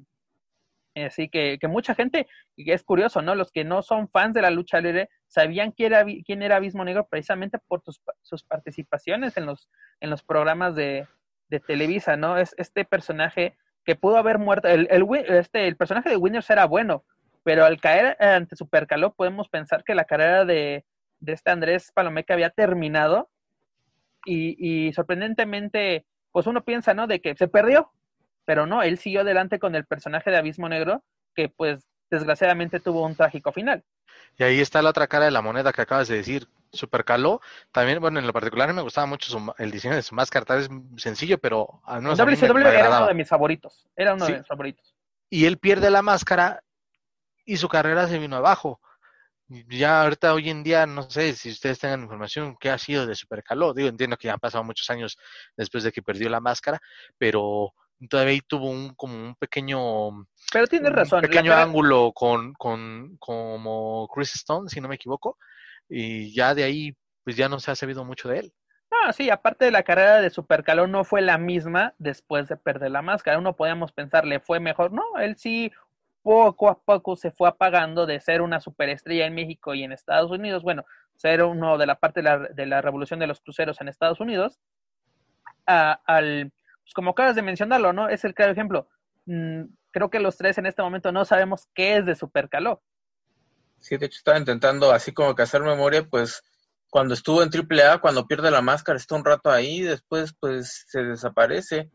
Así 0.96 1.30
que, 1.30 1.58
que 1.60 1.68
mucha 1.68 1.96
gente, 1.96 2.28
y 2.56 2.72
es 2.72 2.84
curioso, 2.84 3.22
¿no? 3.22 3.34
Los 3.34 3.52
que 3.52 3.64
no 3.64 3.82
son 3.82 4.10
fans 4.10 4.34
de 4.34 4.42
la 4.42 4.50
lucha 4.50 4.82
libre 4.82 5.10
sabían 5.28 5.72
quién 5.72 5.94
era, 5.94 6.06
quién 6.26 6.42
era 6.42 6.58
Abismo 6.58 6.84
Negro 6.84 7.08
precisamente 7.08 7.58
por 7.68 7.82
sus, 7.84 8.44
participaciones 8.44 9.38
en 9.38 9.46
los, 9.46 9.70
en 10.02 10.10
los 10.10 10.24
programas 10.24 10.76
de, 10.76 11.08
de, 11.48 11.60
Televisa, 11.60 12.18
¿no? 12.18 12.38
Es 12.38 12.54
este 12.58 12.86
personaje 12.86 13.56
que 13.86 13.96
pudo 13.96 14.18
haber 14.18 14.40
muerto, 14.40 14.68
el, 14.68 14.88
el, 14.92 15.06
este, 15.30 15.68
el 15.68 15.78
personaje 15.78 16.10
de 16.10 16.18
Winners 16.18 16.50
era 16.50 16.66
bueno, 16.66 17.06
pero 17.44 17.66
al 17.66 17.80
caer 17.80 18.18
ante 18.20 18.56
Supercaló 18.56 19.14
podemos 19.14 19.48
pensar 19.48 19.84
que 19.84 19.96
la 19.96 20.04
carrera 20.04 20.44
de, 20.44 20.86
de 21.20 21.34
este 21.34 21.52
Andrés 21.52 21.92
Palomeca 21.94 22.34
había 22.34 22.50
terminado 22.50 23.30
y, 24.26 24.56
y 24.60 24.94
sorprendentemente, 24.94 26.06
pues 26.32 26.48
uno 26.48 26.64
piensa, 26.64 26.94
¿no? 26.94 27.08
De 27.08 27.22
que 27.22 27.36
se 27.36 27.48
perdió, 27.48 27.92
pero 28.46 28.66
no, 28.66 28.84
él 28.84 28.98
siguió 28.98 29.22
adelante 29.22 29.60
con 29.60 29.76
el 29.76 29.86
personaje 29.86 30.32
de 30.32 30.38
Abismo 30.38 30.70
Negro, 30.70 31.04
que 31.36 31.50
pues 31.50 31.88
desgraciadamente 32.10 32.80
tuvo 32.80 33.06
un 33.06 33.16
trágico 33.16 33.52
final. 33.52 33.84
Y 34.38 34.44
ahí 34.44 34.60
está 34.60 34.82
la 34.82 34.90
otra 34.90 35.08
cara 35.08 35.26
de 35.26 35.32
la 35.32 35.42
moneda 35.42 35.72
que 35.72 35.82
acabas 35.82 36.08
de 36.08 36.16
decir, 36.16 36.48
Super 36.72 37.04
Caló. 37.04 37.42
También, 37.72 38.00
bueno, 38.00 38.20
en 38.20 38.28
lo 38.28 38.34
particular 38.34 38.74
me 38.74 38.82
gustaba 38.82 39.08
mucho 39.08 39.38
el 39.58 39.72
diseño 39.72 39.96
de 39.96 40.02
su 40.02 40.16
máscara, 40.16 40.46
tal 40.46 40.58
vez 40.60 40.70
sencillo, 40.98 41.38
pero 41.38 41.82
al 41.86 42.02
menos 42.02 42.18
WCW 42.18 42.58
era 42.58 42.98
uno 42.98 43.08
de 43.08 43.14
mis 43.14 43.28
favoritos, 43.28 43.88
era 43.96 44.14
uno 44.14 44.26
de 44.26 44.38
mis 44.38 44.48
favoritos. 44.48 44.96
Y 45.30 45.46
él 45.46 45.58
pierde 45.58 45.92
la 45.92 46.02
máscara 46.02 46.64
y 47.46 47.58
su 47.58 47.68
carrera 47.68 48.08
se 48.08 48.20
vino 48.20 48.36
abajo. 48.36 48.80
Ya 49.50 50.04
ahorita 50.04 50.34
hoy 50.36 50.50
en 50.50 50.64
día, 50.64 50.86
no 50.86 51.10
sé 51.10 51.34
si 51.34 51.50
ustedes 51.50 51.80
tengan 51.80 52.04
información 52.04 52.56
qué 52.60 52.70
ha 52.70 52.78
sido 52.78 53.08
de 53.08 53.16
Super 53.16 53.44
Caló. 53.44 53.74
Digo, 53.74 53.90
entiendo 53.90 54.16
que 54.16 54.28
ya 54.28 54.34
han 54.34 54.40
pasado 54.40 54.64
muchos 54.64 54.88
años 54.92 55.18
después 55.58 55.84
de 55.84 55.92
que 55.92 56.04
perdió 56.04 56.30
la 56.30 56.40
máscara, 56.40 56.80
pero 57.18 57.74
todavía 58.08 58.34
ahí 58.34 58.42
tuvo 58.42 58.70
un 58.70 58.94
como 58.94 59.16
un 59.16 59.36
pequeño 59.36 60.26
pero 60.54 60.68
tienes 60.68 60.94
razón 60.94 61.22
pequeño 61.22 61.54
ángulo 61.54 62.14
con, 62.14 62.54
con 62.54 63.18
como 63.18 64.08
Chris 64.14 64.36
Stone 64.36 64.70
si 64.70 64.80
no 64.80 64.88
me 64.88 64.96
equivoco 64.96 65.38
y 65.90 66.34
ya 66.34 66.56
de 66.56 66.64
ahí 66.64 66.96
pues 67.24 67.36
ya 67.36 67.50
no 67.50 67.60
se 67.60 67.72
ha 67.72 67.76
sabido 67.76 68.06
mucho 68.06 68.30
de 68.30 68.40
él. 68.40 68.54
Ah 68.92 69.12
sí 69.12 69.30
aparte 69.30 69.66
de 69.66 69.72
la 69.72 69.84
carrera 69.84 70.22
de 70.22 70.30
Supercalón 70.30 70.92
no 70.92 71.04
fue 71.04 71.22
la 71.22 71.38
misma 71.38 71.94
después 71.98 72.48
de 72.48 72.56
perder 72.56 72.92
la 72.92 73.02
máscara. 73.02 73.38
Uno 73.38 73.56
podíamos 73.56 73.92
pensar 73.92 74.26
le 74.26 74.40
fue 74.40 74.60
mejor 74.60 74.92
no 74.94 75.04
él 75.20 75.36
sí 75.36 75.72
poco 76.22 76.70
a 76.70 76.80
poco 76.80 77.16
se 77.16 77.32
fue 77.32 77.48
apagando 77.48 78.06
de 78.06 78.20
ser 78.20 78.42
una 78.42 78.60
superestrella 78.60 79.26
en 79.26 79.36
México 79.36 79.74
y 79.74 79.84
en 79.84 79.92
Estados 79.92 80.32
Unidos 80.32 80.64
bueno 80.64 80.86
ser 81.16 81.44
uno 81.44 81.78
de 81.78 81.86
la 81.86 81.96
parte 81.96 82.22
de 82.22 82.24
la, 82.24 82.40
de 82.40 82.66
la 82.66 82.82
revolución 82.82 83.20
de 83.20 83.28
los 83.28 83.42
cruceros 83.42 83.80
en 83.82 83.88
Estados 83.88 84.20
Unidos 84.20 84.60
al 85.66 86.52
pues, 86.90 86.96
como 86.96 87.12
acabas 87.12 87.36
de 87.36 87.44
mencionarlo, 87.44 87.94
¿no? 87.94 88.10
Es 88.10 88.26
el 88.26 88.34
claro 88.34 88.52
ejemplo. 88.52 88.90
Mm, 89.28 89.66
creo 89.92 90.10
que 90.10 90.20
los 90.20 90.38
tres 90.38 90.58
en 90.58 90.66
este 90.66 90.82
momento 90.82 91.12
no 91.12 91.24
sabemos 91.24 91.68
qué 91.76 91.98
es 91.98 92.06
de 92.08 92.16
Supercaló. 92.16 92.82
Sí, 93.80 93.96
de 93.98 94.08
hecho 94.08 94.18
estaba 94.18 94.40
intentando 94.40 94.92
así 94.92 95.14
como 95.14 95.36
que 95.36 95.44
hacer 95.44 95.62
memoria, 95.62 96.04
pues 96.04 96.42
cuando 96.90 97.14
estuvo 97.14 97.44
en 97.44 97.52
AAA, 97.54 98.00
cuando 98.00 98.26
pierde 98.26 98.50
la 98.50 98.64
máscara, 98.64 98.98
está 98.98 99.14
un 99.14 99.24
rato 99.24 99.52
ahí, 99.52 99.82
después 99.82 100.34
pues 100.40 100.86
se 100.88 101.04
desaparece. 101.04 101.92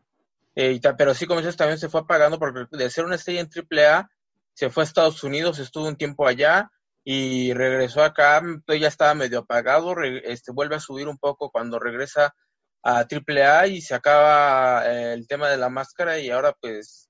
Eh, 0.55 0.79
pero 0.97 1.13
sí, 1.13 1.25
como 1.25 1.41
dices, 1.41 1.57
también 1.57 1.77
se 1.77 1.89
fue 1.89 1.99
apagando 1.99 2.39
porque 2.39 2.65
de 2.71 2.89
ser 2.89 3.03
una 3.03 3.15
estrella 3.15 3.41
en 3.41 3.49
AAA, 3.49 4.09
se 4.55 4.69
fue 4.69 4.83
a 4.83 4.85
Estados 4.85 5.23
Unidos, 5.23 5.59
estuvo 5.59 5.87
un 5.87 5.97
tiempo 5.97 6.25
allá 6.25 6.71
y 7.03 7.53
regresó 7.53 8.03
acá, 8.03 8.41
ya 8.67 8.87
estaba 8.87 9.13
medio 9.13 9.39
apagado, 9.39 9.93
este, 10.01 10.51
vuelve 10.51 10.75
a 10.75 10.79
subir 10.79 11.07
un 11.07 11.17
poco 11.17 11.51
cuando 11.51 11.77
regresa 11.77 12.33
a 12.81 13.05
AAA 13.05 13.67
y 13.67 13.81
se 13.81 13.93
acaba 13.95 14.87
eh, 14.87 15.13
el 15.13 15.27
tema 15.27 15.49
de 15.49 15.57
la 15.57 15.69
máscara 15.69 16.19
y 16.19 16.29
ahora 16.29 16.53
pues, 16.59 17.09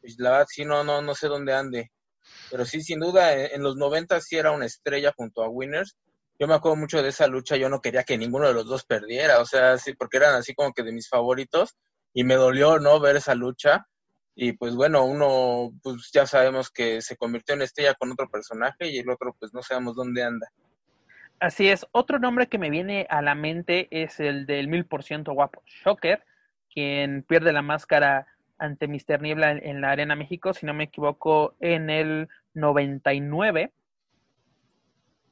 pues, 0.00 0.16
la 0.18 0.30
verdad 0.30 0.46
sí 0.48 0.64
no, 0.64 0.84
no, 0.84 1.02
no 1.02 1.14
sé 1.14 1.26
dónde 1.26 1.54
ande. 1.54 1.90
Pero 2.50 2.64
sí, 2.64 2.82
sin 2.82 3.00
duda, 3.00 3.34
en, 3.34 3.62
los 3.62 3.76
90 3.76 4.20
sí 4.20 4.36
era 4.36 4.52
una 4.52 4.66
estrella 4.66 5.12
junto 5.16 5.42
a 5.42 5.48
Winners. 5.48 5.96
Yo 6.38 6.46
me 6.46 6.54
acuerdo 6.54 6.76
mucho 6.76 7.02
de 7.02 7.08
esa 7.08 7.26
lucha, 7.26 7.56
yo 7.56 7.68
no 7.68 7.80
quería 7.80 8.04
que 8.04 8.18
ninguno 8.18 8.46
de 8.46 8.54
los 8.54 8.66
dos 8.66 8.84
perdiera, 8.84 9.40
o 9.40 9.46
sea, 9.46 9.78
sí, 9.78 9.94
porque 9.94 10.18
eran 10.18 10.34
así 10.34 10.54
como 10.54 10.72
que 10.72 10.82
de 10.82 10.92
mis 10.92 11.08
favoritos 11.08 11.76
y 12.12 12.24
me 12.24 12.34
dolió, 12.34 12.78
¿no? 12.78 13.00
Ver 13.00 13.16
esa 13.16 13.34
lucha 13.34 13.86
y 14.38 14.52
pues 14.52 14.76
bueno, 14.76 15.04
uno 15.06 15.72
pues 15.82 16.10
ya 16.12 16.26
sabemos 16.26 16.70
que 16.70 17.00
se 17.00 17.16
convirtió 17.16 17.54
en 17.54 17.62
estrella 17.62 17.94
con 17.94 18.12
otro 18.12 18.28
personaje 18.28 18.90
y 18.90 18.98
el 18.98 19.08
otro 19.08 19.34
pues 19.40 19.54
no 19.54 19.62
sabemos 19.62 19.96
dónde 19.96 20.22
anda. 20.22 20.46
Así 21.40 21.68
es, 21.68 21.86
otro 21.90 22.18
nombre 22.18 22.46
que 22.46 22.58
me 22.58 22.68
viene 22.68 23.06
a 23.08 23.22
la 23.22 23.34
mente 23.34 23.88
es 23.90 24.20
el 24.20 24.44
del 24.44 24.68
mil 24.68 24.84
por 24.84 25.02
ciento 25.02 25.32
guapo, 25.32 25.62
Shocker, 25.64 26.22
quien 26.72 27.22
pierde 27.22 27.52
la 27.54 27.62
máscara 27.62 28.26
ante 28.58 28.88
Mr. 28.88 29.22
Niebla 29.22 29.52
en, 29.52 29.80
la 29.80 29.90
Arena 29.90 30.16
México, 30.16 30.52
si 30.52 30.66
no 30.66 30.74
me 30.74 30.84
equivoco, 30.84 31.56
en 31.60 31.88
el 31.88 32.28
99. 32.52 33.72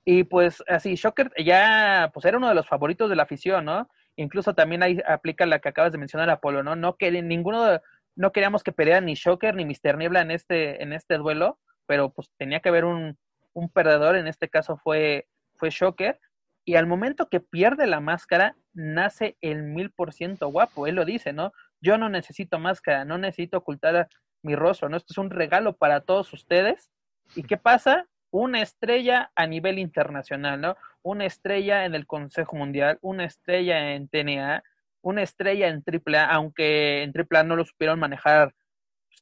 Y 0.06 0.24
pues 0.24 0.62
así, 0.66 0.94
Shocker 0.94 1.30
ya 1.44 2.10
pues 2.14 2.24
era 2.24 2.38
uno 2.38 2.48
de 2.48 2.54
los 2.54 2.66
favoritos 2.66 3.10
de 3.10 3.16
la 3.16 3.24
afición, 3.24 3.66
¿no? 3.66 3.88
Incluso 4.16 4.54
también 4.54 4.82
ahí 4.82 4.98
aplica 5.06 5.44
la 5.44 5.58
que 5.58 5.70
acabas 5.70 5.92
de 5.92 5.98
mencionar, 5.98 6.30
Apolo, 6.30 6.62
¿no? 6.62 6.76
No 6.76 6.96
que 6.96 7.10
ninguno 7.10 7.64
de, 7.64 7.80
no 8.16 8.32
queríamos 8.32 8.62
que 8.62 8.72
pelearan 8.72 9.06
ni 9.06 9.14
Shocker 9.14 9.54
ni 9.54 9.64
Mr. 9.64 9.96
Niebla 9.96 10.20
en 10.20 10.30
este, 10.30 10.82
en 10.82 10.92
este 10.92 11.16
duelo, 11.18 11.58
pero 11.86 12.12
pues 12.12 12.30
tenía 12.36 12.60
que 12.60 12.68
haber 12.68 12.84
un, 12.84 13.18
un 13.52 13.68
perdedor, 13.70 14.16
en 14.16 14.26
este 14.26 14.48
caso 14.48 14.76
fue, 14.76 15.26
fue 15.56 15.70
Shocker, 15.70 16.20
y 16.64 16.76
al 16.76 16.86
momento 16.86 17.28
que 17.28 17.40
pierde 17.40 17.86
la 17.86 18.00
máscara, 18.00 18.56
nace 18.72 19.36
el 19.40 19.62
mil 19.62 19.90
por 19.90 20.12
ciento 20.12 20.48
guapo, 20.48 20.86
él 20.86 20.94
lo 20.94 21.04
dice, 21.04 21.32
¿no? 21.32 21.52
Yo 21.80 21.98
no 21.98 22.08
necesito 22.08 22.58
máscara, 22.58 23.04
no 23.04 23.18
necesito 23.18 23.58
ocultar 23.58 24.08
mi 24.42 24.56
rostro, 24.56 24.88
¿no? 24.88 24.96
Esto 24.96 25.12
es 25.12 25.18
un 25.18 25.30
regalo 25.30 25.76
para 25.76 26.00
todos 26.00 26.32
ustedes. 26.32 26.90
¿Y 27.34 27.42
qué 27.42 27.58
pasa? 27.58 28.06
Una 28.30 28.62
estrella 28.62 29.30
a 29.34 29.46
nivel 29.46 29.78
internacional, 29.78 30.60
¿no? 30.60 30.76
Una 31.02 31.26
estrella 31.26 31.84
en 31.84 31.94
el 31.94 32.06
Consejo 32.06 32.56
Mundial, 32.56 32.98
una 33.02 33.24
estrella 33.24 33.94
en 33.94 34.08
TNA, 34.08 34.64
una 35.04 35.22
estrella 35.22 35.68
en 35.68 35.84
AAA, 35.86 36.26
aunque 36.26 37.02
en 37.02 37.12
AAA 37.14 37.44
no 37.44 37.56
lo 37.56 37.64
supieron 37.64 38.00
manejar 38.00 38.54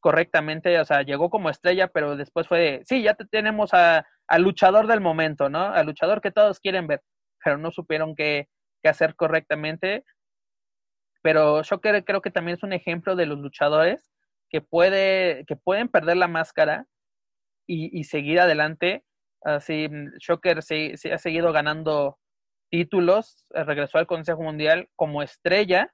correctamente, 0.00 0.78
o 0.80 0.84
sea, 0.84 1.02
llegó 1.02 1.30
como 1.30 1.50
estrella, 1.50 1.88
pero 1.88 2.16
después 2.16 2.48
fue, 2.48 2.82
sí, 2.86 3.02
ya 3.02 3.14
tenemos 3.14 3.74
a, 3.74 4.06
al 4.26 4.42
luchador 4.42 4.86
del 4.86 5.00
momento, 5.00 5.48
¿no? 5.48 5.66
Al 5.66 5.86
luchador 5.86 6.20
que 6.20 6.30
todos 6.30 6.60
quieren 6.60 6.86
ver, 6.86 7.02
pero 7.44 7.58
no 7.58 7.70
supieron 7.70 8.14
qué, 8.14 8.48
hacer 8.84 9.14
correctamente. 9.16 10.04
Pero 11.22 11.62
yo 11.62 11.80
creo 11.80 12.20
que 12.20 12.30
también 12.30 12.56
es 12.56 12.62
un 12.64 12.72
ejemplo 12.72 13.14
de 13.14 13.26
los 13.26 13.38
luchadores 13.38 14.10
que, 14.50 14.60
puede, 14.60 15.44
que 15.46 15.56
pueden 15.56 15.88
perder 15.88 16.16
la 16.16 16.28
máscara 16.28 16.86
y, 17.66 17.96
y 17.96 18.04
seguir 18.04 18.40
adelante. 18.40 19.04
Así, 19.42 19.88
Shocker 20.18 20.62
se, 20.62 20.96
se, 20.96 21.12
ha 21.12 21.18
seguido 21.18 21.52
ganando 21.52 22.18
títulos, 22.72 23.44
eh, 23.54 23.64
regresó 23.64 23.98
al 23.98 24.06
Consejo 24.06 24.42
Mundial 24.42 24.88
como 24.96 25.22
estrella 25.22 25.92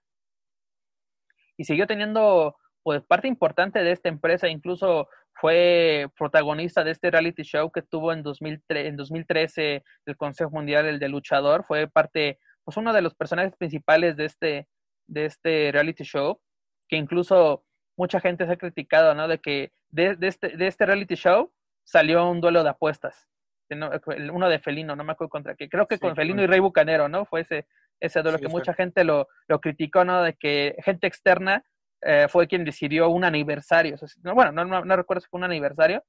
y 1.57 1.65
siguió 1.65 1.89
teniendo 1.89 2.57
pues 2.85 3.03
parte 3.03 3.27
importante 3.27 3.81
de 3.81 3.91
esta 3.91 4.09
empresa, 4.09 4.49
incluso 4.49 5.09
fue 5.35 6.07
protagonista 6.17 6.85
de 6.85 6.93
este 6.93 7.11
reality 7.11 7.43
show 7.43 7.71
que 7.73 7.83
tuvo 7.83 8.13
en, 8.13 8.23
2003, 8.23 8.87
en 8.87 8.97
2013 8.97 9.85
el 10.07 10.17
Consejo 10.17 10.51
Mundial, 10.53 10.87
el 10.87 11.01
de 11.01 11.09
luchador, 11.09 11.65
fue 11.67 11.89
parte, 11.89 12.39
pues 12.65 12.77
uno 12.77 12.93
de 12.93 13.03
los 13.03 13.15
personajes 13.17 13.57
principales 13.57 14.17
de 14.17 14.25
este, 14.27 14.69
de 15.09 15.25
este 15.27 15.71
reality 15.73 16.05
show, 16.05 16.41
que 16.89 16.97
incluso 16.97 17.65
mucha 17.97 18.21
gente 18.21 18.47
se 18.47 18.53
ha 18.53 18.57
criticado, 18.57 19.15
¿no? 19.15 19.27
De 19.27 19.41
que 19.41 19.73
de, 19.89 20.17
este, 20.23 20.57
de 20.57 20.69
este 20.69 20.87
reality 20.87 21.17
show 21.17 21.53
salió 21.83 22.31
un 22.31 22.41
duelo 22.41 22.63
de 22.63 22.71
apuestas 22.71 23.29
uno 23.71 24.49
de 24.49 24.59
Felino, 24.59 24.97
no 24.97 25.05
me 25.05 25.13
acuerdo 25.13 25.31
contra 25.31 25.55
qué, 25.55 25.69
creo 25.69 25.87
que 25.87 25.99
con 25.99 26.17
Felino 26.17 26.43
y 26.43 26.47
Rey 26.47 26.61
Bucanero, 26.61 27.09
¿no? 27.09 27.25
Fue 27.25 27.43
ese, 27.43 27.67
ese 28.01 28.23
duelo 28.23 28.39
que 28.39 28.49
mucha 28.49 28.75
gente 28.75 29.05
lo, 29.05 29.29
lo 29.47 29.61
criticó, 29.61 30.05
¿no? 30.05 30.23
De 30.23 30.35
que 30.35 30.77
gente 30.85 31.07
externa 31.07 31.65
eh, 32.03 32.27
fue 32.29 32.47
quien 32.47 32.65
decidió 32.65 33.09
un 33.09 33.25
aniversario. 33.25 33.97
bueno, 34.23 34.53
no, 34.53 34.85
no, 34.85 34.97
recuerdo 34.97 35.21
si 35.21 35.29
fue 35.29 35.39
un 35.39 35.45
aniversario, 35.45 36.05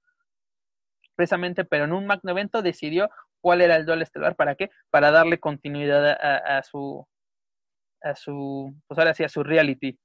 precisamente, 1.15 1.65
pero 1.65 1.85
en 1.85 1.93
un 1.93 2.05
magno 2.05 2.31
evento 2.31 2.61
decidió 2.61 3.09
cuál 3.41 3.61
era 3.61 3.75
el 3.75 3.85
duelo 3.85 4.03
estelar, 4.03 4.35
¿para 4.35 4.55
qué? 4.55 4.69
Para 4.89 5.11
darle 5.11 5.39
continuidad 5.39 6.11
a, 6.11 6.61
su, 6.63 7.05
a 8.01 8.15
su, 8.15 8.75
pues 8.87 8.99
ahora 8.99 9.13
sí, 9.13 9.23
a 9.23 9.29
su 9.29 9.43
reality. 9.43 9.99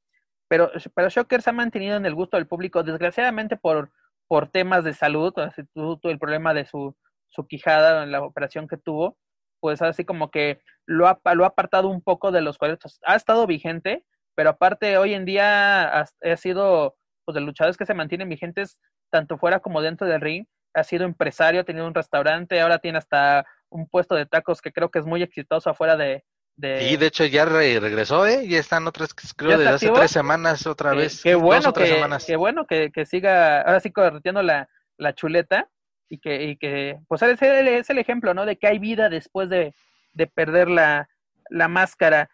Pero, 0.49 0.71
pero 0.95 1.09
Shocker 1.09 1.43
se 1.43 1.51
ha 1.51 1.53
mantenido 1.53 1.97
en 1.97 2.07
el 2.07 2.15
gusto 2.15 2.37
del 2.37 2.47
público, 2.47 2.83
desgraciadamente 2.83 3.57
por, 3.57 3.91
por 4.27 4.51
temas 4.51 4.85
de 4.85 4.95
salud, 4.95 5.33
todo 5.33 5.99
el 6.05 6.19
problema 6.19 6.55
de 6.55 6.65
su, 6.65 6.97
su 7.35 7.47
quijada 7.47 8.05
en 8.05 8.13
la 8.13 8.23
operación 8.23 8.69
que 8.69 8.77
tuvo, 8.77 9.19
pues 9.61 9.83
así 9.83 10.05
como 10.05 10.31
que 10.31 10.61
lo 10.87 11.09
ha, 11.09 11.19
lo 11.35 11.45
ha 11.45 11.49
apartado 11.49 11.89
un 11.89 12.03
poco 12.03 12.31
de 12.31 12.43
los 12.43 12.59
cuadros. 12.59 13.01
Ha 13.05 13.17
estado 13.17 13.47
vigente, 13.47 14.05
pero 14.35 14.51
aparte 14.51 14.99
hoy 14.99 15.15
en 15.15 15.25
día 15.25 16.01
ha, 16.01 16.37
sido, 16.37 16.97
pues 17.25 17.35
de 17.35 17.41
luchadores 17.41 17.77
que 17.77 17.87
se 17.87 17.95
mantienen 17.95 18.29
vigentes 18.29 18.79
tanto 19.11 19.39
fuera 19.39 19.61
como 19.61 19.83
dentro 19.83 20.07
del 20.07 20.21
ring. 20.21 20.47
Ha 20.75 20.85
sido 20.85 21.05
empresario, 21.05 21.61
ha 21.61 21.65
tenido 21.65 21.87
un 21.87 21.95
restaurante, 21.95 22.61
ahora 22.61 22.79
tiene 22.79 22.99
hasta 22.99 23.47
un 23.71 23.89
puesto 23.89 24.15
de 24.15 24.27
tacos 24.27 24.61
que 24.61 24.73
creo 24.73 24.91
que 24.91 24.99
es 24.99 25.07
muy 25.07 25.23
exitoso 25.23 25.71
afuera 25.71 25.97
de, 25.97 26.25
de... 26.57 26.91
Y 26.91 26.97
de 26.97 27.07
hecho 27.07 27.25
ya 27.25 27.45
regresó, 27.45 28.27
¿eh? 28.27 28.47
Ya 28.47 28.59
están 28.59 28.87
otras, 28.87 29.15
creo, 29.37 29.57
desde 29.57 29.71
hace 29.71 29.91
tres 29.91 30.11
semanas 30.11 30.67
otra 30.67 30.93
vez. 30.95 31.23
Qué 31.23 31.37
bueno, 31.37 31.73
que, 31.73 32.07
qué 32.27 32.37
bueno 32.37 32.67
que, 32.67 32.91
que, 32.93 33.07
siga, 33.07 33.63
ahora 33.63 33.81
sí 33.81 33.93
corriendo 33.93 34.43
la, 34.43 34.69
la 34.99 35.15
chuleta 35.15 35.71
y 36.09 36.19
que, 36.19 36.45
y 36.45 36.57
que 36.57 36.99
pues 37.09 37.23
es 37.23 37.41
el, 37.43 37.99
ejemplo, 37.99 38.35
¿no? 38.35 38.47
De 38.47 38.57
que 38.57 38.67
hay 38.67 38.79
vida 38.79 39.09
después 39.09 39.49
de, 39.49 39.75
de 40.13 40.27
perder 40.27 40.69
la, 40.69 41.09
la 41.51 41.69
máscara. 41.69 42.31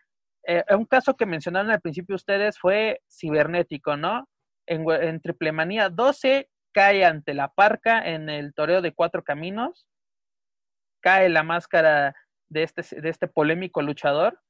Eh, 0.47 0.64
un 0.71 0.87
caso 0.87 1.16
que 1.16 1.27
mencionaron 1.27 1.71
al 1.71 1.81
principio 1.81 2.16
ustedes 2.16 2.59
fue 2.59 3.01
cibernético, 3.11 3.97
¿no? 3.97 4.29
En, 4.66 4.85
en 4.91 5.21
Triplemanía 5.21 5.89
12 5.89 6.49
cae 6.73 7.05
ante 7.05 7.35
la 7.35 7.49
parca 7.49 8.07
en 8.07 8.29
el 8.29 8.55
toreo 8.55 8.81
de 8.83 8.93
cuatro 8.93 9.25
caminos, 9.25 9.87
cae 11.01 11.29
la 11.29 11.43
máscara 11.43 12.14
de 12.49 12.62
este, 12.62 13.01
de 13.01 13.09
este 13.09 13.29
polémico 13.29 13.83
luchador 13.83 14.41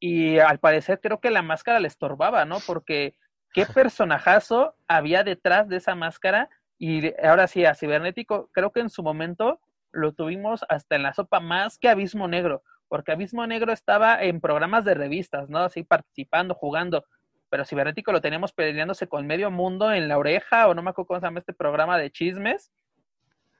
y 0.00 0.38
al 0.38 0.60
parecer 0.60 1.00
creo 1.00 1.20
que 1.20 1.30
la 1.30 1.42
máscara 1.42 1.80
le 1.80 1.88
estorbaba, 1.88 2.44
¿no? 2.44 2.58
Porque 2.66 3.16
qué 3.52 3.66
personajazo 3.66 4.76
había 4.86 5.24
detrás 5.24 5.68
de 5.68 5.76
esa 5.76 5.94
máscara 5.94 6.48
y 6.78 7.12
ahora 7.24 7.48
sí, 7.48 7.64
a 7.64 7.74
Cibernético, 7.74 8.48
creo 8.52 8.72
que 8.72 8.80
en 8.80 8.90
su 8.90 9.02
momento 9.02 9.60
lo 9.90 10.12
tuvimos 10.12 10.64
hasta 10.68 10.96
en 10.96 11.02
la 11.02 11.12
sopa 11.12 11.40
más 11.40 11.78
que 11.78 11.88
Abismo 11.88 12.28
Negro, 12.28 12.62
porque 12.88 13.12
Abismo 13.12 13.46
Negro 13.46 13.72
estaba 13.72 14.22
en 14.22 14.40
programas 14.40 14.84
de 14.84 14.94
revistas, 14.94 15.48
¿no? 15.48 15.58
Así 15.58 15.82
participando, 15.82 16.54
jugando, 16.54 17.04
pero 17.50 17.64
Cibernético 17.64 18.12
lo 18.12 18.20
teníamos 18.20 18.52
peleándose 18.52 19.08
con 19.08 19.26
medio 19.26 19.50
mundo 19.50 19.92
en 19.92 20.08
la 20.08 20.18
oreja, 20.18 20.68
o 20.68 20.74
no 20.74 20.82
me 20.82 20.90
acuerdo 20.90 21.08
cómo 21.08 21.20
se 21.20 21.26
llama 21.26 21.40
este 21.40 21.52
programa 21.52 21.98
de 21.98 22.10
chismes. 22.10 22.70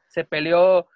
Se 0.08 0.24
peleó, 0.24 0.88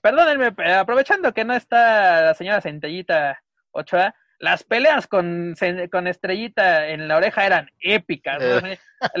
perdónenme, 0.00 0.54
aprovechando 0.74 1.34
que 1.34 1.44
no 1.44 1.54
está 1.54 2.22
la 2.22 2.34
señora 2.34 2.60
Centellita 2.60 3.42
Ochoa, 3.72 4.14
las 4.38 4.64
peleas 4.64 5.06
con, 5.06 5.54
con 5.90 6.06
Estrellita 6.06 6.88
en 6.88 7.08
la 7.08 7.16
oreja 7.16 7.46
eran 7.46 7.70
épicas. 7.80 8.42
Eh. 8.42 8.78
a, 9.14 9.18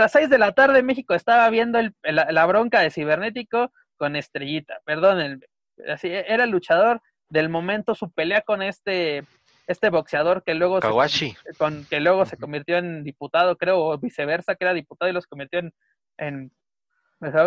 las 0.00 0.12
seis 0.12 0.28
de 0.30 0.38
la 0.38 0.52
tarde 0.52 0.80
en 0.80 0.86
México 0.86 1.14
estaba 1.14 1.48
viendo 1.50 1.78
el, 1.78 1.94
la, 2.02 2.46
bronca 2.46 2.80
de 2.80 2.90
Cibernético 2.90 3.72
con 3.96 4.16
Estrellita. 4.16 4.80
Perdón, 4.84 5.42
así, 5.88 6.08
era 6.10 6.44
el 6.44 6.50
luchador 6.50 7.00
del 7.28 7.48
momento, 7.48 7.94
su 7.94 8.10
pelea 8.10 8.42
con 8.42 8.62
este 8.62 9.24
este 9.66 9.90
boxeador 9.90 10.42
que 10.42 10.54
luego 10.54 10.80
Se, 11.08 11.54
con, 11.56 11.84
que 11.86 12.00
luego 12.00 12.26
se 12.26 12.36
convirtió 12.36 12.78
en 12.78 13.04
diputado, 13.04 13.56
creo, 13.56 13.78
o 13.80 13.96
viceversa, 13.96 14.56
que 14.56 14.64
era 14.64 14.74
diputado 14.74 15.08
y 15.08 15.14
los 15.14 15.26
convirtió 15.26 15.60
en, 15.60 15.72
en 16.18 16.52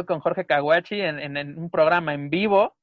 con 0.05 0.21
Jorge 0.21 0.45
Kawachi 0.45 1.01
en, 1.01 1.19
en, 1.19 1.59
un 1.59 1.69
programa 1.69 2.13
en 2.13 2.29
vivo 2.29 2.77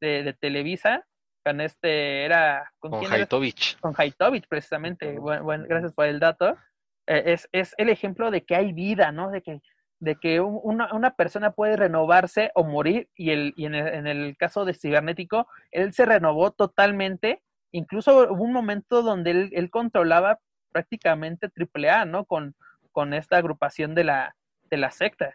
de, 0.00 0.22
de 0.22 0.32
Televisa 0.32 1.06
con 1.48 1.62
este, 1.62 2.26
era... 2.26 2.70
¿Con, 2.78 2.90
con 2.90 3.10
Haitovich. 3.10 3.78
Con 3.80 3.94
Haitovich, 3.96 4.46
precisamente. 4.48 5.18
Bueno, 5.18 5.64
gracias 5.66 5.94
por 5.94 6.04
el 6.04 6.20
dato. 6.20 6.58
Eh, 7.06 7.22
es, 7.24 7.48
es, 7.52 7.74
el 7.78 7.88
ejemplo 7.88 8.30
de 8.30 8.44
que 8.44 8.54
hay 8.54 8.74
vida, 8.74 9.12
¿no? 9.12 9.30
De 9.30 9.40
que, 9.40 9.62
de 9.98 10.16
que 10.16 10.40
una, 10.40 10.92
una, 10.92 11.14
persona 11.14 11.52
puede 11.52 11.76
renovarse 11.76 12.50
o 12.54 12.64
morir 12.64 13.08
y, 13.14 13.30
el, 13.30 13.54
y 13.56 13.64
en, 13.64 13.74
el, 13.74 13.88
en 13.88 14.06
el 14.06 14.36
caso 14.36 14.66
de 14.66 14.74
Cibernético, 14.74 15.48
él 15.70 15.94
se 15.94 16.04
renovó 16.04 16.50
totalmente. 16.50 17.42
Incluso 17.72 18.30
hubo 18.30 18.44
un 18.44 18.52
momento 18.52 19.00
donde 19.00 19.30
él, 19.30 19.50
él 19.54 19.70
controlaba 19.70 20.40
prácticamente 20.70 21.48
AAA, 21.48 22.04
¿no? 22.04 22.26
Con, 22.26 22.54
con 22.92 23.14
esta 23.14 23.38
agrupación 23.38 23.94
de 23.94 24.04
la, 24.04 24.36
de 24.64 24.76
la 24.76 24.90
secta. 24.90 25.34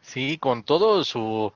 Sí, 0.00 0.38
con 0.38 0.62
todo 0.62 1.02
su 1.02 1.52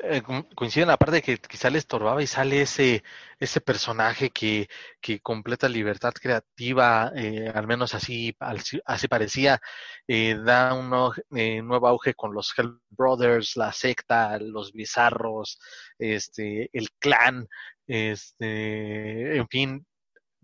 eh, 0.00 0.22
coincide 0.54 0.82
en 0.82 0.88
la 0.88 0.96
parte 0.96 1.16
de 1.16 1.22
que 1.22 1.38
quizá 1.38 1.70
le 1.70 1.78
estorbaba 1.78 2.22
y 2.22 2.26
sale 2.26 2.62
ese, 2.62 3.02
ese 3.38 3.60
personaje 3.60 4.30
que, 4.30 4.68
que 5.00 5.20
completa 5.20 5.68
libertad 5.68 6.12
creativa, 6.12 7.12
eh, 7.16 7.50
al 7.54 7.66
menos 7.66 7.94
así, 7.94 8.36
así 8.84 9.08
parecía, 9.08 9.60
eh, 10.06 10.36
da 10.36 10.74
un 10.74 10.90
nuevo 10.90 11.88
auge 11.88 12.14
con 12.14 12.34
los 12.34 12.52
Hell 12.56 12.78
Brothers, 12.90 13.56
la 13.56 13.72
secta, 13.72 14.38
los 14.38 14.72
bizarros, 14.72 15.58
este, 15.98 16.70
el 16.72 16.90
clan, 16.98 17.48
este, 17.86 19.36
en 19.36 19.48
fin, 19.48 19.86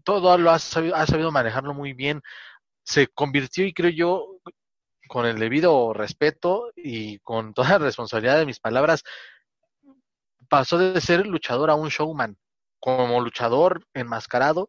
todo 0.04 0.38
lo 0.38 0.50
ha 0.50 0.58
sabido, 0.58 0.96
ha 0.96 1.06
sabido 1.06 1.32
manejarlo 1.32 1.74
muy 1.74 1.92
bien. 1.94 2.22
Se 2.84 3.08
convirtió, 3.08 3.66
y 3.66 3.72
creo 3.72 3.90
yo, 3.90 4.40
con 5.08 5.26
el 5.26 5.38
debido 5.38 5.92
respeto 5.92 6.72
y 6.76 7.18
con 7.20 7.54
toda 7.54 7.68
la 7.78 7.78
responsabilidad 7.78 8.38
de 8.38 8.46
mis 8.46 8.60
palabras, 8.60 9.02
pasó 10.48 10.78
de 10.78 11.00
ser 11.00 11.26
luchador 11.26 11.70
a 11.70 11.74
un 11.74 11.88
showman. 11.88 12.36
Como 12.80 13.20
luchador 13.20 13.86
enmascarado, 13.94 14.68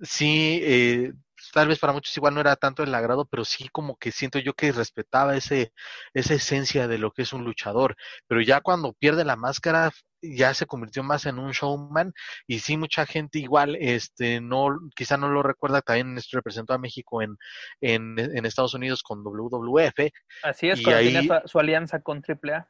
sí, 0.00 0.60
eh, 0.62 1.12
tal 1.52 1.68
vez 1.68 1.78
para 1.78 1.92
muchos 1.92 2.16
igual 2.16 2.34
no 2.34 2.40
era 2.40 2.56
tanto 2.56 2.82
el 2.82 2.94
agrado, 2.94 3.26
pero 3.26 3.44
sí 3.44 3.68
como 3.70 3.96
que 3.96 4.12
siento 4.12 4.38
yo 4.38 4.54
que 4.54 4.72
respetaba 4.72 5.36
ese, 5.36 5.72
esa 6.14 6.34
esencia 6.34 6.88
de 6.88 6.98
lo 6.98 7.12
que 7.12 7.22
es 7.22 7.32
un 7.32 7.44
luchador. 7.44 7.96
Pero 8.26 8.40
ya 8.42 8.60
cuando 8.60 8.92
pierde 8.92 9.24
la 9.24 9.36
máscara, 9.36 9.90
ya 10.22 10.54
se 10.54 10.66
convirtió 10.66 11.02
más 11.02 11.26
en 11.26 11.38
un 11.38 11.52
showman 11.52 12.12
y 12.46 12.58
sí 12.58 12.76
mucha 12.76 13.06
gente 13.06 13.38
igual 13.38 13.76
este 13.80 14.40
no 14.40 14.68
quizá 14.94 15.16
no 15.16 15.28
lo 15.28 15.42
recuerda 15.42 15.80
también 15.80 16.18
representó 16.32 16.74
a 16.74 16.78
México 16.78 17.22
en, 17.22 17.36
en, 17.80 18.18
en 18.18 18.44
Estados 18.44 18.74
Unidos 18.74 19.02
con 19.02 19.24
WWF 19.24 20.10
así 20.42 20.68
es 20.68 20.82
cuando 20.82 20.98
ahí, 20.98 21.26
su, 21.26 21.48
su, 21.48 21.58
alianza 21.58 22.02
con 22.02 22.22
AAA 22.22 22.68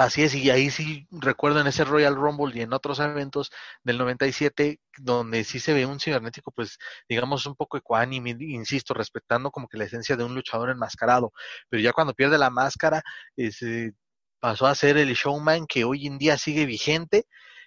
Así 0.00 0.22
es, 0.22 0.32
y 0.36 0.48
ahí 0.50 0.70
sí 0.70 1.08
recuerdo 1.10 1.60
en 1.60 1.66
ese 1.66 1.84
Royal 1.84 2.14
Rumble 2.14 2.56
y 2.56 2.62
en 2.62 2.72
otros 2.72 3.00
eventos 3.00 3.50
del 3.82 3.98
97, 3.98 4.80
donde 4.96 5.42
sí 5.42 5.58
se 5.58 5.72
ve 5.74 5.86
un 5.86 5.98
cibernético, 5.98 6.52
pues 6.52 6.78
digamos 7.08 7.46
un 7.46 7.56
poco 7.56 7.76
ecuánime, 7.76 8.36
insisto, 8.38 8.94
respetando 8.94 9.50
como 9.50 9.66
que 9.66 9.76
la 9.76 9.84
esencia 9.86 10.16
de 10.16 10.22
un 10.22 10.36
luchador 10.36 10.70
enmascarado, 10.70 11.32
pero 11.68 11.82
ya 11.82 11.92
cuando 11.92 12.14
pierde 12.14 12.38
la 12.38 12.48
máscara, 12.48 13.02
pasó 14.38 14.68
a 14.68 14.74
ser 14.76 14.98
el 14.98 15.12
showman 15.14 15.66
que 15.66 15.82
hoy 15.82 16.06
en 16.06 16.18
día 16.18 16.38
sigue 16.38 16.64
vigente 16.64 17.26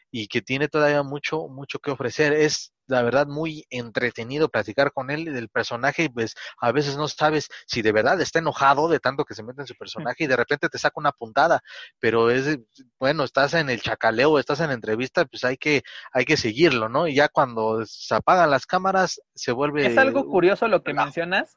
y 0.09 0.27
que 0.29 0.41
tiene 0.41 0.69
todavía 0.69 1.03
mucho, 1.03 1.49
mucho 1.49 1.79
que 1.79 1.91
ofrecer. 1.91 2.31
Es 2.31 2.71
la 2.91 3.01
verdad 3.01 3.25
muy 3.25 3.65
entretenido 3.69 4.49
platicar 4.49 4.91
con 4.91 5.09
él 5.09 5.25
del 5.25 5.49
personaje 5.49 6.03
y 6.03 6.09
pues 6.09 6.35
a 6.59 6.71
veces 6.71 6.97
no 6.97 7.07
sabes 7.07 7.49
si 7.65 7.81
de 7.81 7.91
verdad 7.91 8.19
está 8.21 8.39
enojado 8.39 8.87
de 8.87 8.99
tanto 8.99 9.23
que 9.25 9.33
se 9.33 9.43
mete 9.43 9.61
en 9.61 9.67
su 9.67 9.75
personaje 9.75 10.25
y 10.25 10.27
de 10.27 10.35
repente 10.35 10.69
te 10.69 10.77
saca 10.77 10.99
una 10.99 11.11
puntada, 11.11 11.61
pero 11.99 12.29
es 12.29 12.59
bueno, 12.99 13.23
estás 13.23 13.53
en 13.53 13.69
el 13.69 13.81
chacaleo, 13.81 14.37
estás 14.37 14.59
en 14.59 14.67
la 14.67 14.73
entrevista, 14.73 15.25
pues 15.25 15.43
hay 15.43 15.57
que 15.57 15.83
hay 16.11 16.25
que 16.25 16.37
seguirlo, 16.37 16.89
¿no? 16.89 17.07
Y 17.07 17.15
ya 17.15 17.29
cuando 17.29 17.85
se 17.85 18.13
apagan 18.13 18.51
las 18.51 18.65
cámaras 18.65 19.21
se 19.33 19.51
vuelve 19.51 19.87
Es 19.87 19.97
algo 19.97 20.27
curioso 20.27 20.67
lo 20.67 20.83
que 20.83 20.93
mencionas, 20.93 21.55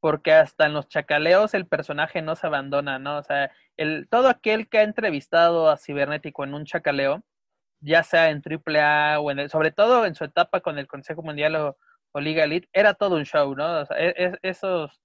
porque 0.00 0.32
hasta 0.32 0.66
en 0.66 0.74
los 0.74 0.88
chacaleos 0.88 1.54
el 1.54 1.66
personaje 1.66 2.22
no 2.22 2.34
se 2.34 2.48
abandona, 2.48 2.98
¿no? 2.98 3.18
O 3.18 3.22
sea, 3.22 3.52
el 3.76 4.08
todo 4.10 4.28
aquel 4.28 4.68
que 4.68 4.78
ha 4.78 4.82
entrevistado 4.82 5.70
a 5.70 5.76
Cibernético 5.76 6.42
en 6.42 6.54
un 6.54 6.64
chacaleo 6.64 7.22
ya 7.82 8.02
sea 8.02 8.30
en 8.30 8.42
AAA 8.42 9.20
o 9.20 9.30
en 9.30 9.40
el, 9.40 9.50
sobre 9.50 9.72
todo 9.72 10.06
en 10.06 10.14
su 10.14 10.24
etapa 10.24 10.60
con 10.60 10.78
el 10.78 10.86
Consejo 10.86 11.22
Mundial 11.22 11.56
o, 11.56 11.76
Liga 12.14 12.44
Elite, 12.44 12.68
era 12.74 12.92
todo 12.92 13.16
un 13.16 13.24
show, 13.24 13.54
¿no? 13.54 13.80
O 13.80 13.86
sea, 13.86 13.96
e, 13.98 14.38
esos, 14.42 15.00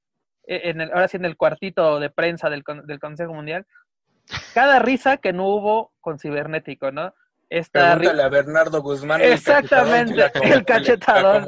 e, 0.46 0.70
en 0.70 0.82
el, 0.82 0.92
ahora 0.92 1.08
sí 1.08 1.16
en 1.16 1.24
el 1.24 1.38
cuartito 1.38 2.02
de 2.02 2.10
prensa 2.10 2.50
del, 2.50 2.64
del 2.84 3.00
Consejo 3.00 3.34
Mundial, 3.34 3.66
cada 4.54 4.80
risa 4.80 5.16
que 5.16 5.32
no 5.32 5.48
hubo 5.48 5.94
con 6.02 6.20
Cibernético, 6.20 6.92
¿no? 6.92 7.14
Esta 7.50 7.96
Pregúntale 7.96 8.24
a 8.24 8.30
Bernardo 8.30 8.82
Guzmán. 8.82 9.22
Exactamente, 9.22 10.30
el 10.44 10.66
cachetador. 10.66 11.46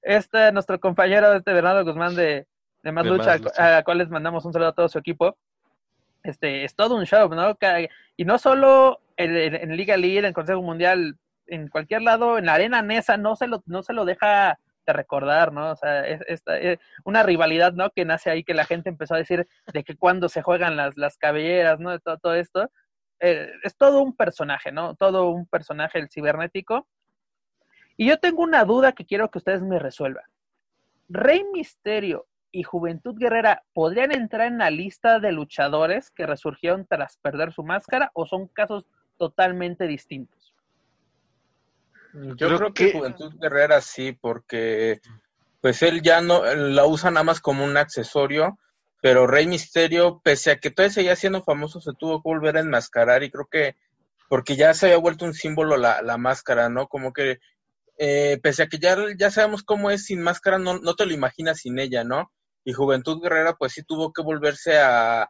Este, 0.00 0.50
nuestro 0.50 0.80
compañero, 0.80 1.34
este 1.34 1.52
Bernardo 1.52 1.84
Guzmán 1.84 2.14
de, 2.14 2.46
de 2.82 2.92
Más 2.92 3.04
Lucha, 3.04 3.36
a, 3.58 3.76
a 3.76 3.84
cual 3.84 3.98
les 3.98 4.08
mandamos 4.08 4.46
un 4.46 4.54
saludo 4.54 4.70
a 4.70 4.74
todo 4.74 4.88
su 4.88 4.98
equipo. 4.98 5.36
Este, 6.22 6.64
es 6.64 6.74
todo 6.74 6.96
un 6.96 7.04
show, 7.04 7.28
¿no? 7.28 7.58
Y 8.16 8.24
no 8.24 8.38
solo 8.38 9.01
en, 9.16 9.76
Liga 9.76 9.96
League, 9.96 10.26
en 10.26 10.32
Consejo 10.32 10.62
Mundial, 10.62 11.18
en 11.46 11.68
cualquier 11.68 12.02
lado, 12.02 12.38
en 12.38 12.46
la 12.46 12.54
arena 12.54 12.82
Nesa, 12.82 13.16
no 13.16 13.36
se 13.36 13.46
lo, 13.46 13.62
no 13.66 13.82
se 13.82 13.92
lo 13.92 14.04
deja 14.04 14.58
de 14.86 14.92
recordar, 14.92 15.52
¿no? 15.52 15.72
O 15.72 15.76
sea, 15.76 16.06
es, 16.06 16.42
una 17.04 17.22
rivalidad, 17.22 17.72
¿no? 17.72 17.90
Que 17.90 18.04
nace 18.04 18.30
ahí, 18.30 18.44
que 18.44 18.54
la 18.54 18.64
gente 18.64 18.88
empezó 18.88 19.14
a 19.14 19.18
decir 19.18 19.46
de 19.72 19.84
que 19.84 19.96
cuando 19.96 20.28
se 20.28 20.42
juegan 20.42 20.76
las, 20.76 20.96
las 20.96 21.16
cabelleras, 21.18 21.78
¿no? 21.78 21.90
De 21.90 22.00
todo, 22.00 22.18
todo 22.18 22.34
esto. 22.34 22.70
Eh, 23.20 23.52
es 23.62 23.76
todo 23.76 24.02
un 24.02 24.16
personaje, 24.16 24.72
¿no? 24.72 24.96
Todo 24.96 25.30
un 25.30 25.46
personaje, 25.46 25.98
el 25.98 26.10
cibernético. 26.10 26.88
Y 27.96 28.08
yo 28.08 28.18
tengo 28.18 28.42
una 28.42 28.64
duda 28.64 28.92
que 28.92 29.06
quiero 29.06 29.30
que 29.30 29.38
ustedes 29.38 29.62
me 29.62 29.78
resuelvan. 29.78 30.24
Rey 31.08 31.44
Misterio 31.52 32.26
y 32.50 32.62
Juventud 32.62 33.16
Guerrera 33.18 33.64
podrían 33.72 34.12
entrar 34.12 34.46
en 34.46 34.58
la 34.58 34.70
lista 34.70 35.18
de 35.18 35.32
luchadores 35.32 36.10
que 36.10 36.26
resurgieron 36.26 36.86
tras 36.86 37.16
perder 37.18 37.52
su 37.52 37.64
máscara 37.64 38.10
o 38.14 38.26
son 38.26 38.46
casos 38.48 38.86
totalmente 39.22 39.86
distintos? 39.86 40.52
Yo 42.12 42.56
creo, 42.58 42.74
que... 42.74 42.90
Juventud 42.90 43.32
Guerrera 43.40 43.80
sí, 43.80 44.10
porque 44.10 45.00
pues 45.60 45.80
él 45.82 46.02
ya 46.02 46.20
no 46.20 46.44
la 46.44 46.86
usa 46.86 47.12
nada 47.12 47.22
más 47.22 47.40
como 47.40 47.64
un 47.64 47.76
accesorio, 47.76 48.58
pero 49.00 49.28
Rey 49.28 49.46
Misterio, 49.46 50.20
pese 50.24 50.50
a 50.50 50.56
que 50.56 50.72
todavía 50.72 50.92
seguía 50.92 51.14
siendo 51.14 51.44
famoso, 51.44 51.80
se 51.80 51.92
tuvo 51.92 52.16
que 52.20 52.28
volver 52.30 52.56
a 52.56 52.60
enmascarar 52.62 53.22
y 53.22 53.30
creo 53.30 53.46
que 53.46 53.76
porque 54.28 54.56
ya 54.56 54.74
se 54.74 54.86
había 54.86 54.98
vuelto 54.98 55.24
un 55.24 55.34
símbolo 55.34 55.76
la, 55.76 56.02
la 56.02 56.16
máscara, 56.16 56.68
¿no? 56.68 56.88
Como 56.88 57.12
que 57.12 57.38
eh, 57.98 58.40
pese 58.42 58.64
a 58.64 58.66
que 58.66 58.80
ya, 58.80 58.96
ya 59.16 59.30
sabemos 59.30 59.62
cómo 59.62 59.92
es 59.92 60.06
sin 60.06 60.20
máscara, 60.20 60.58
no, 60.58 60.80
no 60.80 60.94
te 60.96 61.06
lo 61.06 61.14
imaginas 61.14 61.60
sin 61.60 61.78
ella, 61.78 62.02
¿no? 62.02 62.32
y 62.64 62.72
Juventud 62.72 63.20
Guerrera 63.20 63.54
pues 63.54 63.72
sí 63.72 63.82
tuvo 63.82 64.12
que 64.12 64.22
volverse 64.22 64.78
a, 64.78 65.28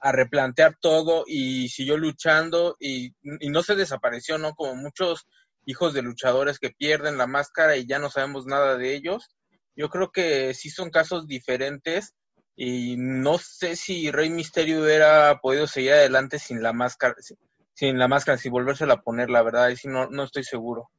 replantear 0.00 0.76
todo 0.80 1.24
y 1.26 1.68
siguió 1.68 1.96
luchando 1.96 2.76
y, 2.78 3.14
no 3.22 3.62
se 3.62 3.74
desapareció, 3.74 4.38
¿no? 4.38 4.54
Como 4.54 4.74
muchos 4.76 5.26
hijos 5.66 5.94
de 5.94 6.02
luchadores 6.02 6.58
que 6.58 6.70
pierden 6.70 7.16
la 7.16 7.26
máscara 7.26 7.76
y 7.76 7.86
ya 7.86 7.98
no 7.98 8.10
sabemos 8.10 8.46
nada 8.46 8.76
de 8.76 8.94
ellos. 8.94 9.30
Yo 9.76 9.88
creo 9.88 10.10
que 10.10 10.54
sí 10.54 10.70
son 10.70 10.90
casos 10.90 11.26
diferentes 11.26 12.14
y 12.56 12.96
no 12.98 13.38
sé 13.38 13.76
si 13.76 14.10
Rey 14.10 14.30
Misterio 14.30 14.82
hubiera 14.82 15.40
podido 15.40 15.66
seguir 15.66 15.92
adelante 15.92 16.38
sin 16.38 16.62
la 16.62 16.72
máscara, 16.72 17.14
sin 17.72 17.98
la 17.98 18.06
máscara, 18.06 18.38
sin 18.38 18.52
volvérsela 18.52 18.94
a 18.94 19.02
poner, 19.02 19.30
la 19.30 19.42
verdad, 19.42 19.70
y 19.70 19.76
si 19.76 19.88
no, 19.88 20.08
no 20.08 20.24
estoy 20.24 20.44
seguro. 20.44 20.90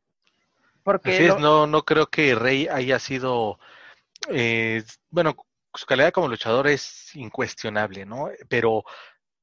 Porque 0.83 1.33
no, 1.39 1.65
no 1.65 1.83
creo 1.83 2.07
que 2.07 2.35
Rey 2.35 2.67
haya 2.67 2.99
sido, 2.99 3.57
eh, 4.29 4.83
bueno, 5.09 5.35
su 5.75 5.85
calidad 5.85 6.11
como 6.11 6.27
luchador 6.27 6.67
es 6.67 7.15
incuestionable, 7.15 8.05
¿no? 8.05 8.29
Pero 8.49 8.83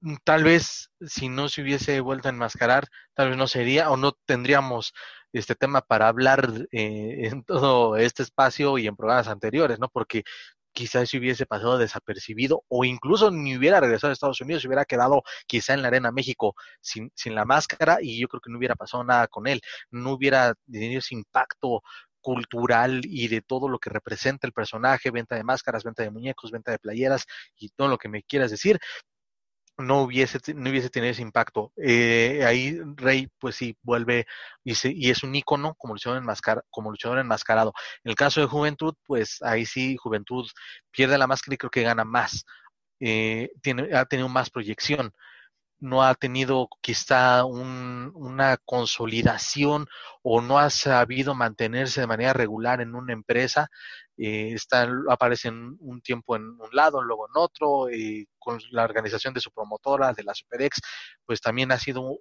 mm, 0.01 0.16
tal 0.24 0.45
vez 0.45 0.91
si 1.07 1.28
no 1.28 1.49
se 1.49 1.62
hubiese 1.62 2.01
vuelto 2.01 2.28
a 2.28 2.33
enmascarar, 2.33 2.89
tal 3.14 3.30
vez 3.30 3.39
no 3.39 3.47
sería 3.49 3.91
o 3.91 3.97
no 3.97 4.12
tendríamos 4.26 4.93
este 5.33 5.55
tema 5.55 5.80
para 5.83 6.09
hablar 6.09 6.68
eh, 6.72 7.28
en 7.28 7.45
todo 7.45 7.97
este 7.97 8.22
espacio 8.22 8.78
y 8.78 8.87
en 8.87 8.97
programas 8.97 9.28
anteriores, 9.28 9.78
¿no? 9.78 9.89
Porque 9.89 10.24
quizás 10.72 11.09
se 11.11 11.18
hubiese 11.18 11.47
pasado 11.47 11.78
desapercibido 11.78 12.64
o 12.68 12.84
incluso 12.84 13.30
ni 13.30 13.57
hubiera 13.57 13.80
regresado 13.80 14.11
a 14.11 14.14
Estados 14.14 14.41
Unidos, 14.41 14.63
se 14.63 14.68
hubiera 14.68 14.84
quedado 14.84 15.22
quizá 15.46 15.75
en 15.75 15.83
la 15.83 15.88
Arena 15.88 16.13
México 16.13 16.54
sin, 16.80 17.11
sin 17.14 17.34
la 17.34 17.45
máscara 17.45 17.99
y 18.00 18.21
yo 18.21 18.29
creo 18.29 18.41
que 18.41 18.50
no 18.50 18.59
hubiera 18.59 18.75
pasado 18.75 19.04
nada 19.04 19.29
con 19.29 19.46
él, 19.46 19.61
no 19.91 20.13
hubiera 20.13 20.54
tenido 20.71 20.99
ese 21.00 21.14
impacto 21.14 21.83
cultural 22.22 23.03
y 23.04 23.28
de 23.28 23.42
todo 23.42 23.68
lo 23.68 23.78
que 23.78 23.90
representa 23.90 24.46
el 24.46 24.53
personaje, 24.54 25.11
venta 25.11 25.36
de 25.36 25.44
máscaras, 25.44 25.84
venta 25.84 26.03
de 26.03 26.11
muñecos, 26.11 26.50
venta 26.50 26.70
de 26.70 26.78
playeras 26.78 27.26
y 27.57 27.68
todo 27.70 27.88
lo 27.88 27.99
que 27.99 28.08
me 28.08 28.22
quieras 28.22 28.50
decir, 28.50 28.78
no 29.78 30.03
hubiese, 30.03 30.38
no 30.54 30.70
hubiese 30.70 30.90
tenido 30.90 31.12
ese 31.12 31.22
impacto. 31.22 31.72
Eh, 31.76 32.44
ahí 32.46 32.78
Rey, 32.96 33.28
pues 33.38 33.57
sí, 33.57 33.76
vuelve 33.82 34.26
y, 34.64 34.74
y 34.84 35.11
es 35.11 35.22
un 35.22 35.34
ícono 35.34 35.74
como 35.76 35.94
luchador, 35.94 36.18
enmascar, 36.18 36.64
como 36.70 36.90
luchador 36.90 37.18
enmascarado. 37.18 37.72
En 38.04 38.11
el 38.11 38.16
caso 38.16 38.40
de 38.40 38.46
Juventud, 38.46 38.94
pues 39.07 39.42
ahí 39.42 39.66
sí, 39.66 39.96
Juventud 39.96 40.46
pierde 40.90 41.18
la 41.18 41.26
máscara 41.26 41.54
y 41.54 41.58
creo 41.58 41.70
que 41.70 41.82
gana 41.82 42.04
más. 42.04 42.44
Eh, 43.00 43.50
tiene, 43.62 43.94
ha 43.96 44.04
tenido 44.04 44.28
más 44.28 44.49
proyección 44.50 45.12
no 45.83 46.03
ha 46.03 46.14
tenido 46.14 46.68
quizá 46.80 47.45
un, 47.45 48.13
una 48.14 48.57
consolidación 48.57 49.87
o 50.22 50.41
no 50.41 50.59
ha 50.59 50.71
sabido 50.71 51.34
mantenerse 51.34 52.00
de 52.00 52.07
manera 52.07 52.33
regular 52.33 52.80
en 52.80 52.95
una 52.95 53.13
empresa. 53.13 53.68
Eh, 54.17 54.53
está, 54.54 54.88
aparece 55.11 55.50
un 55.50 56.00
tiempo 56.03 56.37
en 56.37 56.42
un 56.42 56.68
lado, 56.72 57.03
luego 57.03 57.26
en 57.29 57.33
otro, 57.37 57.91
y 57.91 58.26
con 58.38 58.61
la 58.71 58.84
organización 58.84 59.34
de 59.34 59.41
su 59.41 59.50
promotora, 59.50 60.13
de 60.13 60.22
la 60.22 60.34
SuperX, 60.34 60.80
pues 61.26 61.41
también 61.41 61.72
ha 61.72 61.79
sido 61.79 62.21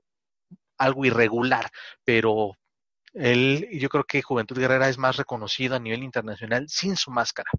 algo 0.77 1.05
irregular, 1.05 1.69
pero 2.03 2.53
él, 3.13 3.67
yo 3.73 3.89
creo 3.89 4.03
que 4.05 4.21
Juventud 4.23 4.57
Guerrera 4.57 4.89
es 4.89 4.97
más 4.97 5.17
reconocido 5.17 5.75
a 5.75 5.79
nivel 5.79 6.03
internacional 6.03 6.67
sin 6.69 6.95
su 6.95 7.11
máscara. 7.11 7.51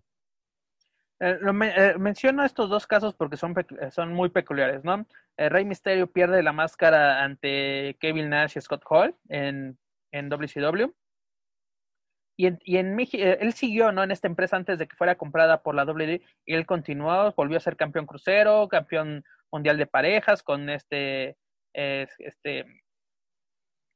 Eh, 1.25 1.39
eh, 1.41 1.95
menciono 1.99 2.45
estos 2.45 2.69
dos 2.69 2.89
casos 2.89 3.15
porque 3.15 3.37
son, 3.37 3.55
son 3.93 4.13
muy 4.13 4.29
peculiares, 4.31 4.83
¿no? 4.83 5.07
Rey 5.37 5.65
Misterio 5.65 6.11
pierde 6.11 6.43
la 6.43 6.53
máscara 6.53 7.23
ante 7.23 7.97
Kevin 8.01 8.29
Nash 8.29 8.57
y 8.57 8.61
Scott 8.61 8.83
Hall 8.91 9.15
en, 9.29 9.79
en 10.11 10.29
WCW. 10.29 10.93
Y 12.37 12.47
en, 12.47 12.59
y 12.65 12.79
en 12.79 12.97
México, 12.97 13.23
él 13.23 13.53
siguió 13.53 13.93
¿no? 13.93 14.03
en 14.03 14.11
esta 14.11 14.27
empresa 14.27 14.57
antes 14.57 14.81
de 14.81 14.89
que 14.89 14.97
fuera 14.97 15.15
comprada 15.15 15.63
por 15.63 15.77
la 15.77 15.85
WWE 15.85 16.23
y 16.45 16.55
él 16.55 16.67
continuó, 16.67 17.33
volvió 17.37 17.57
a 17.59 17.61
ser 17.61 17.77
campeón 17.77 18.07
crucero, 18.07 18.67
campeón 18.69 19.23
mundial 19.53 19.79
de 19.79 19.87
parejas 19.87 20.43
con 20.43 20.69
este, 20.71 21.37
este, 21.73 22.67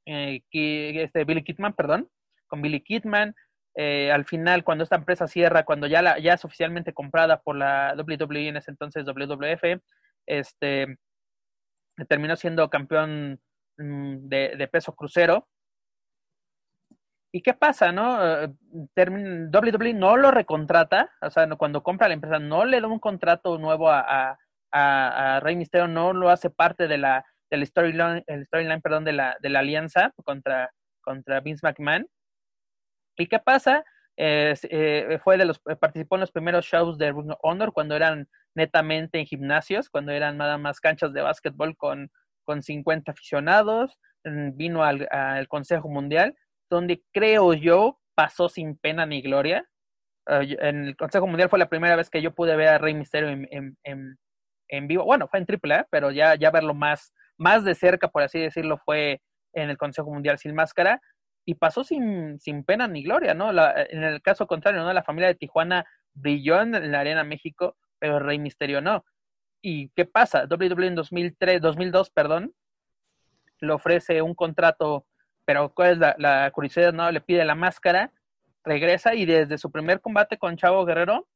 este 0.05 1.25
Billy 1.25 1.43
Kidman, 1.43 1.73
perdón, 1.73 2.09
con 2.47 2.63
Billy 2.63 2.81
Kidman. 2.83 3.35
Eh, 3.79 4.11
al 4.11 4.25
final, 4.25 4.65
cuando 4.65 4.85
esta 4.85 4.97
empresa 4.97 5.29
cierra, 5.29 5.65
cuando 5.65 5.87
ya, 5.87 6.01
la, 6.01 6.19
ya 6.19 6.33
es 6.35 6.45
oficialmente 6.45 6.95
comprada 6.95 7.43
por 7.43 7.57
la 7.57 7.95
WWE 7.97 8.49
en 8.49 8.57
ese 8.57 8.71
entonces 8.71 9.05
WWF, 9.05 9.83
este, 10.27 10.97
terminó 12.09 12.37
siendo 12.37 12.71
campeón 12.71 13.39
mm, 13.79 14.29
de, 14.29 14.69
peso 14.73 14.95
crucero. 14.95 15.47
¿Y 17.33 17.43
qué 17.43 17.53
pasa, 17.53 17.93
no? 17.93 18.45
Eh, 18.45 18.49
WWE 18.97 19.93
no 19.93 20.17
lo 20.17 20.31
recontrata, 20.31 21.11
o 21.21 21.31
sea, 21.31 21.47
cuando 21.57 21.83
compra 21.83 22.09
la 22.09 22.15
empresa 22.15 22.39
no 22.39 22.65
le 22.65 22.81
da 22.81 22.89
un 22.89 22.99
contrato 22.99 23.59
nuevo 23.59 23.91
a, 23.91 24.39
a, 24.73 25.41
Rey 25.43 25.55
Misterio, 25.57 25.87
no 25.87 26.15
lo 26.15 26.31
hace 26.31 26.49
parte 26.51 26.89
de 26.89 26.99
la 26.99 27.25
del 27.51 27.67
storyline, 27.67 28.25
el 28.27 28.47
storyline, 28.47 28.81
perdón, 28.81 29.05
de 29.05 29.13
la, 29.13 29.37
de 29.41 29.51
la 29.51 29.61
alianza 29.61 30.13
contra, 30.25 30.71
contra 31.03 31.41
Vince 31.41 31.61
McMahon. 31.67 32.07
¿Y 33.17 33.27
qué 33.27 33.39
pasa? 33.39 33.85
Eh, 34.19 35.19
fue 35.23 35.37
de 35.37 35.45
los, 35.45 35.59
participó 35.59 36.17
en 36.17 36.23
los 36.23 36.33
primeros 36.33 36.65
shows 36.65 36.97
de 36.97 37.11
of 37.11 37.27
Honor 37.43 37.73
cuando 37.73 37.95
eran 37.95 38.29
netamente 38.55 39.19
en 39.19 39.27
gimnasios, 39.27 39.91
cuando 39.91 40.13
eran 40.13 40.39
nada 40.39 40.57
más 40.57 40.81
canchas 40.81 41.13
de 41.13 41.21
básquetbol 41.21 41.77
con, 41.77 42.11
con 42.45 42.63
50 42.63 43.13
aficionados, 43.13 43.99
mm, 44.25 44.57
vino 44.57 44.83
al, 44.83 45.07
Consejo 45.49 45.89
Mundial, 45.89 46.35
donde 46.71 47.03
creo 47.13 47.53
yo 47.53 48.01
pasó 48.15 48.49
sin 48.49 48.77
pena 48.79 49.05
ni 49.05 49.21
gloria. 49.21 49.69
Eh, 50.29 50.57
en 50.61 50.87
el 50.87 50.97
Consejo 50.97 51.27
Mundial 51.27 51.51
fue 51.51 51.59
la 51.59 51.69
primera 51.69 51.97
vez 51.97 52.09
que 52.09 52.23
yo 52.23 52.35
pude 52.35 52.57
ver 52.57 52.69
a 52.69 52.79
Rey 52.79 52.95
Mysterio 52.95 53.29
en, 53.29 53.77
en, 53.85 54.19
en, 54.69 54.89
vivo. 54.89 55.05
Bueno, 55.05 55.29
fue 55.29 55.41
en 55.41 55.47
AAA, 55.47 55.89
pero 55.91 56.11
ya, 56.11 56.35
ya 56.37 56.51
verlo 56.51 56.73
más, 56.73 57.13
más 57.37 57.65
de 57.65 57.75
cerca, 57.75 58.09
por 58.09 58.23
así 58.23 58.41
decirlo, 58.41 58.79
fue 58.79 59.21
en 59.53 59.69
el 59.71 59.77
Consejo 59.77 60.11
Mundial 60.11 60.39
sin 60.39 60.55
máscara 60.55 61.01
y 61.49 61.55
pasó 61.55 61.85
sin, 61.85 62.39
sin 62.41 62.65
pena 62.65 62.89
ni 62.89 63.05
gloria, 63.05 63.33
¿no? 63.33 63.51
en 63.51 64.03
el 64.03 64.21
caso 64.21 64.49
contrario, 64.49 64.83
¿no? 64.83 64.93
La 64.93 65.05
familia 65.05 65.29
de 65.29 65.37
Tijuana 65.37 65.87
brilló 66.13 66.61
en 66.61 66.91
la 66.91 67.01
Arena 67.01 67.23
México, 67.23 67.77
pero 68.01 68.19
Rey 68.19 68.41
Misterio 68.41 68.81
no. 68.81 69.05
¿Y 69.63 69.89
qué 69.91 70.05
pasa? 70.05 70.47
WWE 70.51 70.89
en 70.89 70.97
2003, 70.97 71.61
2002, 71.63 72.11
perdón, 72.11 72.53
le 73.61 73.73
ofrece 73.73 74.21
un 74.23 74.35
contrato, 74.35 75.07
pero 75.45 75.73
¿cuál 75.73 75.93
es 75.93 75.99
la, 76.19 76.51
curiosidad? 76.53 76.93
No, 76.93 77.11
le 77.13 77.21
pide 77.21 77.45
la 77.45 77.55
máscara, 77.55 78.13
regresa 78.65 79.15
y 79.15 79.25
desde 79.25 79.57
su 79.57 79.71
primer 79.71 80.01
combate 80.01 80.39
con 80.39 80.57
Chavo 80.57 80.85
Guerrero 80.85 81.29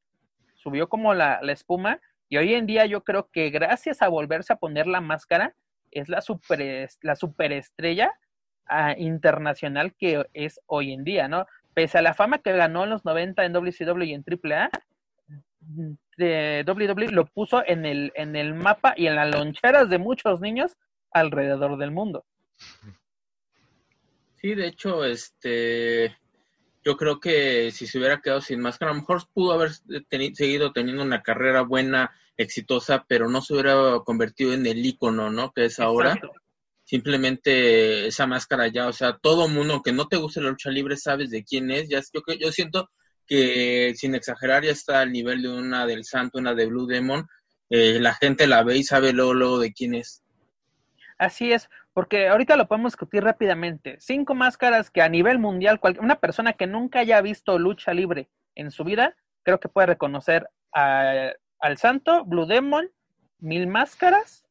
subió 0.54 0.88
como 0.88 1.14
la, 1.14 1.38
la 1.40 1.52
espuma 1.52 2.00
y 2.28 2.36
hoy 2.36 2.54
en 2.54 2.66
día 2.66 2.84
yo 2.84 3.04
creo 3.04 3.30
que 3.30 3.50
gracias 3.50 4.02
a 4.02 4.08
volverse 4.08 4.52
a 4.52 4.56
poner 4.56 4.88
la 4.88 5.00
máscara 5.00 5.54
es 5.92 6.08
la 6.08 6.20
super 6.20 6.88
la 7.02 7.16
superestrella 7.16 8.12
internacional 8.98 9.94
que 9.94 10.24
es 10.34 10.60
hoy 10.66 10.92
en 10.92 11.04
día, 11.04 11.28
¿no? 11.28 11.46
Pese 11.74 11.98
a 11.98 12.02
la 12.02 12.14
fama 12.14 12.38
que 12.38 12.52
ganó 12.52 12.84
en 12.84 12.90
los 12.90 13.04
90 13.04 13.44
en 13.44 13.52
WCW 13.52 14.02
y 14.02 14.14
en 14.14 14.24
AAA, 14.24 14.70
de 16.16 16.64
WWE 16.66 17.12
lo 17.12 17.26
puso 17.26 17.62
en 17.66 17.86
el, 17.86 18.12
en 18.14 18.36
el 18.36 18.54
mapa 18.54 18.94
y 18.96 19.06
en 19.06 19.16
las 19.16 19.34
loncheras 19.34 19.88
de 19.88 19.98
muchos 19.98 20.40
niños 20.40 20.76
alrededor 21.12 21.78
del 21.78 21.90
mundo. 21.90 22.24
Sí, 24.36 24.54
de 24.54 24.66
hecho, 24.66 25.04
este, 25.04 26.16
yo 26.84 26.96
creo 26.96 27.20
que 27.20 27.70
si 27.70 27.86
se 27.86 27.98
hubiera 27.98 28.20
quedado 28.20 28.40
sin 28.40 28.60
máscara, 28.60 28.90
a 28.90 28.94
lo 28.94 29.00
mejor 29.00 29.22
pudo 29.32 29.52
haber 29.52 29.70
seguido 30.34 30.72
teniendo 30.72 31.02
una 31.02 31.22
carrera 31.22 31.62
buena, 31.62 32.10
exitosa, 32.36 33.04
pero 33.06 33.28
no 33.28 33.42
se 33.42 33.52
hubiera 33.52 34.00
convertido 34.04 34.54
en 34.54 34.66
el 34.66 34.84
ícono, 34.84 35.30
¿no? 35.30 35.52
Que 35.52 35.66
es 35.66 35.78
ahora 35.78 36.18
simplemente 36.90 38.08
esa 38.08 38.26
máscara 38.26 38.66
ya, 38.66 38.88
o 38.88 38.92
sea, 38.92 39.16
todo 39.16 39.46
mundo 39.46 39.80
que 39.80 39.92
no 39.92 40.08
te 40.08 40.16
guste 40.16 40.40
la 40.40 40.50
lucha 40.50 40.70
libre 40.70 40.96
sabes 40.96 41.30
de 41.30 41.44
quién 41.44 41.70
es, 41.70 41.88
ya 41.88 42.00
yo, 42.12 42.20
yo 42.34 42.50
siento 42.50 42.90
que 43.28 43.94
sin 43.94 44.16
exagerar 44.16 44.64
ya 44.64 44.72
está 44.72 44.98
al 44.98 45.12
nivel 45.12 45.40
de 45.42 45.50
una 45.50 45.86
del 45.86 46.04
Santo, 46.04 46.40
una 46.40 46.52
de 46.52 46.66
Blue 46.66 46.88
Demon, 46.88 47.28
eh, 47.68 48.00
la 48.00 48.12
gente 48.14 48.48
la 48.48 48.64
ve 48.64 48.78
y 48.78 48.82
sabe 48.82 49.12
luego, 49.12 49.60
de 49.60 49.72
quién 49.72 49.94
es. 49.94 50.24
Así 51.16 51.52
es, 51.52 51.70
porque 51.92 52.26
ahorita 52.26 52.56
lo 52.56 52.66
podemos 52.66 52.90
discutir 52.90 53.22
rápidamente. 53.22 53.96
Cinco 54.00 54.34
máscaras 54.34 54.90
que 54.90 55.00
a 55.00 55.08
nivel 55.08 55.38
mundial, 55.38 55.78
una 56.00 56.18
persona 56.18 56.54
que 56.54 56.66
nunca 56.66 56.98
haya 56.98 57.20
visto 57.20 57.56
lucha 57.56 57.94
libre 57.94 58.30
en 58.56 58.72
su 58.72 58.82
vida, 58.82 59.14
creo 59.44 59.60
que 59.60 59.68
puede 59.68 59.86
reconocer 59.86 60.50
al 60.72 61.76
Santo, 61.76 62.24
Blue 62.24 62.46
Demon, 62.46 62.90
Mil 63.38 63.68
Máscaras 63.68 64.49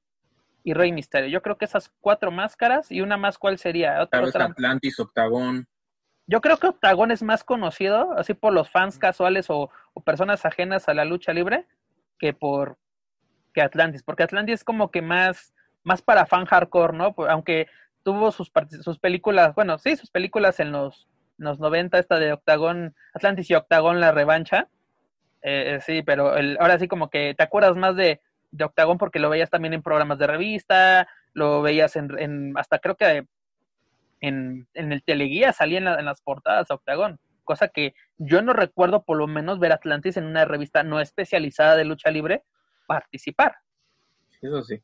y 0.64 0.74
Rey 0.74 0.92
Misterio. 0.92 1.30
Yo 1.30 1.42
creo 1.42 1.58
que 1.58 1.66
esas 1.66 1.92
cuatro 2.02 2.32
máscaras 2.32 2.92
y 2.92 3.02
una 3.02 3.18
más, 3.18 3.38
¿cuál 3.38 3.58
sería? 3.58 4.02
Otra, 4.02 4.22
otra... 4.22 4.46
Atlantis, 4.46 5.00
Octagón. 5.00 5.68
Yo 6.28 6.42
creo 6.42 6.58
que 6.58 6.68
Octagón 6.68 7.12
es 7.12 7.24
más 7.24 7.44
conocido, 7.44 8.14
así 8.18 8.36
por 8.36 8.54
los 8.54 8.70
fans 8.70 9.00
casuales 9.00 9.48
o, 9.50 9.72
personas 10.06 10.46
ajenas 10.46 10.88
a 10.88 10.94
la 10.94 11.04
lucha 11.04 11.34
libre, 11.34 11.66
que 12.20 12.34
por 12.34 12.78
que 13.54 13.62
Atlantis, 13.62 14.04
porque 14.04 14.24
Atlantis 14.24 14.56
es 14.56 14.64
como 14.64 14.92
que 14.92 15.02
más, 15.02 15.54
más 15.84 16.02
para 16.02 16.28
fan 16.28 16.46
hardcore, 16.46 16.96
¿no? 16.96 17.16
Aunque 17.30 17.68
tuvo 18.04 18.32
sus, 18.32 18.52
sus 18.82 19.00
películas, 19.00 19.56
bueno, 19.56 19.80
sí, 19.80 19.96
sus 19.96 20.12
películas 20.12 20.60
en 20.60 20.72
los, 20.72 21.08
los 21.38 21.60
90, 21.60 21.98
esta 21.98 22.20
de 22.20 22.34
Octagón, 22.34 22.96
Atlantis 23.14 23.50
y 23.50 23.56
Octagón, 23.56 24.00
la 24.00 24.12
revancha. 24.12 24.68
Eh, 25.42 25.76
eh, 25.76 25.82
sí, 25.82 26.04
pero 26.04 26.38
el, 26.38 26.58
ahora 26.60 26.78
sí 26.78 26.88
como 26.88 27.10
que 27.10 27.34
te 27.34 27.44
acuerdas 27.44 27.76
más 27.76 27.96
de, 27.96 28.22
de 28.52 28.66
Octagón 28.66 28.98
porque 28.98 29.20
lo 29.20 29.30
veías 29.30 29.50
también 29.50 29.74
en 29.74 29.82
programas 29.82 30.18
de 30.20 30.28
revista, 30.28 31.08
lo 31.34 31.62
veías 31.62 31.96
en, 31.96 32.58
hasta 32.58 32.80
creo 32.80 32.96
que 32.96 33.26
en, 34.22 34.68
en 34.74 34.92
el 34.92 35.04
teleguía 35.04 35.54
salía 35.54 35.78
en, 35.78 36.06
las 36.06 36.22
portadas 36.22 36.68
de 36.68 36.76
Octagón, 36.76 37.20
cosa 37.44 37.70
que 37.70 37.94
yo 38.18 38.42
no 38.42 38.54
recuerdo 38.54 39.04
por 39.04 39.18
lo 39.18 39.28
menos 39.28 39.60
ver 39.60 39.72
Atlantis 39.72 40.18
en 40.18 40.26
una 40.26 40.46
revista 40.46 40.84
no 40.84 41.00
especializada 41.00 41.76
de 41.76 41.86
lucha 41.86 42.12
libre 42.12 42.44
participar. 42.88 43.56
Eso 44.42 44.64
sí. 44.64 44.82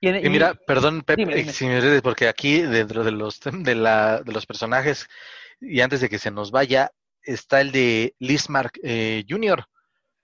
Y, 0.00 0.10
mira, 0.28 0.54
perdón, 0.66 1.02
Pepe, 1.02 1.44
si 1.52 1.64
me 1.64 2.02
porque 2.02 2.26
aquí 2.26 2.62
dentro 2.62 3.04
de 3.04 3.12
los 3.12 3.40
de, 3.40 3.76
la, 3.76 4.20
de 4.20 4.32
los 4.32 4.46
personajes 4.46 5.08
y 5.60 5.80
antes 5.80 6.00
de 6.00 6.08
que 6.08 6.18
se 6.18 6.32
nos 6.32 6.50
vaya 6.50 6.90
está 7.22 7.60
el 7.60 7.70
de 7.70 8.16
Lismark 8.18 8.80
eh, 8.82 9.24
Jr 9.28 9.64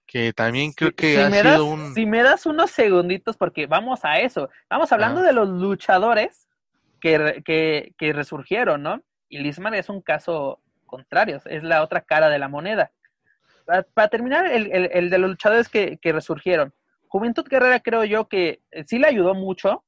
que 0.09 0.32
también 0.32 0.72
creo 0.72 0.93
que 0.93 1.14
si 1.14 1.20
ha 1.20 1.28
me 1.28 1.43
sido 1.43 1.51
das, 1.51 1.60
un... 1.60 1.94
Si 1.94 2.06
me 2.06 2.22
das 2.22 2.47
unos 2.47 2.70
segunditos, 2.70 3.36
porque 3.36 3.66
vamos 3.66 4.05
a 4.05 4.18
eso. 4.18 4.48
Vamos 4.70 4.90
hablando 4.90 5.20
de 5.20 5.35
los 5.35 5.48
luchadores 5.48 6.48
que, 6.98 7.43
que, 7.44 7.94
que, 7.98 8.12
resurgieron, 8.14 8.82
¿no? 8.82 9.02
Y 9.28 9.39
Lismar 9.39 9.74
es 9.74 9.90
un 9.90 10.01
caso 10.01 10.60
contrario, 10.86 11.40
es 11.44 11.62
la 11.62 11.82
otra 11.82 12.01
cara 12.01 12.30
de 12.30 12.39
la 12.39 12.48
moneda. 12.48 12.90
Para, 13.94 14.09
terminar, 14.09 14.47
el, 14.51 14.72
el, 14.72 15.10
de 15.10 15.18
los 15.18 15.30
luchadores 15.30 15.68
que, 15.68 15.98
que, 15.98 16.12
resurgieron. 16.12 16.72
Juventud 17.09 17.47
Guerrera 17.47 17.80
creo 17.80 18.05
yo 18.05 18.28
que 18.28 18.62
eh, 18.70 18.85
sí 18.86 18.98
le 18.98 19.09
ayudó 19.09 19.35
mucho 19.35 19.85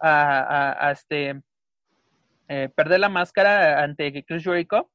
a, 0.00 0.86
a, 0.86 0.92
este, 0.92 1.42
eh, 2.48 2.68
perder 2.72 3.00
la 3.00 3.08
máscara 3.08 3.82
ante 3.82 4.24
Chris 4.24 4.44
Jericho. 4.44 4.88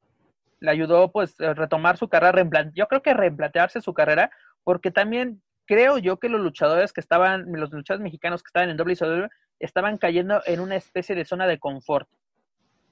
Le 0.61 0.71
ayudó 0.71 1.11
pues 1.11 1.35
retomar 1.37 1.97
su 1.97 2.07
carrera, 2.07 2.71
yo 2.73 2.87
creo 2.87 3.01
que 3.01 3.13
replantearse 3.13 3.81
su 3.81 3.93
carrera, 3.93 4.31
porque 4.65 4.91
también 4.91 5.41
creo 5.65 5.97
yo 5.99 6.17
que 6.17 6.27
los 6.27 6.41
luchadores 6.41 6.91
que 6.91 6.99
estaban, 6.99 7.45
los 7.53 7.71
luchadores 7.71 8.03
mexicanos 8.03 8.43
que 8.43 8.49
estaban 8.49 8.69
en 8.69 8.81
WWE, 8.81 9.29
estaban 9.59 9.97
cayendo 9.97 10.41
en 10.45 10.59
una 10.59 10.75
especie 10.75 11.15
de 11.15 11.23
zona 11.23 11.47
de 11.47 11.59
confort. 11.59 12.09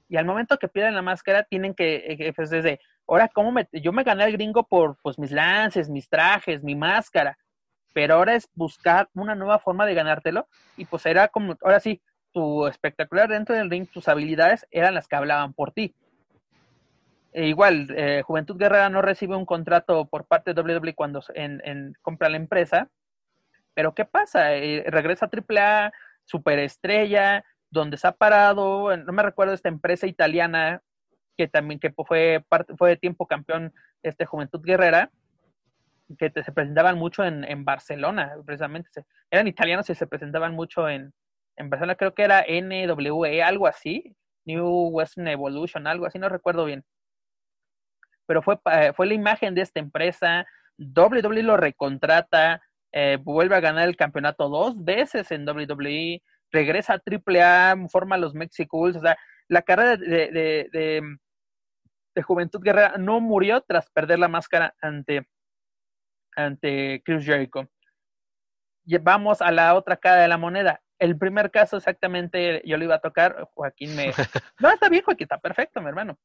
Y 0.08 0.16
al 0.16 0.24
momento 0.24 0.56
que 0.58 0.68
pierden 0.68 0.94
la 0.94 1.02
máscara, 1.02 1.42
tienen 1.42 1.74
que, 1.74 1.96
eh, 2.08 2.32
pues 2.34 2.48
desde, 2.48 2.80
ahora, 3.06 3.28
¿cómo 3.28 3.52
me, 3.52 3.68
yo 3.72 3.92
me 3.92 4.04
gané 4.04 4.24
al 4.24 4.32
gringo 4.32 4.66
por 4.66 4.96
pues 5.02 5.18
mis 5.18 5.32
lances, 5.32 5.90
mis 5.90 6.08
trajes, 6.08 6.62
mi 6.62 6.76
máscara, 6.76 7.36
pero 7.92 8.14
ahora 8.14 8.34
es 8.34 8.48
buscar 8.54 9.08
una 9.14 9.34
nueva 9.34 9.58
forma 9.58 9.84
de 9.84 9.94
ganártelo, 9.94 10.48
y 10.76 10.84
pues 10.84 11.04
era 11.06 11.28
como, 11.28 11.56
ahora 11.62 11.80
sí, 11.80 12.00
tu 12.32 12.66
espectacular 12.66 13.28
dentro 13.28 13.54
del 13.54 13.70
ring, 13.70 13.88
tus 13.88 14.08
habilidades 14.08 14.66
eran 14.70 14.94
las 14.94 15.08
que 15.08 15.16
hablaban 15.16 15.52
por 15.54 15.72
ti. 15.72 15.94
E 17.34 17.48
igual, 17.48 17.88
eh, 17.96 18.22
Juventud 18.22 18.56
Guerrera 18.56 18.88
no 18.88 19.02
recibe 19.02 19.34
un 19.34 19.44
contrato 19.44 20.06
por 20.06 20.24
parte 20.24 20.54
de 20.54 20.60
WWE 20.62 20.94
cuando 20.94 21.20
en, 21.34 21.92
compra 22.00 22.28
la 22.28 22.36
empresa, 22.36 22.88
pero 23.74 23.92
¿qué 23.92 24.04
pasa? 24.04 24.54
Eh, 24.54 24.84
regresa 24.86 25.26
a 25.26 25.30
AAA, 25.30 25.92
superestrella, 26.24 27.44
donde 27.70 27.96
se 27.96 28.06
ha 28.06 28.12
parado, 28.12 28.96
no 28.96 29.12
me 29.12 29.24
recuerdo 29.24 29.52
esta 29.52 29.68
empresa 29.68 30.06
italiana 30.06 30.80
que 31.36 31.48
también 31.48 31.80
que 31.80 31.92
fue 32.06 32.44
fue 32.78 32.90
de 32.90 32.96
tiempo 32.96 33.26
campeón 33.26 33.74
este 34.04 34.26
Juventud 34.26 34.60
Guerrera, 34.62 35.10
que 36.18 36.30
se 36.30 36.52
presentaban 36.52 36.96
mucho 36.98 37.24
en, 37.24 37.42
en 37.42 37.64
Barcelona, 37.64 38.36
precisamente. 38.46 38.88
eran 39.28 39.48
italianos 39.48 39.90
y 39.90 39.96
se 39.96 40.06
presentaban 40.06 40.54
mucho 40.54 40.88
en, 40.88 41.12
en 41.56 41.68
Barcelona, 41.68 41.96
creo 41.96 42.14
que 42.14 42.22
era 42.22 42.44
NWE, 42.48 43.42
algo 43.42 43.66
así, 43.66 44.16
New 44.44 44.90
Western 44.92 45.26
Evolution, 45.26 45.88
algo 45.88 46.06
así, 46.06 46.20
no 46.20 46.28
recuerdo 46.28 46.64
bien. 46.64 46.84
Pero 48.26 48.42
fue, 48.42 48.58
eh, 48.72 48.92
fue 48.94 49.06
la 49.06 49.14
imagen 49.14 49.54
de 49.54 49.62
esta 49.62 49.80
empresa, 49.80 50.46
WWE 50.78 51.42
lo 51.42 51.56
recontrata, 51.56 52.62
eh, 52.92 53.18
vuelve 53.20 53.56
a 53.56 53.60
ganar 53.60 53.88
el 53.88 53.96
campeonato 53.96 54.48
dos 54.48 54.82
veces 54.84 55.30
en 55.30 55.48
WWE, 55.48 56.22
regresa 56.50 56.94
a 56.94 57.02
AAA, 57.04 57.88
forma 57.88 58.16
los 58.16 58.34
Mexicools, 58.34 58.96
o 58.96 59.00
sea, 59.00 59.16
la 59.48 59.62
carrera 59.62 59.96
de, 59.96 60.30
de, 60.30 60.68
de, 62.14 62.22
Juventud 62.22 62.60
Guerrera 62.62 62.94
no 62.96 63.20
murió 63.20 63.60
tras 63.62 63.90
perder 63.90 64.20
la 64.20 64.28
máscara 64.28 64.74
ante, 64.80 65.28
ante 66.36 67.02
Chris 67.04 67.26
Jericho. 67.26 67.68
Vamos 69.02 69.42
a 69.42 69.50
la 69.50 69.74
otra 69.74 69.96
cara 69.96 70.22
de 70.22 70.28
la 70.28 70.38
moneda. 70.38 70.80
El 70.98 71.18
primer 71.18 71.50
caso 71.50 71.76
exactamente 71.76 72.62
yo 72.64 72.76
lo 72.76 72.84
iba 72.84 72.94
a 72.94 73.00
tocar, 73.00 73.48
Joaquín 73.54 73.96
me... 73.96 74.12
No, 74.60 74.70
está 74.70 74.88
bien, 74.88 75.02
Joaquín, 75.02 75.24
está 75.24 75.38
perfecto, 75.38 75.80
mi 75.80 75.88
hermano. 75.88 76.16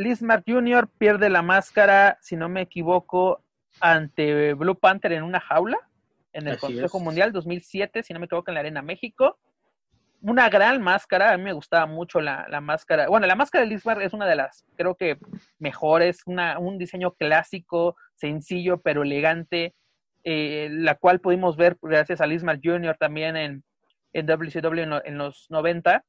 Liz 0.00 0.22
Mark 0.22 0.44
Jr. 0.46 0.88
pierde 0.96 1.28
la 1.28 1.42
máscara, 1.42 2.16
si 2.22 2.34
no 2.34 2.48
me 2.48 2.62
equivoco, 2.62 3.44
ante 3.80 4.54
Blue 4.54 4.74
Panther 4.74 5.12
en 5.12 5.22
una 5.22 5.40
jaula 5.40 5.76
en 6.32 6.48
el 6.48 6.58
Consejo 6.58 7.00
Mundial 7.00 7.32
2007, 7.32 8.02
si 8.02 8.14
no 8.14 8.18
me 8.18 8.24
equivoco, 8.24 8.50
en 8.50 8.54
la 8.54 8.60
Arena 8.60 8.80
México. 8.80 9.38
Una 10.22 10.48
gran 10.48 10.80
máscara, 10.80 11.32
a 11.32 11.36
mí 11.36 11.44
me 11.44 11.52
gustaba 11.52 11.84
mucho 11.84 12.20
la, 12.20 12.46
máscara. 12.62 13.08
Bueno, 13.08 13.26
la 13.26 13.34
máscara 13.34 13.62
de 13.62 13.70
Liz 13.70 13.84
Mark 13.84 14.00
es 14.00 14.14
una 14.14 14.26
de 14.26 14.36
las, 14.36 14.64
creo 14.76 14.94
que, 14.94 15.18
mejores, 15.58 16.22
una, 16.24 16.58
un 16.58 16.78
diseño 16.78 17.12
clásico, 17.12 17.96
sencillo, 18.14 18.80
pero 18.80 19.02
elegante, 19.02 19.74
eh, 20.24 20.68
la 20.70 20.94
cual 20.94 21.20
pudimos 21.20 21.58
ver 21.58 21.76
gracias 21.82 22.22
a 22.22 22.26
Liz 22.26 22.42
Mark 22.42 22.60
Jr. 22.64 22.96
también 22.98 23.36
en, 23.36 23.64
en 24.14 24.26
WCW 24.26 25.00
en, 25.04 25.18
los 25.18 25.46
90. 25.50 26.04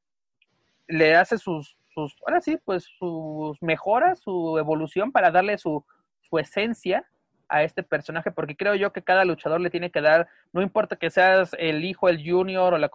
Le 0.88 1.16
hace 1.16 1.38
sus, 1.38 1.78
sus, 1.94 2.16
ahora 2.26 2.42
sí, 2.42 2.58
pues 2.64 2.86
sus 2.98 3.62
mejoras, 3.62 4.20
su 4.20 4.58
evolución 4.58 5.12
para 5.12 5.32
darle 5.32 5.58
su, 5.58 5.86
su 6.22 6.40
esencia 6.40 7.06
a 7.50 7.64
este 7.64 7.84
personaje, 7.84 8.32
porque 8.32 8.56
creo 8.56 8.76
yo 8.76 8.94
que 8.94 9.04
cada 9.04 9.26
luchador 9.26 9.60
le 9.60 9.70
tiene 9.70 9.92
que 9.92 10.02
dar, 10.02 10.28
no 10.54 10.62
importa 10.62 10.96
que 10.96 11.10
seas 11.10 11.56
el 11.60 11.84
hijo, 11.84 12.08
el 12.08 12.24
junior 12.24 12.74
o 12.74 12.78
la, 12.78 12.90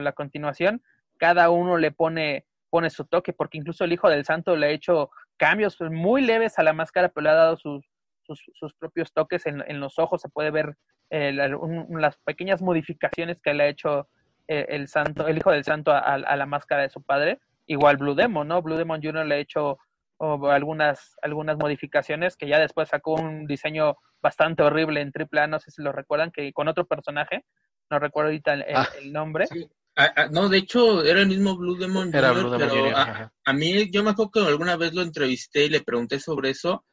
la 0.00 0.12
continuación, 0.12 0.82
cada 1.18 1.50
uno 1.50 1.76
le 1.76 1.92
pone, 1.92 2.46
pone 2.70 2.88
su 2.88 3.04
toque, 3.04 3.32
porque 3.32 3.58
incluso 3.58 3.84
el 3.84 3.92
hijo 3.92 4.08
del 4.08 4.24
santo 4.24 4.56
le 4.56 4.66
ha 4.66 4.70
hecho 4.70 5.10
cambios 5.36 5.78
muy 5.80 6.22
leves 6.22 6.58
a 6.58 6.62
la 6.62 6.72
máscara, 6.72 7.08
pero 7.08 7.24
le 7.24 7.30
ha 7.30 7.34
dado 7.34 7.56
sus, 7.58 7.84
sus, 8.22 8.74
propios 8.74 9.12
toques 9.12 9.46
en, 9.46 9.62
en, 9.66 9.80
los 9.80 9.98
ojos, 9.98 10.22
se 10.22 10.28
puede 10.28 10.50
ver 10.50 10.76
eh, 11.10 11.32
las 11.32 12.16
pequeñas 12.18 12.62
modificaciones 12.62 13.40
que 13.40 13.52
le 13.52 13.64
ha 13.64 13.68
hecho 13.68 14.08
eh, 14.48 14.66
el 14.70 14.88
santo, 14.88 15.26
el 15.28 15.38
hijo 15.38 15.50
del 15.50 15.64
santo 15.64 15.92
a, 15.92 16.18
la 16.18 16.46
máscara 16.46 16.82
de 16.82 16.90
su 16.90 17.02
padre. 17.02 17.40
Igual 17.70 17.98
Blue 17.98 18.16
Demon, 18.16 18.48
¿no? 18.48 18.62
Blue 18.62 18.76
Demon 18.76 19.00
Jr. 19.00 19.24
le 19.24 19.36
ha 19.36 19.38
hecho 19.38 19.78
algunas, 20.18 21.16
algunas 21.22 21.56
modificaciones 21.56 22.36
que 22.36 22.48
ya 22.48 22.58
después 22.58 22.88
sacó 22.88 23.14
un 23.14 23.46
diseño 23.46 23.96
bastante 24.20 24.64
horrible 24.64 25.00
en 25.00 25.12
AAA, 25.14 25.46
no 25.46 25.60
sé 25.60 25.70
si 25.70 25.80
lo 25.80 25.92
recuerdan, 25.92 26.32
que 26.32 26.52
con 26.52 26.66
otro 26.66 26.84
personaje, 26.84 27.44
no 27.88 28.00
recuerdo 28.00 28.30
ahorita 28.30 28.54
el, 28.54 28.64
ah, 28.74 28.88
nombre. 29.04 29.46
Ah, 29.94 30.12
ah, 30.16 30.28
no, 30.32 30.48
de 30.48 30.58
hecho 30.58 31.04
era 31.04 31.20
el 31.20 31.28
mismo 31.28 31.56
Blue 31.56 31.76
Demon 31.76 32.10
pero 32.10 32.26
a, 32.26 33.52
mí 33.52 33.88
yo 33.92 34.02
me 34.02 34.10
acuerdo 34.10 34.32
que 34.32 34.40
alguna 34.40 34.76
vez 34.76 34.92
lo 34.92 35.02
entrevisté 35.02 35.66
y 35.66 35.68
le 35.68 35.80
pregunté 35.80 36.18
sobre 36.18 36.50
eso 36.50 36.84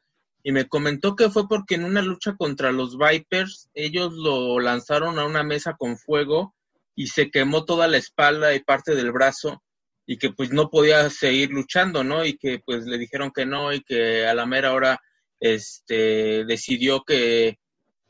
y 0.44 0.52
me 0.52 0.68
comentó 0.68 1.16
que 1.16 1.28
fue 1.28 1.48
porque 1.48 1.74
en 1.74 1.84
una 1.84 2.02
lucha 2.02 2.36
contra 2.36 2.70
los 2.70 2.96
Vipers 2.96 3.68
ellos 3.74 4.12
lo 4.12 4.60
lanzaron 4.60 5.18
a 5.18 5.26
una 5.26 5.42
mesa 5.42 5.74
con 5.76 5.98
fuego 5.98 6.54
y 6.94 7.08
se 7.08 7.32
quemó 7.32 7.64
toda 7.64 7.88
la 7.88 7.96
espalda 7.96 8.54
y 8.54 8.60
parte 8.60 8.94
del 8.94 9.10
brazo 9.10 9.60
y 10.10 10.16
que 10.16 10.30
pues 10.30 10.50
no 10.52 10.70
podía 10.70 11.10
seguir 11.10 11.50
luchando, 11.50 12.02
¿no? 12.02 12.24
Y 12.24 12.38
que 12.38 12.60
pues 12.64 12.86
le 12.86 12.96
dijeron 12.96 13.30
que 13.30 13.44
no 13.44 13.74
y 13.74 13.82
que 13.82 14.26
a 14.26 14.32
la 14.32 14.46
mera 14.46 14.72
hora 14.72 14.98
este 15.38 16.46
decidió 16.46 17.04
que, 17.04 17.58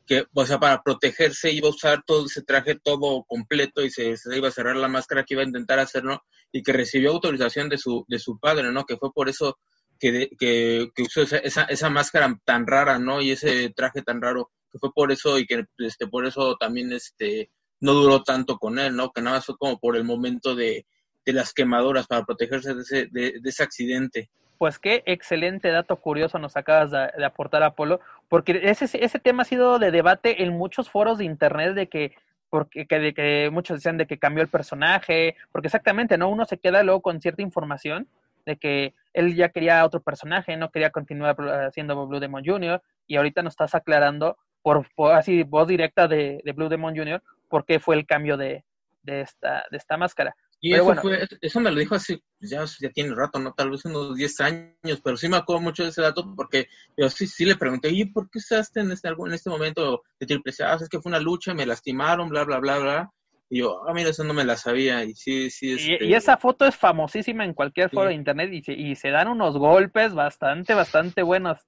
que 0.05 0.25
o 0.33 0.45
sea, 0.45 0.61
para 0.61 0.81
protegerse 0.81 1.51
iba 1.51 1.67
a 1.67 1.71
usar 1.71 2.03
todo 2.07 2.27
ese 2.27 2.41
traje 2.43 2.79
todo 2.81 3.25
completo 3.27 3.83
y 3.83 3.89
se, 3.91 4.15
iba 4.33 4.47
a 4.47 4.51
cerrar 4.51 4.77
la 4.77 4.87
máscara 4.87 5.25
que 5.25 5.33
iba 5.33 5.43
a 5.43 5.47
intentar 5.47 5.77
hacer, 5.79 6.05
¿no? 6.05 6.23
Y 6.53 6.63
que 6.63 6.71
recibió 6.71 7.11
autorización 7.11 7.67
de 7.67 7.77
su, 7.77 8.05
de 8.07 8.17
su 8.17 8.39
padre, 8.39 8.71
¿no? 8.71 8.85
Que 8.85 8.95
fue 8.95 9.11
por 9.11 9.27
eso 9.27 9.59
que, 9.99 10.29
que, 10.39 10.87
que 10.95 11.01
usó 11.03 11.23
esa, 11.23 11.39
esa, 11.39 11.63
esa, 11.63 11.89
máscara 11.89 12.33
tan 12.45 12.65
rara, 12.65 12.97
¿no? 12.97 13.21
Y 13.21 13.31
ese 13.31 13.71
traje 13.75 14.03
tan 14.03 14.21
raro, 14.21 14.51
que 14.71 14.79
fue 14.79 14.93
por 14.93 15.11
eso 15.11 15.37
y 15.37 15.45
que 15.45 15.65
este, 15.79 16.07
por 16.07 16.25
eso 16.25 16.55
también 16.57 16.93
este, 16.93 17.51
no 17.81 17.93
duró 17.93 18.23
tanto 18.23 18.57
con 18.57 18.79
él, 18.79 18.95
¿no? 18.95 19.11
Que 19.11 19.21
nada 19.21 19.35
más 19.35 19.45
fue 19.45 19.57
como 19.57 19.77
por 19.79 19.97
el 19.97 20.05
momento 20.05 20.55
de, 20.55 20.85
de 21.29 21.33
las 21.33 21.53
quemadoras 21.53 22.07
para 22.07 22.25
protegerse 22.25 22.73
de 22.73 22.81
ese, 22.81 23.07
de, 23.11 23.39
ese 23.43 23.63
accidente. 23.63 24.29
Pues 24.57 24.77
qué 24.77 25.03
excelente 25.05 25.69
dato 25.69 25.95
curioso 25.97 26.37
nos 26.37 26.57
acabas 26.57 26.91
de, 26.91 27.25
aportar, 27.25 27.63
Apolo, 27.63 28.01
porque 28.27 28.59
ese, 28.63 28.85
ese 29.03 29.19
tema 29.19 29.43
ha 29.43 29.45
sido 29.45 29.79
de 29.79 29.91
debate 29.91 30.43
en 30.43 30.57
muchos 30.57 30.89
foros 30.89 31.17
de 31.17 31.25
internet 31.25 31.73
de 31.75 31.87
que 31.87 32.15
porque 32.49 32.87
que, 32.87 32.99
de 32.99 33.13
que 33.13 33.49
muchos 33.51 33.77
decían 33.77 33.97
de 33.97 34.07
que 34.07 34.17
cambió 34.17 34.41
el 34.41 34.49
personaje, 34.49 35.35
porque 35.51 35.67
exactamente, 35.67 36.17
¿no? 36.17 36.29
Uno 36.29 36.45
se 36.45 36.57
queda 36.57 36.81
luego 36.81 37.01
con 37.01 37.21
cierta 37.21 37.43
información 37.43 38.07
de 38.45 38.57
que 38.57 38.95
él 39.13 39.35
ya 39.35 39.49
quería 39.49 39.85
otro 39.85 40.01
personaje, 40.01 40.57
no 40.57 40.71
quería 40.71 40.89
continuar 40.89 41.35
haciendo 41.67 42.07
Blue 42.07 42.19
Demon 42.19 42.43
Jr. 42.43 42.81
y 43.05 43.17
ahorita 43.17 43.43
nos 43.43 43.53
estás 43.53 43.75
aclarando 43.75 44.37
por, 44.63 44.87
así 45.13 45.43
voz 45.43 45.67
directa 45.67 46.07
de, 46.07 46.41
de, 46.43 46.51
Blue 46.53 46.69
Demon 46.69 46.95
Jr. 46.95 47.21
por 47.47 47.65
qué 47.65 47.79
fue 47.79 47.95
el 47.95 48.07
cambio 48.07 48.35
de, 48.35 48.63
de, 49.03 49.21
esta, 49.21 49.65
de 49.69 49.77
esta 49.77 49.97
máscara. 49.97 50.35
Y 50.61 50.73
eso, 50.73 50.93
fue, 50.95 51.25
eso 51.39 51.59
me 51.61 51.71
lo 51.71 51.79
dijo 51.79 51.95
hace, 51.95 52.21
pues, 52.37 52.51
ya, 52.51 52.65
ya 52.81 52.89
tiene 52.89 53.15
rato, 53.15 53.39
¿no? 53.39 53.53
Tal 53.53 53.71
vez 53.71 53.85
unos 53.85 54.15
10 54.15 54.39
años, 54.41 55.01
pero 55.01 55.15
sí 55.15 55.29
me 55.29 55.37
acuerdo 55.37 55.61
mucho 55.61 55.83
de 55.83 55.89
ese 55.89 56.01
dato 56.01 56.33
porque 56.35 56.67
yo 56.97 57.09
sí, 57.09 57.27
sí 57.27 57.45
le 57.45 57.55
pregunté, 57.55 57.89
¿y 57.89 58.05
por 58.05 58.29
qué 58.29 58.39
estás 58.39 58.75
en 58.75 58.91
este, 58.91 59.07
en 59.07 59.33
este 59.33 59.49
momento 59.49 60.03
de 60.19 60.27
triple 60.27 60.51
C? 60.51 60.65
Ah, 60.65 60.77
es 60.79 60.89
que 60.89 60.99
fue 60.99 61.11
una 61.11 61.19
lucha, 61.19 61.53
me 61.53 61.65
lastimaron, 61.65 62.27
bla, 62.27 62.43
bla, 62.43 62.59
bla, 62.59 62.77
bla. 62.77 63.11
Y 63.49 63.59
yo, 63.59 63.87
ah, 63.87 63.93
mira, 63.93 64.09
eso 64.09 64.23
no 64.25 64.33
me 64.33 64.43
la 64.43 64.57
sabía. 64.57 65.03
Y 65.05 65.15
sí, 65.15 65.49
sí. 65.49 65.73
Este... 65.73 66.05
Y, 66.05 66.13
esa 66.13 66.37
foto 66.37 66.65
es 66.65 66.75
famosísima 66.75 67.45
en 67.45 67.53
cualquier 67.53 67.89
foro 67.89 68.09
de 68.09 68.15
internet 68.15 68.51
y 68.51 68.61
se, 68.61 68.73
y 68.73 68.95
se 68.95 69.09
dan 69.09 69.29
unos 69.29 69.57
golpes 69.57 70.13
bastante, 70.13 70.73
bastante 70.73 71.23
buenos. 71.23 71.65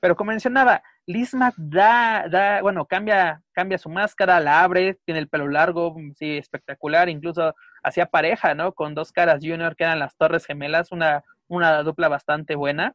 Pero 0.00 0.16
como 0.16 0.32
mencionaba, 0.32 0.82
Liz 1.06 1.32
da, 1.56 2.26
da, 2.30 2.60
bueno, 2.60 2.84
cambia, 2.84 3.42
cambia 3.52 3.78
su 3.78 3.88
máscara, 3.88 4.38
la 4.38 4.62
abre, 4.62 4.98
tiene 5.04 5.18
el 5.18 5.28
pelo 5.28 5.48
largo, 5.48 5.96
sí, 6.16 6.36
espectacular, 6.36 7.08
incluso 7.08 7.54
hacía 7.84 8.06
pareja, 8.06 8.54
¿no? 8.54 8.72
Con 8.72 8.94
dos 8.94 9.12
caras 9.12 9.40
junior 9.42 9.76
que 9.76 9.84
eran 9.84 9.98
las 9.98 10.16
Torres 10.16 10.46
Gemelas, 10.46 10.90
una, 10.90 11.22
una 11.46 11.82
dupla 11.82 12.08
bastante 12.08 12.56
buena. 12.56 12.94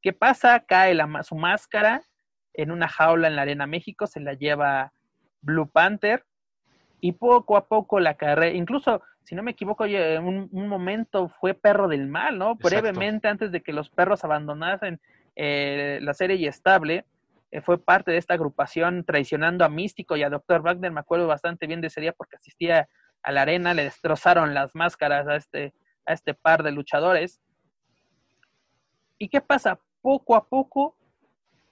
¿Qué 0.00 0.12
pasa? 0.12 0.60
Cae 0.60 0.94
la, 0.94 1.22
su 1.22 1.34
máscara 1.34 2.02
en 2.54 2.70
una 2.70 2.88
jaula 2.88 3.28
en 3.28 3.36
la 3.36 3.42
Arena 3.42 3.66
México, 3.66 4.06
se 4.06 4.20
la 4.20 4.34
lleva 4.34 4.92
Blue 5.42 5.68
Panther 5.68 6.24
y 7.00 7.12
poco 7.12 7.56
a 7.56 7.66
poco 7.68 8.00
la 8.00 8.14
carrera, 8.14 8.56
incluso 8.56 9.02
si 9.24 9.34
no 9.34 9.42
me 9.42 9.50
equivoco, 9.50 9.84
en 9.84 10.24
un, 10.24 10.48
un, 10.50 10.68
momento 10.68 11.28
fue 11.28 11.52
perro 11.52 11.86
del 11.86 12.08
mal, 12.08 12.38
¿no? 12.38 12.54
Brevemente 12.54 13.28
antes 13.28 13.52
de 13.52 13.60
que 13.60 13.74
los 13.74 13.90
perros 13.90 14.24
abandonasen 14.24 15.00
eh, 15.36 15.98
la 16.00 16.14
serie 16.14 16.36
y 16.36 16.46
estable, 16.46 17.04
eh, 17.50 17.60
fue 17.60 17.78
parte 17.78 18.10
de 18.10 18.16
esta 18.16 18.34
agrupación 18.34 19.04
traicionando 19.04 19.66
a 19.66 19.68
Místico 19.68 20.16
y 20.16 20.22
a 20.22 20.30
Dr. 20.30 20.62
Wagner, 20.62 20.92
me 20.92 21.00
acuerdo 21.00 21.26
bastante 21.26 21.66
bien 21.66 21.82
de 21.82 21.88
ese 21.88 22.00
día 22.00 22.12
porque 22.12 22.36
asistía 22.36 22.88
a 23.22 23.32
la 23.32 23.42
arena, 23.42 23.74
le 23.74 23.84
destrozaron 23.84 24.54
las 24.54 24.74
máscaras 24.74 25.26
a 25.28 25.36
este, 25.36 25.74
a 26.06 26.12
este 26.12 26.34
par 26.34 26.62
de 26.62 26.72
luchadores. 26.72 27.40
¿Y 29.18 29.28
qué 29.28 29.40
pasa? 29.40 29.80
Poco 30.00 30.36
a 30.36 30.46
poco 30.48 30.96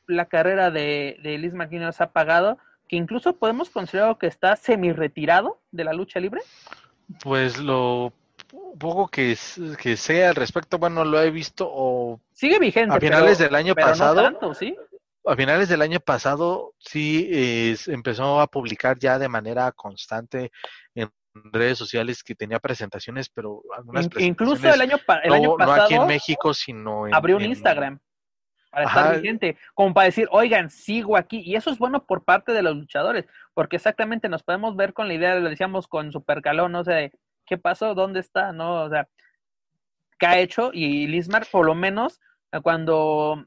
la 0.06 0.26
carrera 0.26 0.70
de, 0.70 1.18
de 1.22 1.38
Liz 1.38 1.52
se 1.92 2.02
ha 2.02 2.06
apagado, 2.06 2.58
que 2.88 2.96
incluso 2.96 3.36
podemos 3.36 3.70
considerar 3.70 4.16
que 4.18 4.26
está 4.26 4.56
semi-retirado 4.56 5.60
de 5.72 5.84
la 5.84 5.92
lucha 5.92 6.20
libre. 6.20 6.40
Pues 7.22 7.58
lo 7.58 8.12
poco 8.78 9.08
que, 9.08 9.36
que 9.80 9.96
sé 9.96 10.26
al 10.26 10.34
respecto, 10.34 10.78
bueno, 10.78 11.04
lo 11.04 11.20
he 11.20 11.30
visto 11.30 11.68
o... 11.68 12.20
Sigue 12.32 12.58
vigente. 12.58 12.94
A 12.94 13.00
finales 13.00 13.38
del 13.38 13.54
año 13.54 13.74
pasado. 13.74 14.38
A 15.28 15.34
finales 15.34 15.68
del 15.68 15.82
año 15.82 15.98
pasado 15.98 16.74
sí 16.78 17.28
empezó 17.88 18.40
a 18.40 18.46
publicar 18.46 18.96
ya 18.98 19.18
de 19.18 19.28
manera 19.28 19.72
constante 19.72 20.52
en 20.94 21.10
redes 21.52 21.78
sociales 21.78 22.22
que 22.22 22.34
tenía 22.34 22.58
presentaciones, 22.58 23.28
pero 23.28 23.62
algunas 23.76 24.08
Incluso 24.18 24.72
el 24.72 24.80
año, 24.80 24.96
el 25.22 25.32
año 25.32 25.56
pasado. 25.56 25.76
No 25.76 25.84
aquí 25.84 25.94
en 25.94 26.06
México, 26.06 26.54
sino 26.54 27.06
en. 27.06 27.14
Abrió 27.14 27.36
un 27.36 27.44
Instagram 27.44 27.98
para 28.70 28.86
estar 28.86 29.20
vigente, 29.20 29.56
como 29.74 29.94
para 29.94 30.06
decir, 30.06 30.28
oigan, 30.30 30.68
sigo 30.70 31.16
aquí. 31.16 31.40
Y 31.40 31.56
eso 31.56 31.70
es 31.70 31.78
bueno 31.78 32.04
por 32.04 32.24
parte 32.24 32.52
de 32.52 32.62
los 32.62 32.76
luchadores, 32.76 33.24
porque 33.54 33.76
exactamente 33.76 34.28
nos 34.28 34.42
podemos 34.42 34.76
ver 34.76 34.92
con 34.92 35.08
la 35.08 35.14
idea, 35.14 35.34
lo 35.36 35.48
decíamos 35.48 35.88
con 35.88 36.12
Supercalón, 36.12 36.72
no 36.72 36.84
sé, 36.84 37.12
¿qué 37.46 37.56
pasó? 37.56 37.94
¿Dónde 37.94 38.20
está? 38.20 38.52
¿No? 38.52 38.84
O 38.84 38.90
sea, 38.90 39.08
¿qué 40.18 40.26
ha 40.26 40.38
hecho? 40.38 40.70
Y 40.74 41.06
Lismar 41.06 41.46
por 41.50 41.64
lo 41.64 41.74
menos 41.74 42.20
cuando 42.62 43.44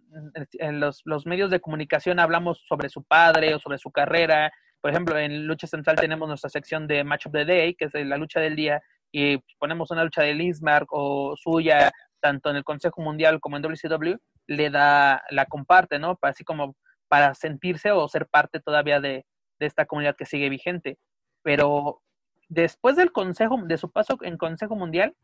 en 0.54 0.80
los, 0.80 1.02
los 1.06 1.26
medios 1.26 1.50
de 1.50 1.62
comunicación 1.62 2.20
hablamos 2.20 2.64
sobre 2.68 2.90
su 2.90 3.04
padre 3.04 3.56
o 3.56 3.60
sobre 3.60 3.78
su 3.78 3.92
carrera, 3.92 4.52
por 4.82 4.92
ejemplo, 4.92 5.18
en 5.18 5.46
Lucha 5.46 5.68
Central 5.68 5.98
tenemos 5.98 6.28
nuestra 6.28 6.50
sección 6.50 6.88
de 6.88 7.04
Match 7.04 7.26
of 7.28 7.34
the 7.34 7.46
Day, 7.46 7.76
que 7.76 7.86
es 7.86 7.94
la 7.94 8.18
lucha 8.18 8.40
del 8.40 8.56
día, 8.56 8.82
y 9.12 9.38
ponemos 9.58 9.92
una 9.92 10.04
lucha 10.04 10.22
de 10.22 10.34
Linsmark 10.34 10.88
o 10.92 11.36
suya, 11.36 11.92
tanto 12.20 12.50
en 12.50 12.58
el 12.58 12.64
Consejo 12.64 13.02
Mundial 13.02 13.40
como 13.40 13.58
en 13.58 13.64
WCW, 13.64 14.16
le 14.48 14.70
da, 14.70 15.24
la 15.30 15.46
comparte, 15.46 16.00
¿no? 16.00 16.18
Así 16.22 16.44
como 16.44 16.76
para 17.08 17.34
sentirse 17.34 17.92
o 17.92 18.08
ser 18.08 18.28
parte 18.28 18.60
todavía 18.60 19.00
de, 19.00 19.26
esta 19.60 19.86
comunidad 19.86 20.16
que 20.16 20.26
sigue 20.26 20.48
vigente. 20.48 20.98
Pero 21.42 22.02
después 22.48 22.96
del 22.96 23.12
Consejo, 23.12 23.60
de 23.64 23.78
su 23.78 23.92
paso 23.92 24.18
en 24.22 24.38
Consejo 24.38 24.76
Mundial, 24.76 25.16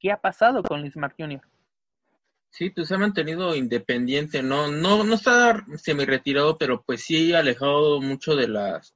¿qué 0.00 0.12
ha 0.12 0.20
pasado 0.20 0.62
con 0.62 0.82
Linsmark 0.82 1.14
Jr.? 1.18 1.42
Sí, 2.56 2.70
pues 2.70 2.88
se 2.88 2.94
ha 2.94 2.98
mantenido 2.98 3.54
independiente, 3.54 4.42
no, 4.42 4.68
no, 4.72 5.04
no 5.04 5.14
está 5.14 5.62
semi 5.76 6.06
retirado, 6.06 6.56
pero 6.56 6.82
pues 6.86 7.02
sí 7.02 7.34
alejado 7.34 8.00
mucho 8.00 8.34
de 8.34 8.48
las 8.48 8.94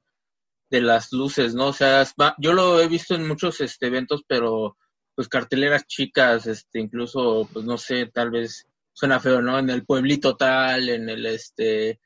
de 0.71 0.81
las 0.81 1.11
luces, 1.11 1.53
¿no? 1.53 1.67
O 1.67 1.73
sea, 1.73 2.03
yo 2.39 2.53
lo 2.53 2.81
he 2.81 2.87
visto 2.87 3.13
en 3.13 3.27
muchos 3.27 3.61
este, 3.61 3.85
eventos, 3.87 4.23
pero 4.27 4.77
pues 5.13 5.27
carteleras 5.27 5.85
chicas, 5.85 6.47
este, 6.47 6.79
incluso, 6.79 7.47
pues 7.53 7.63
no 7.63 7.77
sé, 7.77 8.07
tal 8.07 8.31
vez 8.31 8.67
suena 8.93 9.19
feo, 9.19 9.43
¿no? 9.43 9.59
En 9.59 9.69
el 9.69 9.85
pueblito 9.85 10.35
tal, 10.35 10.89
en 10.89 11.07
el 11.09 11.23
este, 11.27 11.99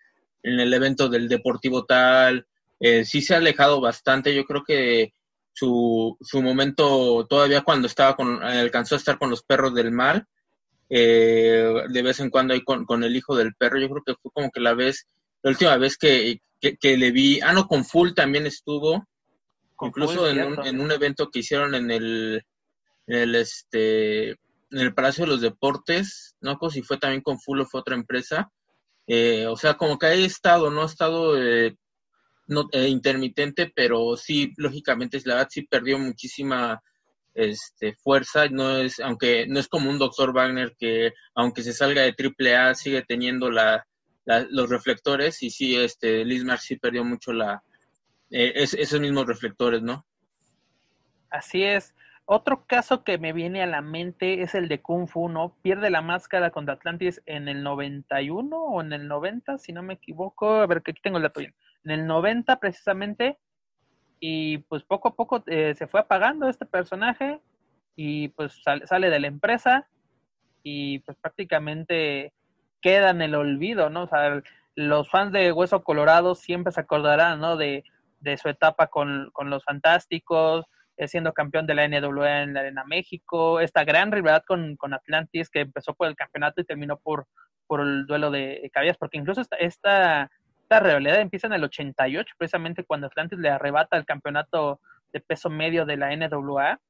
en 0.44 0.60
el 0.60 0.74
evento 0.74 1.08
del 1.08 1.30
deportivo 1.30 1.86
tal, 1.86 2.46
eh, 2.82 3.06
sí 3.06 3.22
se 3.22 3.34
ha 3.34 3.38
alejado 3.38 3.80
bastante. 3.80 4.36
Yo 4.36 4.44
creo 4.44 4.64
que 4.66 5.14
su, 5.54 6.18
su 6.20 6.42
momento 6.42 7.26
todavía 7.30 7.62
cuando 7.62 7.88
estaba 7.88 8.18
con, 8.18 8.44
alcanzó 8.44 8.96
a 8.96 8.98
estar 8.98 9.18
con 9.18 9.30
los 9.30 9.44
perros 9.44 9.74
del 9.74 9.92
mal, 9.92 10.28
eh, 10.90 11.74
de 11.90 12.02
vez 12.02 12.20
en 12.20 12.30
cuando 12.30 12.54
ahí 12.54 12.64
con, 12.64 12.86
con, 12.86 13.04
el 13.04 13.16
hijo 13.16 13.36
del 13.36 13.56
perro. 13.56 13.80
Yo 13.80 13.90
creo 13.90 14.04
que 14.04 14.16
fue 14.22 14.32
como 14.32 14.52
que 14.52 14.60
la 14.60 14.74
vez, 14.74 15.08
la 15.42 15.52
última 15.52 15.78
vez 15.78 15.98
que, 15.98 16.42
que, 16.60 16.98
le 16.98 17.12
vi, 17.12 17.40
ah, 17.42 17.54
no, 17.54 17.68
con 17.68 17.86
Full 17.86 18.14
también 18.14 18.46
estuvo, 18.46 19.08
incluso 19.82 20.30
en, 20.30 20.44
un, 20.44 20.66
en 20.66 20.80
un 20.80 20.92
evento 20.92 21.30
que 21.30 21.40
hicieron 21.40 21.76
en 21.76 21.92
el, 21.92 22.44
en 23.08 23.18
el, 23.18 23.36
este, 23.36 24.30
en 24.32 24.82
el 24.82 24.94
Palacio 24.94 25.26
de 25.26 25.32
los 25.32 25.42
Deportes, 25.42 26.36
no 26.42 26.58
si 26.70 26.82
fue 26.82 26.98
también 26.98 27.22
con 27.22 27.40
Full 27.40 27.62
o 27.62 27.66
fue 27.66 27.82
otra 27.82 27.96
empresa. 27.96 28.52
Eh, 29.08 29.46
o 29.48 29.56
sea, 29.56 29.76
como 29.76 30.00
que 30.00 30.08
ha 30.08 30.14
estado, 30.14 30.72
no 30.72 30.82
ha 30.82 30.86
estado 30.86 31.40
eh, 31.40 31.78
no, 32.48 32.68
intermitente, 32.74 33.72
pero 33.74 34.18
sí, 34.18 34.52
lógicamente, 34.58 35.22
la 35.26 35.36
verdad 35.36 35.50
sí 35.52 35.62
perdió 35.64 36.00
muchísima 36.00 36.82
este, 37.36 37.94
fuerza, 37.96 38.48
no 38.48 38.78
es, 38.78 39.00
aunque 39.00 39.46
no 39.48 39.60
es 39.60 39.68
como 39.68 39.90
un 39.90 40.00
doctor 40.00 40.34
Wagner 40.34 40.74
que 40.80 41.14
aunque 41.36 41.62
se 41.62 41.74
salga 41.74 42.02
de 42.02 42.16
AAA 42.18 42.76
sigue 42.76 43.04
teniendo 43.04 43.52
la, 43.52 43.86
los 44.50 44.70
reflectores 44.70 45.44
y 45.44 45.50
sí, 45.50 45.76
este, 45.76 46.26
Lismar 46.26 46.60
sí 46.60 46.78
perdió 46.78 47.04
mucho 47.04 47.34
la, 47.34 47.62
eh, 48.32 48.54
esos 48.56 49.00
mismos 49.00 49.28
reflectores, 49.28 49.82
¿no? 49.82 50.06
Así 51.30 51.64
es. 51.64 51.94
Otro 52.28 52.66
caso 52.66 53.04
que 53.04 53.20
me 53.20 53.34
viene 53.34 53.62
a 53.62 53.68
la 53.68 53.82
mente 53.82 54.42
es 54.42 54.56
el 54.56 54.68
de 54.68 54.82
Kung 54.82 55.08
Fu, 55.08 55.30
¿no? 55.30 55.56
Pierde 55.62 55.92
la 55.92 56.02
máscara 56.02 56.50
contra 56.50 56.74
Atlantis 56.74 57.22
en 57.28 57.48
el 57.48 57.62
91 57.62 58.58
o 58.58 58.82
en 58.82 58.94
el 58.94 59.08
90, 59.08 59.60
si 59.60 59.74
no 59.74 59.84
me 59.84 59.94
equivoco. 59.94 60.56
A 60.56 60.66
ver, 60.66 60.82
que 60.82 60.92
aquí 60.92 61.02
tengo 61.04 61.18
el 61.18 61.24
dato 61.24 61.42
En 61.42 61.54
el 61.86 62.08
90 62.08 62.60
precisamente 62.60 63.38
y 64.20 64.60
pues 64.60 64.84
poco 64.84 65.10
a 65.10 65.16
poco 65.16 65.44
eh, 65.48 65.74
se 65.76 65.88
fue 65.88 66.00
apagando 66.00 66.50
este 66.50 66.66
personaje 66.66 67.40
y 67.96 68.30
pues 68.30 68.62
sale, 68.64 69.10
de 69.10 69.20
la 69.20 69.28
empresa 69.28 69.88
y 70.64 71.00
pues 71.00 71.18
prácticamente 71.22 72.34
queda 72.82 73.12
en 73.12 73.22
el 73.22 73.36
olvido, 73.36 73.90
¿no? 73.90 74.04
O 74.04 74.08
sea, 74.08 74.42
los 74.76 75.10
fans 75.10 75.32
de 75.32 75.52
Hueso 75.52 75.84
Colorado 75.84 76.36
siempre 76.36 76.74
se 76.74 76.82
acordarán, 76.82 77.40
¿no? 77.40 77.56
De, 77.58 77.84
de 78.20 78.38
su 78.38 78.50
etapa 78.50 78.88
con, 78.88 79.30
con 79.32 79.50
los 79.50 79.64
Fantásticos, 79.64 80.66
eh, 80.98 81.08
siendo 81.08 81.34
campeón 81.34 81.68
de 81.68 81.76
la 81.76 81.88
NWA 81.88 82.44
en 82.44 82.54
la 82.54 82.62
Arena 82.62 82.84
México, 82.86 83.60
esta 83.60 83.84
gran 83.84 84.12
rivalidad 84.12 84.44
con, 84.48 84.78
con 84.78 84.94
Atlantis 84.94 85.50
que 85.50 85.62
empezó 85.62 85.94
por 85.94 86.08
el 86.08 86.16
campeonato 86.16 86.62
y 86.62 86.66
terminó 86.66 86.98
por, 86.98 87.28
por 87.68 87.82
el 87.82 88.06
duelo 88.06 88.32
de 88.32 88.70
caballas, 88.74 88.98
porque 88.98 89.18
incluso 89.18 89.42
esta, 89.42 89.58
esta 89.58 90.32
esta 90.66 90.80
rivalidad 90.80 91.22
empieza 91.22 91.46
en 91.46 91.54
el 91.54 91.64
88, 91.64 92.34
precisamente 92.40 92.84
cuando 92.84 93.06
Atlantis 93.06 93.38
le 93.38 93.50
arrebata 93.50 93.98
el 93.98 94.06
campeonato 94.06 94.80
de 95.14 95.20
peso 95.20 95.48
medio 95.52 95.86
de 95.86 95.96
la 95.96 96.16
NWA. 96.16 96.82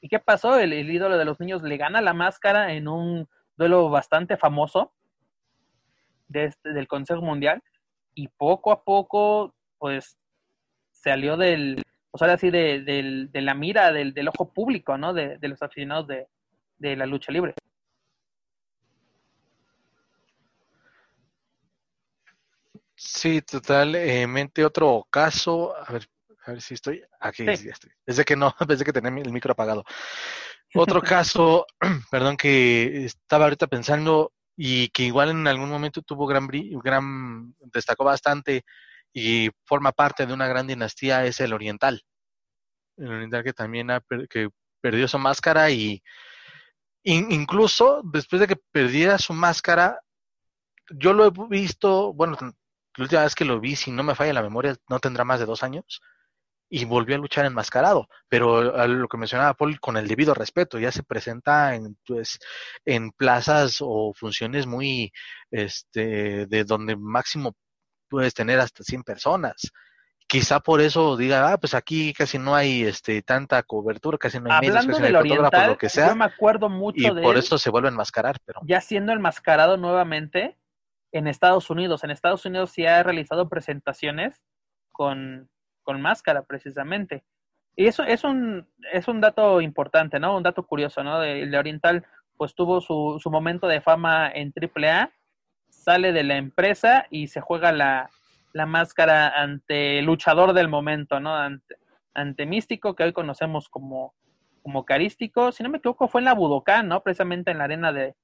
¿Y 0.00 0.08
qué 0.08 0.18
pasó? 0.18 0.58
El, 0.58 0.72
ídolo 0.72 1.16
de 1.16 1.24
los 1.24 1.38
niños 1.38 1.62
le 1.62 1.76
gana 1.76 2.00
la 2.00 2.12
máscara 2.12 2.72
en 2.72 2.88
un 2.88 3.28
duelo 3.56 3.88
bastante 3.88 4.36
famoso 4.36 4.92
de 6.26 6.46
este, 6.46 6.72
del 6.72 6.88
Consejo 6.88 7.22
Mundial 7.22 7.62
y 8.16 8.26
poco 8.26 8.72
a 8.72 8.82
poco, 8.82 9.54
pues, 9.78 10.18
salió 10.90 11.36
del, 11.36 11.80
o 12.10 12.18
sea, 12.18 12.32
así 12.32 12.50
de, 12.50 13.28
la 13.32 13.54
mira 13.54 13.92
del, 13.92 14.28
ojo 14.28 14.52
público, 14.52 14.98
¿no? 14.98 15.14
De, 15.14 15.38
los 15.40 15.62
aficionados 15.62 16.08
de, 16.08 16.26
de 16.78 16.96
la 16.96 17.06
lucha 17.06 17.30
libre. 17.30 17.54
Sí, 23.02 23.40
totalmente. 23.40 24.62
Otro 24.62 25.06
caso, 25.10 25.74
a 25.74 25.90
ver, 25.90 26.06
a 26.44 26.50
ver 26.52 26.60
si 26.60 26.74
estoy. 26.74 27.02
Aquí 27.18 27.46
ya 27.46 27.52
estoy. 27.52 27.90
Desde 28.04 28.26
que 28.26 28.36
no, 28.36 28.54
desde 28.68 28.84
que 28.84 28.92
tenía 28.92 29.22
el 29.22 29.32
micro 29.32 29.52
apagado. 29.52 29.84
Otro 30.74 31.00
caso, 31.00 31.66
perdón, 32.10 32.36
que 32.36 33.06
estaba 33.06 33.44
ahorita 33.44 33.68
pensando 33.68 34.34
y 34.54 34.88
que 34.88 35.04
igual 35.04 35.30
en 35.30 35.46
algún 35.48 35.70
momento 35.70 36.02
tuvo 36.02 36.26
gran, 36.26 36.46
gran, 36.46 37.54
destacó 37.72 38.04
bastante 38.04 38.64
y 39.14 39.48
forma 39.64 39.92
parte 39.92 40.26
de 40.26 40.34
una 40.34 40.46
gran 40.46 40.66
dinastía 40.66 41.24
es 41.24 41.40
el 41.40 41.54
Oriental. 41.54 42.02
El 42.98 43.08
Oriental 43.08 43.44
que 43.44 43.54
también 43.54 43.90
ha, 43.90 44.02
que 44.28 44.50
perdió 44.82 45.08
su 45.08 45.18
máscara 45.18 45.70
y 45.70 46.02
incluso 47.02 48.02
después 48.04 48.40
de 48.40 48.46
que 48.46 48.56
perdiera 48.70 49.16
su 49.16 49.32
máscara, 49.32 49.98
yo 50.90 51.14
lo 51.14 51.28
he 51.28 51.32
visto, 51.48 52.12
bueno, 52.12 52.36
la 53.00 53.04
última 53.04 53.22
vez 53.22 53.34
que 53.34 53.46
lo 53.46 53.58
vi, 53.60 53.76
si 53.76 53.90
no 53.90 54.02
me 54.02 54.14
falla 54.14 54.34
la 54.34 54.42
memoria, 54.42 54.76
no 54.90 54.98
tendrá 54.98 55.24
más 55.24 55.40
de 55.40 55.46
dos 55.46 55.62
años. 55.62 56.02
Y 56.68 56.84
volvió 56.84 57.16
a 57.16 57.18
luchar 57.18 57.46
enmascarado. 57.46 58.08
Pero 58.28 58.86
lo 58.86 59.08
que 59.08 59.16
mencionaba 59.16 59.54
Paul, 59.54 59.80
con 59.80 59.96
el 59.96 60.06
debido 60.06 60.34
respeto, 60.34 60.78
ya 60.78 60.92
se 60.92 61.02
presenta 61.02 61.74
en, 61.74 61.96
pues, 62.06 62.38
en 62.84 63.10
plazas 63.12 63.78
o 63.80 64.12
funciones 64.14 64.66
muy, 64.66 65.12
este, 65.50 66.46
de 66.46 66.64
donde 66.64 66.94
máximo 66.94 67.56
puedes 68.08 68.34
tener 68.34 68.60
hasta 68.60 68.84
100 68.84 69.02
personas 69.02 69.72
quizá 70.30 70.60
por 70.60 70.80
eso 70.80 71.16
diga, 71.16 71.52
ah, 71.52 71.58
pues 71.58 71.74
aquí 71.74 72.12
casi 72.12 72.38
no 72.38 72.54
hay 72.54 72.84
este 72.84 73.20
tanta 73.20 73.64
cobertura, 73.64 74.16
casi 74.16 74.38
no 74.38 74.52
hay 74.52 74.60
medios, 74.60 74.86
casi 74.86 75.02
no 75.12 75.18
hay 75.18 75.66
lo 75.66 75.76
que 75.76 75.88
sea. 75.88 76.10
Yo 76.10 76.14
me 76.14 76.24
acuerdo 76.24 76.68
mucho 76.68 77.00
y 77.00 77.10
por 77.20 77.36
eso 77.36 77.58
se 77.58 77.68
vuelve 77.68 77.88
a 77.88 77.90
enmascarar, 77.90 78.38
pero 78.44 78.60
ya 78.64 78.80
siendo 78.80 79.12
enmascarado 79.12 79.76
nuevamente, 79.76 80.56
en 81.12 81.26
Estados 81.26 81.70
Unidos. 81.70 82.04
En 82.04 82.10
Estados 82.10 82.44
Unidos 82.44 82.70
sí 82.70 82.86
ha 82.86 83.02
realizado 83.02 83.48
presentaciones 83.48 84.42
con, 84.92 85.48
máscara, 85.86 86.42
precisamente. 86.42 87.24
Y 87.74 87.86
eso 87.86 88.04
es 88.04 88.22
un, 88.22 88.68
es 88.92 89.08
un 89.08 89.20
dato 89.20 89.60
importante, 89.60 90.20
¿no? 90.20 90.36
Un 90.36 90.44
dato 90.44 90.64
curioso, 90.64 91.02
¿no? 91.02 91.18
De, 91.18 91.58
Oriental, 91.58 92.06
pues 92.36 92.54
tuvo 92.54 92.80
su, 92.80 93.18
su 93.20 93.28
momento 93.28 93.66
de 93.66 93.80
fama 93.80 94.30
en 94.32 94.52
AAA, 94.54 95.10
sale 95.68 96.12
de 96.12 96.22
la 96.22 96.36
empresa 96.36 97.06
y 97.10 97.26
se 97.26 97.40
juega 97.40 97.72
la, 97.72 98.08
la 98.52 98.66
máscara 98.66 99.30
ante 99.30 99.98
el 99.98 100.04
luchador 100.04 100.52
del 100.52 100.68
momento, 100.68 101.18
¿no? 101.18 101.34
Ante, 102.14 102.46
Místico, 102.46 102.94
que 102.94 103.02
hoy 103.02 103.12
conocemos 103.12 103.68
como, 103.68 104.14
como 104.62 104.84
Carístico. 104.84 105.50
Si 105.50 105.64
no 105.64 105.70
me 105.70 105.78
equivoco, 105.78 106.06
fue 106.06 106.20
en 106.20 106.26
la 106.26 106.34
Budokan, 106.34 106.86
¿no? 106.86 107.02
Precisamente 107.02 107.50
en 107.50 107.58
la 107.58 107.64
arena 107.64 107.92
de 107.92 108.14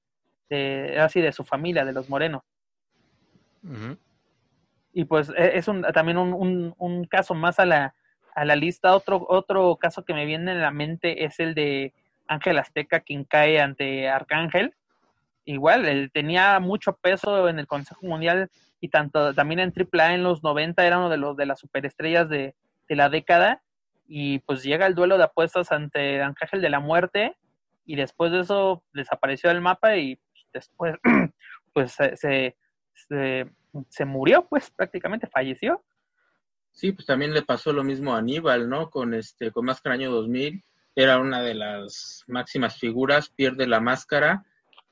así 1.01 1.19
de 1.19 1.33
su 1.33 1.43
familia, 1.43 1.83
de 1.83 1.91
los 1.91 2.09
Morenos. 2.09 2.43
Y 4.93 5.05
pues 5.05 5.29
e, 5.29 5.57
es 5.57 5.67
un, 5.67 5.83
también 5.93 6.17
un, 6.17 6.73
un, 6.77 7.05
caso 7.05 7.33
más 7.33 7.59
a 7.59 7.65
la, 7.65 7.95
a 8.35 8.45
la 8.45 8.55
lista. 8.55 8.95
Otro, 8.95 9.25
otro 9.29 9.75
caso 9.75 10.03
que 10.03 10.13
me 10.13 10.25
viene 10.25 10.51
en 10.51 10.61
la 10.61 10.71
mente 10.71 11.25
es 11.25 11.39
el 11.39 11.53
de 11.53 11.93
Ángel 12.27 12.57
Azteca, 12.57 13.01
quien 13.01 13.23
cae 13.23 13.59
ante 13.59 14.09
Arcángel. 14.09 14.73
Igual, 15.45 15.85
él 15.85 16.11
tenía 16.13 16.59
mucho 16.59 16.93
peso 16.97 17.47
en 17.47 17.59
el 17.59 17.67
Consejo 17.67 18.05
Mundial 18.05 18.49
y 18.81 18.89
tanto 18.89 19.33
también 19.33 19.59
en 19.59 19.73
AAA 19.73 20.15
en 20.15 20.23
los 20.23 20.43
90 20.43 20.85
era 20.85 20.97
uno 20.97 21.09
de 21.09 21.17
los 21.17 21.37
de 21.37 21.45
las 21.45 21.59
superestrellas 21.59 22.27
de, 22.29 22.55
de 22.87 22.95
la 22.95 23.09
década. 23.09 23.61
Y 24.07 24.39
pues 24.39 24.63
llega 24.63 24.87
el 24.87 24.95
duelo 24.95 25.17
de 25.17 25.25
apuestas 25.25 25.71
ante 25.71 26.21
Ángel 26.21 26.61
de 26.61 26.69
la 26.69 26.79
Muerte 26.79 27.35
y 27.85 27.95
después 27.95 28.31
de 28.31 28.41
eso 28.41 28.83
desapareció 28.93 29.49
del 29.49 29.61
mapa 29.61 29.95
y 29.95 30.19
después 30.53 30.95
pues 31.73 31.93
se, 31.93 32.55
murió, 34.05 34.47
pues 34.49 34.71
prácticamente 34.71 35.27
falleció. 35.27 35.83
Sí, 36.71 36.91
pues 36.91 37.05
también 37.05 37.33
le 37.33 37.41
pasó 37.41 37.73
lo 37.73 37.83
mismo 37.83 38.13
a 38.13 38.19
Aníbal, 38.19 38.69
¿no? 38.69 38.89
Con 38.89 39.13
este, 39.13 39.51
con 39.51 39.65
Máscara 39.65 39.95
Año 39.95 40.11
2000, 40.11 40.63
era 40.95 41.19
una 41.19 41.41
de 41.41 41.55
las 41.55 42.23
máximas 42.27 42.77
figuras, 42.77 43.29
pierde 43.29 43.67
la 43.67 43.79
máscara 43.79 44.45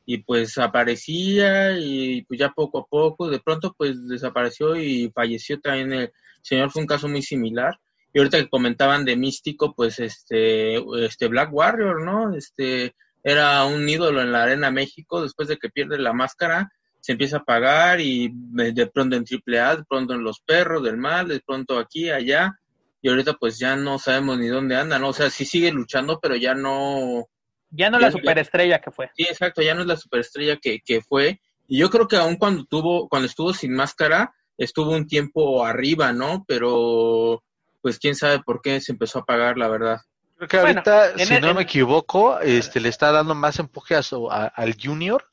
y 0.06 0.19
pues 0.19 0.57
aparecía 0.57 1.77
y 1.80 2.23
pues 2.23 2.40
ya 2.40 2.49
poco 2.49 2.80
a 2.80 2.86
poco, 2.86 3.30
de 3.30 3.40
pronto 3.40 3.73
pues 3.77 4.07
desapareció 4.07 4.76
y 4.76 5.11
falleció 5.14 5.60
también 5.60 5.94
el 5.94 6.11
señor, 6.41 6.72
fue 6.72 6.82
un 6.84 6.88
caso 6.88 7.07
muy 7.07 7.22
similar. 7.22 7.80
Y 8.14 8.19
ahorita 8.19 8.38
que 8.38 8.49
comentaban 8.49 9.03
de 9.03 9.18
Místico, 9.18 9.73
pues 9.76 9.99
este, 9.99 10.77
este 11.03 11.27
Black 11.27 11.52
Warrior, 11.52 12.02
¿no? 12.02 12.36
Este, 12.36 12.95
era 13.23 13.65
un 13.65 13.90
ídolo 13.90 14.22
en 14.22 14.32
la 14.32 14.44
Arena 14.44 14.72
México, 14.72 15.22
después 15.22 15.48
de 15.49 15.57
que 15.57 15.69
pierde 15.69 15.98
la 15.98 16.14
máscara, 16.14 16.72
se 17.06 17.11
empieza 17.11 17.38
a 17.38 17.44
pagar 17.44 18.02
y 18.02 18.32
de 18.34 18.88
pronto 18.88 19.15
en 19.15 19.23
AAA, 19.23 19.76
de 19.76 19.84
pronto 19.84 20.15
en 20.15 20.23
Los 20.23 20.40
Perros 20.40 20.82
del 20.82 20.98
Mal, 20.98 21.27
de 21.27 21.40
pronto 21.40 21.77
aquí, 21.77 22.10
allá, 22.10 22.60
y 22.99 23.10
ahorita 23.10 23.34
pues 23.34 23.60
ya 23.60 23.76
no 23.76 23.99
sabemos 23.99 24.40
ni 24.40 24.48
dónde 24.48 24.76
anda, 24.76 24.98
¿no? 24.98 25.10
O 25.10 25.14
sea, 25.14 25.30
sí 25.30 25.45
sigue 25.45 25.72
luchando, 25.72 26.19
pero 26.19 26.36
ya 26.36 26.56
no... 26.56 27.27
Ya 27.69 27.91
no 27.91 27.99
la 27.99 28.10
superestrella 28.10 28.82
que 28.82 28.90
fue. 28.90 29.11
Sí, 29.15 29.22
exacto, 29.22 29.61
ya 29.61 29.76
no 29.76 29.82
es 29.82 29.88
la 29.88 29.98
superestrella 29.98 30.57
que, 30.57 30.80
que 30.84 31.02
fue. 31.02 31.40
Y 31.68 31.77
yo 31.77 31.91
creo 31.91 32.07
que 32.07 32.15
aún 32.15 32.38
cuando 32.38 32.65
tuvo, 32.65 33.07
cuando 33.07 33.27
estuvo 33.27 33.53
sin 33.53 33.76
máscara, 33.76 34.34
estuvo 34.57 34.90
un 34.90 35.06
tiempo 35.06 35.64
arriba, 35.64 36.11
¿no? 36.11 36.44
Pero 36.48 37.44
pues 37.84 37.99
quién 37.99 38.15
sabe 38.15 38.40
por 38.40 38.64
qué 38.64 38.82
se 38.82 38.94
empezó 38.94 39.19
a 39.19 39.26
pagar, 39.26 39.60
la 39.60 39.68
verdad. 39.68 40.02
Creo 40.38 40.48
que 40.48 40.57
ahorita, 40.57 41.19
si 41.19 41.40
no 41.40 41.53
me 41.53 41.61
equivoco, 41.61 42.40
este 42.40 42.80
le 42.80 42.90
está 42.90 43.11
dando 43.11 43.36
más 43.36 43.60
empuje 43.60 43.94
a 43.94 44.02
su, 44.02 44.27
al 44.32 44.76
junior 44.84 45.23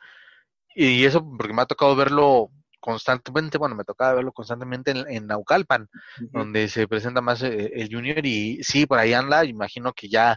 y 0.74 1.04
eso 1.04 1.24
porque 1.36 1.52
me 1.52 1.62
ha 1.62 1.66
tocado 1.66 1.96
verlo 1.96 2.50
constantemente, 2.80 3.58
bueno, 3.58 3.76
me 3.76 3.84
tocaba 3.84 4.14
verlo 4.14 4.32
constantemente 4.32 4.90
en, 4.90 5.26
Naucalpan, 5.26 5.88
donde 6.32 6.68
se 6.68 6.88
presenta 6.88 7.20
más 7.20 7.42
eh, 7.42 7.70
el 7.76 7.88
junior 7.88 8.26
y 8.26 8.62
sí, 8.64 8.86
por 8.86 8.98
ahí 8.98 9.12
anda, 9.12 9.44
imagino 9.44 9.92
que 9.92 10.08
ya 10.08 10.36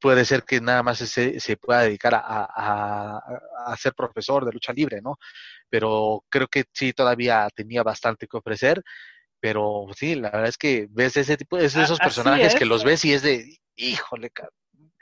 puede 0.00 0.24
ser 0.24 0.42
que 0.42 0.60
nada 0.60 0.82
más 0.82 0.98
se, 0.98 1.38
se 1.38 1.56
pueda 1.56 1.82
dedicar 1.82 2.14
a, 2.16 3.20
a, 3.66 3.76
ser 3.76 3.94
profesor 3.94 4.44
de 4.44 4.52
lucha 4.52 4.72
libre, 4.72 5.00
¿no? 5.00 5.16
Pero 5.70 6.24
creo 6.28 6.48
que 6.48 6.64
sí, 6.72 6.92
todavía 6.92 7.48
tenía 7.54 7.84
bastante 7.84 8.26
que 8.26 8.36
ofrecer, 8.36 8.82
pero 9.38 9.86
sí, 9.96 10.16
la 10.16 10.30
verdad 10.30 10.48
es 10.48 10.58
que 10.58 10.88
ves 10.90 11.16
ese 11.16 11.36
tipo, 11.36 11.56
de 11.56 11.66
esos 11.66 11.98
personajes 12.00 12.56
que 12.56 12.64
los 12.64 12.82
ves 12.82 13.04
y 13.04 13.12
es 13.12 13.22
de, 13.22 13.56
híjole, 13.76 14.30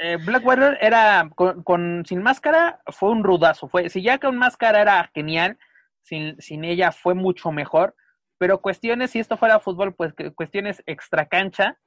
eh, 0.01 0.17
Black 0.17 0.45
Warrior 0.47 0.79
era 0.81 1.29
con, 1.35 2.05
sin 2.07 2.23
máscara 2.23 2.81
fue 2.87 3.11
un 3.11 3.23
rudazo. 3.23 3.69
Fue, 3.69 3.91
si 3.91 4.03
ya 4.03 4.19
con 4.19 4.37
máscara 4.37 4.81
era 4.81 5.11
genial, 5.15 5.59
sin, 6.03 6.41
sin 6.41 6.65
ella 6.65 6.91
fue 6.91 7.15
mucho 7.15 7.53
mejor. 7.53 7.95
Pero 8.39 8.63
cuestiones, 8.63 9.11
si 9.11 9.19
esto 9.19 9.37
fuera 9.37 9.61
fútbol, 9.61 9.95
pues 9.95 10.15
cuestiones 10.35 10.83
extra 10.87 11.27
cancha 11.27 11.79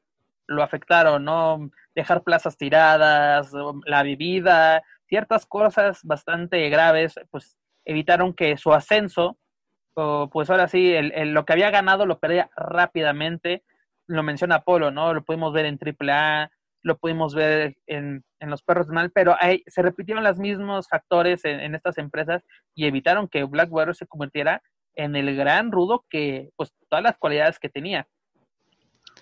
lo 0.45 0.61
afectaron, 0.61 1.25
¿no? 1.25 1.71
Dejar 1.95 2.21
plazas 2.21 2.55
tiradas, 2.57 3.51
la 3.85 4.03
bebida, 4.03 4.83
ciertas 5.07 5.47
cosas 5.47 6.01
bastante 6.03 6.69
graves, 6.69 7.19
pues 7.31 7.57
evitaron 7.85 8.33
que 8.33 8.57
su 8.57 8.73
ascenso, 8.73 9.37
pues 9.95 10.49
ahora 10.49 10.67
sí, 10.67 10.93
el, 10.93 11.33
lo 11.33 11.45
que 11.45 11.53
había 11.53 11.71
ganado 11.71 12.05
lo 12.05 12.19
perdía 12.19 12.49
rápidamente. 12.55 13.63
Lo 14.05 14.21
menciona 14.21 14.63
Polo, 14.63 14.91
¿no? 14.91 15.13
Lo 15.13 15.23
pudimos 15.23 15.53
ver 15.53 15.65
en 15.65 15.79
AAA, 15.79 16.51
lo 16.83 16.97
pudimos 16.97 17.33
ver 17.33 17.77
en, 17.87 18.23
en 18.43 18.49
los 18.49 18.61
perros 18.61 18.89
mal, 18.89 19.09
pero 19.11 19.35
ahí 19.39 19.63
se 19.67 19.81
repitieron 19.81 20.23
los 20.23 20.37
mismos 20.37 20.89
factores 20.89 21.45
en, 21.45 21.73
estas 21.73 21.97
empresas 21.97 22.43
y 22.75 22.85
evitaron 22.85 23.29
que 23.29 23.45
Black 23.45 23.71
Warrior 23.71 23.95
se 23.95 24.05
convirtiera 24.05 24.61
en 24.95 25.15
el 25.15 25.33
gran 25.35 25.71
rudo 25.71 26.05
que, 26.09 26.49
pues, 26.57 26.73
todas 26.89 27.01
las 27.01 27.17
cualidades 27.17 27.57
que 27.57 27.69
tenía. 27.69 28.07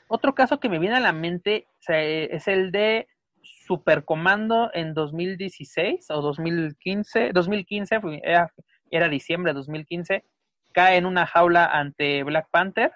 Otro 0.07 0.33
caso 0.33 0.59
que 0.59 0.69
me 0.69 0.79
viene 0.79 0.95
a 0.95 0.99
la 0.99 1.13
mente 1.13 1.67
es 1.87 2.47
el 2.47 2.71
de 2.71 3.07
Supercomando 3.43 4.71
en 4.73 4.93
2016 4.95 6.09
o 6.09 6.21
2015, 6.21 7.31
2015, 7.31 8.01
era, 8.23 8.51
era 8.89 9.07
diciembre 9.07 9.51
de 9.51 9.57
2015, 9.57 10.25
cae 10.73 10.97
en 10.97 11.05
una 11.05 11.27
jaula 11.27 11.65
ante 11.67 12.23
Black 12.23 12.47
Panther 12.49 12.91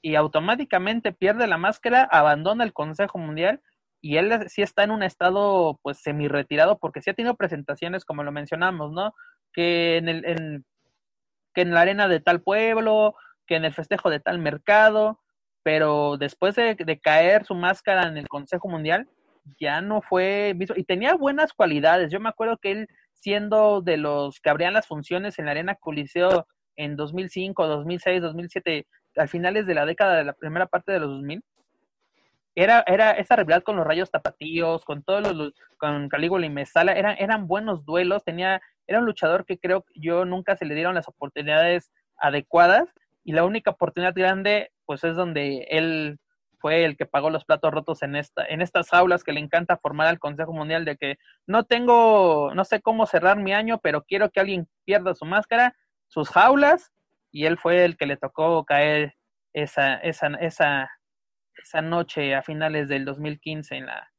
y 0.00 0.14
automáticamente 0.14 1.12
pierde 1.12 1.46
la 1.48 1.58
máscara, 1.58 2.04
abandona 2.04 2.64
el 2.64 2.72
Consejo 2.72 3.18
Mundial 3.18 3.60
y 4.00 4.16
él 4.16 4.48
sí 4.48 4.62
está 4.62 4.84
en 4.84 4.90
un 4.92 5.02
estado 5.02 5.78
pues 5.82 5.98
semi 5.98 6.28
retirado 6.28 6.78
porque 6.78 7.02
sí 7.02 7.10
ha 7.10 7.14
tenido 7.14 7.36
presentaciones 7.36 8.04
como 8.04 8.22
lo 8.22 8.32
mencionamos, 8.32 8.92
¿no? 8.92 9.14
Que 9.52 9.98
en 9.98 10.08
el 10.08 10.24
en, 10.24 10.64
que 11.54 11.62
en 11.62 11.74
la 11.74 11.82
arena 11.82 12.08
de 12.08 12.20
tal 12.20 12.42
pueblo, 12.42 13.14
que 13.46 13.56
en 13.56 13.64
el 13.64 13.74
festejo 13.74 14.10
de 14.10 14.20
tal 14.20 14.38
mercado, 14.38 15.20
pero 15.62 16.16
después 16.16 16.54
de, 16.56 17.00
caer 17.02 17.44
su 17.44 17.54
máscara 17.54 18.08
en 18.08 18.16
el 18.16 18.28
Consejo 18.28 18.68
Mundial 18.68 19.08
ya 19.58 19.80
no 19.80 20.02
fue 20.02 20.52
visto 20.56 20.74
y 20.76 20.84
tenía 20.84 21.14
buenas 21.14 21.52
cualidades. 21.52 22.12
Yo 22.12 22.20
me 22.20 22.28
acuerdo 22.28 22.58
que 22.58 22.72
él 22.72 22.88
siendo 23.14 23.82
de 23.82 23.96
los 23.96 24.40
que 24.40 24.50
abrían 24.50 24.74
las 24.74 24.86
funciones 24.86 25.38
en 25.38 25.46
la 25.46 25.50
arena 25.52 25.74
Coliseo 25.74 26.46
en 26.76 26.96
2005, 26.96 27.66
2006, 27.66 28.22
2007, 28.22 28.86
al 29.16 29.28
finales 29.28 29.66
de 29.66 29.74
la 29.74 29.84
década 29.84 30.16
de 30.16 30.24
la 30.24 30.32
primera 30.32 30.66
parte 30.66 30.92
de 30.92 31.00
los 31.00 31.10
2000, 31.10 31.42
era, 32.54 32.82
era 32.86 33.12
esa 33.12 33.36
rivalidad 33.36 33.62
con 33.62 33.76
los 33.76 33.86
rayos 33.86 34.10
tapatíos, 34.10 34.84
con 34.84 35.02
todos 35.02 35.34
los, 35.34 35.52
con 35.78 36.08
Calígula 36.08 36.46
y 36.46 36.50
Mesala, 36.50 36.92
eran, 36.92 37.16
eran 37.18 37.46
buenos 37.46 37.84
duelos, 37.84 38.24
tenía, 38.24 38.60
era 38.86 38.98
un 38.98 39.06
luchador 39.06 39.44
que 39.44 39.58
creo 39.58 39.84
yo 39.94 40.24
nunca 40.24 40.56
se 40.56 40.64
le 40.64 40.74
dieron 40.74 40.94
las 40.94 41.08
oportunidades 41.08 41.90
adecuadas, 42.16 42.88
y 43.24 43.32
la 43.32 43.44
única 43.44 43.70
oportunidad 43.70 44.14
grande, 44.14 44.72
pues 44.86 45.04
es 45.04 45.14
donde 45.14 45.66
él 45.70 46.18
fue 46.58 46.84
el 46.84 46.96
que 46.96 47.06
pagó 47.06 47.30
los 47.30 47.44
platos 47.44 47.72
rotos 47.72 48.02
en 48.02 48.16
esta, 48.16 48.44
en 48.44 48.60
estas 48.60 48.92
aulas 48.92 49.24
que 49.24 49.32
le 49.32 49.40
encanta 49.40 49.78
formar 49.78 50.08
al 50.08 50.18
Consejo 50.18 50.52
Mundial 50.52 50.84
de 50.84 50.96
que 50.96 51.16
no 51.46 51.64
tengo, 51.64 52.52
no 52.54 52.64
sé 52.64 52.82
cómo 52.82 53.06
cerrar 53.06 53.38
mi 53.38 53.52
año, 53.52 53.78
pero 53.82 54.02
quiero 54.02 54.30
que 54.30 54.40
alguien 54.40 54.68
pierda 54.84 55.14
su 55.14 55.24
máscara, 55.24 55.74
sus 56.06 56.28
jaulas, 56.28 56.92
y 57.32 57.46
él 57.46 57.56
fue 57.58 57.84
el 57.84 57.96
que 57.96 58.06
le 58.06 58.16
tocó 58.16 58.64
caer 58.64 59.14
esa, 59.52 59.94
esa, 59.96 60.28
esa, 60.40 60.90
esa 61.62 61.82
noche 61.82 62.34
a 62.34 62.42
finales 62.42 62.88
del 62.88 63.04
2015 63.04 63.76
en 63.76 63.86
la, 63.86 64.10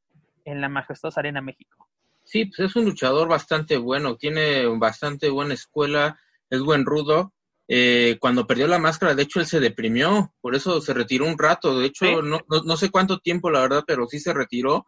en 0.44 0.60
la 0.60 0.68
majestuosa 0.68 1.20
Arena 1.20 1.40
México. 1.40 1.88
Sí, 2.24 2.46
pues 2.46 2.70
es 2.70 2.76
un 2.76 2.84
luchador 2.84 3.28
bastante 3.28 3.76
bueno, 3.76 4.16
tiene 4.16 4.66
bastante 4.78 5.28
buena 5.28 5.54
escuela, 5.54 6.18
es 6.50 6.60
buen 6.60 6.84
rudo. 6.84 7.32
Eh, 7.68 8.18
cuando 8.20 8.46
perdió 8.46 8.66
la 8.66 8.78
máscara, 8.78 9.14
de 9.14 9.22
hecho, 9.22 9.40
él 9.40 9.46
se 9.46 9.60
deprimió, 9.60 10.32
por 10.40 10.54
eso 10.54 10.80
se 10.80 10.94
retiró 10.94 11.26
un 11.26 11.38
rato. 11.38 11.78
De 11.78 11.86
hecho, 11.86 12.22
no, 12.22 12.40
no, 12.48 12.62
no, 12.64 12.76
sé 12.76 12.90
cuánto 12.90 13.18
tiempo, 13.18 13.50
la 13.50 13.60
verdad, 13.60 13.84
pero 13.86 14.06
sí 14.06 14.20
se 14.20 14.34
retiró 14.34 14.86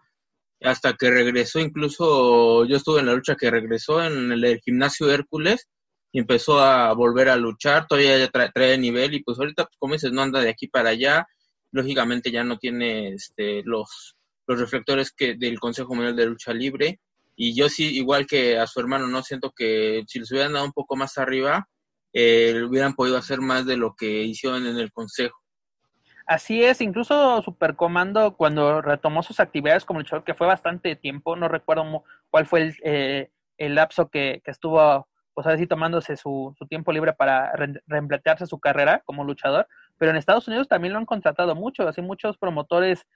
hasta 0.63 0.95
que 0.95 1.11
regresó. 1.11 1.61
Incluso 1.61 2.65
yo 2.67 2.77
estuve 2.77 3.01
en 3.01 3.07
la 3.07 3.15
lucha 3.15 3.37
que 3.37 3.51
regresó 3.51 4.03
en 4.03 4.33
el, 4.33 4.61
gimnasio 4.61 5.11
Hércules 5.11 5.69
y 6.13 6.21
empezó 6.21 6.61
a 6.61 6.93
volver 6.95 7.29
a 7.29 7.37
luchar. 7.37 7.87
Todavía 7.87 8.19
ya 8.19 8.29
trae, 8.29 8.51
trae 8.53 8.79
nivel 8.79 9.15
y 9.15 9.23
pues 9.23 9.39
ahorita, 9.39 9.65
pues, 9.65 9.77
como 9.79 9.95
dices, 9.95 10.13
no 10.13 10.23
anda 10.23 10.41
de 10.41 10.51
aquí 10.51 10.69
para 10.69 10.91
allá 10.91 11.27
lógicamente 11.75 12.31
ya 12.31 12.45
no 12.45 12.57
tiene 12.57 13.09
este, 13.09 13.63
los, 13.65 14.17
los 14.47 14.61
reflectores 14.61 15.11
que 15.11 15.35
del 15.35 15.59
Consejo 15.59 15.93
Mundial 15.95 16.15
de 16.15 16.27
Lucha 16.27 16.53
Libre. 16.55 17.01
Y 17.35 17.57
yo 17.57 17.69
sí, 17.69 17.97
igual 17.97 18.27
que 18.27 18.57
a 18.59 18.67
su 18.69 18.79
hermano, 18.79 19.09
no 19.09 19.23
siento 19.23 19.51
que 19.51 20.05
si 20.07 20.21
les 20.21 20.31
hubieran 20.31 20.53
dado 20.53 20.67
un 20.67 20.73
poco 20.73 20.95
más 20.95 21.19
arriba, 21.19 21.69
eh, 22.13 22.63
hubieran 22.63 22.95
podido 22.95 23.17
hacer 23.17 23.41
más 23.41 23.67
de 23.67 23.77
lo 23.77 23.97
que 23.97 24.23
hicieron 24.23 24.69
en 24.69 24.79
el 24.79 24.93
Consejo. 24.93 25.37
Así 26.27 26.63
es, 26.63 26.81
incluso 26.81 27.43
Supercomando 27.43 28.37
cuando 28.37 28.81
retomó 28.81 29.25
sus 29.25 29.41
actividades 29.41 29.85
como 29.85 29.99
luchador, 29.99 30.23
que 30.23 30.35
fue 30.35 30.47
bastante 30.47 30.95
tiempo, 30.95 31.35
no 31.35 31.49
recuerdo 31.49 32.05
cuál 32.31 32.47
fue 32.47 32.63
el, 32.63 32.77
eh, 32.85 33.31
el 33.59 33.75
lapso 33.75 34.09
que, 34.11 34.41
que, 34.45 34.53
estuvo, 34.53 35.09
pues 35.35 35.49
así 35.49 35.67
tomándose 35.67 36.17
su, 36.17 36.55
su 36.57 36.67
tiempo 36.69 36.93
libre 36.93 37.15
para 37.15 37.53
reemplearse 37.87 38.47
su 38.47 38.61
carrera 38.61 39.03
como 39.05 39.25
luchador, 39.25 39.67
pero 39.99 40.11
en 40.11 40.17
Estados 40.17 40.49
Unidos 40.49 40.69
también 40.69 40.93
lo 40.93 40.99
han 40.99 41.07
contratado 41.07 41.55
mucho, 41.55 41.87
así 41.87 42.03
muchos 42.03 42.37
promotores, 42.37 43.07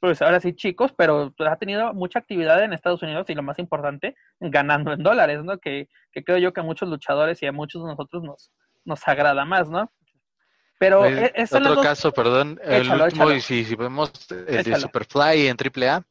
pues 0.00 0.20
ahora 0.20 0.40
sí 0.40 0.54
chicos, 0.54 0.92
pero 0.96 1.32
ha 1.38 1.56
tenido 1.56 1.94
mucha 1.94 2.18
actividad 2.18 2.62
en 2.62 2.72
Estados 2.72 3.02
Unidos 3.02 3.26
y 3.28 3.34
lo 3.34 3.42
más 3.42 3.58
importante, 3.58 4.16
ganando 4.40 4.92
en 4.92 5.02
dólares, 5.02 5.44
¿no? 5.44 5.58
Que, 5.58 5.88
creo 6.12 6.38
yo 6.38 6.52
que 6.52 6.60
a 6.60 6.64
muchos 6.64 6.88
luchadores 6.88 7.40
y 7.42 7.46
a 7.46 7.52
muchos 7.52 7.82
de 7.82 7.90
nosotros 7.90 8.22
nos, 8.22 8.50
nos 8.84 9.06
agrada 9.06 9.44
más, 9.44 9.68
¿no? 9.68 9.90
Pero 10.78 11.04
es 11.06 11.52
otro 11.52 11.80
caso, 11.80 12.10
perdón, 12.12 12.58
el 12.64 12.90
último, 12.90 13.30
y 13.30 13.40
si, 13.40 13.64
si 13.64 13.76
vemos 13.76 14.10
el 14.30 14.64
de 14.64 14.74
Superfly 14.74 15.46
en 15.46 15.56
AAA, 15.56 16.02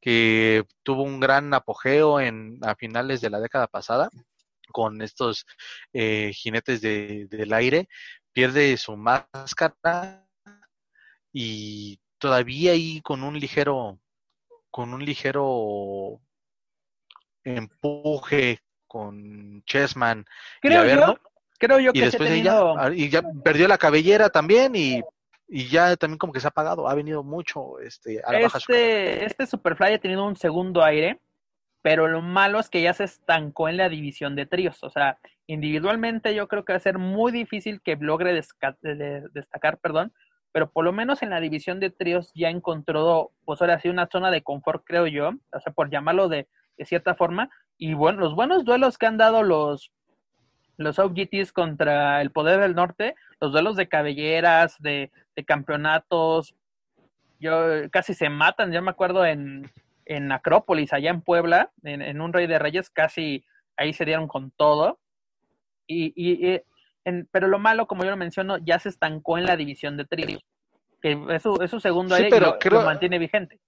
que 0.00 0.64
tuvo 0.82 1.02
un 1.02 1.20
gran 1.20 1.52
apogeo 1.54 2.20
en 2.20 2.58
a 2.62 2.74
finales 2.74 3.22
de 3.22 3.30
la 3.30 3.40
década 3.40 3.66
pasada 3.68 4.10
con 4.70 5.02
estos 5.02 5.46
eh, 5.92 6.30
jinetes 6.34 6.80
de, 6.80 7.26
del 7.28 7.52
aire, 7.52 7.88
pierde 8.32 8.76
su 8.76 8.96
máscara 8.96 10.26
y 11.32 12.00
todavía 12.18 12.72
ahí 12.72 13.00
con 13.02 13.22
un 13.22 13.38
ligero 13.38 13.98
con 14.70 14.94
un 14.94 15.04
ligero 15.04 16.20
empuje 17.44 18.60
con 18.86 19.62
Chessman 19.64 20.24
creo 20.60 20.84
yo 20.86 21.18
creo 21.58 21.80
yo 21.80 21.92
que 21.92 22.02
después 22.02 22.30
y 22.94 23.08
ya 23.08 23.22
perdió 23.42 23.68
la 23.68 23.78
cabellera 23.78 24.30
también 24.30 24.74
y, 24.74 25.02
y 25.48 25.68
ya 25.68 25.96
también 25.96 26.18
como 26.18 26.32
que 26.32 26.40
se 26.40 26.46
ha 26.46 26.50
apagado 26.50 26.88
ha 26.88 26.94
venido 26.94 27.22
mucho 27.22 27.80
este 27.80 28.20
a 28.24 28.32
la 28.32 28.40
este, 28.40 29.24
este 29.24 29.46
Superfly 29.46 29.94
ha 29.94 30.00
tenido 30.00 30.26
un 30.26 30.36
segundo 30.36 30.82
aire 30.82 31.20
pero 31.82 32.08
lo 32.08 32.20
malo 32.22 32.58
es 32.58 32.68
que 32.68 32.82
ya 32.82 32.92
se 32.92 33.04
estancó 33.04 33.68
en 33.68 33.76
la 33.76 33.88
división 33.88 34.36
de 34.36 34.46
tríos. 34.46 34.82
O 34.82 34.90
sea, 34.90 35.18
individualmente 35.46 36.34
yo 36.34 36.48
creo 36.48 36.64
que 36.64 36.72
va 36.72 36.76
a 36.76 36.80
ser 36.80 36.98
muy 36.98 37.32
difícil 37.32 37.80
que 37.80 37.96
logre 37.96 38.32
destacar, 38.32 39.78
perdón, 39.78 40.12
pero 40.52 40.70
por 40.70 40.84
lo 40.84 40.92
menos 40.92 41.22
en 41.22 41.30
la 41.30 41.40
división 41.40 41.80
de 41.80 41.90
tríos 41.90 42.32
ya 42.34 42.50
encontró, 42.50 43.30
pues 43.44 43.60
ahora 43.60 43.80
sí, 43.80 43.88
una 43.88 44.08
zona 44.08 44.30
de 44.30 44.42
confort, 44.42 44.84
creo 44.84 45.06
yo, 45.06 45.30
o 45.52 45.60
sea, 45.60 45.72
por 45.72 45.90
llamarlo 45.90 46.28
de, 46.28 46.48
cierta 46.84 47.14
forma. 47.14 47.50
Y 47.76 47.92
bueno, 47.92 48.20
los 48.20 48.34
buenos 48.34 48.64
duelos 48.64 48.96
que 48.96 49.06
han 49.06 49.18
dado 49.18 49.42
los, 49.42 49.92
los 50.78 50.98
OGTs 50.98 51.52
contra 51.52 52.22
el 52.22 52.30
Poder 52.30 52.60
del 52.60 52.74
Norte, 52.74 53.14
los 53.38 53.52
duelos 53.52 53.76
de 53.76 53.88
cabelleras, 53.88 54.76
de, 54.80 55.10
de 55.36 55.44
campeonatos, 55.44 56.54
yo 57.38 57.90
casi 57.90 58.14
se 58.14 58.28
matan, 58.30 58.72
yo 58.72 58.82
me 58.82 58.90
acuerdo 58.90 59.24
en, 59.26 59.70
en 60.10 60.32
Acrópolis, 60.32 60.92
allá 60.92 61.10
en 61.10 61.22
Puebla, 61.22 61.70
en, 61.84 62.20
un 62.20 62.32
Rey 62.32 62.48
de 62.48 62.58
Reyes, 62.58 62.90
casi 62.90 63.44
ahí 63.76 63.92
se 63.92 64.04
dieron 64.04 64.26
con 64.26 64.50
todo. 64.50 64.98
Y, 65.86 66.12
y, 66.16 66.60
pero 67.30 67.46
lo 67.46 67.60
malo, 67.60 67.86
como 67.86 68.02
yo 68.02 68.10
lo 68.10 68.16
menciono, 68.16 68.58
ya 68.58 68.80
se 68.80 68.88
estancó 68.88 69.38
en 69.38 69.46
la 69.46 69.56
división 69.56 69.96
de 69.96 70.04
tríos, 70.06 70.42
que 71.00 71.16
es 71.30 71.42
su, 71.42 71.62
es 71.62 71.70
su 71.70 71.78
segundo 71.78 72.16
aire 72.16 72.28
y 72.36 72.68
lo 72.70 72.82
mantiene 72.82 73.20
vigente. 73.20 73.60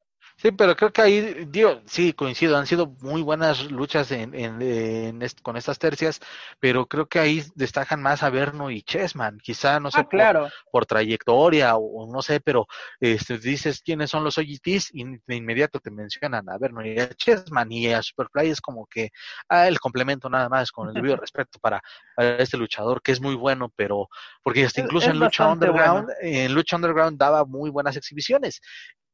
Sí, 0.43 0.51
pero 0.51 0.74
creo 0.74 0.93
que 0.93 1.02
ahí, 1.02 1.47
digo, 1.47 1.82
sí, 1.86 2.12
coincido, 2.14 2.56
han 2.56 2.66
sido 2.66 2.89
muy 3.01 3.23
buenas 3.23 3.70
luchas 3.70 4.10
en, 4.10 4.35
en, 4.35 5.20
con 5.40 5.56
estas 5.56 5.78
tercias, 5.78 6.19
pero 6.59 6.86
creo 6.86 7.06
que 7.06 7.20
ahí 7.20 7.44
destacan 7.55 8.02
más 8.02 8.24
a 8.24 8.31
Berno 8.31 8.69
y 8.69 8.82
Chessman, 8.82 9.39
quizá, 9.39 9.78
no 9.78 9.93
sé, 9.93 10.01
ah, 10.01 10.09
claro. 10.09 10.48
por, 10.73 10.85
trayectoria 10.85 11.77
o, 11.77 12.12
no 12.12 12.23
sé, 12.23 12.40
pero 12.40 12.66
este, 12.98 13.39
dices 13.39 13.82
quiénes 13.82 14.10
son 14.10 14.24
los 14.24 14.36
OGTs 14.36 14.93
y 14.93 15.05
de 15.24 15.36
inmediato 15.36 15.78
te 15.78 15.93
mencionan 15.93 16.48
a 16.51 16.59
Berno 16.59 16.85
y 16.85 16.98
a 16.98 17.10
Chessman 17.10 17.70
y 17.70 17.93
a 17.93 18.02
Superfly 18.02 18.51
es 18.51 18.60
como 18.60 18.86
que 18.86 19.10
ah, 19.48 19.69
el 19.69 19.78
complemento 19.78 20.28
nada 20.28 20.48
más 20.48 20.73
con 20.73 20.89
el 20.89 20.94
debido 20.94 21.14
respeto 21.14 21.60
para, 21.60 21.81
este 22.16 22.56
luchador 22.56 23.01
que 23.01 23.12
es 23.12 23.20
muy 23.20 23.36
bueno, 23.36 23.73
pero 23.77 24.09
porque 24.43 24.64
hasta 24.64 24.81
incluso 24.81 25.09
en 25.09 25.20
Lucha 25.20 25.47
Underground, 25.47 26.09
en 26.20 26.52
Lucha 26.52 26.74
Underground 26.74 27.16
daba 27.16 27.44
muy 27.44 27.70
buenas 27.70 27.97
exhibiciones 27.97 28.60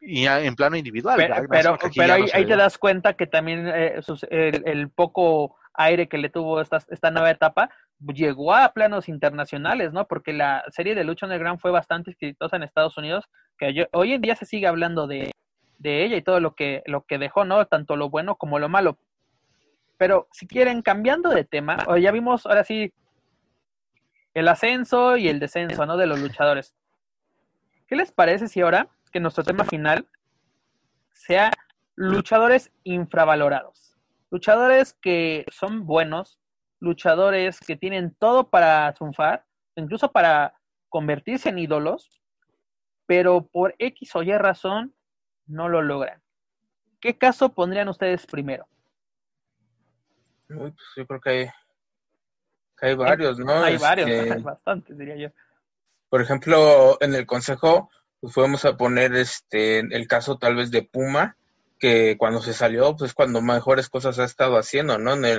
y 0.01 0.27
en 0.27 0.55
plano 0.55 0.77
individual. 0.77 1.17
Pero, 1.51 1.79
pero, 1.95 2.15
ahí, 2.15 2.47
te 2.47 2.57
das 2.57 2.79
cuenta 2.79 3.15
que 3.15 3.27
también 3.27 3.67
eh, 3.69 4.01
el, 4.31 4.91
poco 4.91 5.57
aire 5.75 6.09
que 6.09 6.19
le 6.19 6.31
tuvo 6.31 6.61
esta, 6.61 6.79
esta 6.89 7.11
nueva 7.11 7.31
etapa 7.31 7.71
llegó 8.15 8.55
a 8.55 8.73
planos 8.73 9.09
internacionales, 9.09 9.93
¿no? 9.93 10.07
Porque 10.07 10.33
la 10.33 10.65
serie 10.71 10.95
de 10.95 11.05
Lucha 11.05 11.27
Underground 11.27 11.61
fue 11.61 11.71
bastante 11.71 12.13
exitosa 12.13 12.57
en 12.57 12.63
Estados 12.63 12.97
Unidos, 12.97 13.25
que 13.59 13.89
hoy 13.93 14.13
en 14.13 14.21
día 14.21 14.37
se 14.37 14.47
sigue 14.47 14.69
hablando 14.69 15.07
de, 15.07 15.33
de 15.79 16.05
ella 16.05 16.17
y 16.17 16.23
todo 16.23 16.41
lo 16.41 16.55
que, 16.55 16.83
lo 16.87 17.05
que 17.05 17.19
dejó, 17.19 17.45
¿no? 17.45 17.67
Tanto 17.67 17.97
lo 17.97 18.09
bueno 18.09 18.37
como 18.37 18.59
lo 18.59 18.69
malo. 18.69 18.99
Pero 19.97 20.29
si 20.31 20.47
quieren, 20.47 20.83
cambiando 20.83 21.31
de 21.31 21.45
tema, 21.45 21.79
ya 21.99 22.13
vimos 22.13 22.47
ahora 22.47 22.63
sí 22.63 22.93
el 24.35 24.47
ascenso 24.47 25.17
y 25.17 25.29
el 25.29 25.41
descenso, 25.41 25.87
¿no? 25.87 25.97
De 25.97 26.07
los 26.07 26.21
luchadores. 26.21 26.77
¿Qué 27.89 27.97
les 27.97 28.13
parece 28.13 28.47
si 28.47 28.61
ahora 28.61 28.89
que 29.11 29.21
nuestro 29.21 29.45
tema 29.45 29.65
final 29.65 30.09
sea 31.13 31.51
luchadores 31.95 32.71
infravalorados. 32.85 33.97
Luchadores 34.31 34.95
que 34.95 35.45
son 35.51 35.87
buenos, 35.87 36.41
luchadores 36.81 37.59
que 37.61 37.77
tienen 37.77 38.15
todo 38.15 38.51
para 38.51 38.93
triunfar, 38.95 39.45
incluso 39.75 40.13
para 40.13 40.55
convertirse 40.89 41.49
en 41.49 41.59
ídolos, 41.59 42.23
pero 43.07 43.47
por 43.47 43.75
X 43.79 44.15
o 44.17 44.23
Y 44.23 44.37
razón 44.37 44.95
no 45.47 45.69
lo 45.69 45.83
logran. 45.83 46.23
¿Qué 47.01 47.17
caso 47.17 47.55
pondrían 47.55 47.89
ustedes 47.89 48.27
primero? 48.27 48.69
Pues 50.47 50.75
yo 50.97 51.07
creo 51.07 51.21
que 51.21 51.31
hay, 51.31 51.49
hay 52.81 52.95
varios, 52.95 53.39
¿no? 53.39 53.53
Hay 53.63 53.77
varios, 53.77 54.09
este, 54.09 54.39
bastantes, 54.43 54.97
diría 54.97 55.17
yo. 55.17 55.29
Por 56.09 56.23
ejemplo, 56.23 56.97
en 57.01 57.15
el 57.15 57.27
consejo 57.27 57.91
pues 58.21 58.35
podemos 58.35 58.65
a 58.65 58.77
poner 58.77 59.15
este 59.15 59.81
el 59.81 60.09
caso 60.09 60.39
tal 60.39 60.57
vez 60.57 60.71
de 60.71 60.83
Puma, 60.83 61.37
que 61.79 62.17
cuando 62.19 62.43
se 62.43 62.53
salió, 62.53 62.97
pues 62.97 63.15
cuando 63.15 63.41
mejores 63.41 63.89
cosas 63.89 64.19
ha 64.19 64.25
estado 64.25 64.57
haciendo, 64.59 64.99
¿no? 64.99 65.15
En 65.15 65.25
el, 65.25 65.39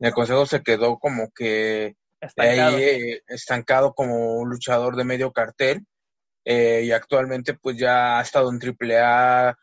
en 0.00 0.06
el 0.06 0.12
consejo 0.12 0.46
se 0.46 0.62
quedó 0.62 0.98
como 0.98 1.30
que 1.34 1.96
estancado. 2.20 2.76
ahí 2.76 2.82
eh, 2.82 3.22
estancado 3.28 3.94
como 3.94 4.36
un 4.36 4.48
luchador 4.50 4.96
de 4.96 5.04
medio 5.04 5.32
cartel. 5.32 5.86
Eh, 6.46 6.82
y 6.84 6.92
actualmente 6.92 7.54
pues 7.54 7.78
ya 7.78 8.18
ha 8.18 8.22
estado 8.22 8.50
en 8.50 8.60
AAA, 8.60 9.56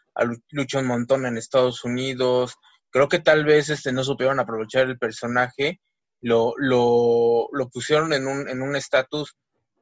luchó 0.50 0.80
un 0.80 0.88
montón 0.88 1.26
en 1.26 1.38
Estados 1.38 1.84
Unidos. 1.84 2.56
Creo 2.90 3.08
que 3.08 3.20
tal 3.20 3.46
vez 3.46 3.70
este 3.70 3.92
no 3.92 4.04
supieron 4.04 4.40
aprovechar 4.40 4.88
el 4.88 4.98
personaje, 4.98 5.80
lo, 6.22 6.54
lo, 6.58 7.50
lo 7.52 7.70
pusieron 7.70 8.14
en 8.14 8.28
un 8.28 8.50
en 8.50 8.62
un 8.62 8.76
estatus 8.76 9.36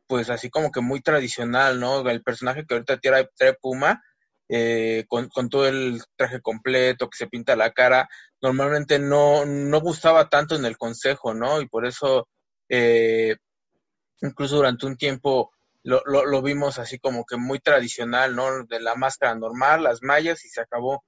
pues 0.10 0.32
así 0.32 0.50
como 0.50 0.72
que 0.72 0.82
muy 0.82 1.02
tradicional, 1.02 1.80
¿no? 1.80 2.02
El 2.10 2.24
personaje 2.24 2.66
que 2.66 2.74
ahorita 2.74 3.00
trae, 3.00 3.30
trae 3.38 3.54
Puma, 3.54 4.04
eh, 4.50 5.06
con, 5.08 5.30
todo 5.50 5.68
el 5.68 6.02
traje 6.16 6.42
completo, 6.42 7.10
que 7.10 7.18
se 7.18 7.28
pinta 7.28 7.56
la 7.56 7.72
cara, 7.74 8.10
normalmente 8.42 8.98
no, 8.98 9.46
no 9.46 9.80
gustaba 9.82 10.28
tanto 10.28 10.56
en 10.56 10.66
el 10.66 10.78
consejo, 10.80 11.36
¿no? 11.36 11.62
Y 11.62 11.68
por 11.68 11.86
eso, 11.86 12.28
eh, 12.70 13.36
incluso 14.22 14.56
durante 14.58 14.88
un 14.88 14.98
tiempo 14.98 15.52
lo, 15.84 16.02
lo, 16.06 16.42
vimos 16.42 16.80
así 16.80 16.98
como 17.00 17.24
que 17.26 17.38
muy 17.38 17.60
tradicional, 17.60 18.36
¿no? 18.36 18.66
De 18.66 18.80
la 18.80 18.96
máscara 18.96 19.36
normal, 19.36 19.84
las 19.84 20.02
mallas 20.02 20.44
y 20.44 20.50
se 20.50 20.62
acabó. 20.62 21.06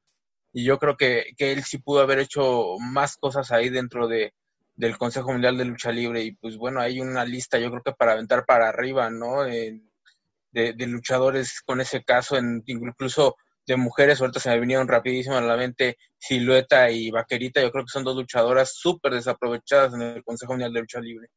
Y 0.53 0.63
yo 0.65 0.77
creo 0.77 0.95
que, 0.97 1.33
que 1.37 1.51
él 1.53 1.63
sí 1.63 1.79
pudo 1.79 2.01
haber 2.01 2.19
hecho 2.19 2.77
más 2.79 3.17
cosas 3.17 3.51
ahí 3.51 3.69
dentro 3.69 4.07
de, 4.07 4.33
del 4.81 4.97
Consejo 4.97 5.31
Mundial 5.31 5.57
de 5.57 5.65
Lucha 5.65 5.91
Libre 5.91 6.23
y 6.23 6.31
pues 6.31 6.57
bueno, 6.57 6.81
hay 6.81 6.99
una 6.99 7.23
lista 7.23 7.59
yo 7.59 7.69
creo 7.69 7.83
que 7.83 7.91
para 7.91 8.13
aventar 8.13 8.45
para 8.47 8.67
arriba, 8.67 9.11
¿no? 9.11 9.43
de, 9.43 9.79
luchadores 10.87 11.61
con 11.61 11.79
ese 11.81 12.03
caso, 12.03 12.35
en, 12.35 12.63
incluso 12.65 13.35
de 13.67 13.77
mujeres, 13.77 14.19
ahorita 14.19 14.39
se 14.39 14.49
me 14.49 14.59
vinieron 14.59 14.87
rapidísimo 14.87 15.37
a 15.37 15.41
la 15.41 15.55
mente 15.55 15.97
Silueta 16.17 16.89
y 16.89 17.11
Vaquerita, 17.11 17.61
yo 17.61 17.71
creo 17.71 17.85
que 17.85 17.91
son 17.91 18.03
dos 18.03 18.15
luchadoras 18.15 18.73
súper 18.73 19.13
desaprovechadas 19.13 19.93
en 19.93 20.01
el 20.01 20.23
Consejo 20.23 20.53
Mundial 20.53 20.73
de 20.73 20.79
Lucha 20.79 20.99
Libre. 20.99 21.27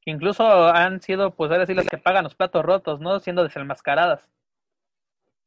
Que 0.00 0.12
incluso 0.12 0.68
han 0.68 1.02
sido, 1.02 1.34
pues 1.34 1.50
ahora 1.50 1.66
sí, 1.66 1.74
las 1.74 1.88
que 1.88 1.98
pagan 1.98 2.22
los 2.22 2.36
platos 2.36 2.64
rotos, 2.64 3.00
¿no? 3.00 3.18
Siendo 3.18 3.42
desenmascaradas. 3.42 4.30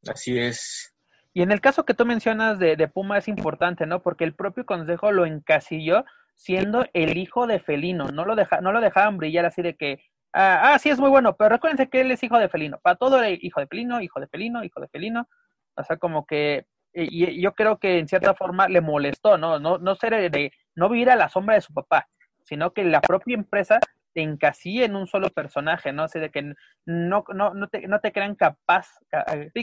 Así 0.06 0.38
es. 0.38 0.94
Y 1.32 1.40
en 1.40 1.50
el 1.50 1.62
caso 1.62 1.86
que 1.86 1.94
tú 1.94 2.04
mencionas 2.04 2.58
de, 2.58 2.76
de 2.76 2.88
Puma 2.88 3.16
es 3.16 3.26
importante, 3.26 3.86
¿no? 3.86 4.02
Porque 4.02 4.24
el 4.24 4.34
propio 4.34 4.66
Consejo 4.66 5.12
lo 5.12 5.24
encasilló 5.24 6.04
siendo 6.38 6.86
el 6.92 7.18
hijo 7.18 7.46
de 7.46 7.58
Felino. 7.58 8.06
No 8.06 8.24
lo, 8.24 8.36
deja, 8.36 8.60
no 8.60 8.72
lo 8.72 8.80
dejaban 8.80 9.18
brillar 9.18 9.44
así 9.44 9.60
de 9.60 9.74
que, 9.74 10.00
ah, 10.32 10.72
ah, 10.72 10.78
sí 10.78 10.88
es 10.88 11.00
muy 11.00 11.10
bueno, 11.10 11.36
pero 11.36 11.50
recuérdense 11.50 11.90
que 11.90 12.00
él 12.00 12.12
es 12.12 12.22
hijo 12.22 12.38
de 12.38 12.48
Felino. 12.48 12.78
Para 12.78 12.96
todo 12.96 13.18
era 13.18 13.28
hijo 13.28 13.60
de 13.60 13.66
Felino, 13.66 14.00
hijo 14.00 14.20
de 14.20 14.28
Felino, 14.28 14.62
hijo 14.62 14.80
de 14.80 14.88
Felino. 14.88 15.28
O 15.74 15.82
sea, 15.82 15.96
como 15.96 16.26
que, 16.26 16.64
y, 16.94 17.42
yo 17.42 17.54
creo 17.54 17.78
que 17.78 17.98
en 17.98 18.06
cierta 18.06 18.34
forma 18.34 18.68
le 18.68 18.80
molestó, 18.80 19.36
¿no? 19.36 19.58
No, 19.58 19.78
no 19.78 19.94
ser 19.96 20.30
de, 20.30 20.52
no 20.76 20.88
vivir 20.88 21.10
a 21.10 21.16
la 21.16 21.28
sombra 21.28 21.56
de 21.56 21.60
su 21.60 21.74
papá, 21.74 22.08
sino 22.44 22.72
que 22.72 22.84
la 22.84 23.00
propia 23.00 23.34
empresa 23.34 23.80
te 24.14 24.22
encasilla 24.22 24.84
en 24.84 24.94
un 24.94 25.08
solo 25.08 25.30
personaje, 25.30 25.92
¿no? 25.92 26.04
Así 26.04 26.20
de 26.20 26.30
que 26.30 26.54
no, 26.86 27.24
no, 27.34 27.52
no, 27.52 27.66
te, 27.66 27.88
no 27.88 27.98
te 27.98 28.12
crean 28.12 28.36
capaz, 28.36 28.86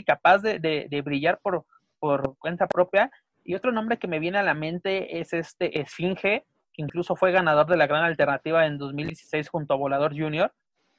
capaz 0.06 0.38
de, 0.38 0.58
de, 0.58 0.88
de 0.90 1.02
brillar 1.02 1.38
por, 1.42 1.64
por 1.98 2.36
cuenta 2.36 2.66
propia. 2.66 3.10
Y 3.44 3.54
otro 3.54 3.72
nombre 3.72 3.96
que 3.96 4.08
me 4.08 4.18
viene 4.18 4.38
a 4.38 4.42
la 4.42 4.54
mente 4.54 5.20
es 5.20 5.32
este 5.32 5.80
Esfinge, 5.80 6.44
que 6.76 6.82
incluso 6.82 7.16
fue 7.16 7.32
ganador 7.32 7.66
de 7.66 7.76
la 7.76 7.86
gran 7.86 8.04
alternativa 8.04 8.66
en 8.66 8.76
2016 8.76 9.48
junto 9.48 9.72
a 9.72 9.78
Volador 9.78 10.12
Junior, 10.12 10.52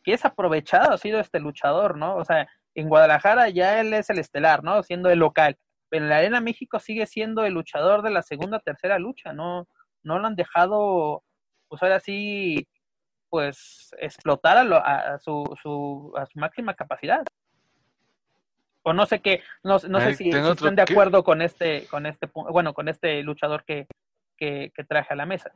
que 0.03 0.13
es 0.13 0.25
aprovechado, 0.25 0.91
ha 0.91 0.97
sido 0.97 1.19
este 1.19 1.39
luchador, 1.39 1.97
¿no? 1.97 2.15
O 2.15 2.25
sea, 2.25 2.47
en 2.73 2.89
Guadalajara 2.89 3.49
ya 3.49 3.79
él 3.79 3.93
es 3.93 4.09
el 4.09 4.19
estelar, 4.19 4.63
¿no? 4.63 4.81
Siendo 4.81 5.09
el 5.09 5.19
local. 5.19 5.57
Pero 5.89 6.05
en 6.05 6.09
la 6.09 6.17
Arena 6.17 6.41
México 6.41 6.79
sigue 6.79 7.05
siendo 7.05 7.45
el 7.45 7.53
luchador 7.53 8.01
de 8.01 8.09
la 8.09 8.23
segunda, 8.23 8.59
tercera 8.59 8.97
lucha, 8.97 9.33
¿no? 9.33 9.67
No 10.03 10.19
lo 10.19 10.27
han 10.27 10.35
dejado, 10.35 11.23
pues 11.67 11.83
ahora 11.83 11.99
sí, 11.99 12.67
pues 13.29 13.91
explotar 13.99 14.57
a, 14.57 15.19
su, 15.19 15.55
su, 15.61 16.13
a 16.17 16.25
su 16.25 16.39
máxima 16.39 16.73
capacidad 16.73 17.23
o 18.87 18.93
no 18.93 19.05
sé 19.05 19.19
qué, 19.19 19.41
no, 19.63 19.79
no 19.89 19.99
sé 19.99 20.15
si, 20.15 20.29
están 20.29 20.75
de 20.75 20.81
acuerdo 20.81 21.21
con 21.21 21.41
este, 21.41 21.85
con 21.87 22.05
este, 22.05 22.29
bueno, 22.33 22.73
con 22.73 22.87
este 22.87 23.21
luchador 23.21 23.65
que, 23.65 23.85
que, 24.37 24.71
traje 24.87 25.13
a 25.13 25.17
la 25.17 25.25
mesa. 25.25 25.51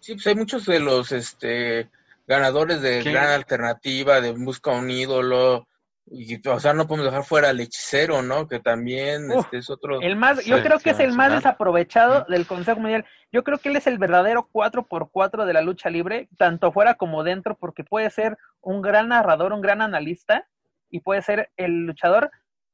Sí, 0.00 0.14
pues 0.14 0.26
hay 0.26 0.34
muchos 0.34 0.66
de 0.66 0.80
los 0.80 1.12
este, 1.12 1.90
ganadores 2.26 2.80
de 2.82 3.02
gran 3.02 3.30
alternativa, 3.30 4.20
de 4.20 4.32
busca 4.32 4.70
un 4.72 4.90
ídolo, 4.90 5.66
y, 6.06 6.46
o 6.48 6.60
sea, 6.60 6.74
no 6.74 6.86
podemos 6.86 7.06
dejar 7.06 7.24
fuera 7.24 7.50
al 7.50 7.60
hechicero, 7.60 8.22
¿no? 8.22 8.48
Que 8.48 8.58
también 8.58 9.30
este, 9.30 9.58
es 9.58 9.70
otro. 9.70 10.00
El 10.00 10.16
más, 10.16 10.44
yo 10.44 10.60
creo 10.62 10.80
que 10.80 10.90
es 10.90 11.00
el 11.00 11.12
más 11.12 11.32
desaprovechado 11.32 12.26
del 12.28 12.46
Consejo 12.46 12.80
Mundial. 12.80 13.06
Yo 13.30 13.44
creo 13.44 13.58
que 13.58 13.68
él 13.68 13.76
es 13.76 13.86
el 13.86 13.98
verdadero 13.98 14.48
4x4 14.52 15.44
de 15.44 15.52
la 15.52 15.62
lucha 15.62 15.90
libre, 15.90 16.28
tanto 16.36 16.72
fuera 16.72 16.94
como 16.94 17.22
dentro, 17.22 17.56
porque 17.56 17.84
puede 17.84 18.10
ser 18.10 18.36
un 18.60 18.82
gran 18.82 19.08
narrador, 19.08 19.52
un 19.52 19.60
gran 19.60 19.80
analista, 19.80 20.46
y 20.90 21.00
puede 21.00 21.22
ser 21.22 21.50
el 21.56 21.86
luchador 21.86 22.30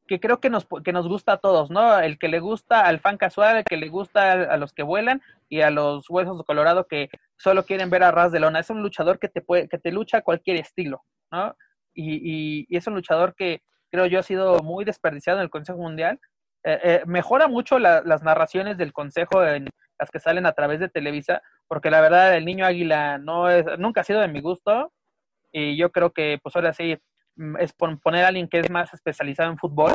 que 0.09 0.19
creo 0.19 0.41
que 0.41 0.51
nos, 0.51 0.67
que 0.85 0.93
nos 0.93 1.07
gusta 1.07 1.35
a 1.35 1.37
todos, 1.37 1.71
¿no? 1.71 2.01
El 2.01 2.19
que 2.19 2.29
le 2.29 2.41
gusta 2.41 2.87
al 2.87 2.99
fan 2.99 3.19
casual, 3.19 3.59
el 3.59 3.65
que 3.65 3.77
le 3.77 3.89
gusta 3.89 4.33
a, 4.33 4.57
los 4.57 4.73
que 4.73 4.83
vuelan 4.83 5.23
y 5.49 5.61
a 5.61 5.71
los 5.71 6.11
huesos 6.11 6.39
de 6.39 6.45
Colorado 6.45 6.89
que 6.89 7.11
solo 7.37 7.65
quieren 7.65 7.91
ver 7.91 8.03
a 8.03 8.11
Ras 8.11 8.33
de 8.33 8.41
Lona. 8.41 8.61
Es 8.61 8.71
un 8.71 8.83
luchador 8.83 9.21
que 9.21 9.29
te, 9.29 9.41
puede, 9.41 9.69
que 9.69 9.79
te 9.79 9.93
lucha 9.93 10.23
cualquier 10.23 10.57
estilo, 10.57 11.05
¿no? 11.31 11.55
Y, 11.95 12.67
y, 12.69 12.77
es 12.77 12.87
un 12.87 12.95
luchador 12.95 13.35
que 13.37 13.63
creo 13.91 14.07
yo 14.07 14.19
ha 14.19 14.23
sido 14.23 14.59
muy 14.63 14.85
desperdiciado 14.85 15.39
en 15.39 15.45
el 15.45 15.51
Consejo 15.51 15.79
Mundial. 15.79 16.19
Eh, 16.65 16.81
eh, 16.83 17.03
mejora 17.07 17.47
mucho 17.47 17.79
las 17.79 18.23
narraciones 18.23 18.79
del 18.79 18.93
Consejo 18.93 19.45
en 19.45 19.69
las 19.99 20.11
que 20.11 20.21
salen 20.21 20.47
a 20.47 20.53
través 20.53 20.81
de 20.81 20.89
Televisa, 20.89 21.43
porque 21.67 21.91
la 21.91 22.01
verdad 22.01 22.37
el 22.37 22.45
niño 22.45 22.65
águila 22.67 23.19
no 23.19 23.51
es, 23.51 23.67
nunca 23.79 24.01
ha 24.01 24.05
sido 24.05 24.21
de 24.21 24.29
mi 24.29 24.41
gusto 24.41 24.93
y 25.53 25.77
yo 25.77 25.91
creo 25.93 26.13
que 26.13 26.39
pues 26.43 26.55
ahora 26.57 26.73
sí 26.73 26.99
es 27.59 27.73
poner 27.73 28.25
a 28.25 28.29
alguien 28.29 28.49
que 28.49 28.61
es 28.61 28.71
más 28.71 28.93
especializado 28.93 29.51
en 29.51 29.59
fútbol 29.59 29.93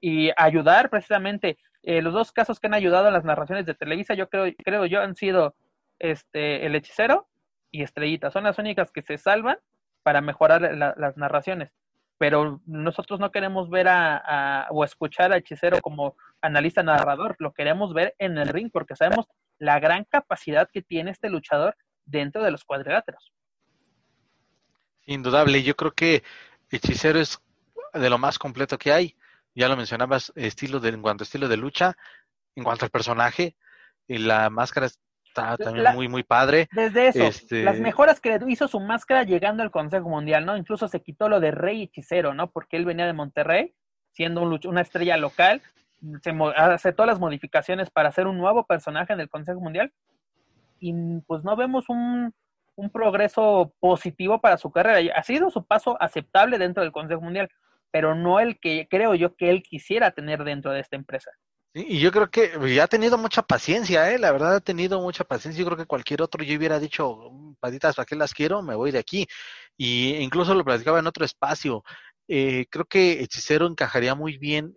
y 0.00 0.30
ayudar 0.36 0.90
precisamente. 0.90 1.58
Eh, 1.82 2.00
los 2.00 2.14
dos 2.14 2.32
casos 2.32 2.60
que 2.60 2.66
han 2.66 2.74
ayudado 2.74 3.08
a 3.08 3.10
las 3.10 3.24
narraciones 3.24 3.66
de 3.66 3.74
Televisa, 3.74 4.14
yo 4.14 4.28
creo, 4.28 4.52
creo 4.64 4.86
yo, 4.86 5.02
han 5.02 5.16
sido 5.16 5.54
este 5.98 6.66
el 6.66 6.74
hechicero 6.74 7.28
y 7.70 7.82
Estrellita. 7.82 8.30
Son 8.30 8.44
las 8.44 8.58
únicas 8.58 8.90
que 8.90 9.02
se 9.02 9.18
salvan 9.18 9.58
para 10.02 10.20
mejorar 10.20 10.62
las 10.96 11.16
narraciones. 11.16 11.72
Pero 12.18 12.60
nosotros 12.66 13.18
no 13.18 13.32
queremos 13.32 13.68
ver 13.70 13.88
a, 13.88 14.68
o 14.70 14.84
escuchar 14.84 15.32
al 15.32 15.40
hechicero 15.40 15.80
como 15.80 16.16
analista 16.40 16.82
narrador, 16.82 17.34
lo 17.38 17.52
queremos 17.52 17.92
ver 17.92 18.14
en 18.18 18.38
el 18.38 18.48
ring 18.48 18.70
porque 18.72 18.94
sabemos 18.94 19.26
la 19.58 19.80
gran 19.80 20.04
capacidad 20.04 20.68
que 20.70 20.82
tiene 20.82 21.10
este 21.10 21.30
luchador 21.30 21.76
dentro 22.04 22.42
de 22.42 22.50
los 22.50 22.64
cuadriláteros. 22.64 23.32
Indudable, 25.06 25.62
yo 25.62 25.76
creo 25.76 25.92
que 25.92 26.22
Hechicero 26.70 27.20
es 27.20 27.40
de 27.92 28.10
lo 28.10 28.18
más 28.18 28.38
completo 28.38 28.78
que 28.78 28.92
hay. 28.92 29.16
Ya 29.54 29.68
lo 29.68 29.76
mencionabas, 29.76 30.32
estilo 30.34 30.80
de, 30.80 30.88
en 30.90 31.02
cuanto 31.02 31.22
a 31.22 31.26
estilo 31.26 31.48
de 31.48 31.56
lucha, 31.56 31.96
en 32.56 32.64
cuanto 32.64 32.84
al 32.84 32.90
personaje, 32.90 33.56
y 34.08 34.18
la 34.18 34.50
máscara 34.50 34.86
está 34.86 35.56
también 35.56 35.94
muy, 35.94 36.08
muy 36.08 36.22
padre. 36.22 36.68
Desde 36.72 37.08
eso, 37.08 37.24
este 37.24 37.62
las 37.62 37.78
mejoras 37.78 38.20
que 38.20 38.38
hizo 38.48 38.66
su 38.68 38.80
máscara 38.80 39.22
llegando 39.22 39.62
al 39.62 39.70
Consejo 39.70 40.08
Mundial, 40.08 40.44
¿no? 40.44 40.56
Incluso 40.56 40.88
se 40.88 41.02
quitó 41.02 41.28
lo 41.28 41.40
de 41.40 41.52
Rey 41.52 41.84
Hechicero, 41.84 42.34
¿no? 42.34 42.50
Porque 42.50 42.76
él 42.76 42.84
venía 42.84 43.06
de 43.06 43.12
Monterrey, 43.12 43.74
siendo 44.10 44.42
un 44.42 44.58
una 44.64 44.80
estrella 44.80 45.16
local, 45.16 45.62
se 46.22 46.36
hace 46.56 46.92
todas 46.92 47.08
las 47.08 47.20
modificaciones 47.20 47.90
para 47.90 48.08
hacer 48.08 48.26
un 48.26 48.38
nuevo 48.38 48.64
personaje 48.66 49.12
en 49.12 49.20
el 49.20 49.28
Consejo 49.28 49.60
Mundial, 49.60 49.92
y 50.80 50.92
pues 51.26 51.44
no 51.44 51.56
vemos 51.56 51.88
un, 51.88 52.34
un 52.76 52.90
progreso 52.90 53.74
positivo 53.80 54.40
para 54.40 54.56
su 54.58 54.70
carrera. 54.70 55.14
Ha 55.16 55.22
sido 55.22 55.50
su 55.50 55.64
paso 55.64 55.96
aceptable 56.00 56.58
dentro 56.58 56.82
del 56.82 56.92
Consejo 56.92 57.20
Mundial, 57.20 57.48
pero 57.90 58.14
no 58.14 58.40
el 58.40 58.58
que 58.58 58.88
creo 58.90 59.14
yo 59.14 59.36
que 59.36 59.50
él 59.50 59.62
quisiera 59.62 60.10
tener 60.10 60.44
dentro 60.44 60.72
de 60.72 60.80
esta 60.80 60.96
empresa. 60.96 61.30
y 61.72 61.98
yo 62.00 62.12
creo 62.12 62.30
que 62.30 62.52
ya 62.74 62.84
ha 62.84 62.88
tenido 62.88 63.18
mucha 63.18 63.42
paciencia, 63.42 64.12
¿eh? 64.12 64.18
la 64.18 64.32
verdad 64.32 64.56
ha 64.56 64.60
tenido 64.60 65.00
mucha 65.00 65.24
paciencia. 65.24 65.60
Yo 65.60 65.66
creo 65.66 65.78
que 65.78 65.86
cualquier 65.86 66.22
otro 66.22 66.44
yo 66.44 66.56
hubiera 66.56 66.78
dicho, 66.78 67.30
patitas, 67.60 67.96
¿para 67.96 68.06
qué 68.06 68.16
las 68.16 68.34
quiero? 68.34 68.62
Me 68.62 68.74
voy 68.74 68.90
de 68.90 68.98
aquí. 68.98 69.26
Y 69.76 70.14
incluso 70.16 70.54
lo 70.54 70.64
platicaba 70.64 70.98
en 71.00 71.06
otro 71.06 71.24
espacio. 71.24 71.82
Eh, 72.28 72.66
creo 72.70 72.86
que 72.86 73.22
Hechicero 73.22 73.66
encajaría 73.66 74.14
muy 74.14 74.38
bien 74.38 74.74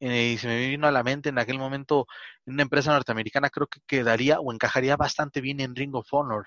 eh, 0.00 0.32
y 0.34 0.38
se 0.38 0.48
me 0.48 0.68
vino 0.68 0.86
a 0.86 0.92
la 0.92 1.02
mente 1.02 1.28
en 1.28 1.38
aquel 1.38 1.58
momento 1.58 2.06
en 2.46 2.54
una 2.54 2.62
empresa 2.62 2.92
norteamericana, 2.92 3.50
creo 3.50 3.66
que 3.66 3.80
quedaría 3.86 4.40
o 4.40 4.52
encajaría 4.52 4.96
bastante 4.96 5.40
bien 5.40 5.60
en 5.60 5.76
Ring 5.76 5.94
of 5.94 6.12
Honor 6.12 6.46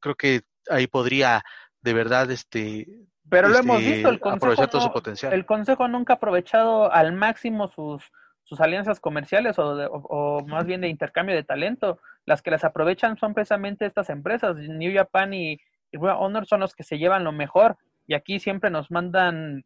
creo 0.00 0.14
que 0.14 0.42
ahí 0.68 0.86
podría 0.86 1.42
de 1.82 1.94
verdad 1.94 2.30
este 2.30 2.86
pero 3.28 3.48
lo 3.48 3.58
hemos 3.58 3.80
este, 3.80 3.92
visto 3.92 4.08
el 4.08 4.18
consejo 4.18 4.80
su 4.80 4.92
potencial. 4.92 5.32
el 5.32 5.46
consejo 5.46 5.86
nunca 5.86 6.14
ha 6.14 6.16
aprovechado 6.16 6.92
al 6.92 7.12
máximo 7.12 7.68
sus 7.68 8.10
sus 8.50 8.60
alianzas 8.60 8.98
comerciales 8.98 9.60
o, 9.60 9.76
o, 9.92 10.44
más 10.44 10.66
bien 10.66 10.80
de 10.80 10.88
intercambio 10.88 11.36
de 11.36 11.44
talento. 11.44 12.00
Las 12.26 12.42
que 12.42 12.50
las 12.50 12.64
aprovechan 12.64 13.16
son 13.16 13.32
precisamente 13.32 13.86
estas 13.86 14.10
empresas 14.10 14.56
New 14.56 14.92
Japan 14.92 15.32
y, 15.32 15.60
y 15.92 15.96
Honor 15.98 16.46
son 16.46 16.58
los 16.58 16.74
que 16.74 16.82
se 16.82 16.98
llevan 16.98 17.22
lo 17.22 17.30
mejor 17.30 17.78
y 18.08 18.14
aquí 18.14 18.40
siempre 18.40 18.68
nos 18.68 18.90
mandan 18.90 19.64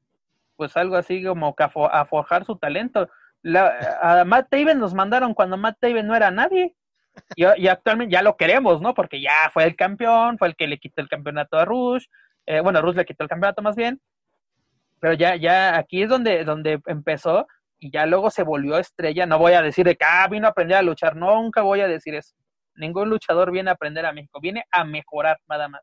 pues 0.57 0.77
algo 0.77 0.97
así 0.97 1.25
como 1.25 1.57
a, 1.59 2.05
forjar 2.05 2.45
su 2.45 2.57
talento. 2.57 3.09
La, 3.41 3.73
a 4.03 4.25
Matt 4.27 4.51
Taven 4.51 4.79
nos 4.79 4.93
mandaron 4.93 5.33
cuando 5.33 5.57
Matt 5.57 5.79
Taven 5.81 6.07
no 6.07 6.15
era 6.15 6.31
nadie 6.31 6.75
y, 7.37 7.69
actualmente 7.69 8.13
ya 8.13 8.23
lo 8.23 8.37
queremos, 8.37 8.81
¿no? 8.81 8.95
Porque 8.95 9.21
ya 9.21 9.51
fue 9.53 9.65
el 9.65 9.77
campeón, 9.77 10.39
fue 10.39 10.49
el 10.49 10.57
que 10.57 10.67
le 10.67 10.79
quitó 10.79 11.01
el 11.01 11.09
campeonato 11.09 11.59
a 11.59 11.65
Rush. 11.65 12.07
Eh, 12.47 12.61
bueno, 12.61 12.81
Rush 12.83 12.97
le 12.97 13.05
quitó 13.05 13.23
el 13.23 13.29
campeonato 13.29 13.63
más 13.63 13.77
bien. 13.77 14.01
Pero 15.01 15.15
ya, 15.15 15.37
ya 15.37 15.77
aquí 15.77 16.03
es 16.03 16.09
donde, 16.09 16.45
donde 16.45 16.81
empezó 16.87 17.47
y 17.79 17.91
ya 17.91 18.07
luego 18.07 18.31
se 18.31 18.43
volvió 18.43 18.79
estrella. 18.79 19.27
No 19.27 19.39
voy 19.39 19.53
a 19.53 19.63
decir 19.63 19.85
de 19.85 19.97
que 19.97 20.05
ah, 20.05 20.27
vino 20.29 20.47
a 20.47 20.51
aprender 20.51 20.79
a 20.79 20.83
luchar, 20.83 21.17
nunca 21.17 21.63
voy 21.63 21.81
a 21.81 21.89
decir 21.89 22.15
eso. 22.15 22.35
Ningún 22.77 23.11
luchador 23.11 23.53
viene 23.53 23.71
a 23.71 23.75
aprender 23.75 24.07
a 24.07 24.13
México, 24.13 24.41
viene 24.41 24.65
a 24.71 24.85
mejorar 24.85 25.39
nada 25.49 25.69
más. 25.69 25.83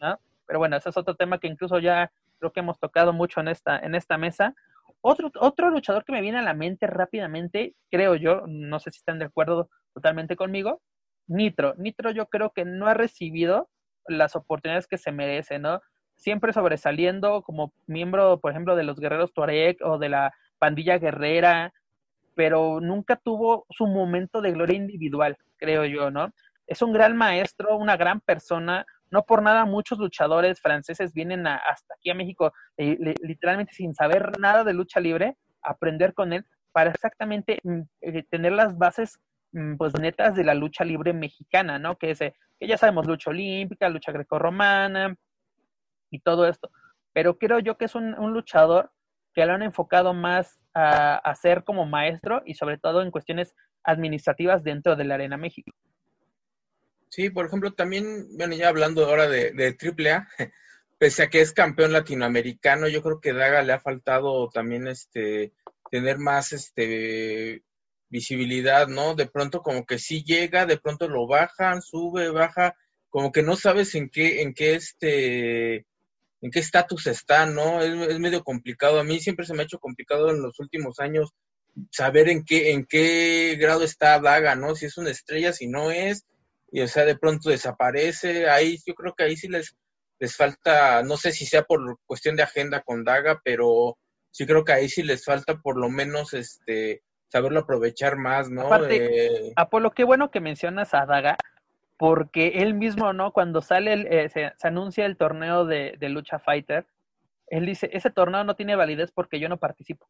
¿no? 0.00 0.18
Pero 0.46 0.58
bueno, 0.58 0.76
ese 0.76 0.90
es 0.90 0.96
otro 0.96 1.14
tema 1.14 1.38
que 1.38 1.48
incluso 1.48 1.78
ya 1.78 2.10
creo 2.38 2.52
que 2.52 2.60
hemos 2.60 2.78
tocado 2.78 3.12
mucho 3.12 3.40
en 3.40 3.48
esta, 3.48 3.78
en 3.78 3.94
esta 3.94 4.18
mesa. 4.18 4.54
Otro, 5.00 5.32
otro 5.40 5.70
luchador 5.70 6.04
que 6.04 6.12
me 6.12 6.20
viene 6.20 6.38
a 6.38 6.42
la 6.42 6.54
mente 6.54 6.86
rápidamente, 6.86 7.74
creo 7.90 8.14
yo, 8.16 8.42
no 8.46 8.78
sé 8.78 8.90
si 8.90 8.98
están 8.98 9.18
de 9.18 9.24
acuerdo 9.24 9.68
totalmente 9.94 10.36
conmigo, 10.36 10.80
Nitro. 11.26 11.74
Nitro 11.76 12.10
yo 12.10 12.26
creo 12.26 12.50
que 12.50 12.64
no 12.64 12.86
ha 12.86 12.94
recibido 12.94 13.68
las 14.06 14.36
oportunidades 14.36 14.86
que 14.86 14.98
se 14.98 15.12
merece, 15.12 15.58
¿no? 15.58 15.80
Siempre 16.16 16.52
sobresaliendo 16.52 17.42
como 17.42 17.72
miembro, 17.86 18.40
por 18.40 18.50
ejemplo, 18.50 18.76
de 18.76 18.84
los 18.84 18.98
Guerreros 18.98 19.32
Tuareg 19.32 19.76
o 19.82 19.98
de 19.98 20.08
la 20.08 20.32
pandilla 20.58 20.98
guerrera, 20.98 21.72
pero 22.34 22.80
nunca 22.80 23.16
tuvo 23.16 23.66
su 23.70 23.86
momento 23.86 24.40
de 24.40 24.52
gloria 24.52 24.76
individual, 24.76 25.36
creo 25.56 25.84
yo, 25.84 26.10
¿no? 26.10 26.32
Es 26.66 26.82
un 26.82 26.92
gran 26.92 27.16
maestro, 27.16 27.76
una 27.76 27.96
gran 27.96 28.20
persona, 28.20 28.86
no 29.10 29.24
por 29.24 29.42
nada 29.42 29.64
muchos 29.64 29.98
luchadores 29.98 30.60
franceses 30.60 31.12
vienen 31.12 31.46
hasta 31.46 31.94
aquí 31.94 32.10
a 32.10 32.14
México 32.14 32.52
eh, 32.78 32.96
literalmente 33.22 33.74
sin 33.74 33.94
saber 33.94 34.38
nada 34.38 34.64
de 34.64 34.72
lucha 34.72 35.00
libre, 35.00 35.36
aprender 35.62 36.14
con 36.14 36.32
él 36.32 36.46
para 36.72 36.90
exactamente 36.90 37.58
mm, 37.62 37.80
eh, 38.00 38.24
tener 38.30 38.52
las 38.52 38.76
bases 38.78 39.18
pues 39.76 39.94
netas 39.98 40.34
de 40.34 40.44
la 40.44 40.54
lucha 40.54 40.84
libre 40.84 41.12
mexicana, 41.12 41.78
¿no? 41.78 41.96
Que, 41.96 42.12
ese, 42.12 42.34
que 42.58 42.66
ya 42.66 42.78
sabemos, 42.78 43.06
lucha 43.06 43.30
olímpica, 43.30 43.88
lucha 43.88 44.12
grecorromana 44.12 45.14
y 46.10 46.20
todo 46.20 46.46
esto. 46.46 46.70
Pero 47.12 47.38
creo 47.38 47.58
yo 47.58 47.76
que 47.76 47.84
es 47.84 47.94
un, 47.94 48.12
luchador 48.32 48.90
que 49.34 49.44
lo 49.44 49.52
han 49.52 49.62
enfocado 49.62 50.14
más 50.14 50.58
a, 50.74 51.16
a, 51.16 51.34
ser 51.34 51.64
como 51.64 51.86
maestro 51.86 52.42
y 52.46 52.54
sobre 52.54 52.78
todo 52.78 53.02
en 53.02 53.10
cuestiones 53.10 53.54
administrativas 53.84 54.62
dentro 54.62 54.96
de 54.96 55.04
la 55.04 55.14
Arena 55.14 55.36
México. 55.36 55.70
Sí, 57.08 57.28
por 57.28 57.44
ejemplo, 57.44 57.74
también, 57.74 58.26
bueno, 58.38 58.54
ya 58.54 58.68
hablando 58.68 59.04
ahora 59.04 59.28
de, 59.28 59.52
de 59.52 59.76
AAA, 59.78 60.28
pese 60.98 61.24
a 61.24 61.28
que 61.28 61.42
es 61.42 61.52
campeón 61.52 61.92
latinoamericano, 61.92 62.88
yo 62.88 63.02
creo 63.02 63.20
que 63.20 63.34
Daga 63.34 63.60
le 63.62 63.74
ha 63.74 63.80
faltado 63.80 64.48
también 64.48 64.86
este 64.86 65.52
tener 65.90 66.16
más 66.16 66.54
este 66.54 67.62
visibilidad, 68.12 68.88
¿no? 68.88 69.14
De 69.14 69.26
pronto 69.26 69.62
como 69.62 69.86
que 69.86 69.98
sí 69.98 70.22
llega, 70.22 70.66
de 70.66 70.76
pronto 70.76 71.08
lo 71.08 71.26
bajan, 71.26 71.80
sube, 71.80 72.30
baja, 72.30 72.76
como 73.08 73.32
que 73.32 73.42
no 73.42 73.56
sabes 73.56 73.94
en 73.94 74.10
qué, 74.10 74.42
en 74.42 74.52
qué 74.52 74.74
este, 74.74 75.86
en 76.42 76.50
qué 76.52 76.60
estatus 76.60 77.06
está, 77.06 77.46
¿no? 77.46 77.80
Es, 77.80 78.18
medio 78.18 78.44
complicado. 78.44 79.00
A 79.00 79.04
mí 79.04 79.18
siempre 79.18 79.46
se 79.46 79.54
me 79.54 79.62
ha 79.62 79.64
hecho 79.64 79.78
complicado 79.78 80.30
en 80.30 80.42
los 80.42 80.60
últimos 80.60 81.00
años 81.00 81.30
saber 81.90 82.28
en 82.28 82.44
qué, 82.44 82.72
en 82.72 82.84
qué 82.84 83.56
grado 83.58 83.82
está 83.82 84.20
Daga, 84.20 84.54
¿no? 84.56 84.74
Si 84.74 84.86
es 84.86 84.98
una 84.98 85.10
estrella, 85.10 85.54
si 85.54 85.66
no 85.66 85.90
es, 85.90 86.26
y 86.70 86.82
o 86.82 86.88
sea, 86.88 87.06
de 87.06 87.16
pronto 87.16 87.48
desaparece, 87.48 88.48
ahí 88.50 88.78
yo 88.86 88.94
creo 88.94 89.14
que 89.14 89.24
ahí 89.24 89.36
sí 89.36 89.48
les, 89.48 89.74
les 90.18 90.36
falta, 90.36 91.02
no 91.02 91.16
sé 91.16 91.32
si 91.32 91.46
sea 91.46 91.62
por 91.62 91.98
cuestión 92.04 92.36
de 92.36 92.42
agenda 92.42 92.82
con 92.82 93.04
Daga, 93.04 93.40
pero 93.42 93.96
sí 94.30 94.44
creo 94.46 94.64
que 94.64 94.72
ahí 94.72 94.90
sí 94.90 95.02
les 95.02 95.24
falta 95.24 95.60
por 95.60 95.78
lo 95.78 95.88
menos 95.88 96.34
este 96.34 97.02
saberlo 97.32 97.60
aprovechar 97.60 98.16
más, 98.16 98.50
¿no? 98.50 98.66
Aparte, 98.66 99.52
Apolo, 99.56 99.92
qué 99.92 100.04
bueno 100.04 100.30
que 100.30 100.40
mencionas 100.40 100.92
a 100.92 101.06
Daga, 101.06 101.38
porque 101.96 102.48
él 102.56 102.74
mismo, 102.74 103.14
¿no? 103.14 103.32
Cuando 103.32 103.62
sale, 103.62 103.94
el, 103.94 104.06
eh, 104.06 104.28
se, 104.28 104.52
anuncia 104.62 105.06
el 105.06 105.16
torneo 105.16 105.64
de, 105.64 105.96
de, 105.98 106.08
Lucha 106.10 106.38
Fighter, 106.38 106.84
él 107.46 107.64
dice, 107.64 107.88
ese 107.90 108.10
torneo 108.10 108.44
no 108.44 108.54
tiene 108.54 108.76
validez 108.76 109.12
porque 109.12 109.40
yo 109.40 109.48
no 109.48 109.56
participo, 109.56 110.06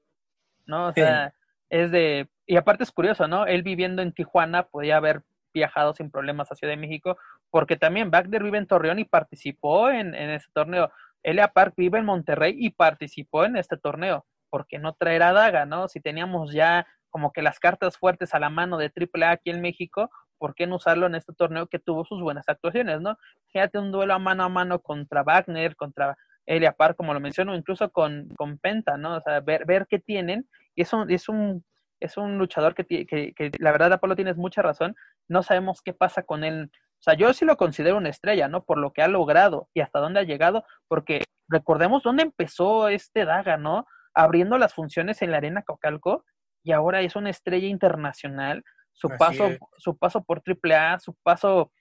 ¿no? 0.66 0.88
O 0.88 0.92
sea, 0.92 1.32
es 1.70 1.92
de, 1.92 2.28
y 2.44 2.56
aparte 2.56 2.82
es 2.82 2.90
curioso, 2.90 3.28
¿no? 3.28 3.46
Él 3.46 3.62
viviendo 3.62 4.02
en 4.02 4.12
Tijuana 4.12 4.64
podía 4.64 4.96
haber 4.96 5.22
viajado 5.54 5.94
sin 5.94 6.10
problemas 6.10 6.50
a 6.50 6.56
Ciudad 6.56 6.72
de 6.72 6.76
México, 6.80 7.18
porque 7.50 7.76
también 7.76 8.10
Wagner 8.10 8.42
vive 8.42 8.58
en 8.58 8.66
Torreón 8.66 8.98
y 8.98 9.04
participó 9.04 9.90
en, 9.90 10.16
en 10.16 10.30
ese 10.30 10.48
torneo. 10.52 10.90
Elia 11.22 11.48
Park 11.48 11.74
vive 11.76 12.00
en 12.00 12.04
Monterrey 12.04 12.56
y 12.58 12.70
participó 12.70 13.44
en 13.44 13.56
este 13.56 13.76
torneo. 13.76 14.26
¿Por 14.50 14.66
qué 14.66 14.80
no 14.80 14.94
traer 14.94 15.22
a 15.22 15.32
Daga, 15.32 15.66
no? 15.66 15.86
Si 15.86 16.00
teníamos 16.00 16.52
ya 16.52 16.84
como 17.12 17.32
que 17.32 17.42
las 17.42 17.60
cartas 17.60 17.98
fuertes 17.98 18.34
a 18.34 18.40
la 18.40 18.50
mano 18.50 18.78
de 18.78 18.90
AAA 18.90 19.30
aquí 19.30 19.50
en 19.50 19.60
México, 19.60 20.10
¿por 20.38 20.56
qué 20.56 20.66
no 20.66 20.76
usarlo 20.76 21.06
en 21.06 21.14
este 21.14 21.32
torneo 21.32 21.68
que 21.68 21.78
tuvo 21.78 22.04
sus 22.04 22.20
buenas 22.20 22.48
actuaciones, 22.48 23.00
no? 23.00 23.16
Fíjate 23.52 23.78
un 23.78 23.92
duelo 23.92 24.14
a 24.14 24.18
mano 24.18 24.42
a 24.42 24.48
mano 24.48 24.80
contra 24.80 25.22
Wagner, 25.22 25.76
contra 25.76 26.16
Elia 26.46 26.72
Park, 26.72 26.96
como 26.96 27.14
lo 27.14 27.20
menciono, 27.20 27.54
incluso 27.54 27.90
con, 27.92 28.28
con 28.36 28.58
Penta, 28.58 28.96
¿no? 28.96 29.16
O 29.16 29.20
sea, 29.20 29.40
ver, 29.40 29.64
ver 29.66 29.86
qué 29.88 29.98
tienen. 29.98 30.48
Y 30.74 30.82
es 30.82 30.92
un, 30.92 31.10
es 31.10 31.28
un, 31.28 31.64
es 32.00 32.16
un 32.16 32.38
luchador 32.38 32.74
que, 32.74 32.84
que, 32.84 33.06
que 33.06 33.52
la 33.58 33.72
verdad, 33.72 33.92
Apolo, 33.92 34.16
tienes 34.16 34.36
mucha 34.36 34.62
razón. 34.62 34.96
No 35.28 35.42
sabemos 35.42 35.82
qué 35.82 35.92
pasa 35.92 36.22
con 36.22 36.42
él. 36.44 36.70
O 36.74 37.02
sea, 37.02 37.14
yo 37.14 37.32
sí 37.34 37.44
lo 37.44 37.56
considero 37.56 37.96
una 37.96 38.08
estrella, 38.08 38.48
¿no? 38.48 38.64
Por 38.64 38.78
lo 38.78 38.92
que 38.92 39.02
ha 39.02 39.08
logrado 39.08 39.68
y 39.74 39.80
hasta 39.80 40.00
dónde 40.00 40.20
ha 40.20 40.24
llegado, 40.24 40.64
porque 40.88 41.22
recordemos 41.48 42.02
dónde 42.02 42.22
empezó 42.22 42.88
este 42.88 43.24
Daga, 43.24 43.56
¿no? 43.56 43.86
Abriendo 44.14 44.58
las 44.58 44.74
funciones 44.74 45.22
en 45.22 45.30
la 45.30 45.36
Arena 45.38 45.62
Cocalco 45.62 46.24
y 46.62 46.72
ahora 46.72 47.00
es 47.00 47.16
una 47.16 47.30
estrella 47.30 47.68
internacional. 47.68 48.64
Su 48.92 49.08
paso, 49.18 49.50
su 49.78 49.96
paso 49.96 50.22
por 50.22 50.42
AAA, 50.46 50.98
su 50.98 51.14
paso 51.22 51.72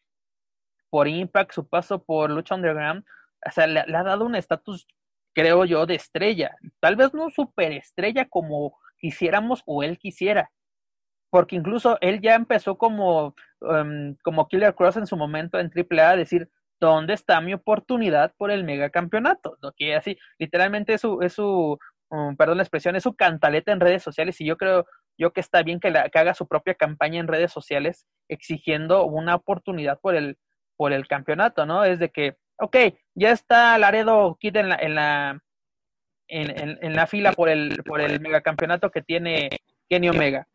por 0.90 1.08
Impact, 1.08 1.54
su 1.54 1.68
paso 1.68 2.04
por 2.04 2.30
Lucha 2.30 2.56
Underground, 2.56 3.04
o 3.46 3.52
sea, 3.52 3.68
le, 3.68 3.80
ha 3.80 4.04
dado 4.04 4.26
un 4.26 4.36
estatus, 4.36 4.88
creo 5.34 5.66
yo, 5.66 5.86
de 5.86 5.96
estrella. 5.96 6.56
Tal 6.80 6.96
vez 6.96 7.14
no 7.14 7.30
superestrella 7.30 8.28
como 8.28 8.78
quisiéramos 9.00 9.64
o 9.66 9.84
él 9.84 9.98
quisiera, 9.98 10.52
porque 11.30 11.56
incluso 11.56 11.98
él 12.02 12.22
ya 12.22 12.36
empezó 12.36 12.78
como, 12.78 13.36
um, 13.62 14.16
como 14.24 14.48
Killer 14.48 14.76
Cross 14.76 14.98
en 14.98 15.08
su 15.08 15.18
momento 15.18 15.60
en 15.60 15.72
AAA 15.74 16.10
a 16.10 16.16
decir, 16.18 16.50
¿dónde 16.80 17.14
está 17.14 17.40
mi 17.42 17.54
oportunidad 17.54 18.34
por 18.38 18.52
el 18.52 18.64
megacampeonato? 18.64 19.58
¿No? 19.62 19.72
Que 19.72 19.96
así, 19.96 20.18
literalmente 20.38 20.94
es 20.94 21.02
su, 21.02 21.22
es 21.22 21.34
su 21.34 21.80
perdón 22.38 22.58
la 22.58 22.64
expresión, 22.64 22.96
es 22.96 23.04
su 23.04 23.16
cantaleta 23.16 23.72
en 23.72 23.80
redes 23.80 24.04
sociales 24.04 24.40
y 24.42 24.46
yo 24.46 24.58
creo 24.58 24.86
yo 25.18 25.32
que 25.34 25.40
está 25.40 25.64
bien 25.64 25.80
que, 25.80 25.92
la, 25.92 26.10
que 26.10 26.20
haga 26.20 26.34
su 26.34 26.48
propia 26.48 26.76
campaña 26.76 27.20
en 27.20 27.28
redes 27.28 27.52
sociales 27.52 28.08
exigiendo 28.28 29.06
una 29.06 29.36
oportunidad 29.36 30.00
por 30.00 30.16
el, 30.16 30.38
por 30.78 30.94
el 30.94 31.08
campeonato, 31.08 31.66
¿no? 31.66 31.84
Es 31.84 32.00
de 32.00 32.10
que, 32.10 32.38
ok, 32.58 32.76
ya 33.14 33.32
está 33.32 33.78
Laredo 33.78 34.38
Kid 34.40 34.56
en 34.56 34.70
la, 34.70 34.76
en 34.76 34.96
la, 34.96 35.40
en, 36.28 36.96
la 36.96 37.08
fila 37.08 37.34
por 37.34 37.50
el, 37.50 37.84
por 37.84 38.02
el 38.02 38.20
megacampeonato 38.20 38.90
que 38.90 39.02
tiene 39.02 39.50
Kenny 39.90 40.10
Omega. 40.10 40.48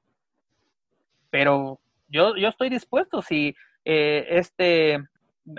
Pero 1.31 1.79
yo, 2.09 2.37
yo 2.37 2.49
estoy 2.49 2.69
dispuesto, 2.69 3.23
si 3.23 3.55
eh, 3.85 4.27
este, 4.31 4.99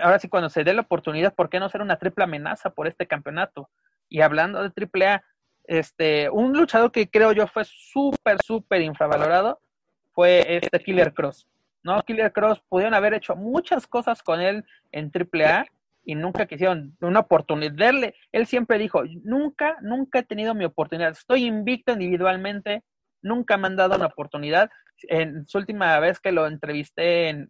ahora 0.00 0.18
sí 0.18 0.28
cuando 0.28 0.50
se 0.50 0.64
dé 0.64 0.74
la 0.74 0.82
oportunidad, 0.82 1.34
¿por 1.34 1.48
qué 1.48 1.60
no 1.60 1.68
ser 1.68 1.80
una 1.80 1.98
triple 1.98 2.24
amenaza 2.24 2.70
por 2.70 2.86
este 2.86 3.06
campeonato? 3.06 3.70
Y 4.08 4.20
hablando 4.20 4.62
de 4.62 4.70
triple 4.70 5.06
A, 5.06 5.24
este, 5.68 6.30
un 6.30 6.54
luchador 6.54 6.90
que 6.90 7.10
creo 7.10 7.32
yo 7.32 7.46
fue 7.46 7.62
súper, 7.64 8.38
súper 8.42 8.80
infravalorado 8.80 9.60
fue 10.14 10.56
este 10.56 10.80
Killer 10.80 11.12
Cross. 11.12 11.46
¿no? 11.82 12.02
Killer 12.02 12.32
Cross 12.32 12.62
pudieron 12.70 12.94
haber 12.94 13.12
hecho 13.12 13.36
muchas 13.36 13.86
cosas 13.86 14.22
con 14.22 14.40
él 14.40 14.64
en 14.92 15.12
AAA 15.12 15.66
y 16.04 16.14
nunca 16.14 16.46
quisieron 16.46 16.96
una 17.02 17.20
oportunidad. 17.20 17.92
Él 18.32 18.46
siempre 18.46 18.78
dijo, 18.78 19.02
nunca, 19.22 19.76
nunca 19.82 20.20
he 20.20 20.22
tenido 20.22 20.54
mi 20.54 20.64
oportunidad. 20.64 21.10
Estoy 21.10 21.44
invicto 21.44 21.92
individualmente, 21.92 22.82
nunca 23.20 23.58
me 23.58 23.66
han 23.66 23.76
dado 23.76 23.96
una 23.96 24.06
oportunidad. 24.06 24.70
En 25.02 25.46
su 25.46 25.58
última 25.58 26.00
vez 26.00 26.18
que 26.18 26.32
lo 26.32 26.46
entrevisté 26.46 27.28
en, 27.28 27.48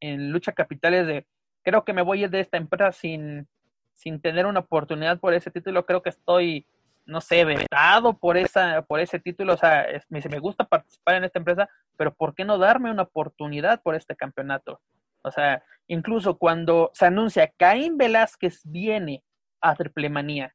en, 0.00 0.30
Lucha 0.32 0.52
Capitales 0.52 1.06
de, 1.06 1.26
creo 1.62 1.82
que 1.82 1.94
me 1.94 2.02
voy 2.02 2.28
de 2.28 2.40
esta 2.40 2.58
empresa 2.58 2.92
sin, 2.92 3.48
sin 3.94 4.20
tener 4.20 4.44
una 4.44 4.60
oportunidad 4.60 5.18
por 5.18 5.32
ese 5.32 5.50
título, 5.50 5.86
creo 5.86 6.02
que 6.02 6.10
estoy 6.10 6.66
no 7.10 7.20
sé, 7.20 7.44
vetado 7.44 8.16
por 8.18 8.36
esa, 8.36 8.82
por 8.82 9.00
ese 9.00 9.18
título, 9.18 9.54
o 9.54 9.56
sea, 9.56 9.86
me, 10.08 10.20
me 10.30 10.38
gusta 10.38 10.64
participar 10.64 11.16
en 11.16 11.24
esta 11.24 11.38
empresa, 11.38 11.68
pero 11.96 12.14
¿por 12.14 12.34
qué 12.34 12.44
no 12.44 12.56
darme 12.56 12.90
una 12.90 13.02
oportunidad 13.02 13.82
por 13.82 13.94
este 13.94 14.16
campeonato? 14.16 14.80
O 15.22 15.30
sea, 15.30 15.62
incluso 15.88 16.38
cuando 16.38 16.90
se 16.94 17.06
anuncia 17.06 17.52
Caín 17.56 17.98
Velázquez 17.98 18.62
viene 18.64 19.22
a 19.60 19.74
Triple 19.74 20.08
Manía, 20.08 20.54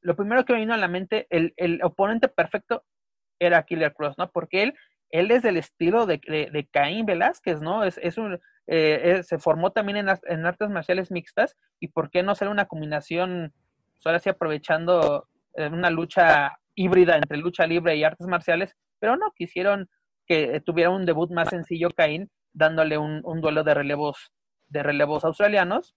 lo 0.00 0.16
primero 0.16 0.44
que 0.44 0.54
me 0.54 0.60
vino 0.60 0.74
a 0.74 0.78
la 0.78 0.88
mente, 0.88 1.26
el, 1.30 1.52
el 1.56 1.82
oponente 1.84 2.28
perfecto 2.28 2.84
era 3.38 3.62
Killer 3.62 3.92
Cross, 3.92 4.16
¿no? 4.18 4.30
Porque 4.30 4.62
él, 4.62 4.74
él 5.10 5.30
es 5.30 5.42
del 5.42 5.58
estilo 5.58 6.06
de, 6.06 6.18
de, 6.52 6.68
Caín 6.70 7.06
Velázquez, 7.06 7.60
¿no? 7.60 7.84
Es, 7.84 7.98
es 7.98 8.16
un, 8.16 8.40
eh, 8.66 9.22
se 9.24 9.38
formó 9.38 9.72
también 9.72 9.98
en, 9.98 10.08
en, 10.24 10.46
artes 10.46 10.70
marciales 10.70 11.10
mixtas, 11.10 11.56
y 11.78 11.88
¿por 11.88 12.10
qué 12.10 12.22
no 12.22 12.34
ser 12.34 12.48
una 12.48 12.66
combinación, 12.66 13.52
pues 13.94 14.06
ahora 14.06 14.18
sí 14.18 14.30
aprovechando 14.30 15.28
una 15.54 15.90
lucha 15.90 16.58
híbrida 16.74 17.16
entre 17.16 17.38
lucha 17.38 17.66
libre 17.66 17.96
y 17.96 18.04
artes 18.04 18.26
marciales, 18.26 18.74
pero 18.98 19.16
no, 19.16 19.32
quisieron 19.32 19.88
que 20.26 20.60
tuviera 20.60 20.90
un 20.90 21.06
debut 21.06 21.30
más 21.30 21.48
sencillo 21.48 21.90
Caín, 21.90 22.30
dándole 22.52 22.98
un, 22.98 23.22
duelo 23.40 23.64
de 23.64 23.74
relevos, 23.74 24.32
de 24.68 24.82
relevos 24.82 25.24
australianos, 25.24 25.94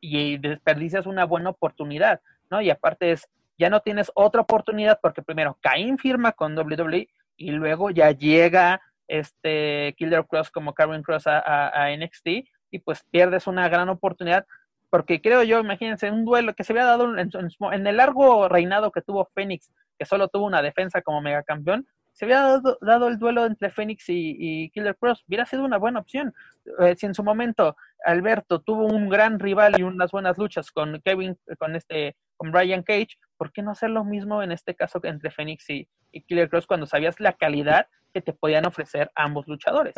y 0.00 0.38
desperdicias 0.38 1.06
una 1.06 1.24
buena 1.24 1.50
oportunidad, 1.50 2.20
¿no? 2.50 2.60
Y 2.60 2.70
aparte 2.70 3.12
es, 3.12 3.28
ya 3.58 3.70
no 3.70 3.80
tienes 3.80 4.10
otra 4.14 4.40
oportunidad 4.40 4.98
porque 5.02 5.22
primero 5.22 5.58
Caín 5.60 5.98
firma 5.98 6.32
con 6.32 6.56
WWE 6.56 7.08
y 7.36 7.50
luego 7.52 7.90
ya 7.90 8.10
llega 8.10 8.80
este 9.08 9.94
Killer 9.98 10.24
Cross 10.26 10.50
como 10.50 10.72
Karen 10.72 11.02
Cross 11.02 11.26
a, 11.26 11.68
a 11.68 11.94
NXT 11.94 12.26
y 12.70 12.78
pues 12.78 13.04
pierdes 13.10 13.46
una 13.46 13.68
gran 13.68 13.88
oportunidad 13.88 14.46
porque 14.90 15.20
creo 15.20 15.42
yo, 15.44 15.60
imagínense, 15.60 16.10
un 16.10 16.24
duelo 16.24 16.54
que 16.54 16.64
se 16.64 16.72
había 16.72 16.84
dado 16.84 17.16
en, 17.16 17.86
el 17.86 17.96
largo 17.96 18.48
reinado 18.48 18.90
que 18.90 19.02
tuvo 19.02 19.30
Fénix, 19.34 19.70
que 19.98 20.04
solo 20.04 20.28
tuvo 20.28 20.46
una 20.46 20.62
defensa 20.62 21.00
como 21.00 21.22
megacampeón, 21.22 21.86
se 22.12 22.24
había 22.24 22.60
dado, 22.80 23.08
el 23.08 23.18
duelo 23.18 23.46
entre 23.46 23.70
Fénix 23.70 24.04
y, 24.08 24.68
Killer 24.74 24.96
Cross, 24.96 25.24
hubiera 25.26 25.46
sido 25.46 25.64
una 25.64 25.78
buena 25.78 26.00
opción. 26.00 26.34
Eh, 26.80 26.94
si 26.96 27.06
en 27.06 27.14
su 27.14 27.22
momento 27.22 27.76
Alberto 28.04 28.60
tuvo 28.60 28.86
un 28.86 29.08
gran 29.08 29.38
rival 29.38 29.78
y 29.78 29.84
unas 29.84 30.10
buenas 30.10 30.36
luchas 30.36 30.70
con 30.70 31.00
Kevin, 31.02 31.38
con 31.58 31.76
este, 31.76 32.16
con 32.36 32.50
Brian 32.50 32.82
Cage, 32.82 33.16
¿por 33.38 33.52
qué 33.52 33.62
no 33.62 33.70
hacer 33.70 33.90
lo 33.90 34.04
mismo 34.04 34.42
en 34.42 34.52
este 34.52 34.74
caso 34.74 35.00
entre 35.04 35.30
Fénix 35.30 35.70
y, 35.70 35.88
y 36.12 36.22
Killer 36.22 36.50
Cross 36.50 36.66
cuando 36.66 36.84
sabías 36.84 37.20
la 37.20 37.32
calidad 37.32 37.86
que 38.12 38.20
te 38.20 38.32
podían 38.32 38.66
ofrecer 38.66 39.10
ambos 39.14 39.46
luchadores? 39.46 39.94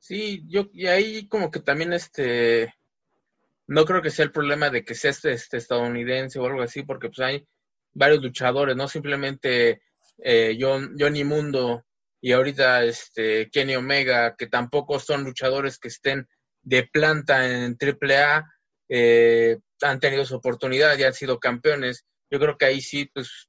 Sí, 0.00 0.44
yo, 0.48 0.68
y 0.72 0.86
ahí 0.86 1.28
como 1.28 1.50
que 1.50 1.60
también 1.60 1.92
este 1.92 2.74
no 3.68 3.84
creo 3.84 4.02
que 4.02 4.10
sea 4.10 4.24
el 4.24 4.32
problema 4.32 4.70
de 4.70 4.84
que 4.84 4.94
sea 4.94 5.10
este, 5.10 5.32
este, 5.32 5.58
estadounidense 5.58 6.38
o 6.38 6.46
algo 6.46 6.62
así, 6.62 6.82
porque 6.82 7.08
pues 7.08 7.20
hay 7.20 7.46
varios 7.92 8.22
luchadores, 8.22 8.74
no 8.74 8.88
simplemente 8.88 9.82
eh, 10.18 10.56
John, 10.58 10.96
Johnny 10.98 11.22
Mundo 11.22 11.84
y 12.20 12.32
ahorita 12.32 12.82
este 12.84 13.50
Kenny 13.50 13.76
Omega, 13.76 14.34
que 14.36 14.46
tampoco 14.46 14.98
son 14.98 15.22
luchadores 15.22 15.78
que 15.78 15.88
estén 15.88 16.26
de 16.62 16.88
planta 16.90 17.46
en 17.46 17.76
AAA, 17.80 18.44
eh, 18.88 19.58
han 19.82 20.00
tenido 20.00 20.24
su 20.24 20.36
oportunidad 20.36 20.98
y 20.98 21.04
han 21.04 21.14
sido 21.14 21.38
campeones. 21.38 22.06
Yo 22.30 22.40
creo 22.40 22.56
que 22.56 22.64
ahí 22.64 22.80
sí, 22.80 23.10
pues, 23.12 23.48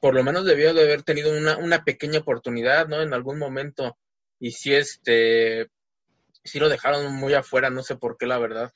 por 0.00 0.14
lo 0.14 0.24
menos 0.24 0.44
debió 0.44 0.74
de 0.74 0.82
haber 0.82 1.02
tenido 1.02 1.36
una, 1.36 1.56
una 1.58 1.84
pequeña 1.84 2.20
oportunidad, 2.20 2.88
¿no? 2.88 3.00
En 3.02 3.14
algún 3.14 3.38
momento. 3.38 3.96
Y 4.40 4.52
si 4.52 4.74
este, 4.74 5.68
si 6.42 6.58
lo 6.58 6.68
dejaron 6.68 7.14
muy 7.14 7.34
afuera, 7.34 7.70
no 7.70 7.82
sé 7.82 7.96
por 7.96 8.16
qué, 8.18 8.26
la 8.26 8.38
verdad. 8.38 8.72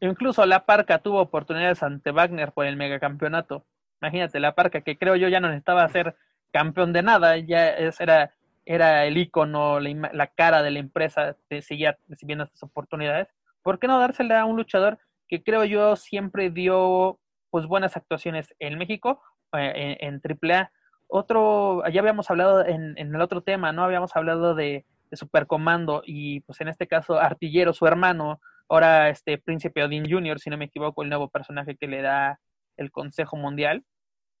Incluso 0.00 0.44
la 0.44 0.66
Parca 0.66 0.98
tuvo 0.98 1.20
oportunidades 1.20 1.82
ante 1.82 2.10
Wagner 2.10 2.52
por 2.52 2.66
el 2.66 2.76
megacampeonato. 2.76 3.64
Imagínate, 4.00 4.40
la 4.40 4.54
Parca, 4.54 4.82
que 4.82 4.98
creo 4.98 5.16
yo 5.16 5.28
ya 5.28 5.40
no 5.40 5.48
necesitaba 5.48 5.88
ser 5.88 6.16
campeón 6.52 6.92
de 6.92 7.02
nada, 7.02 7.36
ya 7.38 7.70
era, 7.70 8.34
era 8.66 9.06
el 9.06 9.16
icono, 9.16 9.80
la, 9.80 10.26
cara 10.28 10.62
de 10.62 10.70
la 10.70 10.78
empresa, 10.78 11.36
de 11.48 11.62
seguía 11.62 11.98
recibiendo 12.08 12.44
estas 12.44 12.62
oportunidades. 12.62 13.28
¿Por 13.62 13.78
qué 13.78 13.86
no 13.86 13.98
dársela 13.98 14.40
a 14.40 14.44
un 14.44 14.56
luchador 14.56 14.98
que 15.28 15.42
creo 15.42 15.64
yo 15.64 15.96
siempre 15.96 16.50
dio 16.50 17.18
pues 17.50 17.66
buenas 17.66 17.96
actuaciones 17.96 18.54
en 18.58 18.78
México, 18.78 19.22
eh, 19.54 19.96
en, 20.00 20.20
AAA? 20.22 20.70
Otro, 21.08 21.82
ya 21.88 22.00
habíamos 22.00 22.30
hablado 22.30 22.64
en, 22.66 22.98
en, 22.98 23.14
el 23.14 23.20
otro 23.20 23.40
tema, 23.40 23.72
¿no? 23.72 23.84
Habíamos 23.84 24.14
hablado 24.14 24.54
de, 24.54 24.84
de 25.10 25.16
Supercomando 25.16 26.02
y 26.04 26.40
pues 26.40 26.60
en 26.60 26.68
este 26.68 26.86
caso 26.86 27.18
Artillero, 27.18 27.72
su 27.72 27.86
hermano, 27.86 28.40
ahora 28.68 29.08
este 29.08 29.38
Príncipe 29.38 29.82
Odin 29.82 30.08
Jr., 30.08 30.38
si 30.38 30.50
no 30.50 30.56
me 30.56 30.66
equivoco, 30.66 31.02
el 31.02 31.08
nuevo 31.08 31.28
personaje 31.28 31.76
que 31.76 31.86
le 31.86 32.02
da 32.02 32.40
el 32.76 32.90
Consejo 32.90 33.36
Mundial. 33.36 33.84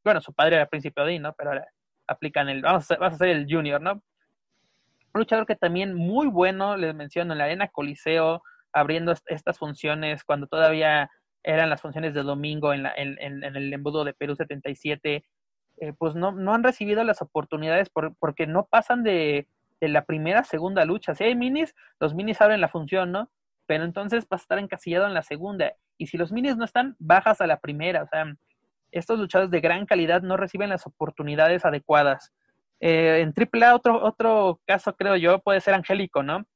Bueno, 0.04 0.20
su 0.20 0.32
padre 0.32 0.56
era 0.56 0.66
Príncipe 0.66 1.00
Odin, 1.00 1.22
¿no? 1.22 1.34
Pero 1.34 1.50
ahora 1.50 1.68
aplican 2.06 2.48
el, 2.48 2.62
vamos 2.62 2.90
a, 2.90 3.10
ser, 3.16 3.28
el 3.28 3.46
Junior, 3.48 3.80
¿no? 3.80 3.92
Un 3.92 5.20
luchador 5.20 5.46
que 5.46 5.56
también 5.56 5.94
muy 5.94 6.26
bueno, 6.26 6.76
les 6.76 6.94
menciono, 6.94 7.32
en 7.32 7.38
la 7.38 7.44
Arena 7.44 7.68
Coliseo, 7.68 8.42
abriendo 8.72 9.14
estas 9.26 9.58
funciones 9.58 10.24
cuando 10.24 10.46
todavía 10.46 11.10
eran 11.42 11.70
las 11.70 11.80
funciones 11.80 12.12
de 12.12 12.22
domingo 12.22 12.74
en, 12.74 12.86
en, 12.96 13.44
el 13.44 13.72
embudo 13.72 14.04
de 14.04 14.12
Perú 14.12 14.34
77, 14.34 15.24
eh, 15.78 15.92
pues 15.96 16.14
no, 16.14 16.32
no 16.32 16.54
han 16.54 16.64
recibido 16.64 17.02
las 17.04 17.22
oportunidades 17.22 17.88
porque 18.18 18.46
no 18.46 18.66
pasan 18.66 19.02
de, 19.02 19.48
de 19.80 19.88
la 19.88 20.04
primera 20.04 20.44
segunda 20.44 20.84
lucha. 20.84 21.14
Si 21.14 21.24
hay 21.24 21.34
minis, 21.34 21.74
los 22.00 22.14
minis 22.14 22.40
abren 22.40 22.60
la 22.60 22.68
función, 22.68 23.12
¿no? 23.12 23.30
Pero 23.66 23.84
entonces 23.84 24.26
vas 24.28 24.40
a 24.40 24.44
estar 24.44 24.58
encasillado 24.58 25.06
en 25.06 25.14
la 25.14 25.22
segunda. 25.22 25.74
Y 25.98 26.06
si 26.06 26.16
los 26.16 26.32
minis 26.32 26.56
no 26.56 26.64
están, 26.64 26.96
bajas 26.98 27.40
a 27.40 27.46
la 27.46 27.60
primera. 27.60 28.02
O 28.02 28.06
sea, 28.06 28.34
estos 28.92 29.18
luchadores 29.18 29.50
de 29.50 29.60
gran 29.60 29.86
calidad 29.86 30.22
no 30.22 30.36
reciben 30.36 30.70
las 30.70 30.86
oportunidades 30.86 31.64
adecuadas. 31.64 32.32
Eh, 32.80 33.20
en 33.20 33.34
AAA, 33.34 33.74
otro, 33.74 34.02
otro 34.02 34.60
caso, 34.66 34.94
creo 34.96 35.16
yo, 35.16 35.40
puede 35.40 35.60
ser 35.60 35.74
Angélico, 35.74 36.22
¿no? 36.22 36.46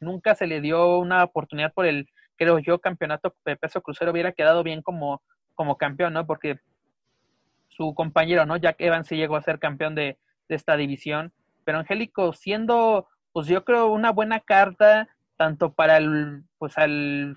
Nunca 0.00 0.34
se 0.34 0.46
le 0.46 0.60
dio 0.60 0.98
una 0.98 1.24
oportunidad 1.24 1.72
por 1.72 1.86
el, 1.86 2.08
creo 2.36 2.58
yo, 2.58 2.80
campeonato 2.80 3.34
de 3.44 3.56
peso 3.56 3.80
crucero. 3.80 4.12
Hubiera 4.12 4.32
quedado 4.32 4.62
bien 4.62 4.82
como, 4.82 5.22
como 5.54 5.78
campeón, 5.78 6.12
¿no? 6.12 6.26
Porque 6.26 6.60
su 7.68 7.94
compañero, 7.94 8.46
¿no? 8.46 8.56
Jack 8.56 8.76
Evans 8.80 9.06
sí 9.06 9.16
llegó 9.16 9.36
a 9.36 9.42
ser 9.42 9.58
campeón 9.58 9.94
de, 9.94 10.18
esta 10.48 10.76
división, 10.76 11.32
pero 11.64 11.78
Angélico 11.78 12.32
siendo, 12.32 13.08
pues 13.32 13.48
yo 13.48 13.64
creo, 13.64 13.88
una 13.88 14.12
buena 14.12 14.38
carta 14.38 15.08
tanto 15.36 15.72
para 15.72 15.96
el, 15.98 16.42
pues 16.58 16.76
al, 16.78 17.36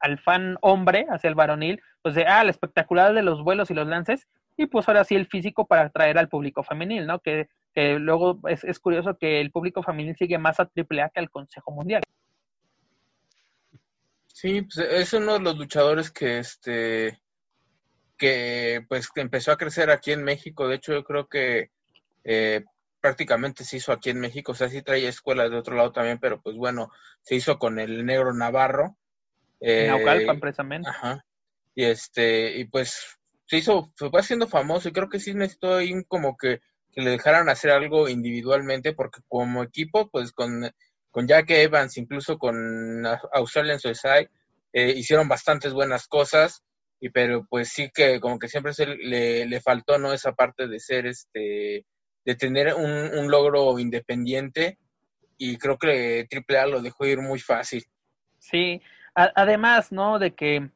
al 0.00 0.18
fan 0.18 0.56
hombre, 0.60 1.06
hacia 1.10 1.28
el 1.28 1.34
varonil, 1.34 1.80
pues 2.02 2.14
de, 2.14 2.26
ah, 2.26 2.44
la 2.44 2.50
espectacular 2.50 3.14
de 3.14 3.22
los 3.22 3.42
vuelos 3.42 3.70
y 3.70 3.74
los 3.74 3.86
lances, 3.86 4.26
y 4.56 4.66
pues 4.66 4.88
ahora 4.88 5.04
sí 5.04 5.14
el 5.14 5.26
físico 5.26 5.66
para 5.66 5.82
atraer 5.82 6.18
al 6.18 6.28
público 6.28 6.62
femenil, 6.62 7.06
¿no? 7.06 7.20
Que, 7.20 7.48
que 7.74 7.98
luego 7.98 8.40
es, 8.48 8.64
es, 8.64 8.80
curioso 8.80 9.16
que 9.16 9.40
el 9.40 9.52
público 9.52 9.82
femenil 9.82 10.16
sigue 10.16 10.38
más 10.38 10.58
a 10.58 10.64
AAA 10.64 11.10
que 11.10 11.20
al 11.20 11.30
Consejo 11.30 11.70
Mundial. 11.70 12.02
Sí, 14.26 14.62
pues 14.62 14.78
es 14.78 15.12
uno 15.12 15.34
de 15.34 15.40
los 15.40 15.58
luchadores 15.58 16.10
que 16.10 16.38
este 16.38 17.20
que 18.16 18.84
pues 18.88 19.08
empezó 19.14 19.52
a 19.52 19.56
crecer 19.56 19.90
aquí 19.90 20.12
en 20.12 20.24
México. 20.24 20.66
De 20.66 20.74
hecho, 20.74 20.92
yo 20.92 21.04
creo 21.04 21.28
que 21.28 21.70
eh, 22.24 22.64
prácticamente 23.00 23.64
se 23.64 23.78
hizo 23.78 23.92
aquí 23.92 24.10
en 24.10 24.20
México. 24.20 24.52
O 24.52 24.54
sea, 24.54 24.68
sí 24.68 24.82
traía 24.82 25.08
escuelas 25.08 25.50
de 25.50 25.56
otro 25.56 25.76
lado 25.76 25.92
también, 25.92 26.18
pero 26.18 26.40
pues 26.40 26.56
bueno, 26.56 26.90
se 27.22 27.36
hizo 27.36 27.58
con 27.58 27.78
el 27.78 28.04
negro 28.04 28.32
Navarro. 28.34 28.96
Eh, 29.60 29.88
Naucalpan, 29.88 30.40
precisamente. 30.40 30.88
Ajá. 30.88 31.24
Y 31.74 31.84
este, 31.84 32.58
y 32.58 32.64
pues 32.64 33.18
se 33.46 33.58
hizo, 33.58 33.92
se 33.96 34.10
fue 34.10 34.20
haciendo 34.20 34.46
famoso 34.46 34.88
y 34.88 34.92
creo 34.92 35.08
que 35.08 35.20
sí 35.20 35.34
necesitó 35.34 35.76
ahí 35.76 35.92
como 36.08 36.36
que, 36.36 36.60
que 36.92 37.02
le 37.02 37.10
dejaran 37.10 37.48
hacer 37.48 37.70
algo 37.70 38.08
individualmente, 38.08 38.92
porque 38.92 39.20
como 39.28 39.62
equipo, 39.62 40.08
pues 40.10 40.32
con 40.32 40.70
con 41.10 41.26
Jack 41.26 41.50
Evans, 41.50 41.96
incluso 41.96 42.38
con 42.38 43.04
Australian 43.32 43.80
Suicide, 43.80 44.30
eh, 44.72 44.92
hicieron 44.96 45.28
bastantes 45.28 45.72
buenas 45.72 46.06
cosas, 46.06 46.62
y 47.00 47.10
pero 47.10 47.46
pues 47.48 47.70
sí 47.70 47.90
que 47.92 48.20
como 48.20 48.38
que 48.38 48.48
siempre 48.48 48.74
se 48.74 48.86
le, 48.86 49.46
le 49.46 49.60
faltó, 49.60 49.98
¿no? 49.98 50.12
Esa 50.12 50.32
parte 50.32 50.68
de 50.68 50.78
ser, 50.78 51.06
este, 51.06 51.84
de 52.28 52.34
tener 52.34 52.74
un, 52.74 52.90
un 53.18 53.30
logro 53.30 53.78
independiente, 53.78 54.76
y 55.38 55.56
creo 55.56 55.78
que 55.78 56.28
AAA 56.30 56.66
lo 56.66 56.82
dejó 56.82 57.06
ir 57.06 57.22
muy 57.22 57.38
fácil. 57.38 57.82
Sí, 58.38 58.82
además, 59.14 59.92
¿no? 59.92 60.18
De 60.18 60.34
que, 60.34 60.68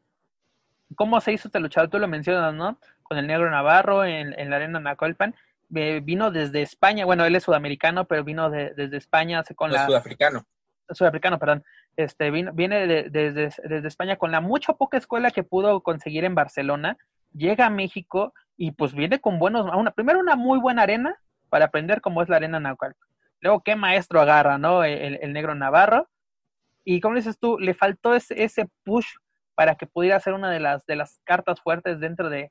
¿cómo 0.94 1.20
se 1.20 1.34
hizo 1.34 1.48
este 1.48 1.60
luchador? 1.60 1.90
Tú 1.90 1.98
lo 1.98 2.08
mencionas, 2.08 2.54
¿no? 2.54 2.80
Con 3.02 3.18
el 3.18 3.26
Negro 3.26 3.50
Navarro 3.50 4.06
en, 4.06 4.32
en 4.40 4.48
la 4.48 4.56
arena 4.56 4.80
Nacolpan 4.80 5.34
vino 5.68 6.30
desde 6.30 6.62
España, 6.62 7.04
bueno, 7.04 7.26
él 7.26 7.36
es 7.36 7.44
sudamericano, 7.44 8.06
pero 8.06 8.24
vino 8.24 8.48
desde 8.48 8.96
España 8.96 9.42
con 9.54 9.72
la... 9.72 9.84
Sudafricano. 9.86 10.46
Sudafricano, 10.90 11.38
perdón. 11.38 11.64
Este, 11.96 12.30
vino, 12.30 12.52
viene 12.54 12.86
desde, 12.86 13.50
desde 13.68 13.88
España 13.88 14.16
con 14.16 14.30
la 14.30 14.40
mucha 14.40 14.72
poca 14.72 14.96
escuela 14.96 15.30
que 15.30 15.42
pudo 15.42 15.82
conseguir 15.82 16.24
en 16.24 16.34
Barcelona, 16.34 16.96
llega 17.34 17.66
a 17.66 17.70
México 17.70 18.32
y 18.56 18.72
pues 18.72 18.94
viene 18.94 19.20
con 19.20 19.38
buenos, 19.38 19.66
una, 19.74 19.90
primero 19.90 20.18
una 20.18 20.36
muy 20.36 20.58
buena 20.58 20.82
arena 20.82 21.22
para 21.52 21.66
aprender 21.66 22.00
cómo 22.00 22.22
es 22.22 22.30
la 22.30 22.36
arena 22.36 22.60
Naucalpan. 22.60 23.06
Luego, 23.42 23.62
qué 23.62 23.76
maestro 23.76 24.22
agarra, 24.22 24.56
¿no? 24.56 24.84
El, 24.84 25.34
negro 25.34 25.54
Navarro. 25.54 26.08
Y 26.82 27.02
como 27.02 27.16
dices 27.16 27.38
tú, 27.38 27.58
le 27.58 27.74
faltó 27.74 28.14
ese, 28.14 28.70
push 28.84 29.06
para 29.54 29.74
que 29.74 29.86
pudiera 29.86 30.18
ser 30.18 30.32
una 30.32 30.50
de 30.50 30.60
las, 30.60 30.86
de 30.86 30.96
las 30.96 31.20
cartas 31.24 31.60
fuertes 31.60 32.00
dentro 32.00 32.30
de, 32.30 32.50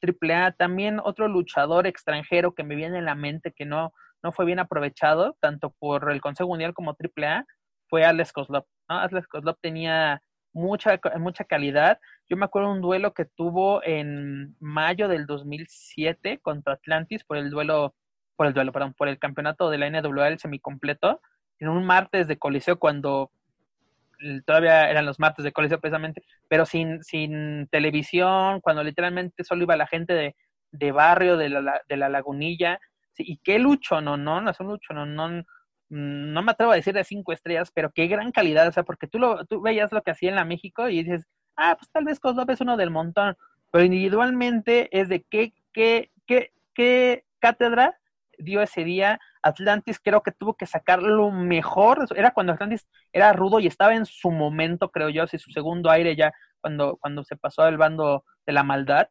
Triple 0.00 0.34
A, 0.34 0.52
También 0.52 1.00
otro 1.02 1.28
luchador 1.28 1.86
extranjero 1.86 2.52
que 2.54 2.64
me 2.64 2.74
viene 2.74 2.98
en 2.98 3.04
la 3.04 3.14
mente 3.14 3.52
que 3.52 3.64
no, 3.64 3.92
no 4.22 4.32
fue 4.32 4.44
bien 4.46 4.58
aprovechado, 4.58 5.36
tanto 5.40 5.70
por 5.78 6.10
el 6.10 6.20
Consejo 6.20 6.48
Mundial 6.48 6.74
como 6.74 6.96
AAA, 6.98 7.44
fue 7.88 8.04
Alex 8.04 8.32
Kozlov. 8.32 8.66
¿no? 8.88 8.98
Alex 8.98 9.28
Kozlov 9.28 9.58
tenía 9.60 10.22
mucha, 10.52 10.98
mucha 11.18 11.44
calidad. 11.44 12.00
Yo 12.28 12.36
me 12.36 12.46
acuerdo 12.46 12.72
un 12.72 12.80
duelo 12.80 13.14
que 13.14 13.24
tuvo 13.24 13.82
en 13.84 14.56
mayo 14.58 15.06
del 15.06 15.26
2007 15.26 16.40
contra 16.40 16.74
Atlantis 16.74 17.24
por 17.24 17.36
el 17.36 17.50
duelo, 17.50 17.94
por 18.40 18.46
el 18.46 18.54
duelo, 18.54 18.72
perdón, 18.72 18.94
por 18.94 19.06
el 19.08 19.18
campeonato 19.18 19.68
de 19.68 19.76
la 19.76 19.90
NWA, 19.90 20.38
semicompleto, 20.38 21.20
en 21.58 21.68
un 21.68 21.84
martes 21.84 22.26
de 22.26 22.38
coliseo 22.38 22.78
cuando 22.78 23.32
todavía 24.46 24.88
eran 24.88 25.04
los 25.04 25.20
martes 25.20 25.44
de 25.44 25.52
colegio 25.52 25.78
precisamente, 25.78 26.24
pero 26.48 26.64
sin, 26.64 27.04
sin 27.04 27.68
televisión, 27.70 28.62
cuando 28.62 28.82
literalmente 28.82 29.44
solo 29.44 29.64
iba 29.64 29.76
la 29.76 29.86
gente 29.86 30.14
de, 30.14 30.36
de 30.72 30.90
barrio, 30.90 31.36
de 31.36 31.50
la, 31.50 31.82
de 31.86 31.96
la 31.98 32.08
lagunilla, 32.08 32.80
y 33.18 33.36
qué 33.44 33.58
lucho, 33.58 34.00
no, 34.00 34.16
no, 34.16 34.40
no 34.40 34.50
es 34.50 34.58
un 34.58 34.68
lucho, 34.68 34.94
no, 34.94 35.04
no, 35.04 35.44
no 35.90 36.42
me 36.42 36.50
atrevo 36.52 36.72
a 36.72 36.76
decir 36.76 36.94
de 36.94 37.04
cinco 37.04 37.34
estrellas, 37.34 37.70
pero 37.74 37.92
qué 37.94 38.06
gran 38.06 38.32
calidad, 38.32 38.66
o 38.68 38.72
sea, 38.72 38.84
porque 38.84 39.06
tú, 39.06 39.18
lo, 39.18 39.44
tú 39.44 39.60
veías 39.60 39.92
lo 39.92 40.00
que 40.00 40.12
hacía 40.12 40.30
en 40.30 40.36
la 40.36 40.46
México 40.46 40.88
y 40.88 41.02
dices, 41.02 41.26
ah, 41.56 41.76
pues 41.78 41.90
tal 41.90 42.06
vez 42.06 42.18
Kozlov 42.18 42.50
es 42.50 42.62
uno 42.62 42.78
del 42.78 42.88
montón, 42.88 43.36
pero 43.70 43.84
individualmente 43.84 44.88
es 44.98 45.10
de 45.10 45.24
qué, 45.24 45.52
qué, 45.74 46.10
qué, 46.26 46.54
qué 46.72 47.26
cátedra 47.38 47.99
dio 48.40 48.62
ese 48.62 48.84
día. 48.84 49.18
Atlantis 49.42 49.98
creo 50.02 50.22
que 50.22 50.32
tuvo 50.32 50.54
que 50.54 50.66
sacar 50.66 51.02
lo 51.02 51.30
mejor. 51.30 52.06
Era 52.14 52.32
cuando 52.32 52.52
Atlantis 52.52 52.88
era 53.12 53.32
rudo 53.32 53.60
y 53.60 53.66
estaba 53.66 53.94
en 53.94 54.06
su 54.06 54.30
momento, 54.30 54.90
creo 54.90 55.08
yo, 55.08 55.22
así 55.22 55.38
su 55.38 55.50
segundo 55.50 55.90
aire 55.90 56.16
ya 56.16 56.32
cuando, 56.60 56.96
cuando 57.00 57.24
se 57.24 57.36
pasó 57.36 57.62
al 57.62 57.76
bando 57.76 58.24
de 58.46 58.52
la 58.52 58.62
maldad. 58.62 59.08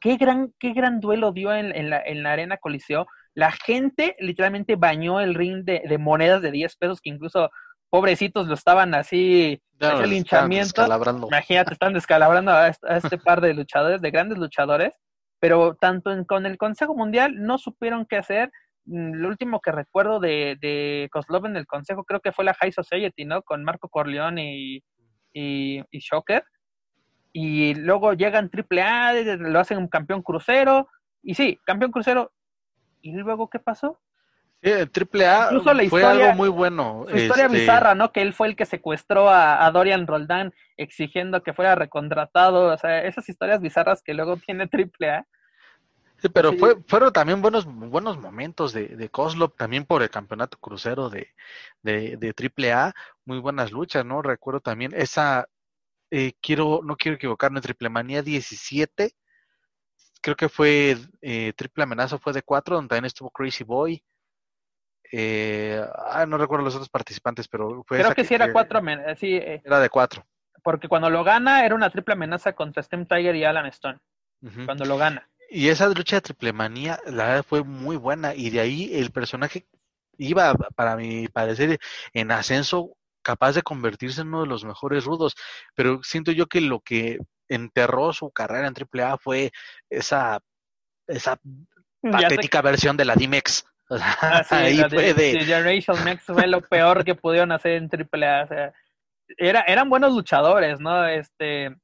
Qué 0.00 0.16
gran, 0.16 0.52
qué 0.58 0.72
gran 0.72 1.00
duelo 1.00 1.32
dio 1.32 1.54
en, 1.54 1.74
en, 1.74 1.90
la, 1.90 2.02
en 2.04 2.22
la 2.22 2.32
arena 2.32 2.56
Coliseo. 2.56 3.06
La 3.34 3.52
gente 3.52 4.16
literalmente 4.18 4.76
bañó 4.76 5.20
el 5.20 5.34
ring 5.34 5.64
de, 5.64 5.82
de 5.88 5.98
monedas 5.98 6.42
de 6.42 6.50
10 6.50 6.76
pesos 6.76 7.00
que 7.00 7.10
incluso 7.10 7.50
pobrecitos 7.88 8.48
lo 8.48 8.54
estaban 8.54 8.94
así, 8.94 9.62
ese 9.78 10.06
linchamiento. 10.06 10.86
Imagínate, 11.28 11.72
están 11.74 11.92
descalabrando 11.92 12.50
a 12.50 12.68
este 12.68 13.18
par 13.18 13.40
de 13.40 13.54
luchadores, 13.54 14.00
de 14.00 14.10
grandes 14.10 14.38
luchadores 14.38 14.92
pero 15.42 15.74
tanto 15.74 16.12
con 16.24 16.46
el 16.46 16.56
Consejo 16.56 16.94
Mundial 16.94 17.34
no 17.42 17.58
supieron 17.58 18.06
qué 18.06 18.16
hacer. 18.16 18.52
Mm, 18.84 19.14
lo 19.14 19.26
último 19.26 19.60
que 19.60 19.72
recuerdo 19.72 20.20
de, 20.20 20.56
de 20.60 21.08
Kozlov 21.10 21.46
en 21.46 21.56
el 21.56 21.66
Consejo 21.66 22.04
creo 22.04 22.20
que 22.20 22.30
fue 22.30 22.44
la 22.44 22.54
High 22.54 22.70
Society, 22.70 23.24
¿no? 23.24 23.42
Con 23.42 23.64
Marco 23.64 23.88
Corleone 23.88 24.56
y, 24.56 24.84
y, 25.32 25.82
y 25.90 25.98
Shocker. 25.98 26.44
Y 27.32 27.74
luego 27.74 28.12
llegan 28.12 28.52
AAA, 28.54 29.14
lo 29.38 29.58
hacen 29.58 29.78
un 29.78 29.88
campeón 29.88 30.22
crucero. 30.22 30.86
Y 31.24 31.34
sí, 31.34 31.58
campeón 31.64 31.90
crucero. 31.90 32.30
¿Y 33.00 33.10
luego 33.10 33.50
qué 33.50 33.58
pasó? 33.58 33.98
Sí, 34.62 34.70
Triple 34.92 35.26
A 35.26 35.50
fue 35.88 36.04
algo 36.04 36.34
muy 36.34 36.48
bueno. 36.48 37.04
Su 37.08 37.16
historia 37.16 37.46
este 37.46 37.58
bizarra, 37.58 37.96
¿no? 37.96 38.12
Que 38.12 38.22
él 38.22 38.32
fue 38.32 38.46
el 38.46 38.54
que 38.54 38.64
secuestró 38.64 39.28
a, 39.28 39.68
Dorian 39.72 40.06
Roldán 40.06 40.54
exigiendo 40.76 41.42
que 41.42 41.52
fuera 41.52 41.74
recontratado. 41.74 42.72
O 42.72 42.78
sea, 42.78 43.02
esas 43.02 43.28
historias 43.28 43.60
bizarras 43.60 44.02
que 44.02 44.14
luego 44.14 44.36
tiene 44.36 44.68
Triple 44.68 45.10
A. 45.10 45.26
Sí, 46.18 46.28
pero 46.28 46.52
Fue, 46.52 46.76
fueron 46.86 47.12
también 47.12 47.42
buenos, 47.42 47.66
buenos 47.66 48.16
momentos 48.18 48.72
de, 48.72 48.86
de 48.86 49.08
Kozlov, 49.08 49.56
también 49.56 49.84
por 49.84 50.04
el 50.04 50.10
campeonato 50.10 50.56
crucero 50.58 51.10
de, 51.10 51.34
de, 51.82 52.16
de 52.16 52.32
Triple 52.32 52.72
A. 52.72 52.94
Muy 53.24 53.40
buenas 53.40 53.72
luchas, 53.72 54.04
¿no? 54.04 54.22
Recuerdo 54.22 54.60
también 54.60 54.92
esa, 54.94 55.48
eh, 56.12 56.34
quiero, 56.40 56.82
no 56.84 56.96
quiero 56.96 57.16
equivocarme, 57.16 57.60
Triple 57.60 57.88
Manía 57.88 58.22
17. 58.22 59.12
Creo 60.20 60.36
que 60.36 60.48
fue 60.48 60.96
eh, 61.20 61.52
Triple 61.56 61.82
Amenaza, 61.82 62.18
fue 62.18 62.32
de 62.32 62.42
4, 62.42 62.76
donde 62.76 62.90
también 62.90 63.06
estuvo 63.06 63.28
Crazy 63.28 63.64
Boy 63.64 64.00
eh, 65.14 65.84
ah, 66.06 66.24
no 66.24 66.38
recuerdo 66.38 66.64
los 66.64 66.74
otros 66.74 66.88
participantes, 66.88 67.46
pero 67.46 67.84
fue. 67.86 67.98
Creo 67.98 68.14
que 68.14 68.24
sí 68.24 68.34
era 68.34 68.50
cuatro. 68.50 68.80
Eh, 68.80 69.14
sí, 69.16 69.36
eh, 69.36 69.60
era 69.62 69.78
de 69.78 69.90
cuatro. 69.90 70.26
Porque 70.62 70.88
cuando 70.88 71.10
lo 71.10 71.22
gana 71.22 71.66
era 71.66 71.74
una 71.74 71.90
triple 71.90 72.14
amenaza 72.14 72.54
contra 72.54 72.82
Stem 72.82 73.04
Tiger 73.04 73.36
y 73.36 73.44
Alan 73.44 73.66
Stone. 73.66 73.98
Cuando 74.64 74.86
lo 74.86 74.96
gana. 74.96 75.28
Y 75.50 75.68
esa 75.68 75.86
lucha 75.88 76.16
de 76.16 76.22
triple 76.22 76.52
manía, 76.52 76.98
la 77.06 77.26
verdad 77.26 77.44
fue 77.46 77.62
muy 77.62 77.96
buena. 77.96 78.34
Y 78.34 78.48
de 78.48 78.60
ahí 78.60 78.90
el 78.94 79.10
personaje 79.10 79.66
iba, 80.16 80.54
para 80.54 80.96
mi 80.96 81.28
parecer, 81.28 81.78
en 82.14 82.30
ascenso, 82.30 82.96
capaz 83.20 83.52
de 83.52 83.62
convertirse 83.62 84.22
en 84.22 84.28
uno 84.28 84.42
de 84.42 84.48
los 84.48 84.64
mejores 84.64 85.04
rudos. 85.04 85.34
Pero 85.74 86.02
siento 86.02 86.32
yo 86.32 86.46
que 86.46 86.62
lo 86.62 86.80
que 86.80 87.18
enterró 87.48 88.14
su 88.14 88.30
carrera 88.30 88.66
en 88.66 88.74
triple 88.74 89.02
A 89.02 89.18
fue 89.18 89.52
esa, 89.90 90.40
esa 91.06 91.38
patética 92.00 92.62
versión 92.62 92.96
de 92.96 93.04
la 93.04 93.14
Dimex. 93.14 93.66
Ah, 94.00 94.42
ahí 94.50 94.82
fue 94.88 95.14
Generation 95.14 96.04
Next 96.04 96.30
fue 96.30 96.46
lo 96.46 96.60
peor 96.60 97.04
que 97.04 97.14
pudieron 97.14 97.52
hacer 97.52 97.72
en 97.72 97.90
AAA. 97.90 98.44
O 98.44 98.46
sea, 98.46 98.72
era, 99.36 99.60
eran 99.66 99.88
buenos 99.88 100.12
luchadores, 100.12 100.80
¿no? 100.80 101.06
Este, 101.06 101.74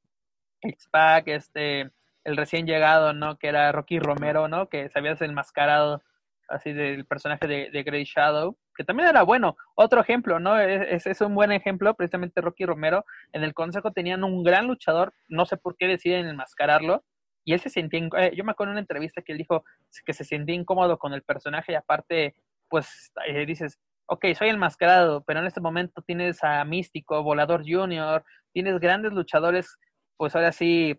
X-Pac, 0.61 1.27
este, 1.27 1.91
el 2.23 2.37
recién 2.37 2.65
llegado, 2.65 3.13
¿no? 3.13 3.37
Que 3.37 3.47
era 3.47 3.71
Rocky 3.71 3.99
Romero, 3.99 4.47
¿no? 4.47 4.69
Que 4.69 4.89
se 4.89 4.99
había 4.99 5.15
enmascarado 5.19 6.03
así 6.47 6.73
del 6.73 7.05
personaje 7.05 7.47
de, 7.47 7.69
de 7.71 7.83
Grey 7.83 8.03
Shadow, 8.03 8.57
que 8.75 8.83
también 8.83 9.09
era 9.09 9.23
bueno. 9.23 9.55
Otro 9.75 10.01
ejemplo, 10.01 10.39
¿no? 10.39 10.59
Es, 10.59 11.05
es, 11.05 11.21
un 11.21 11.35
buen 11.35 11.51
ejemplo, 11.51 11.93
precisamente 11.93 12.41
Rocky 12.41 12.65
Romero. 12.65 13.05
En 13.33 13.43
el 13.43 13.53
consejo 13.53 13.91
tenían 13.91 14.23
un 14.23 14.43
gran 14.43 14.67
luchador, 14.67 15.13
no 15.27 15.45
sé 15.45 15.57
por 15.57 15.77
qué 15.77 15.87
deciden 15.87 16.27
enmascararlo, 16.27 17.03
y 17.49 17.53
él 17.53 17.59
se 17.59 17.71
sentía, 17.71 18.07
eh, 18.19 18.31
yo 18.35 18.43
me 18.43 18.51
acuerdo 18.51 18.69
en 18.69 18.73
una 18.73 18.81
entrevista 18.81 19.23
que 19.23 19.31
él 19.31 19.39
dijo 19.39 19.65
que 20.05 20.13
se 20.13 20.23
sentía 20.23 20.53
incómodo 20.53 20.99
con 20.99 21.13
el 21.13 21.23
personaje 21.23 21.71
y 21.71 21.75
aparte, 21.75 22.35
pues 22.67 23.11
eh, 23.25 23.43
dices, 23.47 23.79
ok, 24.05 24.23
soy 24.37 24.49
el 24.49 24.59
mascarado, 24.59 25.23
pero 25.23 25.39
en 25.39 25.47
este 25.47 25.59
momento 25.59 26.03
tienes 26.03 26.43
a 26.43 26.63
Místico, 26.63 27.23
Volador 27.23 27.63
Junior, 27.67 28.23
tienes 28.53 28.79
grandes 28.79 29.13
luchadores, 29.13 29.79
pues 30.15 30.35
ahora 30.35 30.51
sí, 30.51 30.95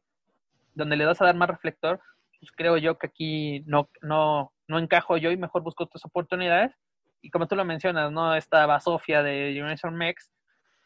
donde 0.74 0.96
le 0.96 1.06
vas 1.06 1.22
a 1.22 1.26
dar 1.26 1.36
más 1.36 1.50
reflector, 1.50 2.00
pues 2.40 2.50
creo 2.50 2.76
yo 2.78 2.98
que 2.98 3.06
aquí 3.06 3.62
no, 3.66 3.88
no, 4.02 4.52
no 4.66 4.80
encajo 4.80 5.18
yo 5.18 5.30
y 5.30 5.36
mejor 5.36 5.62
busco 5.62 5.84
otras 5.84 6.04
oportunidades. 6.04 6.74
Y 7.22 7.30
como 7.30 7.46
tú 7.46 7.54
lo 7.54 7.64
mencionas, 7.64 8.10
¿no? 8.10 8.34
Esta 8.34 8.66
basofia 8.66 9.22
de 9.22 9.52
Generation 9.54 9.94
Mex, 9.94 10.32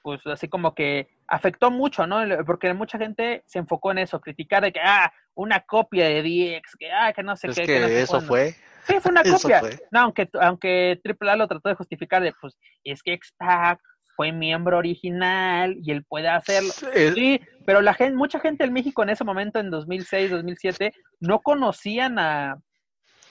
pues 0.04 0.20
así 0.26 0.48
como 0.48 0.74
que 0.74 1.08
afectó 1.26 1.70
mucho, 1.70 2.06
¿no? 2.06 2.18
Porque 2.44 2.74
mucha 2.74 2.98
gente 2.98 3.42
se 3.46 3.58
enfocó 3.58 3.90
en 3.90 3.98
eso, 3.98 4.20
criticar 4.20 4.62
de 4.62 4.70
que, 4.70 4.80
ah, 4.80 5.10
una 5.34 5.60
copia 5.60 6.06
de 6.06 6.20
DX, 6.22 6.76
que, 6.78 6.92
ah, 6.92 7.10
que 7.14 7.22
no 7.22 7.34
sé 7.36 7.48
qué. 7.48 7.64
Que, 7.64 8.02
eso 8.02 8.20
fue. 8.20 8.54
Sí, 8.86 9.00
fue 9.00 9.10
una 9.10 9.22
copia. 9.24 9.62
No, 9.90 10.00
aunque, 10.00 10.28
aunque 10.38 11.00
AAA 11.02 11.36
lo 11.36 11.48
trató 11.48 11.70
de 11.70 11.74
justificar 11.76 12.22
de, 12.22 12.34
pues, 12.38 12.54
es 12.84 13.02
que 13.02 13.14
X-Pac 13.14 13.80
fue 14.14 14.30
miembro 14.30 14.76
original 14.76 15.74
y 15.82 15.90
él 15.90 16.04
puede 16.04 16.28
hacerlo. 16.28 16.70
Sí, 17.14 17.40
pero 17.64 17.80
la 17.80 17.94
gente, 17.94 18.14
mucha 18.14 18.38
gente 18.40 18.64
en 18.64 18.74
México 18.74 19.02
en 19.02 19.08
ese 19.08 19.24
momento, 19.24 19.58
en 19.58 19.70
2006, 19.70 20.30
2007, 20.30 20.92
no 21.20 21.40
conocían 21.40 22.18
a... 22.18 22.58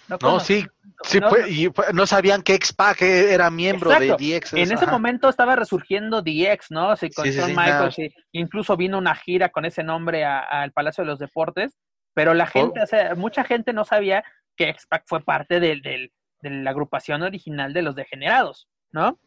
No, 0.08 0.40
sí, 0.40 0.66
sí 1.04 1.20
y 1.50 1.70
no 1.94 2.06
sabían 2.06 2.42
que 2.42 2.56
X-Pac 2.56 3.02
era 3.02 3.50
miembro 3.50 3.90
de 3.92 4.10
DX. 4.10 4.54
En 4.54 4.72
ese 4.72 4.86
momento 4.86 5.30
estaba 5.30 5.56
resurgiendo 5.56 6.22
DX, 6.22 6.72
¿no? 6.72 6.96
Sí, 6.96 7.10
con 7.10 7.26
Michael, 7.26 8.14
incluso 8.32 8.76
vino 8.76 8.98
una 8.98 9.16
gira 9.16 9.50
con 9.50 9.66
ese 9.66 9.84
nombre 9.84 10.26
al 10.26 10.72
Palacio 10.72 11.04
de 11.04 11.10
los 11.10 11.20
Deportes, 11.20 11.78
pero 12.14 12.34
la 12.34 12.48
gente, 12.48 12.82
o 12.82 12.88
sea, 12.88 13.16
mucha 13.16 13.44
gente 13.44 13.74
no 13.74 13.86
sabía 13.86 14.24
que 14.56 14.70
X-Pac 14.70 15.04
fue 15.08 15.22
parte 15.22 15.60
de 15.60 16.12
la 16.42 16.70
agrupación 16.70 17.24
original 17.24 17.74
de 17.74 17.82
los 17.82 17.96
degenerados, 17.96 18.68
¿no? 18.92 19.20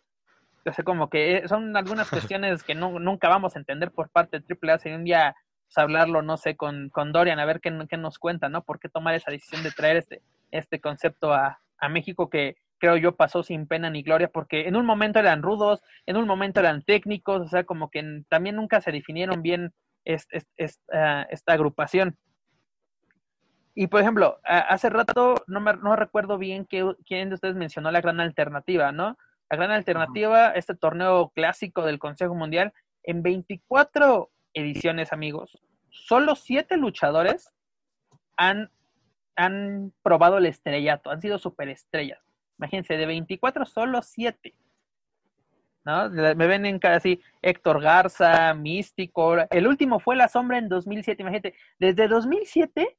O 0.68 0.72
sea, 0.72 0.84
como 0.84 1.08
que 1.08 1.46
son 1.48 1.76
algunas 1.76 2.10
cuestiones 2.34 2.62
que 2.62 2.74
no, 2.74 2.98
nunca 2.98 3.28
vamos 3.28 3.56
a 3.56 3.58
entender 3.58 3.90
por 3.92 4.10
parte 4.10 4.40
de 4.40 4.58
AAA. 4.60 4.78
Si 4.78 4.88
un 4.90 5.04
día 5.04 5.34
pues, 5.66 5.78
hablarlo, 5.78 6.22
no 6.22 6.36
sé, 6.36 6.56
con, 6.56 6.90
con 6.90 7.12
Dorian, 7.12 7.38
a 7.38 7.44
ver 7.44 7.60
qué, 7.60 7.76
qué, 7.88 7.96
nos 7.96 8.18
cuenta, 8.18 8.48
¿no? 8.48 8.62
¿Por 8.62 8.78
qué 8.78 8.88
tomar 8.88 9.14
esa 9.14 9.30
decisión 9.30 9.62
de 9.62 9.70
traer 9.70 9.96
este, 9.96 10.22
este 10.56 10.80
concepto 10.80 11.32
a, 11.32 11.60
a 11.78 11.88
México 11.88 12.30
que 12.30 12.56
creo 12.78 12.96
yo 12.96 13.16
pasó 13.16 13.42
sin 13.42 13.66
pena 13.66 13.90
ni 13.90 14.02
gloria? 14.02 14.28
Porque 14.28 14.68
en 14.68 14.76
un 14.76 14.86
momento 14.86 15.18
eran 15.18 15.42
rudos, 15.42 15.82
en 16.06 16.16
un 16.16 16.26
momento 16.26 16.60
eran 16.60 16.82
técnicos, 16.82 17.42
o 17.42 17.48
sea, 17.48 17.64
como 17.64 17.90
que 17.90 18.22
también 18.28 18.56
nunca 18.56 18.80
se 18.80 18.92
definieron 18.92 19.42
bien 19.42 19.72
esta, 20.04 21.22
esta 21.22 21.52
agrupación. 21.52 22.16
Y 23.78 23.88
por 23.88 24.00
ejemplo, 24.00 24.40
hace 24.42 24.88
rato 24.88 25.34
no, 25.46 25.60
me, 25.60 25.74
no 25.74 25.96
recuerdo 25.96 26.38
bien 26.38 26.64
que, 26.64 26.94
quién 27.04 27.28
de 27.28 27.34
ustedes 27.34 27.56
mencionó 27.56 27.90
la 27.90 28.00
gran 28.00 28.20
alternativa, 28.20 28.90
¿no? 28.90 29.18
La 29.50 29.56
gran 29.58 29.70
alternativa, 29.70 30.50
este 30.52 30.74
torneo 30.74 31.30
clásico 31.34 31.84
del 31.84 31.98
Consejo 31.98 32.34
Mundial, 32.34 32.72
en 33.02 33.22
24 33.22 34.30
ediciones, 34.54 35.12
amigos, 35.12 35.58
solo 35.90 36.36
7 36.36 36.78
luchadores 36.78 37.52
han, 38.38 38.70
han 39.36 39.92
probado 40.02 40.38
el 40.38 40.46
estrellato, 40.46 41.10
han 41.10 41.20
sido 41.20 41.38
superestrellas. 41.38 42.20
Imagínense, 42.58 42.96
de 42.96 43.06
24, 43.06 43.66
solo 43.66 44.02
7. 44.02 44.54
¿No? 45.84 46.10
Me 46.10 46.46
ven 46.46 46.66
en 46.66 46.78
casi 46.80 47.20
Héctor 47.42 47.80
Garza, 47.80 48.52
Místico. 48.54 49.36
El 49.50 49.68
último 49.68 50.00
fue 50.00 50.16
La 50.16 50.28
Sombra 50.28 50.58
en 50.58 50.68
2007. 50.68 51.22
Imagínate, 51.22 51.54
desde 51.78 52.08
2007, 52.08 52.96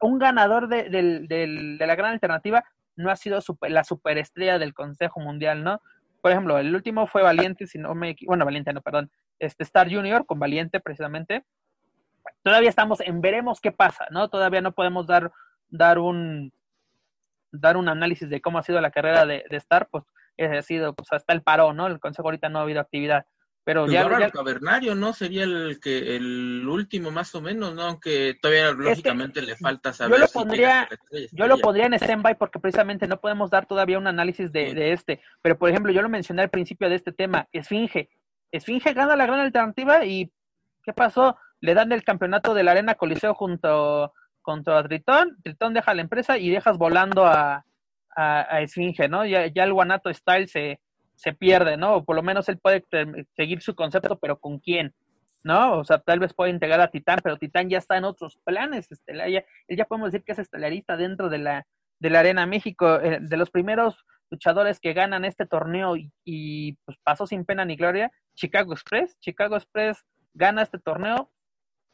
un 0.00 0.18
ganador 0.18 0.68
de, 0.68 0.88
de 0.88 1.86
la 1.86 1.94
gran 1.96 2.12
alternativa 2.12 2.64
no 2.96 3.10
ha 3.10 3.16
sido 3.16 3.40
la 3.62 3.84
superestrella 3.84 4.58
del 4.58 4.74
Consejo 4.74 5.20
Mundial, 5.20 5.62
¿no? 5.62 5.80
Por 6.20 6.32
ejemplo, 6.32 6.58
el 6.58 6.74
último 6.74 7.06
fue 7.06 7.22
Valiente, 7.22 7.66
si 7.66 7.78
no 7.78 7.94
me 7.94 8.16
bueno, 8.26 8.44
Valiente 8.44 8.72
no, 8.72 8.82
perdón, 8.82 9.10
este 9.38 9.62
Star 9.62 9.88
Junior 9.90 10.26
con 10.26 10.38
Valiente 10.38 10.80
precisamente. 10.80 11.44
Todavía 12.42 12.68
estamos 12.68 13.00
en 13.00 13.20
veremos 13.20 13.60
qué 13.60 13.70
pasa, 13.70 14.06
¿no? 14.10 14.28
Todavía 14.28 14.60
no 14.60 14.72
podemos 14.72 15.06
dar 15.06 15.30
dar 15.68 15.98
un 15.98 16.52
dar 17.50 17.76
un 17.76 17.88
análisis 17.88 18.28
de 18.28 18.40
cómo 18.40 18.58
ha 18.58 18.62
sido 18.62 18.80
la 18.80 18.90
carrera 18.90 19.24
de, 19.24 19.44
de 19.48 19.56
Star, 19.56 19.88
pues 19.90 20.04
ha 20.38 20.62
sido 20.62 20.94
pues 20.94 21.12
hasta 21.12 21.32
el 21.32 21.42
paro, 21.42 21.72
¿no? 21.72 21.86
El 21.86 21.98
consejo 21.98 22.28
ahorita 22.28 22.48
no 22.48 22.58
ha 22.58 22.62
habido 22.62 22.80
actividad. 22.80 23.26
Pero 23.68 23.82
pues 23.82 23.92
ya, 23.92 24.00
el 24.00 24.32
cavernario, 24.32 24.94
¿no? 24.94 25.12
Sería 25.12 25.44
el 25.44 25.78
que 25.78 26.16
el 26.16 26.66
último 26.66 27.10
más 27.10 27.34
o 27.34 27.42
menos, 27.42 27.74
¿no? 27.74 27.82
Aunque 27.82 28.38
todavía 28.40 28.70
lógicamente 28.70 29.42
le 29.42 29.56
falta 29.56 29.92
saber. 29.92 30.16
Yo 30.16 30.24
lo 30.24 30.32
pondría, 30.32 30.88
yo 31.32 31.46
lo 31.46 31.58
pondría 31.58 31.84
en 31.84 31.92
stand-by 31.92 32.38
porque 32.38 32.60
precisamente 32.60 33.06
no 33.06 33.20
podemos 33.20 33.50
dar 33.50 33.66
todavía 33.66 33.98
un 33.98 34.06
análisis 34.06 34.50
de, 34.52 34.92
este. 34.94 35.20
Pero 35.42 35.58
por 35.58 35.68
ejemplo, 35.68 35.92
yo 35.92 36.00
lo 36.00 36.08
mencioné 36.08 36.40
al 36.40 36.48
principio 36.48 36.88
de 36.88 36.94
este 36.94 37.12
tema, 37.12 37.46
Esfinge. 37.52 38.08
Esfinge 38.52 38.94
gana 38.94 39.16
la 39.16 39.26
gran 39.26 39.40
alternativa 39.40 40.06
y 40.06 40.32
¿qué 40.82 40.94
pasó? 40.94 41.36
Le 41.60 41.74
dan 41.74 41.92
el 41.92 42.04
campeonato 42.04 42.54
de 42.54 42.62
la 42.62 42.70
Arena 42.70 42.94
Coliseo 42.94 43.34
junto 43.34 44.14
contra 44.48 44.82
Tritón, 44.82 45.36
Tritón 45.42 45.74
deja 45.74 45.92
la 45.92 46.00
empresa 46.00 46.38
y 46.38 46.48
dejas 46.48 46.78
volando 46.78 47.26
a, 47.26 47.66
a, 48.16 48.62
Esfinge, 48.62 49.06
¿no? 49.06 49.26
Ya, 49.26 49.46
ya 49.48 49.64
el 49.64 49.74
Guanato 49.74 50.10
Style 50.10 50.48
se, 50.48 50.80
se 51.16 51.34
pierde, 51.34 51.76
¿no? 51.76 51.96
O 51.96 52.04
por 52.06 52.16
lo 52.16 52.22
menos 52.22 52.48
él 52.48 52.56
puede 52.56 52.82
seguir 53.36 53.60
su 53.60 53.74
concepto, 53.74 54.18
pero 54.18 54.40
¿con 54.40 54.58
quién? 54.58 54.94
¿No? 55.42 55.74
O 55.74 55.84
sea, 55.84 55.98
tal 55.98 56.18
vez 56.18 56.32
puede 56.32 56.50
integrar 56.50 56.80
a 56.80 56.90
Titán, 56.90 57.18
pero 57.22 57.36
Titán 57.36 57.68
ya 57.68 57.76
está 57.76 57.98
en 57.98 58.04
otros 58.04 58.38
planes. 58.42 58.90
Estelar, 58.90 59.28
él 59.28 59.44
ya 59.76 59.84
podemos 59.84 60.12
decir 60.12 60.24
que 60.24 60.32
es 60.32 60.38
estelarista 60.38 60.96
dentro 60.96 61.28
de 61.28 61.38
la, 61.38 61.66
de 61.98 62.08
la 62.08 62.20
Arena 62.20 62.46
México. 62.46 63.00
Eh, 63.02 63.18
de 63.20 63.36
los 63.36 63.50
primeros 63.50 64.02
luchadores 64.30 64.80
que 64.80 64.94
ganan 64.94 65.26
este 65.26 65.44
torneo 65.44 65.92
y, 66.24 66.72
pues 66.86 66.96
pasó 67.04 67.26
sin 67.26 67.44
pena 67.44 67.66
ni 67.66 67.76
gloria, 67.76 68.10
Chicago 68.34 68.72
Express. 68.72 69.14
Chicago 69.20 69.56
Express 69.56 70.06
gana 70.32 70.62
este 70.62 70.78
torneo. 70.78 71.30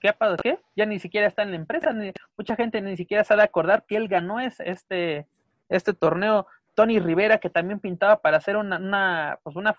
¿Qué 0.04 0.10
ha 0.10 0.18
pasado? 0.18 0.36
¿Qué? 0.36 0.58
Ya 0.76 0.84
ni 0.84 0.98
siquiera 0.98 1.26
está 1.26 1.44
en 1.44 1.52
la 1.52 1.56
empresa. 1.56 1.94
mucha 2.36 2.56
gente 2.56 2.82
ni 2.82 2.94
siquiera 2.94 3.24
sabe 3.24 3.42
acordar 3.42 3.86
que 3.88 3.96
él 3.96 4.06
ganó 4.06 4.38
este, 4.38 5.26
este 5.70 5.94
torneo. 5.94 6.46
Tony 6.74 6.98
Rivera, 6.98 7.38
que 7.38 7.48
también 7.48 7.80
pintaba 7.80 8.20
para 8.20 8.38
ser 8.42 8.58
una, 8.58 8.76
una, 8.76 9.38
pues 9.42 9.56
una 9.56 9.74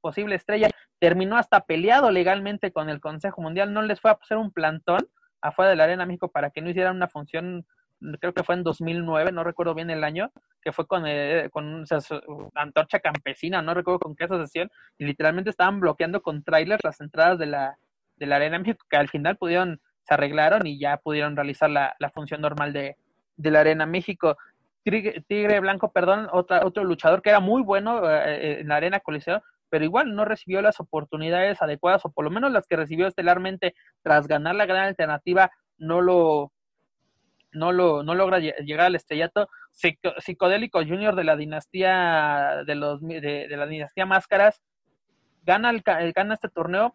posible 0.00 0.36
estrella, 0.36 0.70
terminó 0.98 1.36
hasta 1.36 1.60
peleado 1.66 2.10
legalmente 2.10 2.72
con 2.72 2.88
el 2.88 2.98
Consejo 2.98 3.42
Mundial, 3.42 3.74
no 3.74 3.82
les 3.82 4.00
fue 4.00 4.10
a 4.10 4.18
hacer 4.18 4.38
un 4.38 4.52
plantón 4.52 5.06
afuera 5.42 5.68
de 5.68 5.76
la 5.76 5.84
Arena 5.84 6.06
México 6.06 6.30
para 6.30 6.48
que 6.48 6.62
no 6.62 6.70
hicieran 6.70 6.96
una 6.96 7.08
función, 7.08 7.66
creo 8.20 8.32
que 8.32 8.44
fue 8.44 8.54
en 8.54 8.62
2009, 8.62 9.32
no 9.32 9.44
recuerdo 9.44 9.74
bien 9.74 9.90
el 9.90 10.02
año, 10.02 10.32
que 10.62 10.72
fue 10.72 10.86
con, 10.86 11.04
eh, 11.06 11.50
con 11.52 11.84
Antorcha 12.54 13.00
Campesina, 13.00 13.60
no 13.60 13.74
recuerdo 13.74 13.98
con 13.98 14.16
qué 14.16 14.24
asociación, 14.24 14.70
y 14.96 15.04
literalmente 15.04 15.50
estaban 15.50 15.78
bloqueando 15.78 16.22
con 16.22 16.42
trailers 16.42 16.82
las 16.84 17.02
entradas 17.02 17.38
de 17.38 17.46
la, 17.46 17.76
de 18.18 18.26
la 18.26 18.36
Arena 18.36 18.58
México, 18.58 18.84
que 18.88 18.96
al 18.96 19.08
final 19.08 19.36
pudieron, 19.36 19.80
se 20.02 20.14
arreglaron 20.14 20.66
y 20.66 20.78
ya 20.78 20.96
pudieron 20.98 21.36
realizar 21.36 21.70
la, 21.70 21.94
la 21.98 22.10
función 22.10 22.40
normal 22.40 22.72
de, 22.72 22.96
de 23.36 23.50
la 23.50 23.60
Arena 23.60 23.86
México. 23.86 24.36
Tigre, 24.84 25.60
Blanco, 25.60 25.92
perdón, 25.92 26.28
otra, 26.32 26.64
otro 26.64 26.84
luchador 26.84 27.20
que 27.20 27.30
era 27.30 27.40
muy 27.40 27.62
bueno 27.62 28.08
eh, 28.10 28.22
eh, 28.26 28.60
en 28.60 28.68
la 28.68 28.76
Arena 28.76 29.00
Coliseo, 29.00 29.42
pero 29.68 29.84
igual 29.84 30.14
no 30.14 30.24
recibió 30.24 30.62
las 30.62 30.80
oportunidades 30.80 31.60
adecuadas, 31.60 32.04
o 32.04 32.10
por 32.10 32.24
lo 32.24 32.30
menos 32.30 32.50
las 32.52 32.66
que 32.66 32.76
recibió 32.76 33.06
estelarmente 33.06 33.74
tras 34.02 34.26
ganar 34.26 34.54
la 34.54 34.66
gran 34.66 34.84
alternativa, 34.84 35.50
no 35.76 36.00
lo, 36.00 36.52
no 37.52 37.72
lo, 37.72 38.02
no 38.02 38.14
logra 38.14 38.38
llegar 38.38 38.86
al 38.86 38.94
estrellato. 38.94 39.48
Psicodélico 39.70 40.80
Junior 40.80 41.14
de 41.14 41.24
la 41.24 41.36
dinastía 41.36 42.64
de 42.66 42.74
los 42.74 43.00
de, 43.00 43.46
la 43.50 43.66
dinastía 43.66 44.06
Máscaras 44.06 44.62
gana 45.44 45.70
el, 45.70 45.82
gana 45.82 46.34
este 46.34 46.48
torneo, 46.48 46.94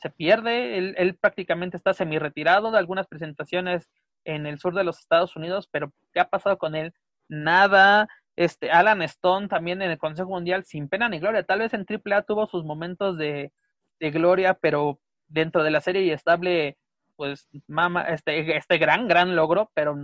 se 0.00 0.10
pierde, 0.10 0.78
él, 0.78 0.94
él 0.98 1.16
prácticamente 1.16 1.76
está 1.76 1.92
semi 1.94 2.18
retirado 2.18 2.70
de 2.70 2.78
algunas 2.78 3.06
presentaciones 3.06 3.90
en 4.24 4.46
el 4.46 4.58
sur 4.58 4.74
de 4.74 4.84
los 4.84 4.98
Estados 4.98 5.36
Unidos, 5.36 5.68
pero 5.70 5.92
¿qué 6.12 6.20
ha 6.20 6.28
pasado 6.28 6.58
con 6.58 6.74
él? 6.74 6.92
Nada. 7.28 8.08
Este, 8.36 8.70
Alan 8.70 9.02
Stone 9.02 9.48
también 9.48 9.82
en 9.82 9.90
el 9.90 9.98
Consejo 9.98 10.30
Mundial 10.30 10.64
sin 10.64 10.88
pena 10.88 11.08
ni 11.08 11.18
gloria. 11.18 11.42
Tal 11.42 11.58
vez 11.58 11.74
en 11.74 11.84
AAA 11.86 12.22
tuvo 12.22 12.46
sus 12.46 12.64
momentos 12.64 13.18
de, 13.18 13.52
de 13.98 14.10
gloria, 14.10 14.54
pero 14.54 15.00
dentro 15.28 15.62
de 15.62 15.70
la 15.70 15.80
serie 15.80 16.02
y 16.02 16.10
estable, 16.10 16.78
pues 17.16 17.48
mama, 17.66 18.04
este, 18.04 18.56
este 18.56 18.78
gran, 18.78 19.08
gran 19.08 19.36
logro, 19.36 19.70
pero 19.74 19.94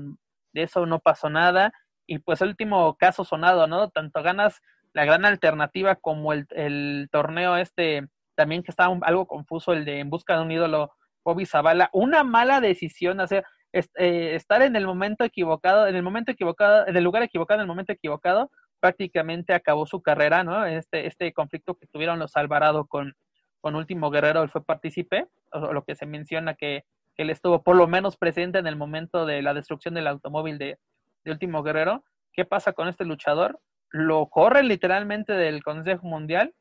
de 0.53 0.63
eso 0.63 0.85
no 0.87 1.01
pasó 1.01 1.31
nada. 1.31 1.73
Y 2.07 2.19
pues 2.19 2.43
el 2.43 2.49
último 2.49 2.97
caso 2.97 3.25
sonado, 3.25 3.67
¿no? 3.67 3.91
Tanto 3.91 4.23
ganas 4.23 4.61
la 4.93 5.05
gran 5.05 5.25
alternativa 5.25 5.97
como 5.97 6.33
el, 6.33 6.47
el 6.51 7.09
torneo 7.11 7.57
este, 7.57 8.07
también 8.37 8.63
que 8.63 8.71
estaba 8.71 8.97
algo 9.03 9.27
confuso, 9.27 9.73
el 9.73 9.85
de 9.85 9.99
En 9.99 10.11
Busca 10.11 10.37
de 10.37 10.43
un 10.43 10.53
ídolo, 10.53 10.93
Bobby 11.25 11.47
Zavala. 11.47 11.91
Una 11.93 12.23
mala 12.23 12.61
decisión, 12.61 13.21
hacer 13.21 13.45
eh, 13.73 14.35
estar 14.35 14.63
en 14.63 14.77
el 14.77 14.87
momento 14.87 15.25
equivocado, 15.25 15.87
en 15.89 15.97
el 15.97 16.03
momento 16.03 16.31
equivocado, 16.31 16.87
en 16.87 16.97
el 16.97 17.03
lugar 17.03 17.23
equivocado, 17.23 17.61
en 17.61 17.63
el 17.63 17.69
momento 17.69 17.93
equivocado, 17.93 18.51
prácticamente 18.81 19.53
acabó 19.53 19.87
su 19.87 20.01
carrera, 20.01 20.45
¿no? 20.45 20.65
Este, 20.65 21.07
este 21.07 21.33
conflicto 21.33 21.75
que 21.75 21.87
tuvieron 21.87 22.19
los 22.19 22.37
Alvarado 22.37 22.87
con, 22.87 23.17
con 23.61 23.75
Último 23.75 24.11
Guerrero, 24.11 24.43
él 24.43 24.49
fue 24.49 24.65
partícipe, 24.65 25.27
o 25.53 25.73
lo 25.73 25.85
que 25.85 25.97
se 25.97 26.07
menciona 26.07 26.55
que, 26.55 26.85
él 27.17 27.31
estuvo 27.31 27.63
por 27.63 27.77
lo 27.77 27.89
menos 27.89 28.19
presente 28.19 28.59
en 28.59 28.67
el 28.67 28.77
momento 28.77 29.25
de 29.25 29.41
la 29.41 29.55
destrucción 29.55 29.95
del 29.95 30.07
automóvil 30.07 30.59
de, 30.59 30.79
de 31.25 31.31
Último 31.31 31.63
Guerrero. 31.63 32.05
¿Qué 32.35 32.45
pasa 32.45 32.75
con 32.75 32.89
este 32.89 33.07
luchador? 33.07 33.59
Lo 33.89 34.27
corre 34.27 34.63
literalmente 34.63 35.33
del 35.33 35.65
Consejo 35.65 36.07
Mundial 36.07 36.55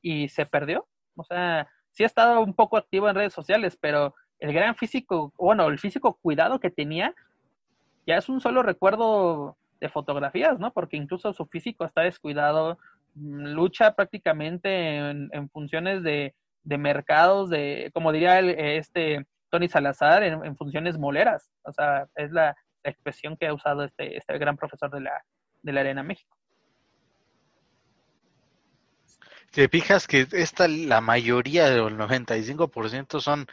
y 0.00 0.30
se 0.30 0.46
perdió. 0.46 0.86
O 1.16 1.24
sea, 1.24 1.68
sí 1.92 2.02
ha 2.02 2.06
estado 2.06 2.40
un 2.40 2.54
poco 2.54 2.76
activo 2.76 3.08
en 3.08 3.14
redes 3.14 3.32
sociales, 3.32 3.76
pero 3.80 4.14
el 4.38 4.52
gran 4.52 4.74
físico, 4.74 5.32
bueno, 5.36 5.68
el 5.68 5.78
físico 5.78 6.18
cuidado 6.20 6.60
que 6.60 6.70
tenía, 6.70 7.14
ya 8.06 8.16
es 8.16 8.28
un 8.28 8.40
solo 8.40 8.62
recuerdo 8.62 9.56
de 9.80 9.88
fotografías, 9.88 10.58
¿no? 10.58 10.72
Porque 10.72 10.96
incluso 10.96 11.32
su 11.32 11.46
físico 11.46 11.84
está 11.84 12.02
descuidado, 12.02 12.78
mm, 13.14 13.48
lucha 13.48 13.94
prácticamente 13.94 14.98
en, 14.98 15.50
funciones 15.50 16.02
de, 16.02 16.34
mercados, 16.64 17.50
de, 17.50 17.90
como 17.92 18.12
diría 18.12 18.38
el, 18.38 18.50
este 18.50 19.26
Tony 19.50 19.68
Salazar, 19.68 20.22
en, 20.22 20.56
funciones 20.56 20.98
moleras. 20.98 21.50
O 21.64 21.72
sea, 21.72 22.08
es 22.16 22.30
la, 22.32 22.56
expresión 22.82 23.36
que 23.36 23.46
ha 23.46 23.52
usado 23.52 23.84
este, 23.84 24.16
este 24.16 24.38
gran 24.38 24.56
profesor 24.56 24.90
de 24.90 25.00
la, 25.00 25.22
de 25.62 25.72
la 25.72 25.80
Arena 25.80 26.02
México. 26.02 26.34
Te 29.50 29.68
fijas 29.68 30.06
que 30.06 30.28
esta, 30.32 30.68
la 30.68 31.00
mayoría, 31.00 31.68
del 31.68 31.96
95% 31.96 33.20
son 33.20 33.46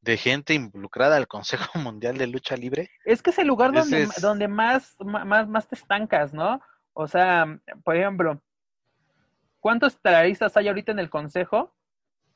de 0.00 0.16
gente 0.16 0.54
involucrada 0.54 1.16
al 1.16 1.28
Consejo 1.28 1.78
Mundial 1.78 2.18
de 2.18 2.26
Lucha 2.26 2.56
Libre. 2.56 2.90
Es 3.04 3.22
que 3.22 3.30
es 3.30 3.38
el 3.38 3.46
lugar 3.46 3.72
donde, 3.72 4.08
donde 4.20 4.48
más, 4.48 4.96
más, 5.00 5.48
más 5.48 5.68
te 5.68 5.76
estancas, 5.76 6.32
¿no? 6.32 6.60
O 6.92 7.06
sea, 7.06 7.60
por 7.84 7.96
ejemplo, 7.96 8.42
¿cuántos 9.60 9.94
estelaristas 9.94 10.56
hay 10.56 10.68
ahorita 10.68 10.92
en 10.92 10.98
el 10.98 11.10
Consejo? 11.10 11.74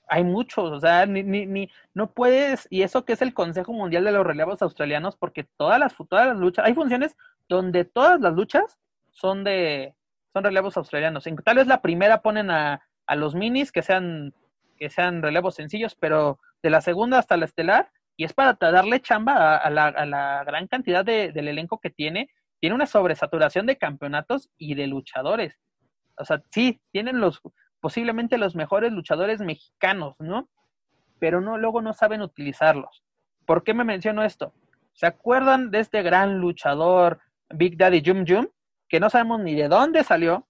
Hay 0.08 0.24
muchos, 0.24 0.70
o 0.70 0.80
sea, 0.80 1.06
ni, 1.06 1.22
ni, 1.22 1.46
ni, 1.46 1.70
no 1.94 2.12
puedes, 2.12 2.66
y 2.70 2.82
eso 2.82 3.04
que 3.04 3.14
es 3.14 3.22
el 3.22 3.34
Consejo 3.34 3.72
Mundial 3.72 4.04
de 4.04 4.12
los 4.12 4.26
Relevos 4.26 4.62
Australianos, 4.62 5.16
porque 5.16 5.44
todas 5.56 5.80
las, 5.80 5.94
todas 6.08 6.26
las 6.26 6.36
luchas, 6.36 6.64
hay 6.64 6.74
funciones 6.74 7.16
donde 7.48 7.84
todas 7.84 8.20
las 8.20 8.34
luchas 8.34 8.78
son 9.10 9.42
de, 9.42 9.94
son 10.32 10.44
relevos 10.44 10.76
australianos. 10.76 11.24
Tal 11.44 11.56
vez 11.56 11.66
la 11.66 11.82
primera 11.82 12.22
ponen 12.22 12.50
a, 12.50 12.82
a 13.06 13.16
los 13.16 13.34
minis 13.34 13.72
que 13.72 13.82
sean, 13.82 14.34
que 14.76 14.90
sean 14.90 15.22
relevos 15.22 15.54
sencillos, 15.54 15.94
pero 15.94 16.38
de 16.62 16.70
la 16.70 16.80
segunda 16.80 17.18
hasta 17.18 17.36
la 17.36 17.44
estelar, 17.44 17.90
y 18.16 18.24
es 18.24 18.32
para 18.32 18.54
darle 18.54 19.00
chamba 19.00 19.56
a, 19.56 19.70
la, 19.70 19.86
a 19.86 20.06
la, 20.06 20.44
gran 20.44 20.68
cantidad 20.68 21.04
de, 21.04 21.32
del 21.32 21.48
elenco 21.48 21.80
que 21.80 21.90
tiene, 21.90 22.28
tiene 22.60 22.74
una 22.74 22.86
sobresaturación 22.86 23.66
de 23.66 23.78
campeonatos 23.78 24.50
y 24.56 24.74
de 24.74 24.86
luchadores. 24.86 25.58
O 26.16 26.24
sea, 26.24 26.42
sí, 26.50 26.80
tienen 26.92 27.20
los 27.20 27.42
posiblemente 27.82 28.38
los 28.38 28.54
mejores 28.54 28.92
luchadores 28.92 29.40
mexicanos, 29.40 30.14
¿no? 30.20 30.48
Pero 31.18 31.40
no, 31.40 31.58
luego 31.58 31.82
no 31.82 31.92
saben 31.92 32.22
utilizarlos. 32.22 33.02
¿Por 33.44 33.64
qué 33.64 33.74
me 33.74 33.82
menciono 33.82 34.22
esto? 34.22 34.54
¿Se 34.92 35.06
acuerdan 35.06 35.72
de 35.72 35.80
este 35.80 36.02
gran 36.02 36.38
luchador 36.38 37.18
Big 37.50 37.76
Daddy 37.76 38.00
Jum 38.06 38.24
Jum? 38.26 38.46
Que 38.88 39.00
no 39.00 39.10
sabemos 39.10 39.40
ni 39.40 39.56
de 39.56 39.66
dónde 39.66 40.04
salió 40.04 40.46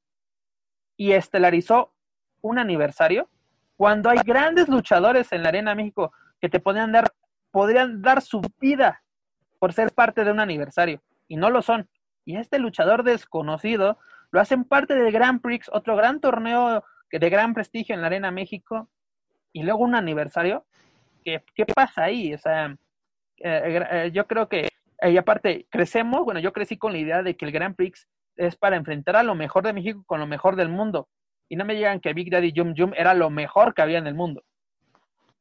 y 0.95 1.13
estelarizó 1.13 1.92
un 2.43 2.59
aniversario, 2.59 3.29
cuando 3.77 4.11
hay 4.11 4.19
grandes 4.25 4.69
luchadores 4.69 5.33
en 5.33 5.43
la 5.43 5.49
Arena 5.49 5.75
México 5.75 6.13
que 6.41 6.49
te 6.49 6.61
podrían 6.61 6.93
dar, 6.93 7.13
podrían 7.51 8.03
dar 8.03 8.21
su 8.21 8.43
vida 8.61 9.03
por 9.59 9.73
ser 9.73 9.93
parte 9.93 10.25
de 10.25 10.33
un 10.33 10.41
aniversario, 10.41 11.01
y 11.29 11.37
no 11.37 11.49
lo 11.51 11.63
son. 11.63 11.89
Y 12.25 12.37
este 12.37 12.59
luchador 12.59 13.05
desconocido 13.05 13.99
lo 14.31 14.41
hacen 14.41 14.65
parte 14.65 14.95
del 14.95 15.13
Grand 15.13 15.41
Prix, 15.41 15.71
otro 15.73 15.97
gran 15.97 16.21
torneo 16.21 16.85
de 17.11 17.31
gran 17.31 17.55
prestigio 17.55 17.95
en 17.95 18.01
la 18.01 18.09
Arena 18.09 18.31
México, 18.31 18.89
y 19.53 19.63
luego 19.63 19.85
un 19.85 19.95
aniversario. 19.95 20.65
¿Qué, 21.25 21.45
qué 21.55 21.65
pasa 21.67 22.05
ahí? 22.05 22.35
O 22.35 22.39
sea, 22.39 22.77
eh, 23.39 23.87
eh, 23.91 24.11
yo 24.13 24.27
creo 24.27 24.49
que, 24.49 24.69
y 25.03 25.17
aparte, 25.17 25.67
crecemos, 25.71 26.25
bueno, 26.25 26.41
yo 26.41 26.53
crecí 26.53 26.77
con 26.77 26.93
la 26.93 26.99
idea 26.99 27.23
de 27.23 27.37
que 27.37 27.45
el 27.45 27.53
Grand 27.53 27.77
Prix 27.77 28.09
es 28.37 28.57
para 28.57 28.77
enfrentar 28.77 29.17
a 29.17 29.23
lo 29.23 29.35
mejor 29.35 29.65
de 29.65 29.73
México 29.73 30.03
con 30.07 30.21
lo 30.21 30.27
mejor 30.27 30.57
del 30.57 30.69
mundo 30.69 31.09
y 31.53 31.57
no 31.57 31.67
me 31.67 31.75
digan 31.75 32.01
que 32.01 32.15
Big 32.15 32.31
Daddy 32.31 32.51
Jum 32.57 32.73
Jum 32.75 32.93
era 32.97 33.13
lo 33.13 33.29
mejor 33.29 33.75
que 33.75 33.83
había 33.83 33.99
en 33.99 34.07
el 34.07 34.15
mundo. 34.15 34.43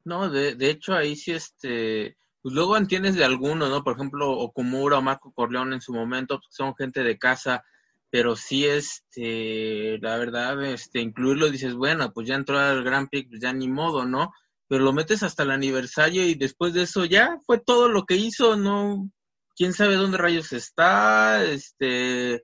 No, 0.03 0.29
de, 0.29 0.55
de 0.55 0.69
hecho 0.69 0.93
ahí 0.93 1.15
sí 1.15 1.31
este, 1.31 2.17
pues 2.41 2.53
luego 2.53 2.75
entiendes 2.75 3.15
de 3.15 3.23
alguno, 3.23 3.69
¿no? 3.69 3.81
Por 3.81 3.93
ejemplo, 3.93 4.29
Okumura 4.29 4.97
o 4.97 5.01
Marco 5.01 5.31
Corleone 5.31 5.75
en 5.75 5.81
su 5.81 5.93
momento 5.93 6.41
son 6.49 6.75
gente 6.75 7.01
de 7.01 7.17
casa, 7.17 7.63
pero 8.09 8.35
sí 8.35 8.65
este, 8.65 9.99
la 10.01 10.17
verdad, 10.17 10.61
este, 10.65 10.99
incluirlo 10.99 11.49
dices, 11.49 11.75
bueno, 11.75 12.11
pues 12.11 12.27
ya 12.27 12.35
entró 12.35 12.59
al 12.59 12.83
Grand 12.83 13.07
Prix, 13.07 13.29
pues 13.29 13.41
ya 13.41 13.53
ni 13.53 13.69
modo, 13.69 14.05
¿no? 14.05 14.33
Pero 14.67 14.83
lo 14.83 14.91
metes 14.91 15.23
hasta 15.23 15.43
el 15.43 15.51
aniversario 15.51 16.27
y 16.27 16.35
después 16.35 16.73
de 16.73 16.81
eso 16.81 17.05
ya 17.05 17.37
fue 17.45 17.57
todo 17.57 17.87
lo 17.87 18.03
que 18.03 18.17
hizo, 18.17 18.57
¿no? 18.57 19.09
quién 19.55 19.73
sabe 19.73 19.95
dónde 19.95 20.17
rayos 20.17 20.51
está, 20.53 21.43
este, 21.45 22.43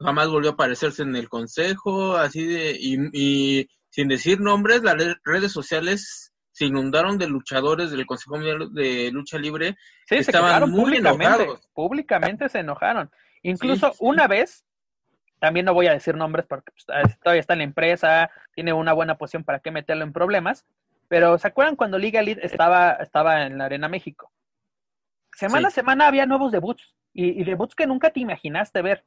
jamás 0.00 0.28
volvió 0.28 0.50
a 0.50 0.52
aparecerse 0.54 1.02
en 1.02 1.16
el 1.16 1.28
consejo, 1.28 2.16
así 2.16 2.46
de, 2.46 2.76
y, 2.80 3.68
sin 3.90 4.08
decir 4.08 4.40
nombres, 4.40 4.82
las 4.82 4.96
redes 5.24 5.52
sociales 5.52 6.32
se 6.52 6.66
inundaron 6.66 7.18
de 7.18 7.28
luchadores 7.28 7.90
del 7.90 8.06
Consejo 8.06 8.36
Mundial 8.36 8.74
de 8.74 9.10
Lucha 9.12 9.38
Libre 9.38 9.76
sí, 10.06 10.16
estaban 10.16 10.68
muy 10.70 10.84
públicamente, 10.84 11.24
enojados. 11.24 11.68
Públicamente 11.72 12.48
se 12.48 12.58
enojaron. 12.60 13.10
Incluso 13.42 13.94
una 14.00 14.26
vez, 14.26 14.64
también 15.38 15.66
no 15.66 15.74
voy 15.74 15.86
a 15.86 15.92
decir 15.92 16.16
nombres 16.16 16.46
porque 16.46 16.72
pues, 16.72 16.84
todavía 17.20 17.40
está 17.40 17.52
en 17.52 17.60
la 17.60 17.64
empresa, 17.64 18.30
tiene 18.54 18.72
una 18.72 18.92
buena 18.92 19.16
posición 19.16 19.44
para 19.44 19.60
qué 19.60 19.70
meterlo 19.70 20.02
en 20.02 20.12
problemas, 20.12 20.64
pero 21.06 21.38
¿se 21.38 21.46
acuerdan 21.46 21.76
cuando 21.76 21.96
Liga 21.96 22.20
Elite 22.20 22.44
estaba, 22.44 22.92
estaba 22.94 23.46
en 23.46 23.58
la 23.58 23.66
Arena 23.66 23.88
México? 23.88 24.30
Semana 25.36 25.68
a 25.68 25.70
semana 25.70 26.08
había 26.08 26.26
nuevos 26.26 26.50
debuts 26.50 26.92
y, 27.14 27.40
y 27.40 27.44
debuts 27.44 27.76
que 27.76 27.86
nunca 27.86 28.10
te 28.10 28.20
imaginaste 28.20 28.82
ver 28.82 29.04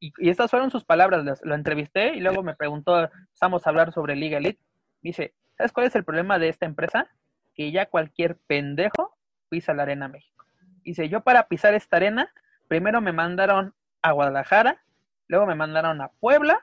y, 0.00 0.12
estas 0.28 0.50
fueron 0.50 0.70
sus 0.70 0.84
palabras, 0.84 1.40
lo 1.42 1.54
entrevisté 1.54 2.14
y 2.14 2.20
luego 2.20 2.42
me 2.42 2.54
preguntó, 2.54 3.04
empezamos 3.04 3.66
a 3.66 3.70
hablar 3.70 3.92
sobre 3.92 4.16
Liga 4.16 4.38
Elite. 4.38 4.60
Dice, 5.02 5.34
¿sabes 5.56 5.72
cuál 5.72 5.86
es 5.86 5.94
el 5.96 6.04
problema 6.04 6.38
de 6.38 6.48
esta 6.48 6.66
empresa? 6.66 7.08
Que 7.54 7.72
ya 7.72 7.86
cualquier 7.86 8.36
pendejo 8.46 9.16
pisa 9.48 9.74
la 9.74 9.82
Arena 9.82 10.08
México. 10.08 10.44
Dice, 10.82 11.08
yo 11.08 11.22
para 11.22 11.48
pisar 11.48 11.74
esta 11.74 11.96
arena, 11.96 12.32
primero 12.68 13.00
me 13.00 13.12
mandaron 13.12 13.74
a 14.02 14.12
Guadalajara, 14.12 14.82
luego 15.26 15.46
me 15.46 15.54
mandaron 15.54 16.00
a 16.00 16.08
Puebla, 16.08 16.60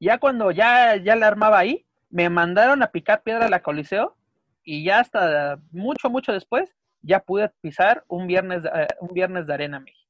ya 0.00 0.18
cuando 0.18 0.50
ya, 0.50 0.96
ya 0.96 1.16
la 1.16 1.28
armaba 1.28 1.58
ahí, 1.58 1.86
me 2.10 2.28
mandaron 2.28 2.82
a 2.82 2.88
picar 2.88 3.22
piedra 3.22 3.46
a 3.46 3.50
la 3.50 3.62
Coliseo 3.62 4.16
y 4.64 4.84
ya 4.84 5.00
hasta 5.00 5.58
mucho, 5.70 6.10
mucho 6.10 6.32
después, 6.32 6.74
ya 7.02 7.20
pude 7.20 7.48
pisar 7.60 8.04
un 8.08 8.26
viernes, 8.26 8.64
eh, 8.64 8.86
un 9.00 9.12
viernes 9.14 9.46
de 9.46 9.54
Arena 9.54 9.80
México 9.80 10.01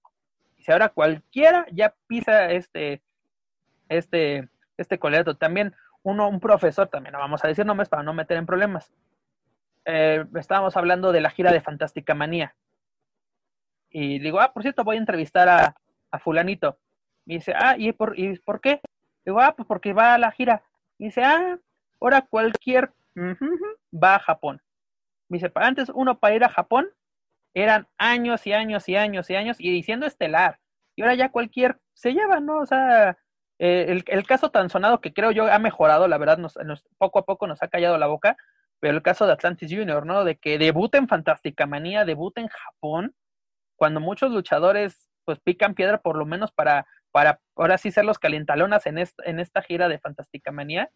si 0.63 0.73
ahora 0.73 0.89
cualquiera 0.89 1.67
ya 1.73 1.95
pisa 2.07 2.51
este, 2.51 3.03
este, 3.89 4.49
este 4.77 4.99
coleto. 4.99 5.37
También 5.37 5.75
uno, 6.03 6.29
un 6.29 6.41
profesor, 6.41 6.89
también 6.89 7.13
no 7.13 7.19
vamos 7.19 7.45
a 7.45 7.49
decir 7.49 7.67
nombres 7.67 7.89
para 7.89 8.03
no 8.03 8.15
meter 8.15 8.37
en 8.37 8.47
problemas. 8.47 8.93
Eh, 9.85 10.25
estábamos 10.37 10.77
hablando 10.77 11.13
de 11.13 11.21
la 11.21 11.31
gira 11.31 11.53
de 11.53 11.61
Fantástica 11.61 12.15
Manía. 12.15 12.55
Y 13.91 14.21
digo, 14.21 14.41
ah, 14.41 14.53
por 14.53 14.63
cierto, 14.63 14.85
voy 14.85 14.97
a 14.97 15.01
entrevistar 15.01 15.49
a, 15.49 15.77
a 16.11 16.19
fulanito. 16.19 16.79
Y 17.27 17.35
dice, 17.35 17.55
ah, 17.57 17.75
¿y 17.77 17.93
por, 17.93 18.19
¿y 18.19 18.39
por 18.39 18.61
qué? 18.61 18.81
Digo, 19.25 19.41
ah, 19.41 19.55
pues 19.55 19.67
porque 19.67 19.93
va 19.93 20.15
a 20.15 20.19
la 20.19 20.31
gira. 20.31 20.63
Y 20.99 21.07
dice, 21.07 21.23
ah, 21.25 21.59
ahora 22.01 22.23
cualquier 22.23 22.93
va 23.17 24.15
a 24.15 24.21
Japón. 24.21 24.63
Me 25.29 25.39
dice, 25.39 25.51
antes 25.55 25.91
uno 25.93 26.19
para 26.19 26.35
ir 26.35 26.45
a 26.45 26.49
Japón 26.49 26.89
eran 27.55 27.89
años 27.99 28.47
y 28.47 28.53
años 28.53 28.89
y 28.89 28.97
años 28.97 29.29
y 29.31 29.37
años 29.37 29.57
y 29.61 29.71
diciendo 29.71 30.07
estelar. 30.07 30.59
Y 30.97 31.03
ahora 31.03 31.15
ya 31.15 31.31
cualquier 31.31 31.79
se 31.95 32.13
lleva, 32.13 32.41
¿no? 32.41 32.59
O 32.59 32.67
sea, 32.67 33.19
eh, 33.59 33.87
el, 33.89 34.05
el, 34.07 34.27
caso 34.27 34.51
tan 34.51 34.71
sonado 34.71 35.01
que 35.01 35.13
creo 35.13 35.31
yo 35.31 35.51
ha 35.51 35.59
mejorado, 35.59 36.09
la 36.09 36.19
verdad, 36.19 36.39
nos, 36.39 36.55
poco 36.99 37.19
a 37.19 37.25
poco 37.25 37.47
nos 37.47 37.63
ha 37.63 37.69
callado 37.69 37.99
la 37.99 38.07
boca, 38.07 38.37
pero 38.81 38.95
el 38.97 39.03
caso 39.03 39.27
de 39.27 39.33
Atlantis 39.33 39.71
Junior, 39.71 40.05
¿no? 40.07 40.25
De 40.25 40.37
que 40.37 40.59
debuta 40.59 40.99
en 40.99 41.09
Fantástica 41.09 41.67
Manía, 41.67 42.05
debuta 42.05 42.41
en 42.41 42.49
Japón, 42.49 43.15
cuando 43.77 44.01
muchos 44.01 44.33
luchadores 44.33 45.09
pues 45.25 45.39
pican 45.41 45.75
piedra 45.75 46.01
por 46.01 46.17
lo 46.17 46.27
menos 46.27 46.53
para, 46.53 46.87
para 47.13 47.41
ahora 47.57 47.79
sí 47.79 47.93
ser 47.93 48.05
los 48.05 48.19
calientalonas 48.19 48.87
en 48.87 48.99
esta, 48.99 49.23
en 49.25 49.39
esta 49.39 49.63
gira 49.63 49.89
de 49.89 50.01
Fantástica 50.01 50.51
Manía. 50.51 50.91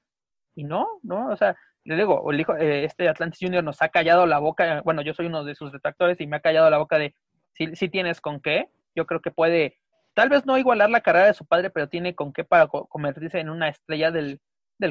Y 0.56 0.64
no, 0.64 0.88
no, 1.02 1.28
o 1.28 1.36
sea, 1.36 1.56
le 1.86 1.96
digo, 1.96 2.30
el 2.30 2.40
hijo, 2.40 2.56
eh, 2.56 2.84
este 2.84 3.08
Atlantis 3.08 3.40
Junior 3.40 3.62
nos 3.62 3.80
ha 3.82 3.88
callado 3.88 4.26
la 4.26 4.38
boca, 4.38 4.82
bueno, 4.84 5.02
yo 5.02 5.14
soy 5.14 5.26
uno 5.26 5.44
de 5.44 5.54
sus 5.54 5.72
detractores 5.72 6.20
y 6.20 6.26
me 6.26 6.36
ha 6.36 6.40
callado 6.40 6.68
la 6.68 6.78
boca 6.78 6.98
de 6.98 7.14
si, 7.52 7.74
si 7.76 7.88
tienes 7.88 8.20
con 8.20 8.40
qué, 8.40 8.68
yo 8.94 9.06
creo 9.06 9.20
que 9.20 9.30
puede, 9.30 9.78
tal 10.14 10.28
vez 10.28 10.44
no 10.46 10.58
igualar 10.58 10.90
la 10.90 11.00
carrera 11.00 11.26
de 11.26 11.34
su 11.34 11.46
padre, 11.46 11.70
pero 11.70 11.88
tiene 11.88 12.14
con 12.14 12.32
qué 12.32 12.44
para 12.44 12.66
convertirse 12.68 13.38
en 13.38 13.50
una 13.50 13.68
estrella 13.68 14.10
del, 14.10 14.40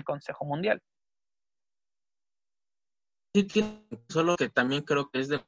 Consejo 0.04 0.46
Mundial. 0.46 0.82
Sí, 3.34 3.44
tiene, 3.44 3.86
solo 4.10 4.36
que 4.36 4.50
también 4.50 4.82
creo 4.82 5.10
que 5.10 5.20
es 5.20 5.30
de 5.30 5.40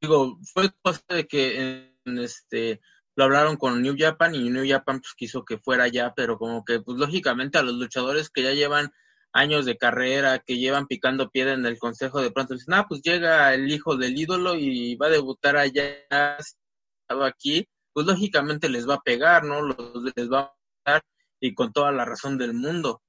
digo, 0.00 0.38
fue 0.52 0.70
cosa 0.82 1.02
de 1.08 1.26
que 1.26 1.92
en 2.04 2.18
este 2.18 2.80
lo 3.16 3.24
hablaron 3.24 3.56
con 3.56 3.80
New 3.80 3.96
Japan 3.98 4.34
y 4.34 4.50
New 4.50 4.68
Japan 4.68 5.00
pues 5.00 5.14
quiso 5.14 5.44
que 5.44 5.58
fuera 5.58 5.88
ya, 5.88 6.12
pero 6.14 6.38
como 6.38 6.64
que 6.64 6.80
pues 6.80 6.98
lógicamente 6.98 7.58
a 7.58 7.62
los 7.62 7.74
luchadores 7.74 8.28
que 8.28 8.42
ya 8.42 8.52
llevan 8.52 8.92
años 9.36 9.66
de 9.66 9.76
carrera, 9.76 10.38
que 10.38 10.58
llevan 10.58 10.86
picando 10.86 11.30
piedra 11.30 11.52
en 11.52 11.66
el 11.66 11.78
consejo, 11.78 12.20
de 12.20 12.30
pronto 12.30 12.54
dicen, 12.54 12.74
ah, 12.74 12.86
pues 12.88 13.02
llega 13.02 13.52
el 13.52 13.70
hijo 13.70 13.96
del 13.96 14.18
ídolo 14.18 14.54
y 14.54 14.96
va 14.96 15.06
a 15.06 15.10
debutar 15.10 15.56
allá, 15.56 15.84
aquí, 17.08 17.68
pues 17.92 18.06
lógicamente 18.06 18.68
les 18.68 18.88
va 18.88 18.94
a 18.94 19.02
pegar, 19.02 19.44
¿no? 19.44 19.62
les 19.66 20.32
va 20.32 20.40
a 20.40 20.54
pegar 20.84 21.02
y 21.40 21.54
con 21.54 21.72
toda 21.72 21.92
la 21.92 22.04
razón 22.04 22.38
del 22.38 22.54
mundo. 22.54 23.02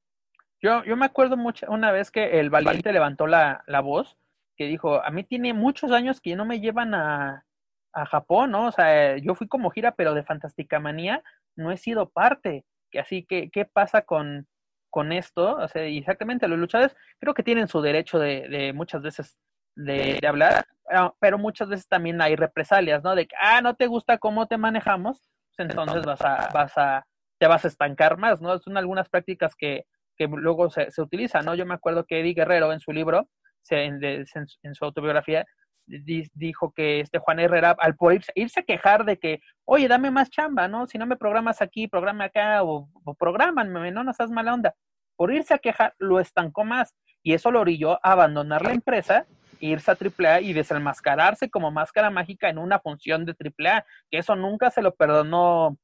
Yo, 0.62 0.84
yo 0.84 0.98
me 0.98 1.06
acuerdo 1.06 1.38
mucho 1.38 1.66
una 1.70 1.92
vez 1.92 2.12
que 2.12 2.40
el 2.40 2.50
valiente 2.50 2.92
levantó 2.92 3.28
la, 3.28 3.64
la 3.68 3.80
voz 3.82 4.18
que 4.58 4.66
dijo, 4.66 5.02
a 5.02 5.10
mí 5.12 5.24
tiene 5.24 5.54
muchos 5.54 5.92
años 5.92 6.20
que 6.20 6.36
no 6.36 6.44
me 6.44 6.60
llevan 6.60 6.94
a, 6.96 7.46
a 7.94 8.06
Japón, 8.06 8.52
¿no? 8.52 8.68
O 8.68 8.72
sea, 8.72 9.18
yo 9.18 9.36
fui 9.36 9.48
como 9.48 9.70
gira, 9.70 9.94
pero 9.96 10.14
de 10.14 10.24
Fantástica 10.24 10.80
Manía 10.80 11.24
no 11.56 11.72
he 11.72 11.78
sido 11.78 12.10
parte. 12.10 12.66
Así 13.00 13.24
que, 13.24 13.50
¿qué 13.52 13.66
pasa 13.66 14.02
con, 14.02 14.48
con 14.90 15.12
esto? 15.12 15.56
O 15.58 15.68
sea, 15.68 15.84
exactamente, 15.84 16.48
los 16.48 16.60
luchadores 16.60 16.96
creo 17.20 17.34
que 17.34 17.44
tienen 17.44 17.68
su 17.68 17.82
derecho 17.82 18.20
de, 18.20 18.48
de 18.50 18.74
muchas 18.74 19.02
veces 19.02 19.38
de, 19.76 20.18
de, 20.20 20.28
hablar, 20.28 20.66
ah, 20.92 21.14
pero 21.20 21.38
muchas 21.38 21.70
veces 21.70 21.88
también 21.88 22.20
hay 22.22 22.36
represalias, 22.36 23.04
¿no? 23.04 23.16
De 23.16 23.28
que, 23.28 23.36
ah, 23.40 23.62
no 23.62 23.76
te 23.76 23.88
gusta 23.88 24.18
cómo 24.18 24.48
te 24.48 24.58
manejamos, 24.58 25.30
pues 25.56 25.70
entonces 25.70 26.04
vas 26.04 26.22
a, 26.22 26.50
vas 26.54 26.78
a, 26.78 27.06
te 27.38 27.48
vas 27.48 27.64
a 27.64 27.68
estancar 27.68 28.18
más, 28.18 28.42
¿no? 28.42 28.58
Son 28.60 28.78
algunas 28.78 29.08
prácticas 29.08 29.56
que, 29.56 29.86
que 30.16 30.28
luego 30.28 30.70
se, 30.70 30.90
se 30.92 31.02
utilizan, 31.02 31.46
¿no? 31.46 31.54
Yo 31.54 31.66
me 31.66 31.76
acuerdo 31.76 32.06
que 32.06 32.20
Eddie 32.20 32.34
Guerrero 32.34 32.74
en 32.74 32.80
su 32.80 32.92
libro, 32.92 33.30
se, 33.62 33.84
en, 33.84 34.00
de, 34.00 34.26
en, 34.34 34.46
en 34.64 34.74
su 34.74 34.86
autobiografía, 34.86 35.46
dijo 35.88 36.72
que 36.74 37.00
este 37.00 37.20
Juan 37.20 37.40
Herrera, 37.40 37.76
al 37.80 37.96
por 37.96 38.14
irse, 38.14 38.60
a 38.60 38.64
quejar 38.64 39.06
de 39.06 39.18
que, 39.18 39.40
oye, 39.66 39.88
dame 39.88 40.12
más 40.12 40.30
chamba, 40.30 40.68
¿no? 40.68 40.86
Si 40.88 40.98
no 40.98 41.06
me 41.06 41.16
programas 41.16 41.62
aquí, 41.62 41.88
programa 41.88 42.26
acá, 42.26 42.64
o, 42.64 42.90
o 43.04 43.14
programanme, 43.16 43.92
no, 43.92 44.04
no 44.04 44.14
seas 44.14 44.30
mala 44.30 44.54
onda. 44.54 44.76
Por 45.16 45.34
irse 45.34 45.54
a 45.54 45.60
quejar, 45.60 45.96
lo 45.98 46.20
estancó 46.20 46.64
más. 46.66 46.94
Y 47.24 47.34
eso 47.34 47.52
lo 47.52 47.62
orilló 47.62 47.94
a 48.06 48.12
abandonar 48.12 48.64
la 48.64 48.74
empresa, 48.74 49.26
irse 49.60 49.92
a 49.92 49.98
AAA 49.98 50.42
y 50.42 50.54
desenmascararse 50.54 51.50
como 51.50 51.72
máscara 51.72 52.10
mágica 52.10 52.50
en 52.50 52.58
una 52.58 52.80
función 52.80 53.26
de 53.26 53.34
AAA, 53.34 53.86
que 54.12 54.20
eso 54.20 54.36
nunca 54.36 54.70
se 54.70 54.82
lo 54.82 54.94
perdonó, 54.96 55.78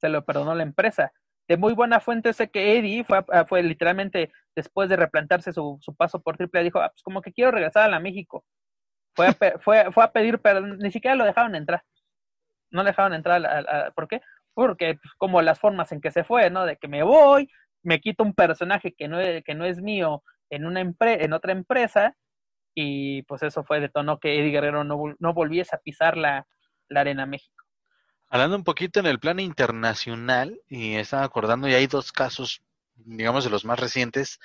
se 0.00 0.08
lo 0.08 0.24
perdonó 0.24 0.54
la 0.54 0.62
empresa. 0.62 1.12
De 1.46 1.56
muy 1.56 1.74
buena 1.74 2.00
fuente 2.00 2.32
sé 2.32 2.50
que 2.50 2.78
Eddie 2.78 3.04
fue, 3.04 3.24
fue 3.48 3.62
literalmente 3.62 4.32
después 4.54 4.88
de 4.88 4.96
replantarse 4.96 5.52
su, 5.52 5.78
su 5.80 5.94
paso 5.94 6.20
por 6.22 6.36
AAA, 6.40 6.62
dijo, 6.62 6.80
ah, 6.80 6.90
pues 6.90 7.02
como 7.02 7.22
que 7.22 7.32
quiero 7.32 7.50
regresar 7.50 7.84
a 7.84 7.88
la 7.88 8.00
México 8.00 8.44
fue 9.14 9.28
a, 9.28 9.58
fue, 9.60 9.92
fue 9.92 10.04
a 10.04 10.12
pedir 10.12 10.38
perdón, 10.38 10.78
ni 10.78 10.90
siquiera 10.90 11.16
lo 11.16 11.24
dejaron 11.24 11.54
entrar. 11.54 11.82
No 12.70 12.84
dejaron 12.84 13.14
entrar, 13.14 13.92
¿por 13.94 14.06
qué? 14.06 14.20
Porque 14.54 14.94
pues, 14.94 15.12
como 15.18 15.42
las 15.42 15.58
formas 15.58 15.90
en 15.92 16.00
que 16.00 16.12
se 16.12 16.24
fue, 16.24 16.50
¿no? 16.50 16.64
De 16.64 16.76
que 16.76 16.88
me 16.88 17.02
voy, 17.02 17.48
me 17.82 18.00
quito 18.00 18.22
un 18.22 18.34
personaje 18.34 18.94
que 18.94 19.08
no 19.08 19.18
que 19.44 19.54
no 19.54 19.64
es 19.64 19.80
mío 19.80 20.22
en, 20.50 20.66
una 20.66 20.80
en 20.80 21.32
otra 21.32 21.52
empresa 21.52 22.16
y 22.74 23.22
pues 23.22 23.42
eso 23.42 23.64
fue 23.64 23.80
detonó 23.80 24.18
que 24.18 24.38
Eddie 24.38 24.52
Guerrero 24.52 24.84
no, 24.84 25.14
no 25.18 25.34
volviese 25.34 25.74
a 25.74 25.80
pisar 25.80 26.16
la, 26.16 26.46
la 26.88 27.00
Arena 27.00 27.26
México. 27.26 27.64
Hablando 28.28 28.56
un 28.56 28.64
poquito 28.64 29.00
en 29.00 29.06
el 29.06 29.18
plano 29.18 29.40
internacional, 29.40 30.60
y 30.68 30.94
estaba 30.94 31.24
acordando, 31.24 31.68
y 31.68 31.74
hay 31.74 31.88
dos 31.88 32.12
casos, 32.12 32.62
digamos, 32.94 33.42
de 33.42 33.50
los 33.50 33.64
más 33.64 33.80
recientes, 33.80 34.38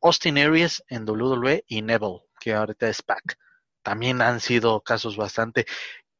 Austin 0.00 0.38
Aries 0.38 0.82
en 0.88 1.06
WWE 1.06 1.64
y 1.66 1.82
Neville, 1.82 2.22
que 2.40 2.54
ahorita 2.54 2.88
es 2.88 3.02
PAC 3.02 3.36
también 3.82 4.22
han 4.22 4.40
sido 4.40 4.80
casos 4.80 5.16
bastante 5.16 5.66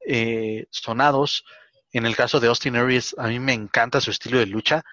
eh, 0.06 0.66
sonados. 0.70 1.44
En 1.92 2.06
el 2.06 2.16
caso 2.16 2.40
de 2.40 2.48
Austin 2.48 2.76
Aries, 2.76 3.14
a 3.18 3.28
mí 3.28 3.40
me 3.40 3.52
encanta 3.52 4.00
su 4.00 4.10
estilo 4.10 4.38
de 4.38 4.46
lucha 4.46 4.84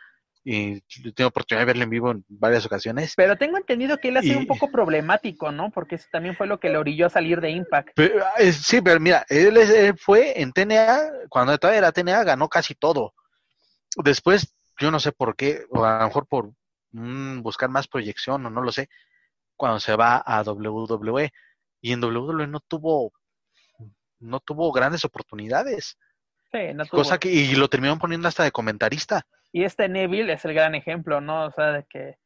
y 0.50 0.80
tengo 1.12 1.28
oportunidad 1.28 1.64
de 1.64 1.66
verlo 1.66 1.84
en 1.84 1.90
vivo 1.90 2.12
en 2.12 2.24
varias 2.30 2.66
ocasiones. 2.66 3.14
Pero 3.18 3.36
tengo 3.38 3.58
entendido 3.58 3.98
que 3.98 4.08
él 4.08 4.18
ha 4.18 4.22
sido 4.22 4.36
y... 4.36 4.38
un 4.38 4.48
poco 4.48 4.72
problemático, 4.72 5.52
¿no? 5.52 5.72
Porque 5.72 5.96
eso 5.96 6.08
también 6.10 6.38
fue 6.38 6.48
lo 6.48 6.58
que 6.58 6.70
le 6.70 6.78
orilló 6.78 7.08
a 7.08 7.10
salir 7.10 7.42
de 7.42 7.50
Impact. 7.50 7.90
Pero, 7.96 8.24
sí, 8.54 8.82
pero 8.82 8.98
mira, 9.02 9.26
él, 9.28 9.58
él, 9.58 9.98
fue 9.98 10.42
en 10.42 10.54
TNA, 10.54 11.00
cuando 11.28 11.58
todavía 11.58 11.80
era 11.80 11.92
TNA, 11.92 12.24
ganó 12.24 12.48
casi 12.48 12.76
todo. 12.76 13.14
Después, 13.98 14.56
yo 14.80 14.90
no 14.90 15.02
sé 15.02 15.12
por 15.12 15.36
qué, 15.36 15.66
o 15.70 15.84
a 15.84 16.00
lo 16.00 16.08
mejor 16.08 16.28
por 16.28 16.54
mm, 16.92 17.42
buscar 17.42 17.70
más 17.70 17.90
proyección, 17.90 18.46
o 18.46 18.50
no 18.50 18.62
lo 18.62 18.72
sé, 18.72 18.90
cuando 19.58 19.82
se 19.82 19.98
va 19.98 20.16
a 20.16 20.44
WWE 20.44 21.34
y 21.82 21.94
en 21.94 22.04
WWE 22.04 22.48
no 22.48 22.60
tuvo 22.60 23.12
no 24.20 24.40
tuvo 24.40 24.72
grandes 24.72 25.06
oportunidades. 25.06 25.98
Sí, 26.52 26.74
no 26.74 26.86
tuvo. 26.86 27.02
Cosa 27.04 27.20
que 27.20 27.30
y 27.30 27.56
lo 27.56 27.68
terminaron 27.68 28.00
poniendo 28.00 28.28
hasta 28.28 28.44
de 28.44 28.52
comentarista. 28.52 29.28
Y 29.52 29.64
este 29.64 29.88
Neville 29.88 30.34
es 30.34 30.44
el 30.46 30.54
gran 30.54 30.76
ejemplo, 30.76 31.22
¿no? 31.22 31.46
O 31.46 31.52
sea, 31.52 31.72
de 31.72 31.86
que 31.90 32.18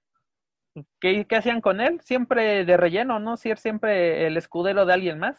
¿qué, 1.00 1.26
qué 1.26 1.36
hacían 1.36 1.62
con 1.62 1.82
él? 1.82 2.00
Siempre 2.02 2.66
de 2.66 2.78
relleno, 2.78 3.20
¿no? 3.20 3.38
Ser 3.38 3.58
siempre 3.58 4.28
el 4.28 4.38
escudero 4.38 4.86
de 4.86 4.94
alguien 4.94 5.20
más, 5.20 5.38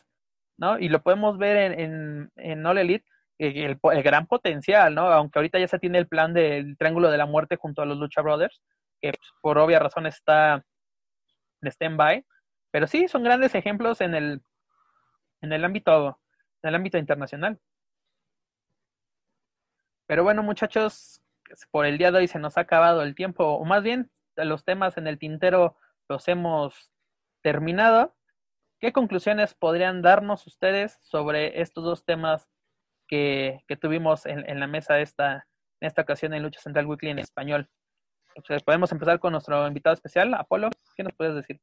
¿no? 0.58 0.78
Y 0.78 0.88
lo 0.88 1.02
podemos 1.02 1.38
ver 1.38 1.56
en, 1.56 1.80
en, 1.80 2.32
en 2.36 2.66
All 2.66 2.78
Elite, 2.78 3.06
el, 3.38 3.78
el, 3.82 4.02
gran 4.02 4.26
potencial, 4.26 4.94
¿no? 4.94 5.08
Aunque 5.08 5.38
ahorita 5.38 5.58
ya 5.58 5.68
se 5.68 5.78
tiene 5.78 5.98
el 5.98 6.08
plan 6.08 6.34
del 6.34 6.76
Triángulo 6.76 7.10
de 7.10 7.18
la 7.18 7.26
Muerte 7.26 7.56
junto 7.56 7.82
a 7.82 7.86
los 7.86 7.98
Lucha 7.98 8.22
Brothers, 8.22 8.62
que 9.00 9.12
pues, 9.12 9.32
por 9.40 9.58
obvia 9.58 9.78
razón 9.78 10.06
está 10.06 10.64
en 11.62 11.68
stand-by, 11.68 12.24
pero 12.72 12.86
sí, 12.88 13.06
son 13.06 13.22
grandes 13.22 13.54
ejemplos 13.54 14.00
en 14.00 14.14
el, 14.14 14.42
en 15.42 15.52
el 15.52 15.64
ámbito, 15.64 16.18
en 16.62 16.68
el 16.70 16.74
ámbito 16.74 16.98
internacional. 16.98 17.60
Pero 20.06 20.24
bueno, 20.24 20.42
muchachos, 20.42 21.22
por 21.70 21.86
el 21.86 21.98
día 21.98 22.10
de 22.10 22.18
hoy 22.18 22.28
se 22.28 22.38
nos 22.38 22.56
ha 22.56 22.62
acabado 22.62 23.02
el 23.02 23.14
tiempo, 23.14 23.44
o 23.44 23.64
más 23.64 23.82
bien 23.82 24.10
los 24.36 24.64
temas 24.64 24.96
en 24.96 25.06
el 25.06 25.18
tintero 25.18 25.76
los 26.08 26.26
hemos 26.28 26.90
terminado. 27.42 28.16
¿Qué 28.80 28.92
conclusiones 28.92 29.54
podrían 29.54 30.00
darnos 30.02 30.46
ustedes 30.46 30.98
sobre 31.02 31.60
estos 31.60 31.84
dos 31.84 32.04
temas 32.04 32.48
que, 33.06 33.60
que 33.68 33.76
tuvimos 33.76 34.24
en, 34.26 34.48
en, 34.48 34.60
la 34.60 34.66
mesa 34.66 34.98
esta, 34.98 35.46
en 35.80 35.86
esta 35.88 36.02
ocasión 36.02 36.32
en 36.34 36.42
Lucha 36.42 36.60
Central 36.60 36.86
Weekly 36.86 37.10
en 37.10 37.18
español? 37.18 37.68
Podemos 38.64 38.90
empezar 38.92 39.20
con 39.20 39.32
nuestro 39.32 39.66
invitado 39.66 39.94
especial, 39.94 40.32
Apolo. 40.34 40.70
¿Qué 40.96 41.02
nos 41.02 41.12
puedes 41.14 41.34
decir? 41.34 41.60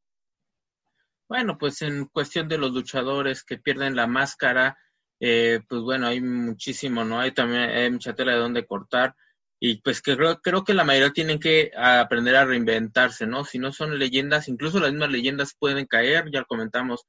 Bueno, 1.30 1.60
pues 1.60 1.82
en 1.84 2.06
cuestión 2.08 2.48
de 2.48 2.58
los 2.58 2.72
luchadores 2.74 3.44
que 3.44 3.60
pierden 3.60 3.96
la 3.96 4.08
máscara, 4.08 4.78
eh, 5.20 5.60
pues 5.70 5.82
bueno, 5.82 6.08
hay 6.08 6.22
muchísimo, 6.22 7.04
¿no? 7.06 7.20
Hay 7.20 7.32
también 7.34 7.70
hay 7.70 7.92
mucha 7.92 8.16
tela 8.16 8.34
de 8.34 8.40
dónde 8.40 8.66
cortar 8.66 9.16
y 9.60 9.80
pues 9.82 10.02
que 10.02 10.18
creo, 10.18 10.40
creo 10.42 10.64
que 10.64 10.74
la 10.74 10.84
mayoría 10.84 11.12
tienen 11.12 11.40
que 11.40 11.72
aprender 11.78 12.36
a 12.36 12.46
reinventarse, 12.46 13.28
¿no? 13.28 13.46
Si 13.46 13.60
no 13.60 13.72
son 13.72 14.00
leyendas, 14.00 14.48
incluso 14.48 14.80
las 14.80 14.92
mismas 14.92 15.12
leyendas 15.12 15.56
pueden 15.60 15.86
caer, 15.86 16.32
ya 16.34 16.44
comentamos, 16.46 17.06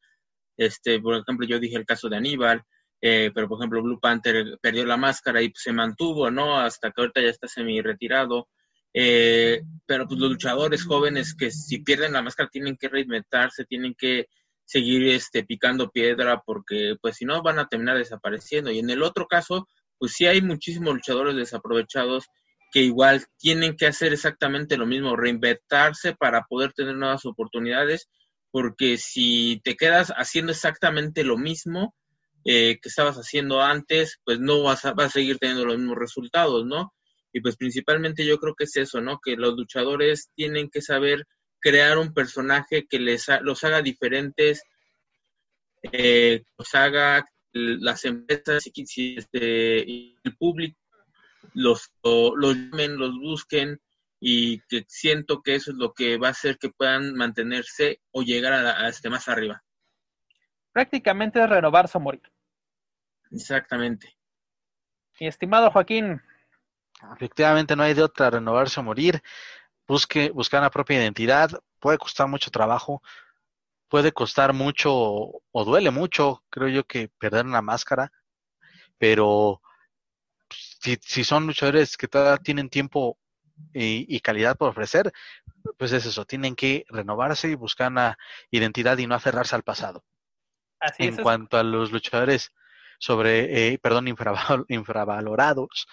este, 0.59 1.01
por 1.01 1.15
ejemplo, 1.17 1.47
yo 1.47 1.59
dije 1.59 1.77
el 1.77 1.87
caso 1.87 2.09
de 2.11 2.17
Aníbal, 2.19 2.63
eh, 3.01 3.31
pero 3.35 3.49
por 3.49 3.59
ejemplo 3.59 3.83
Blue 3.83 4.01
Panther 4.01 4.59
perdió 4.61 4.85
la 4.85 4.99
máscara 4.99 5.41
y 5.43 5.49
pues, 5.51 5.63
se 5.63 5.73
mantuvo, 5.73 6.31
¿no? 6.31 6.59
Hasta 6.61 6.91
que 6.91 7.01
ahorita 7.01 7.23
ya 7.23 7.29
está 7.31 7.49
semi 7.49 7.81
retirado. 7.81 8.49
Eh, 8.93 9.63
pero 9.87 10.07
pues 10.07 10.19
los 10.19 10.31
luchadores 10.31 10.85
jóvenes 10.85 11.35
que 11.35 11.51
si 11.51 11.79
pierden 11.83 12.13
la 12.13 12.23
máscara 12.23 12.49
tienen 12.51 12.77
que 12.77 12.89
reinventarse, 12.89 13.65
tienen 13.65 13.95
que 13.95 14.27
seguir 14.65 15.09
este, 15.09 15.45
picando 15.45 15.91
piedra 15.91 16.43
porque 16.45 16.95
pues 17.01 17.17
si 17.17 17.25
no 17.25 17.43
van 17.43 17.59
a 17.59 17.69
terminar 17.69 17.99
desapareciendo. 17.99 18.71
Y 18.71 18.79
en 18.79 18.91
el 18.91 19.03
otro 19.03 19.27
caso, 19.27 19.67
pues 19.99 20.13
sí 20.13 20.27
hay 20.27 20.43
muchísimos 20.43 20.95
luchadores 20.95 21.37
desaprovechados 21.37 22.27
que 22.73 22.81
igual 22.81 23.25
tienen 23.37 23.77
que 23.77 23.87
hacer 23.87 24.13
exactamente 24.13 24.77
lo 24.77 24.87
mismo, 24.87 25.17
reinventarse 25.17 26.15
para 26.15 26.45
poder 26.45 26.73
tener 26.73 26.95
nuevas 26.95 27.27
oportunidades, 27.27 28.09
porque 28.53 28.97
si 28.97 29.61
te 29.65 29.77
quedas 29.77 30.13
haciendo 30.17 30.53
exactamente 30.53 31.25
lo 31.25 31.37
mismo 31.37 31.95
eh, 32.45 32.79
que 32.81 32.89
estabas 32.89 33.17
haciendo 33.17 33.61
antes, 33.61 34.21
pues 34.25 34.39
no 34.39 34.63
vas 34.63 34.85
a, 34.85 34.93
vas 34.93 35.09
a 35.09 35.11
seguir 35.11 35.39
teniendo 35.39 35.67
los 35.67 35.79
mismos 35.79 35.99
resultados, 35.99 36.65
¿no? 36.65 36.95
Y 37.33 37.41
pues 37.41 37.57
principalmente 37.57 38.25
yo 38.25 38.39
creo 38.39 38.55
que 38.55 38.65
es 38.65 38.77
eso, 38.77 39.01
¿no? 39.01 39.21
Que 39.21 39.37
los 39.37 39.55
luchadores 39.55 40.31
tienen 40.35 40.69
que 40.69 40.83
saber 40.83 41.27
crear 41.61 41.99
un 41.99 42.13
personaje 42.13 42.87
que 42.89 42.99
les 42.99 43.29
ha, 43.29 43.41
los 43.41 43.63
haga 43.65 43.83
diferentes, 43.83 44.63
eh, 45.93 46.43
los 46.59 46.75
haga 46.75 47.25
las 47.53 48.05
empresas 48.05 48.69
y 48.73 48.87
si 48.87 49.17
este, 49.17 49.81
el 49.81 50.37
público 50.39 50.79
los, 51.55 51.93
los 52.03 52.57
llamen, 52.57 52.97
los 52.97 53.13
busquen 53.19 53.81
y 54.21 54.61
que 54.69 54.85
siento 54.87 55.43
que 55.43 55.55
eso 55.55 55.71
es 55.73 55.77
lo 55.77 55.93
que 55.93 56.17
va 56.19 56.29
a 56.29 56.33
hacer 56.33 56.59
que 56.59 56.71
puedan 56.71 57.15
mantenerse 57.15 58.01
o 58.13 58.23
llegar 58.23 58.53
a, 58.53 58.85
a 58.85 58.89
este 58.89 59.09
más 59.09 59.29
arriba. 59.29 59.63
Prácticamente 60.73 61.43
es 61.43 61.49
renovarse 61.49 61.99
o 61.99 62.01
morir. 62.01 62.23
Exactamente. 63.31 64.17
Mi 65.19 65.27
estimado 65.27 65.71
Joaquín, 65.71 66.21
Efectivamente, 67.17 67.77
no 67.77 67.83
hay 67.83 67.95
de 67.95 68.03
otra 68.03 68.31
renovarse 68.31 68.81
o 68.81 68.83
morir. 68.83 69.23
Busque, 69.87 70.31
buscar 70.31 70.63
la 70.63 70.71
propia 70.71 70.99
identidad. 70.99 71.51
Puede 71.79 71.99
costar 71.99 72.29
mucho 72.29 72.51
trabajo. 72.51 73.03
Puede 73.89 74.13
costar 74.13 74.53
mucho 74.53 74.93
o 74.93 75.65
duele 75.65 75.91
mucho, 75.91 76.45
creo 76.51 76.69
yo, 76.69 76.85
que 76.85 77.09
perder 77.19 77.45
una 77.47 77.63
máscara. 77.63 78.13
Pero 78.99 79.61
si, 80.51 80.99
si 81.03 81.25
son 81.25 81.47
luchadores 81.47 81.97
que 81.97 82.09
todavía 82.09 82.37
tienen 82.39 82.69
tiempo 82.69 83.19
y, 83.73 84.07
y, 84.15 84.21
calidad 84.21 84.57
por 84.57 84.71
ofrecer, 84.71 85.13
pues 85.77 85.93
es 85.93 86.07
eso. 86.07 86.25
Tienen 86.25 86.55
que 86.55 86.85
renovarse 86.89 87.49
y 87.51 87.55
buscar 87.55 87.91
una 87.91 88.17
identidad 88.51 88.97
y 88.99 89.07
no 89.07 89.15
aferrarse 89.15 89.55
al 89.55 89.63
pasado. 89.63 90.05
Así 90.81 91.05
en 91.05 91.17
cuanto 91.17 91.59
a 91.59 91.63
los 91.63 91.93
luchadores 91.93 92.53
sobre, 92.99 93.73
eh, 93.73 93.79
perdón, 93.79 94.09
infraval, 94.09 94.65
infravalorados, 94.69 95.87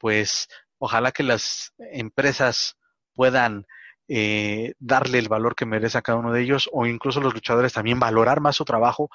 pues 0.00 0.48
ojalá 0.78 1.12
que 1.12 1.22
las 1.22 1.74
empresas 1.78 2.76
puedan 3.14 3.66
eh, 4.08 4.72
darle 4.80 5.18
el 5.18 5.28
valor 5.28 5.54
que 5.54 5.66
merece 5.66 5.98
a 5.98 6.02
cada 6.02 6.18
uno 6.18 6.32
de 6.32 6.42
ellos 6.42 6.68
o 6.72 6.86
incluso 6.86 7.20
los 7.20 7.34
luchadores 7.34 7.74
también 7.74 8.00
valorar 8.00 8.40
más 8.40 8.56
su 8.56 8.64
trabajo 8.64 9.10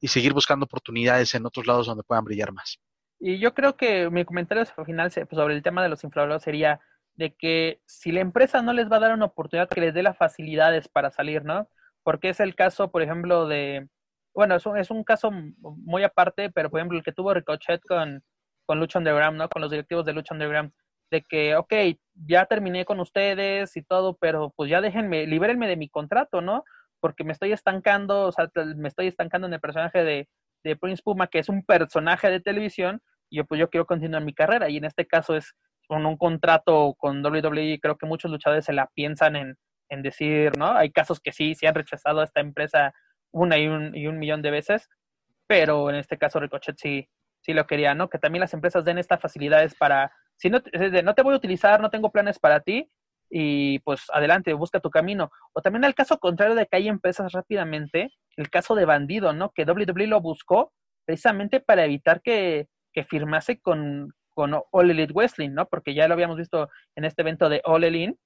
y 0.00 0.08
seguir 0.08 0.32
buscando 0.32 0.64
oportunidades 0.64 1.34
en 1.34 1.46
otros 1.46 1.66
lados 1.66 1.86
donde 1.86 2.02
puedan 2.02 2.24
brillar 2.24 2.52
más. 2.52 2.80
Y 3.20 3.38
yo 3.38 3.54
creo 3.54 3.76
que 3.76 4.08
mi 4.08 4.24
comentario 4.24 4.64
final 4.84 5.12
sobre 5.12 5.54
el 5.54 5.62
tema 5.62 5.82
de 5.82 5.90
los 5.90 6.02
infladores 6.02 6.42
sería 6.42 6.80
de 7.14 7.34
que 7.34 7.80
si 7.84 8.12
la 8.12 8.20
empresa 8.20 8.62
no 8.62 8.72
les 8.72 8.90
va 8.90 8.96
a 8.96 9.00
dar 9.00 9.12
una 9.12 9.26
oportunidad 9.26 9.68
que 9.68 9.82
les 9.82 9.92
dé 9.92 10.02
las 10.02 10.16
facilidades 10.16 10.88
para 10.88 11.10
salir, 11.10 11.44
¿no? 11.44 11.68
Porque 12.02 12.30
es 12.30 12.40
el 12.40 12.54
caso, 12.54 12.90
por 12.90 13.02
ejemplo, 13.02 13.46
de, 13.46 13.88
bueno, 14.34 14.56
es 14.56 14.64
un, 14.64 14.78
es 14.78 14.90
un 14.90 15.04
caso 15.04 15.30
muy 15.30 16.02
aparte, 16.02 16.50
pero 16.50 16.70
por 16.70 16.80
ejemplo 16.80 16.96
el 16.96 17.04
que 17.04 17.12
tuvo 17.12 17.34
Ricochet 17.34 17.82
con, 17.86 18.24
con 18.70 18.78
Lucha 18.78 19.00
Underground, 19.00 19.36
¿no? 19.36 19.48
Con 19.48 19.62
los 19.62 19.70
directivos 19.72 20.04
de 20.04 20.12
Lucha 20.12 20.32
Underground, 20.32 20.70
de 21.10 21.22
que, 21.22 21.56
ok, 21.56 21.74
ya 22.14 22.46
terminé 22.46 22.84
con 22.84 23.00
ustedes 23.00 23.76
y 23.76 23.82
todo, 23.82 24.16
pero 24.16 24.52
pues 24.54 24.70
ya 24.70 24.80
déjenme, 24.80 25.26
libérenme 25.26 25.66
de 25.66 25.74
mi 25.76 25.88
contrato, 25.88 26.40
¿no? 26.40 26.62
Porque 27.00 27.24
me 27.24 27.32
estoy 27.32 27.50
estancando, 27.50 28.28
o 28.28 28.30
sea, 28.30 28.48
me 28.76 28.86
estoy 28.86 29.08
estancando 29.08 29.48
en 29.48 29.54
el 29.54 29.60
personaje 29.60 30.04
de, 30.04 30.28
de 30.62 30.76
Prince 30.76 31.02
Puma, 31.02 31.26
que 31.26 31.40
es 31.40 31.48
un 31.48 31.64
personaje 31.64 32.30
de 32.30 32.38
televisión, 32.38 33.02
y 33.28 33.42
pues 33.42 33.58
yo 33.58 33.70
quiero 33.70 33.86
continuar 33.86 34.22
mi 34.22 34.34
carrera, 34.34 34.68
y 34.68 34.76
en 34.76 34.84
este 34.84 35.04
caso 35.04 35.34
es 35.34 35.52
con 35.88 36.06
un 36.06 36.16
contrato 36.16 36.94
con 36.96 37.26
WWE, 37.26 37.80
creo 37.82 37.98
que 37.98 38.06
muchos 38.06 38.30
luchadores 38.30 38.66
se 38.66 38.72
la 38.72 38.86
piensan 38.94 39.34
en, 39.34 39.56
en 39.88 40.02
decir, 40.02 40.56
¿no? 40.56 40.70
Hay 40.70 40.92
casos 40.92 41.18
que 41.18 41.32
sí, 41.32 41.56
sí 41.56 41.66
han 41.66 41.74
rechazado 41.74 42.20
a 42.20 42.24
esta 42.24 42.38
empresa 42.38 42.94
una 43.32 43.58
y 43.58 43.66
un, 43.66 43.96
y 43.96 44.06
un 44.06 44.20
millón 44.20 44.42
de 44.42 44.52
veces, 44.52 44.88
pero 45.48 45.90
en 45.90 45.96
este 45.96 46.18
caso 46.18 46.38
Ricochet 46.38 46.78
sí, 46.78 47.08
sí 47.40 47.52
lo 47.52 47.66
quería, 47.66 47.94
¿no? 47.94 48.08
Que 48.08 48.18
también 48.18 48.40
las 48.40 48.54
empresas 48.54 48.84
den 48.84 48.98
estas 48.98 49.20
facilidades 49.20 49.74
para, 49.74 50.12
si 50.36 50.50
no, 50.50 50.60
no 51.04 51.14
te 51.14 51.22
voy 51.22 51.34
a 51.34 51.36
utilizar, 51.36 51.80
no 51.80 51.90
tengo 51.90 52.10
planes 52.10 52.38
para 52.38 52.60
ti, 52.60 52.90
y 53.30 53.78
pues 53.80 54.06
adelante, 54.12 54.52
busca 54.54 54.80
tu 54.80 54.90
camino. 54.90 55.30
O 55.52 55.62
también 55.62 55.84
el 55.84 55.94
caso 55.94 56.18
contrario 56.18 56.54
de 56.54 56.66
que 56.66 56.76
hay 56.76 56.88
empresas 56.88 57.32
rápidamente, 57.32 58.12
el 58.36 58.50
caso 58.50 58.74
de 58.74 58.84
Bandido, 58.84 59.32
¿no? 59.32 59.50
Que 59.52 59.64
WWE 59.64 60.08
lo 60.08 60.20
buscó 60.20 60.72
precisamente 61.04 61.60
para 61.60 61.84
evitar 61.84 62.22
que, 62.22 62.68
que 62.92 63.04
firmase 63.04 63.60
con, 63.60 64.12
con 64.30 64.60
All 64.70 64.90
Elite 64.90 65.12
Wrestling, 65.12 65.50
¿no? 65.50 65.66
Porque 65.66 65.94
ya 65.94 66.08
lo 66.08 66.14
habíamos 66.14 66.36
visto 66.36 66.68
en 66.96 67.04
este 67.04 67.22
evento 67.22 67.48
de 67.48 67.62
All 67.64 67.84
Elite, 67.84 68.18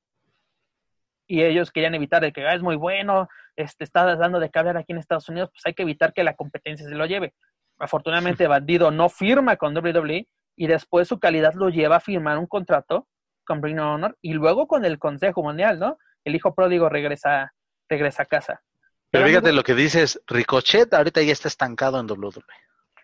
y 1.26 1.42
ellos 1.42 1.70
querían 1.70 1.94
evitar 1.94 2.22
de 2.22 2.32
que 2.32 2.46
ah, 2.46 2.54
es 2.54 2.62
muy 2.62 2.76
bueno, 2.76 3.28
este, 3.56 3.84
está 3.84 4.16
dando 4.16 4.40
de 4.40 4.50
cabeza 4.50 4.78
aquí 4.78 4.92
en 4.92 4.98
Estados 4.98 5.28
Unidos, 5.28 5.50
pues 5.52 5.64
hay 5.66 5.74
que 5.74 5.82
evitar 5.82 6.12
que 6.12 6.24
la 6.24 6.34
competencia 6.34 6.86
se 6.86 6.94
lo 6.94 7.06
lleve. 7.06 7.34
Afortunadamente, 7.78 8.46
Bandido 8.46 8.90
no 8.90 9.08
firma 9.08 9.56
con 9.56 9.76
WWE 9.76 10.28
y 10.56 10.66
después 10.66 11.08
su 11.08 11.18
calidad 11.18 11.54
lo 11.54 11.68
lleva 11.68 11.96
a 11.96 12.00
firmar 12.00 12.38
un 12.38 12.46
contrato 12.46 13.08
con 13.44 13.62
Ring 13.62 13.78
of 13.78 13.86
Honor 13.86 14.18
y 14.22 14.32
luego 14.32 14.66
con 14.66 14.84
el 14.84 14.98
Consejo 14.98 15.42
Mundial, 15.42 15.78
¿no? 15.78 15.98
El 16.24 16.34
hijo 16.34 16.54
pródigo 16.54 16.88
regresa, 16.88 17.52
regresa 17.88 18.22
a 18.22 18.26
casa. 18.26 18.62
Pero, 19.10 19.26
fíjate 19.26 19.52
lo 19.52 19.62
que 19.62 19.74
dices, 19.74 20.20
Ricochet 20.26 20.92
ahorita 20.92 21.22
ya 21.22 21.32
está 21.32 21.48
estancado 21.48 22.00
en 22.00 22.10
WWE. 22.10 22.42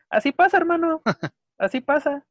Así 0.09 0.33
pasa, 0.33 0.57
hermano. 0.57 1.03
Así 1.59 1.81
pasa. 1.81 2.25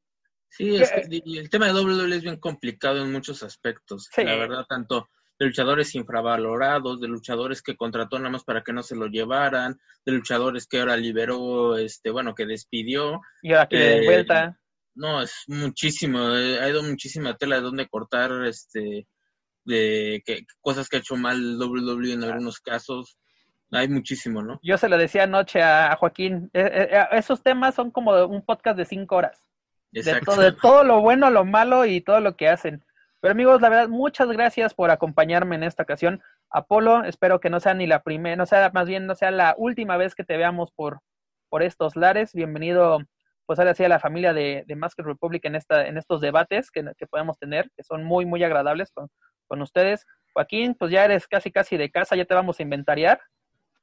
Sí, 0.50 0.76
es 0.76 0.92
que, 0.92 1.22
el 1.24 1.50
tema 1.50 1.68
de 1.68 1.74
WWE 1.74 2.16
es 2.16 2.24
bien 2.24 2.38
complicado 2.38 3.02
en 3.04 3.12
muchos 3.12 3.44
aspectos. 3.44 4.10
La 4.18 4.36
verdad, 4.36 4.66
tanto 4.68 5.10
de 5.40 5.46
luchadores 5.46 5.96
infravalorados, 5.96 7.00
de 7.00 7.08
luchadores 7.08 7.62
que 7.62 7.78
contrató 7.78 8.20
nada 8.20 8.30
más 8.30 8.44
para 8.44 8.62
que 8.62 8.74
no 8.74 8.84
se 8.84 8.96
lo 8.96 9.08
llevaran, 9.08 9.80
de 10.06 10.12
luchadores 10.12 10.68
que 10.68 10.80
ahora 10.80 10.98
liberó, 10.98 11.78
este, 11.78 12.12
bueno, 12.12 12.36
que 12.36 12.46
despidió. 12.46 13.22
Y 13.42 13.54
ahora 13.54 13.68
que 13.70 13.78
de 13.78 13.98
eh, 13.98 14.06
vuelta. 14.06 14.60
No, 14.96 15.22
es 15.22 15.46
muchísimo, 15.48 16.36
eh, 16.36 16.60
ha 16.60 16.70
ido 16.70 16.84
muchísima 16.84 17.38
tela 17.38 17.56
de 17.56 17.62
donde 17.62 17.88
cortar, 17.88 18.32
este, 18.46 19.08
de 19.64 20.22
que, 20.26 20.46
cosas 20.60 20.90
que 20.90 20.98
ha 20.98 21.00
hecho 21.00 21.16
mal 21.16 21.58
WWE 21.58 22.14
en 22.14 22.24
algunos 22.26 22.60
casos. 22.60 23.18
Hay 23.72 23.88
muchísimo, 23.88 24.42
¿no? 24.42 24.60
Yo 24.62 24.78
se 24.78 24.90
lo 24.90 24.98
decía 24.98 25.24
anoche 25.24 25.62
a, 25.62 25.96
Joaquín, 25.96 26.50
eh, 26.54 26.90
esos 27.12 27.42
temas 27.44 27.76
son 27.76 27.92
como 27.92 28.26
un 28.26 28.44
podcast 28.44 28.76
de 28.76 28.84
cinco 28.84 29.16
horas. 29.16 29.42
De 29.92 30.04
todo, 30.22 30.42
de 30.42 30.52
todo 30.52 30.84
lo 30.84 31.02
bueno, 31.02 31.30
lo 31.32 31.46
malo 31.46 31.86
y 31.86 32.02
todo 32.02 32.20
lo 32.20 32.36
que 32.36 32.50
hacen. 32.50 32.84
Pero 33.22 33.34
amigos, 33.34 33.60
la 33.60 33.68
verdad, 33.68 33.90
muchas 33.90 34.30
gracias 34.30 34.74
por 34.74 34.92
acompañarme 34.92 35.56
en 35.56 35.64
esta 35.64 35.84
ocasión. 35.84 36.22
Apolo, 36.50 37.04
espero 37.04 37.42
que 37.42 37.50
no 37.50 37.60
sea 37.60 37.74
ni 37.74 37.86
la 37.86 38.02
primera, 38.02 38.38
no 38.38 38.46
sea 38.46 38.72
más 38.74 38.88
bien, 38.88 39.08
no 39.08 39.16
sea 39.16 39.30
la 39.30 39.56
última 39.58 39.98
vez 39.98 40.16
que 40.16 40.24
te 40.24 40.38
veamos 40.38 40.72
por, 40.72 41.02
por 41.50 41.62
estos 41.62 41.98
lares. 41.98 42.34
Bienvenido, 42.34 43.00
pues 43.46 43.60
ahora 43.60 43.74
sí 43.76 43.84
a 43.84 43.90
la 43.90 44.00
familia 44.00 44.32
de, 44.34 44.64
de 44.66 44.76
Masked 44.78 45.04
Republic 45.04 45.44
en, 45.44 45.56
esta, 45.56 45.86
en 45.86 45.98
estos 45.98 46.22
debates 46.22 46.72
que, 46.72 46.94
que 46.98 47.08
podemos 47.08 47.38
tener, 47.38 47.70
que 47.76 47.84
son 47.84 48.06
muy, 48.06 48.26
muy 48.26 48.42
agradables 48.42 48.90
con, 48.94 49.10
con 49.48 49.62
ustedes. 49.62 50.06
Joaquín, 50.34 50.74
pues 50.76 50.90
ya 50.90 51.04
eres 51.04 51.28
casi, 51.28 51.52
casi 51.52 51.76
de 51.76 51.92
casa, 51.92 52.16
ya 52.16 52.24
te 52.24 52.36
vamos 52.36 52.58
a 52.60 52.64
inventariar, 52.64 53.20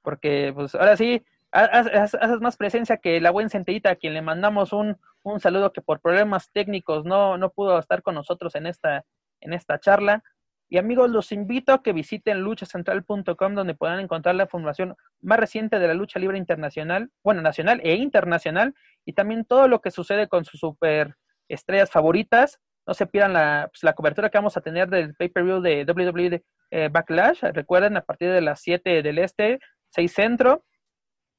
porque 0.00 0.50
pues 0.54 0.74
ahora 0.74 0.96
sí, 0.96 1.22
haces 1.50 2.40
más 2.40 2.56
presencia 2.56 2.96
que 2.96 3.20
la 3.20 3.32
buen 3.32 3.50
centellita, 3.50 3.90
a 3.90 3.96
quien 3.96 4.14
le 4.14 4.22
mandamos 4.22 4.72
un, 4.72 4.96
un 5.22 5.40
saludo 5.40 5.74
que 5.74 5.82
por 5.82 6.00
problemas 6.00 6.50
técnicos 6.52 7.04
no, 7.04 7.36
no 7.36 7.50
pudo 7.50 7.78
estar 7.78 8.02
con 8.02 8.14
nosotros 8.14 8.54
en 8.54 8.66
esta, 8.66 9.04
en 9.40 9.52
esta 9.52 9.78
charla. 9.78 10.22
Y 10.68 10.78
amigos, 10.78 11.10
los 11.10 11.30
invito 11.30 11.72
a 11.72 11.82
que 11.82 11.92
visiten 11.92 12.40
luchacentral.com 12.40 13.54
donde 13.54 13.74
podrán 13.74 14.00
encontrar 14.00 14.34
la 14.34 14.44
información 14.44 14.96
más 15.20 15.38
reciente 15.38 15.78
de 15.78 15.86
la 15.86 15.94
lucha 15.94 16.18
libre 16.18 16.38
internacional, 16.38 17.10
bueno, 17.22 17.40
nacional 17.40 17.80
e 17.84 17.94
internacional, 17.94 18.74
y 19.04 19.12
también 19.12 19.44
todo 19.44 19.68
lo 19.68 19.80
que 19.80 19.92
sucede 19.92 20.26
con 20.28 20.44
sus 20.44 20.60
super 20.60 21.14
estrellas 21.48 21.90
favoritas. 21.90 22.58
No 22.86 22.94
se 22.94 23.06
pierdan 23.06 23.32
la, 23.32 23.68
pues, 23.72 23.82
la 23.84 23.92
cobertura 23.92 24.28
que 24.28 24.38
vamos 24.38 24.56
a 24.56 24.60
tener 24.60 24.88
del 24.88 25.14
pay-per-view 25.14 25.60
de 25.60 25.84
WWE 25.84 26.44
eh, 26.70 26.88
Backlash. 26.90 27.42
Recuerden, 27.52 27.96
a 27.96 28.02
partir 28.02 28.30
de 28.30 28.40
las 28.40 28.60
7 28.60 29.02
del 29.02 29.18
este, 29.18 29.60
6 29.90 30.12
centro. 30.12 30.64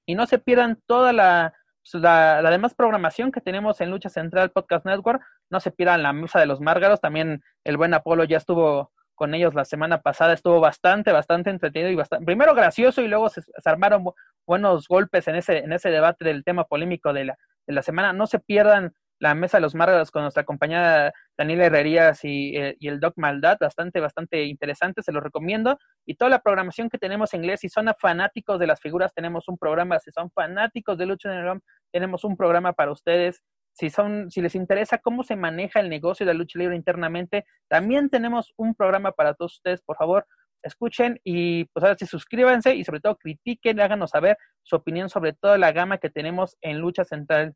Y 0.05 0.15
no 0.15 0.25
se 0.25 0.39
pierdan 0.39 0.81
toda 0.85 1.11
la, 1.11 1.53
la, 1.93 2.41
la, 2.41 2.49
demás 2.49 2.73
programación 2.73 3.31
que 3.31 3.41
tenemos 3.41 3.81
en 3.81 3.91
Lucha 3.91 4.09
Central 4.09 4.51
Podcast 4.51 4.85
Network. 4.85 5.21
No 5.49 5.59
se 5.59 5.71
pierdan 5.71 6.03
la 6.03 6.13
mesa 6.13 6.39
de 6.39 6.45
los 6.45 6.61
márgaros. 6.61 7.01
También 7.01 7.43
el 7.63 7.77
buen 7.77 7.93
Apolo 7.93 8.23
ya 8.23 8.37
estuvo 8.37 8.91
con 9.15 9.33
ellos 9.33 9.53
la 9.55 9.65
semana 9.65 10.01
pasada. 10.01 10.33
Estuvo 10.33 10.59
bastante, 10.59 11.11
bastante 11.11 11.49
entretenido 11.49 11.91
y 11.91 11.95
bastante, 11.95 12.25
primero 12.25 12.53
gracioso 12.53 13.01
y 13.01 13.07
luego 13.07 13.29
se, 13.29 13.41
armaron 13.65 14.05
buenos 14.45 14.87
golpes 14.87 15.27
en 15.27 15.35
ese, 15.35 15.57
en 15.57 15.73
ese 15.73 15.89
debate 15.89 16.23
del 16.23 16.43
tema 16.43 16.63
polémico 16.65 17.11
de 17.11 17.25
la, 17.25 17.37
de 17.65 17.73
la 17.73 17.81
semana. 17.81 18.13
No 18.13 18.27
se 18.27 18.39
pierdan 18.39 18.93
la 19.19 19.33
mesa 19.33 19.57
de 19.57 19.61
los 19.61 19.75
márgaros 19.75 20.11
con 20.11 20.21
nuestra 20.21 20.43
compañera 20.43 21.13
Daniela 21.37 21.65
Herrerías 21.65 22.23
y, 22.23 22.55
eh, 22.57 22.75
y, 22.79 22.87
el 22.87 22.99
Doc 22.99 23.13
Maldad, 23.17 23.57
bastante, 23.59 23.99
bastante 23.99 24.43
interesante, 24.45 25.03
se 25.03 25.11
los 25.11 25.23
recomiendo. 25.23 25.77
Y 26.05 26.15
toda 26.15 26.29
la 26.29 26.39
programación 26.39 26.89
que 26.89 26.97
tenemos 26.97 27.33
en 27.33 27.43
inglés, 27.43 27.59
si 27.61 27.69
son 27.69 27.87
fanáticos 27.99 28.59
de 28.59 28.67
las 28.67 28.81
figuras, 28.81 29.13
tenemos 29.13 29.47
un 29.47 29.57
programa, 29.57 29.99
si 29.99 30.11
son 30.11 30.31
fanáticos 30.31 30.97
de 30.97 31.05
Lucha 31.05 31.31
el 31.31 31.61
tenemos 31.91 32.23
un 32.23 32.35
programa 32.35 32.73
para 32.73 32.91
ustedes. 32.91 33.43
Si, 33.71 33.91
son, 33.91 34.31
si 34.31 34.41
les 34.41 34.55
interesa 34.55 34.97
cómo 34.97 35.23
se 35.23 35.35
maneja 35.35 35.79
el 35.79 35.89
negocio 35.89 36.25
de 36.25 36.33
la 36.33 36.39
lucha 36.39 36.57
libre 36.57 36.75
internamente, 36.75 37.45
también 37.67 38.09
tenemos 38.09 38.51
un 38.57 38.73
programa 38.73 39.11
para 39.11 39.35
todos 39.35 39.53
ustedes. 39.57 39.83
Por 39.83 39.97
favor, 39.97 40.25
escuchen 40.63 41.19
y 41.23 41.65
pues 41.65 41.83
ahora 41.83 41.95
sí 41.95 42.07
suscríbanse 42.07 42.73
y 42.73 42.83
sobre 42.83 43.01
todo 43.01 43.17
critiquen, 43.17 43.79
háganos 43.79 44.09
saber 44.09 44.37
su 44.63 44.75
opinión 44.75 45.09
sobre 45.09 45.33
toda 45.33 45.59
la 45.59 45.71
gama 45.71 45.99
que 45.99 46.09
tenemos 46.09 46.57
en 46.61 46.79
Lucha 46.79 47.05
Central 47.05 47.53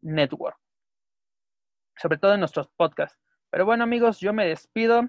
Network 0.00 0.56
sobre 1.96 2.18
todo 2.18 2.34
en 2.34 2.40
nuestros 2.40 2.68
podcasts. 2.76 3.23
Pero 3.54 3.66
bueno, 3.66 3.84
amigos, 3.84 4.18
yo 4.18 4.32
me 4.32 4.48
despido. 4.48 5.08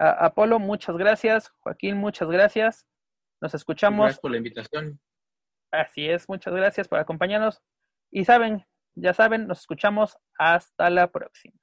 Apolo, 0.00 0.58
muchas 0.58 0.96
gracias. 0.96 1.50
Joaquín, 1.60 1.96
muchas 1.96 2.28
gracias. 2.28 2.84
Nos 3.40 3.54
escuchamos. 3.54 4.00
Gracias 4.00 4.18
por 4.18 4.32
la 4.32 4.38
invitación. 4.38 5.00
Así 5.70 6.08
es, 6.08 6.28
muchas 6.28 6.52
gracias 6.52 6.88
por 6.88 6.98
acompañarnos. 6.98 7.62
Y 8.10 8.24
saben, 8.24 8.66
ya 8.96 9.14
saben, 9.14 9.46
nos 9.46 9.60
escuchamos 9.60 10.18
hasta 10.40 10.90
la 10.90 11.12
próxima. 11.12 11.54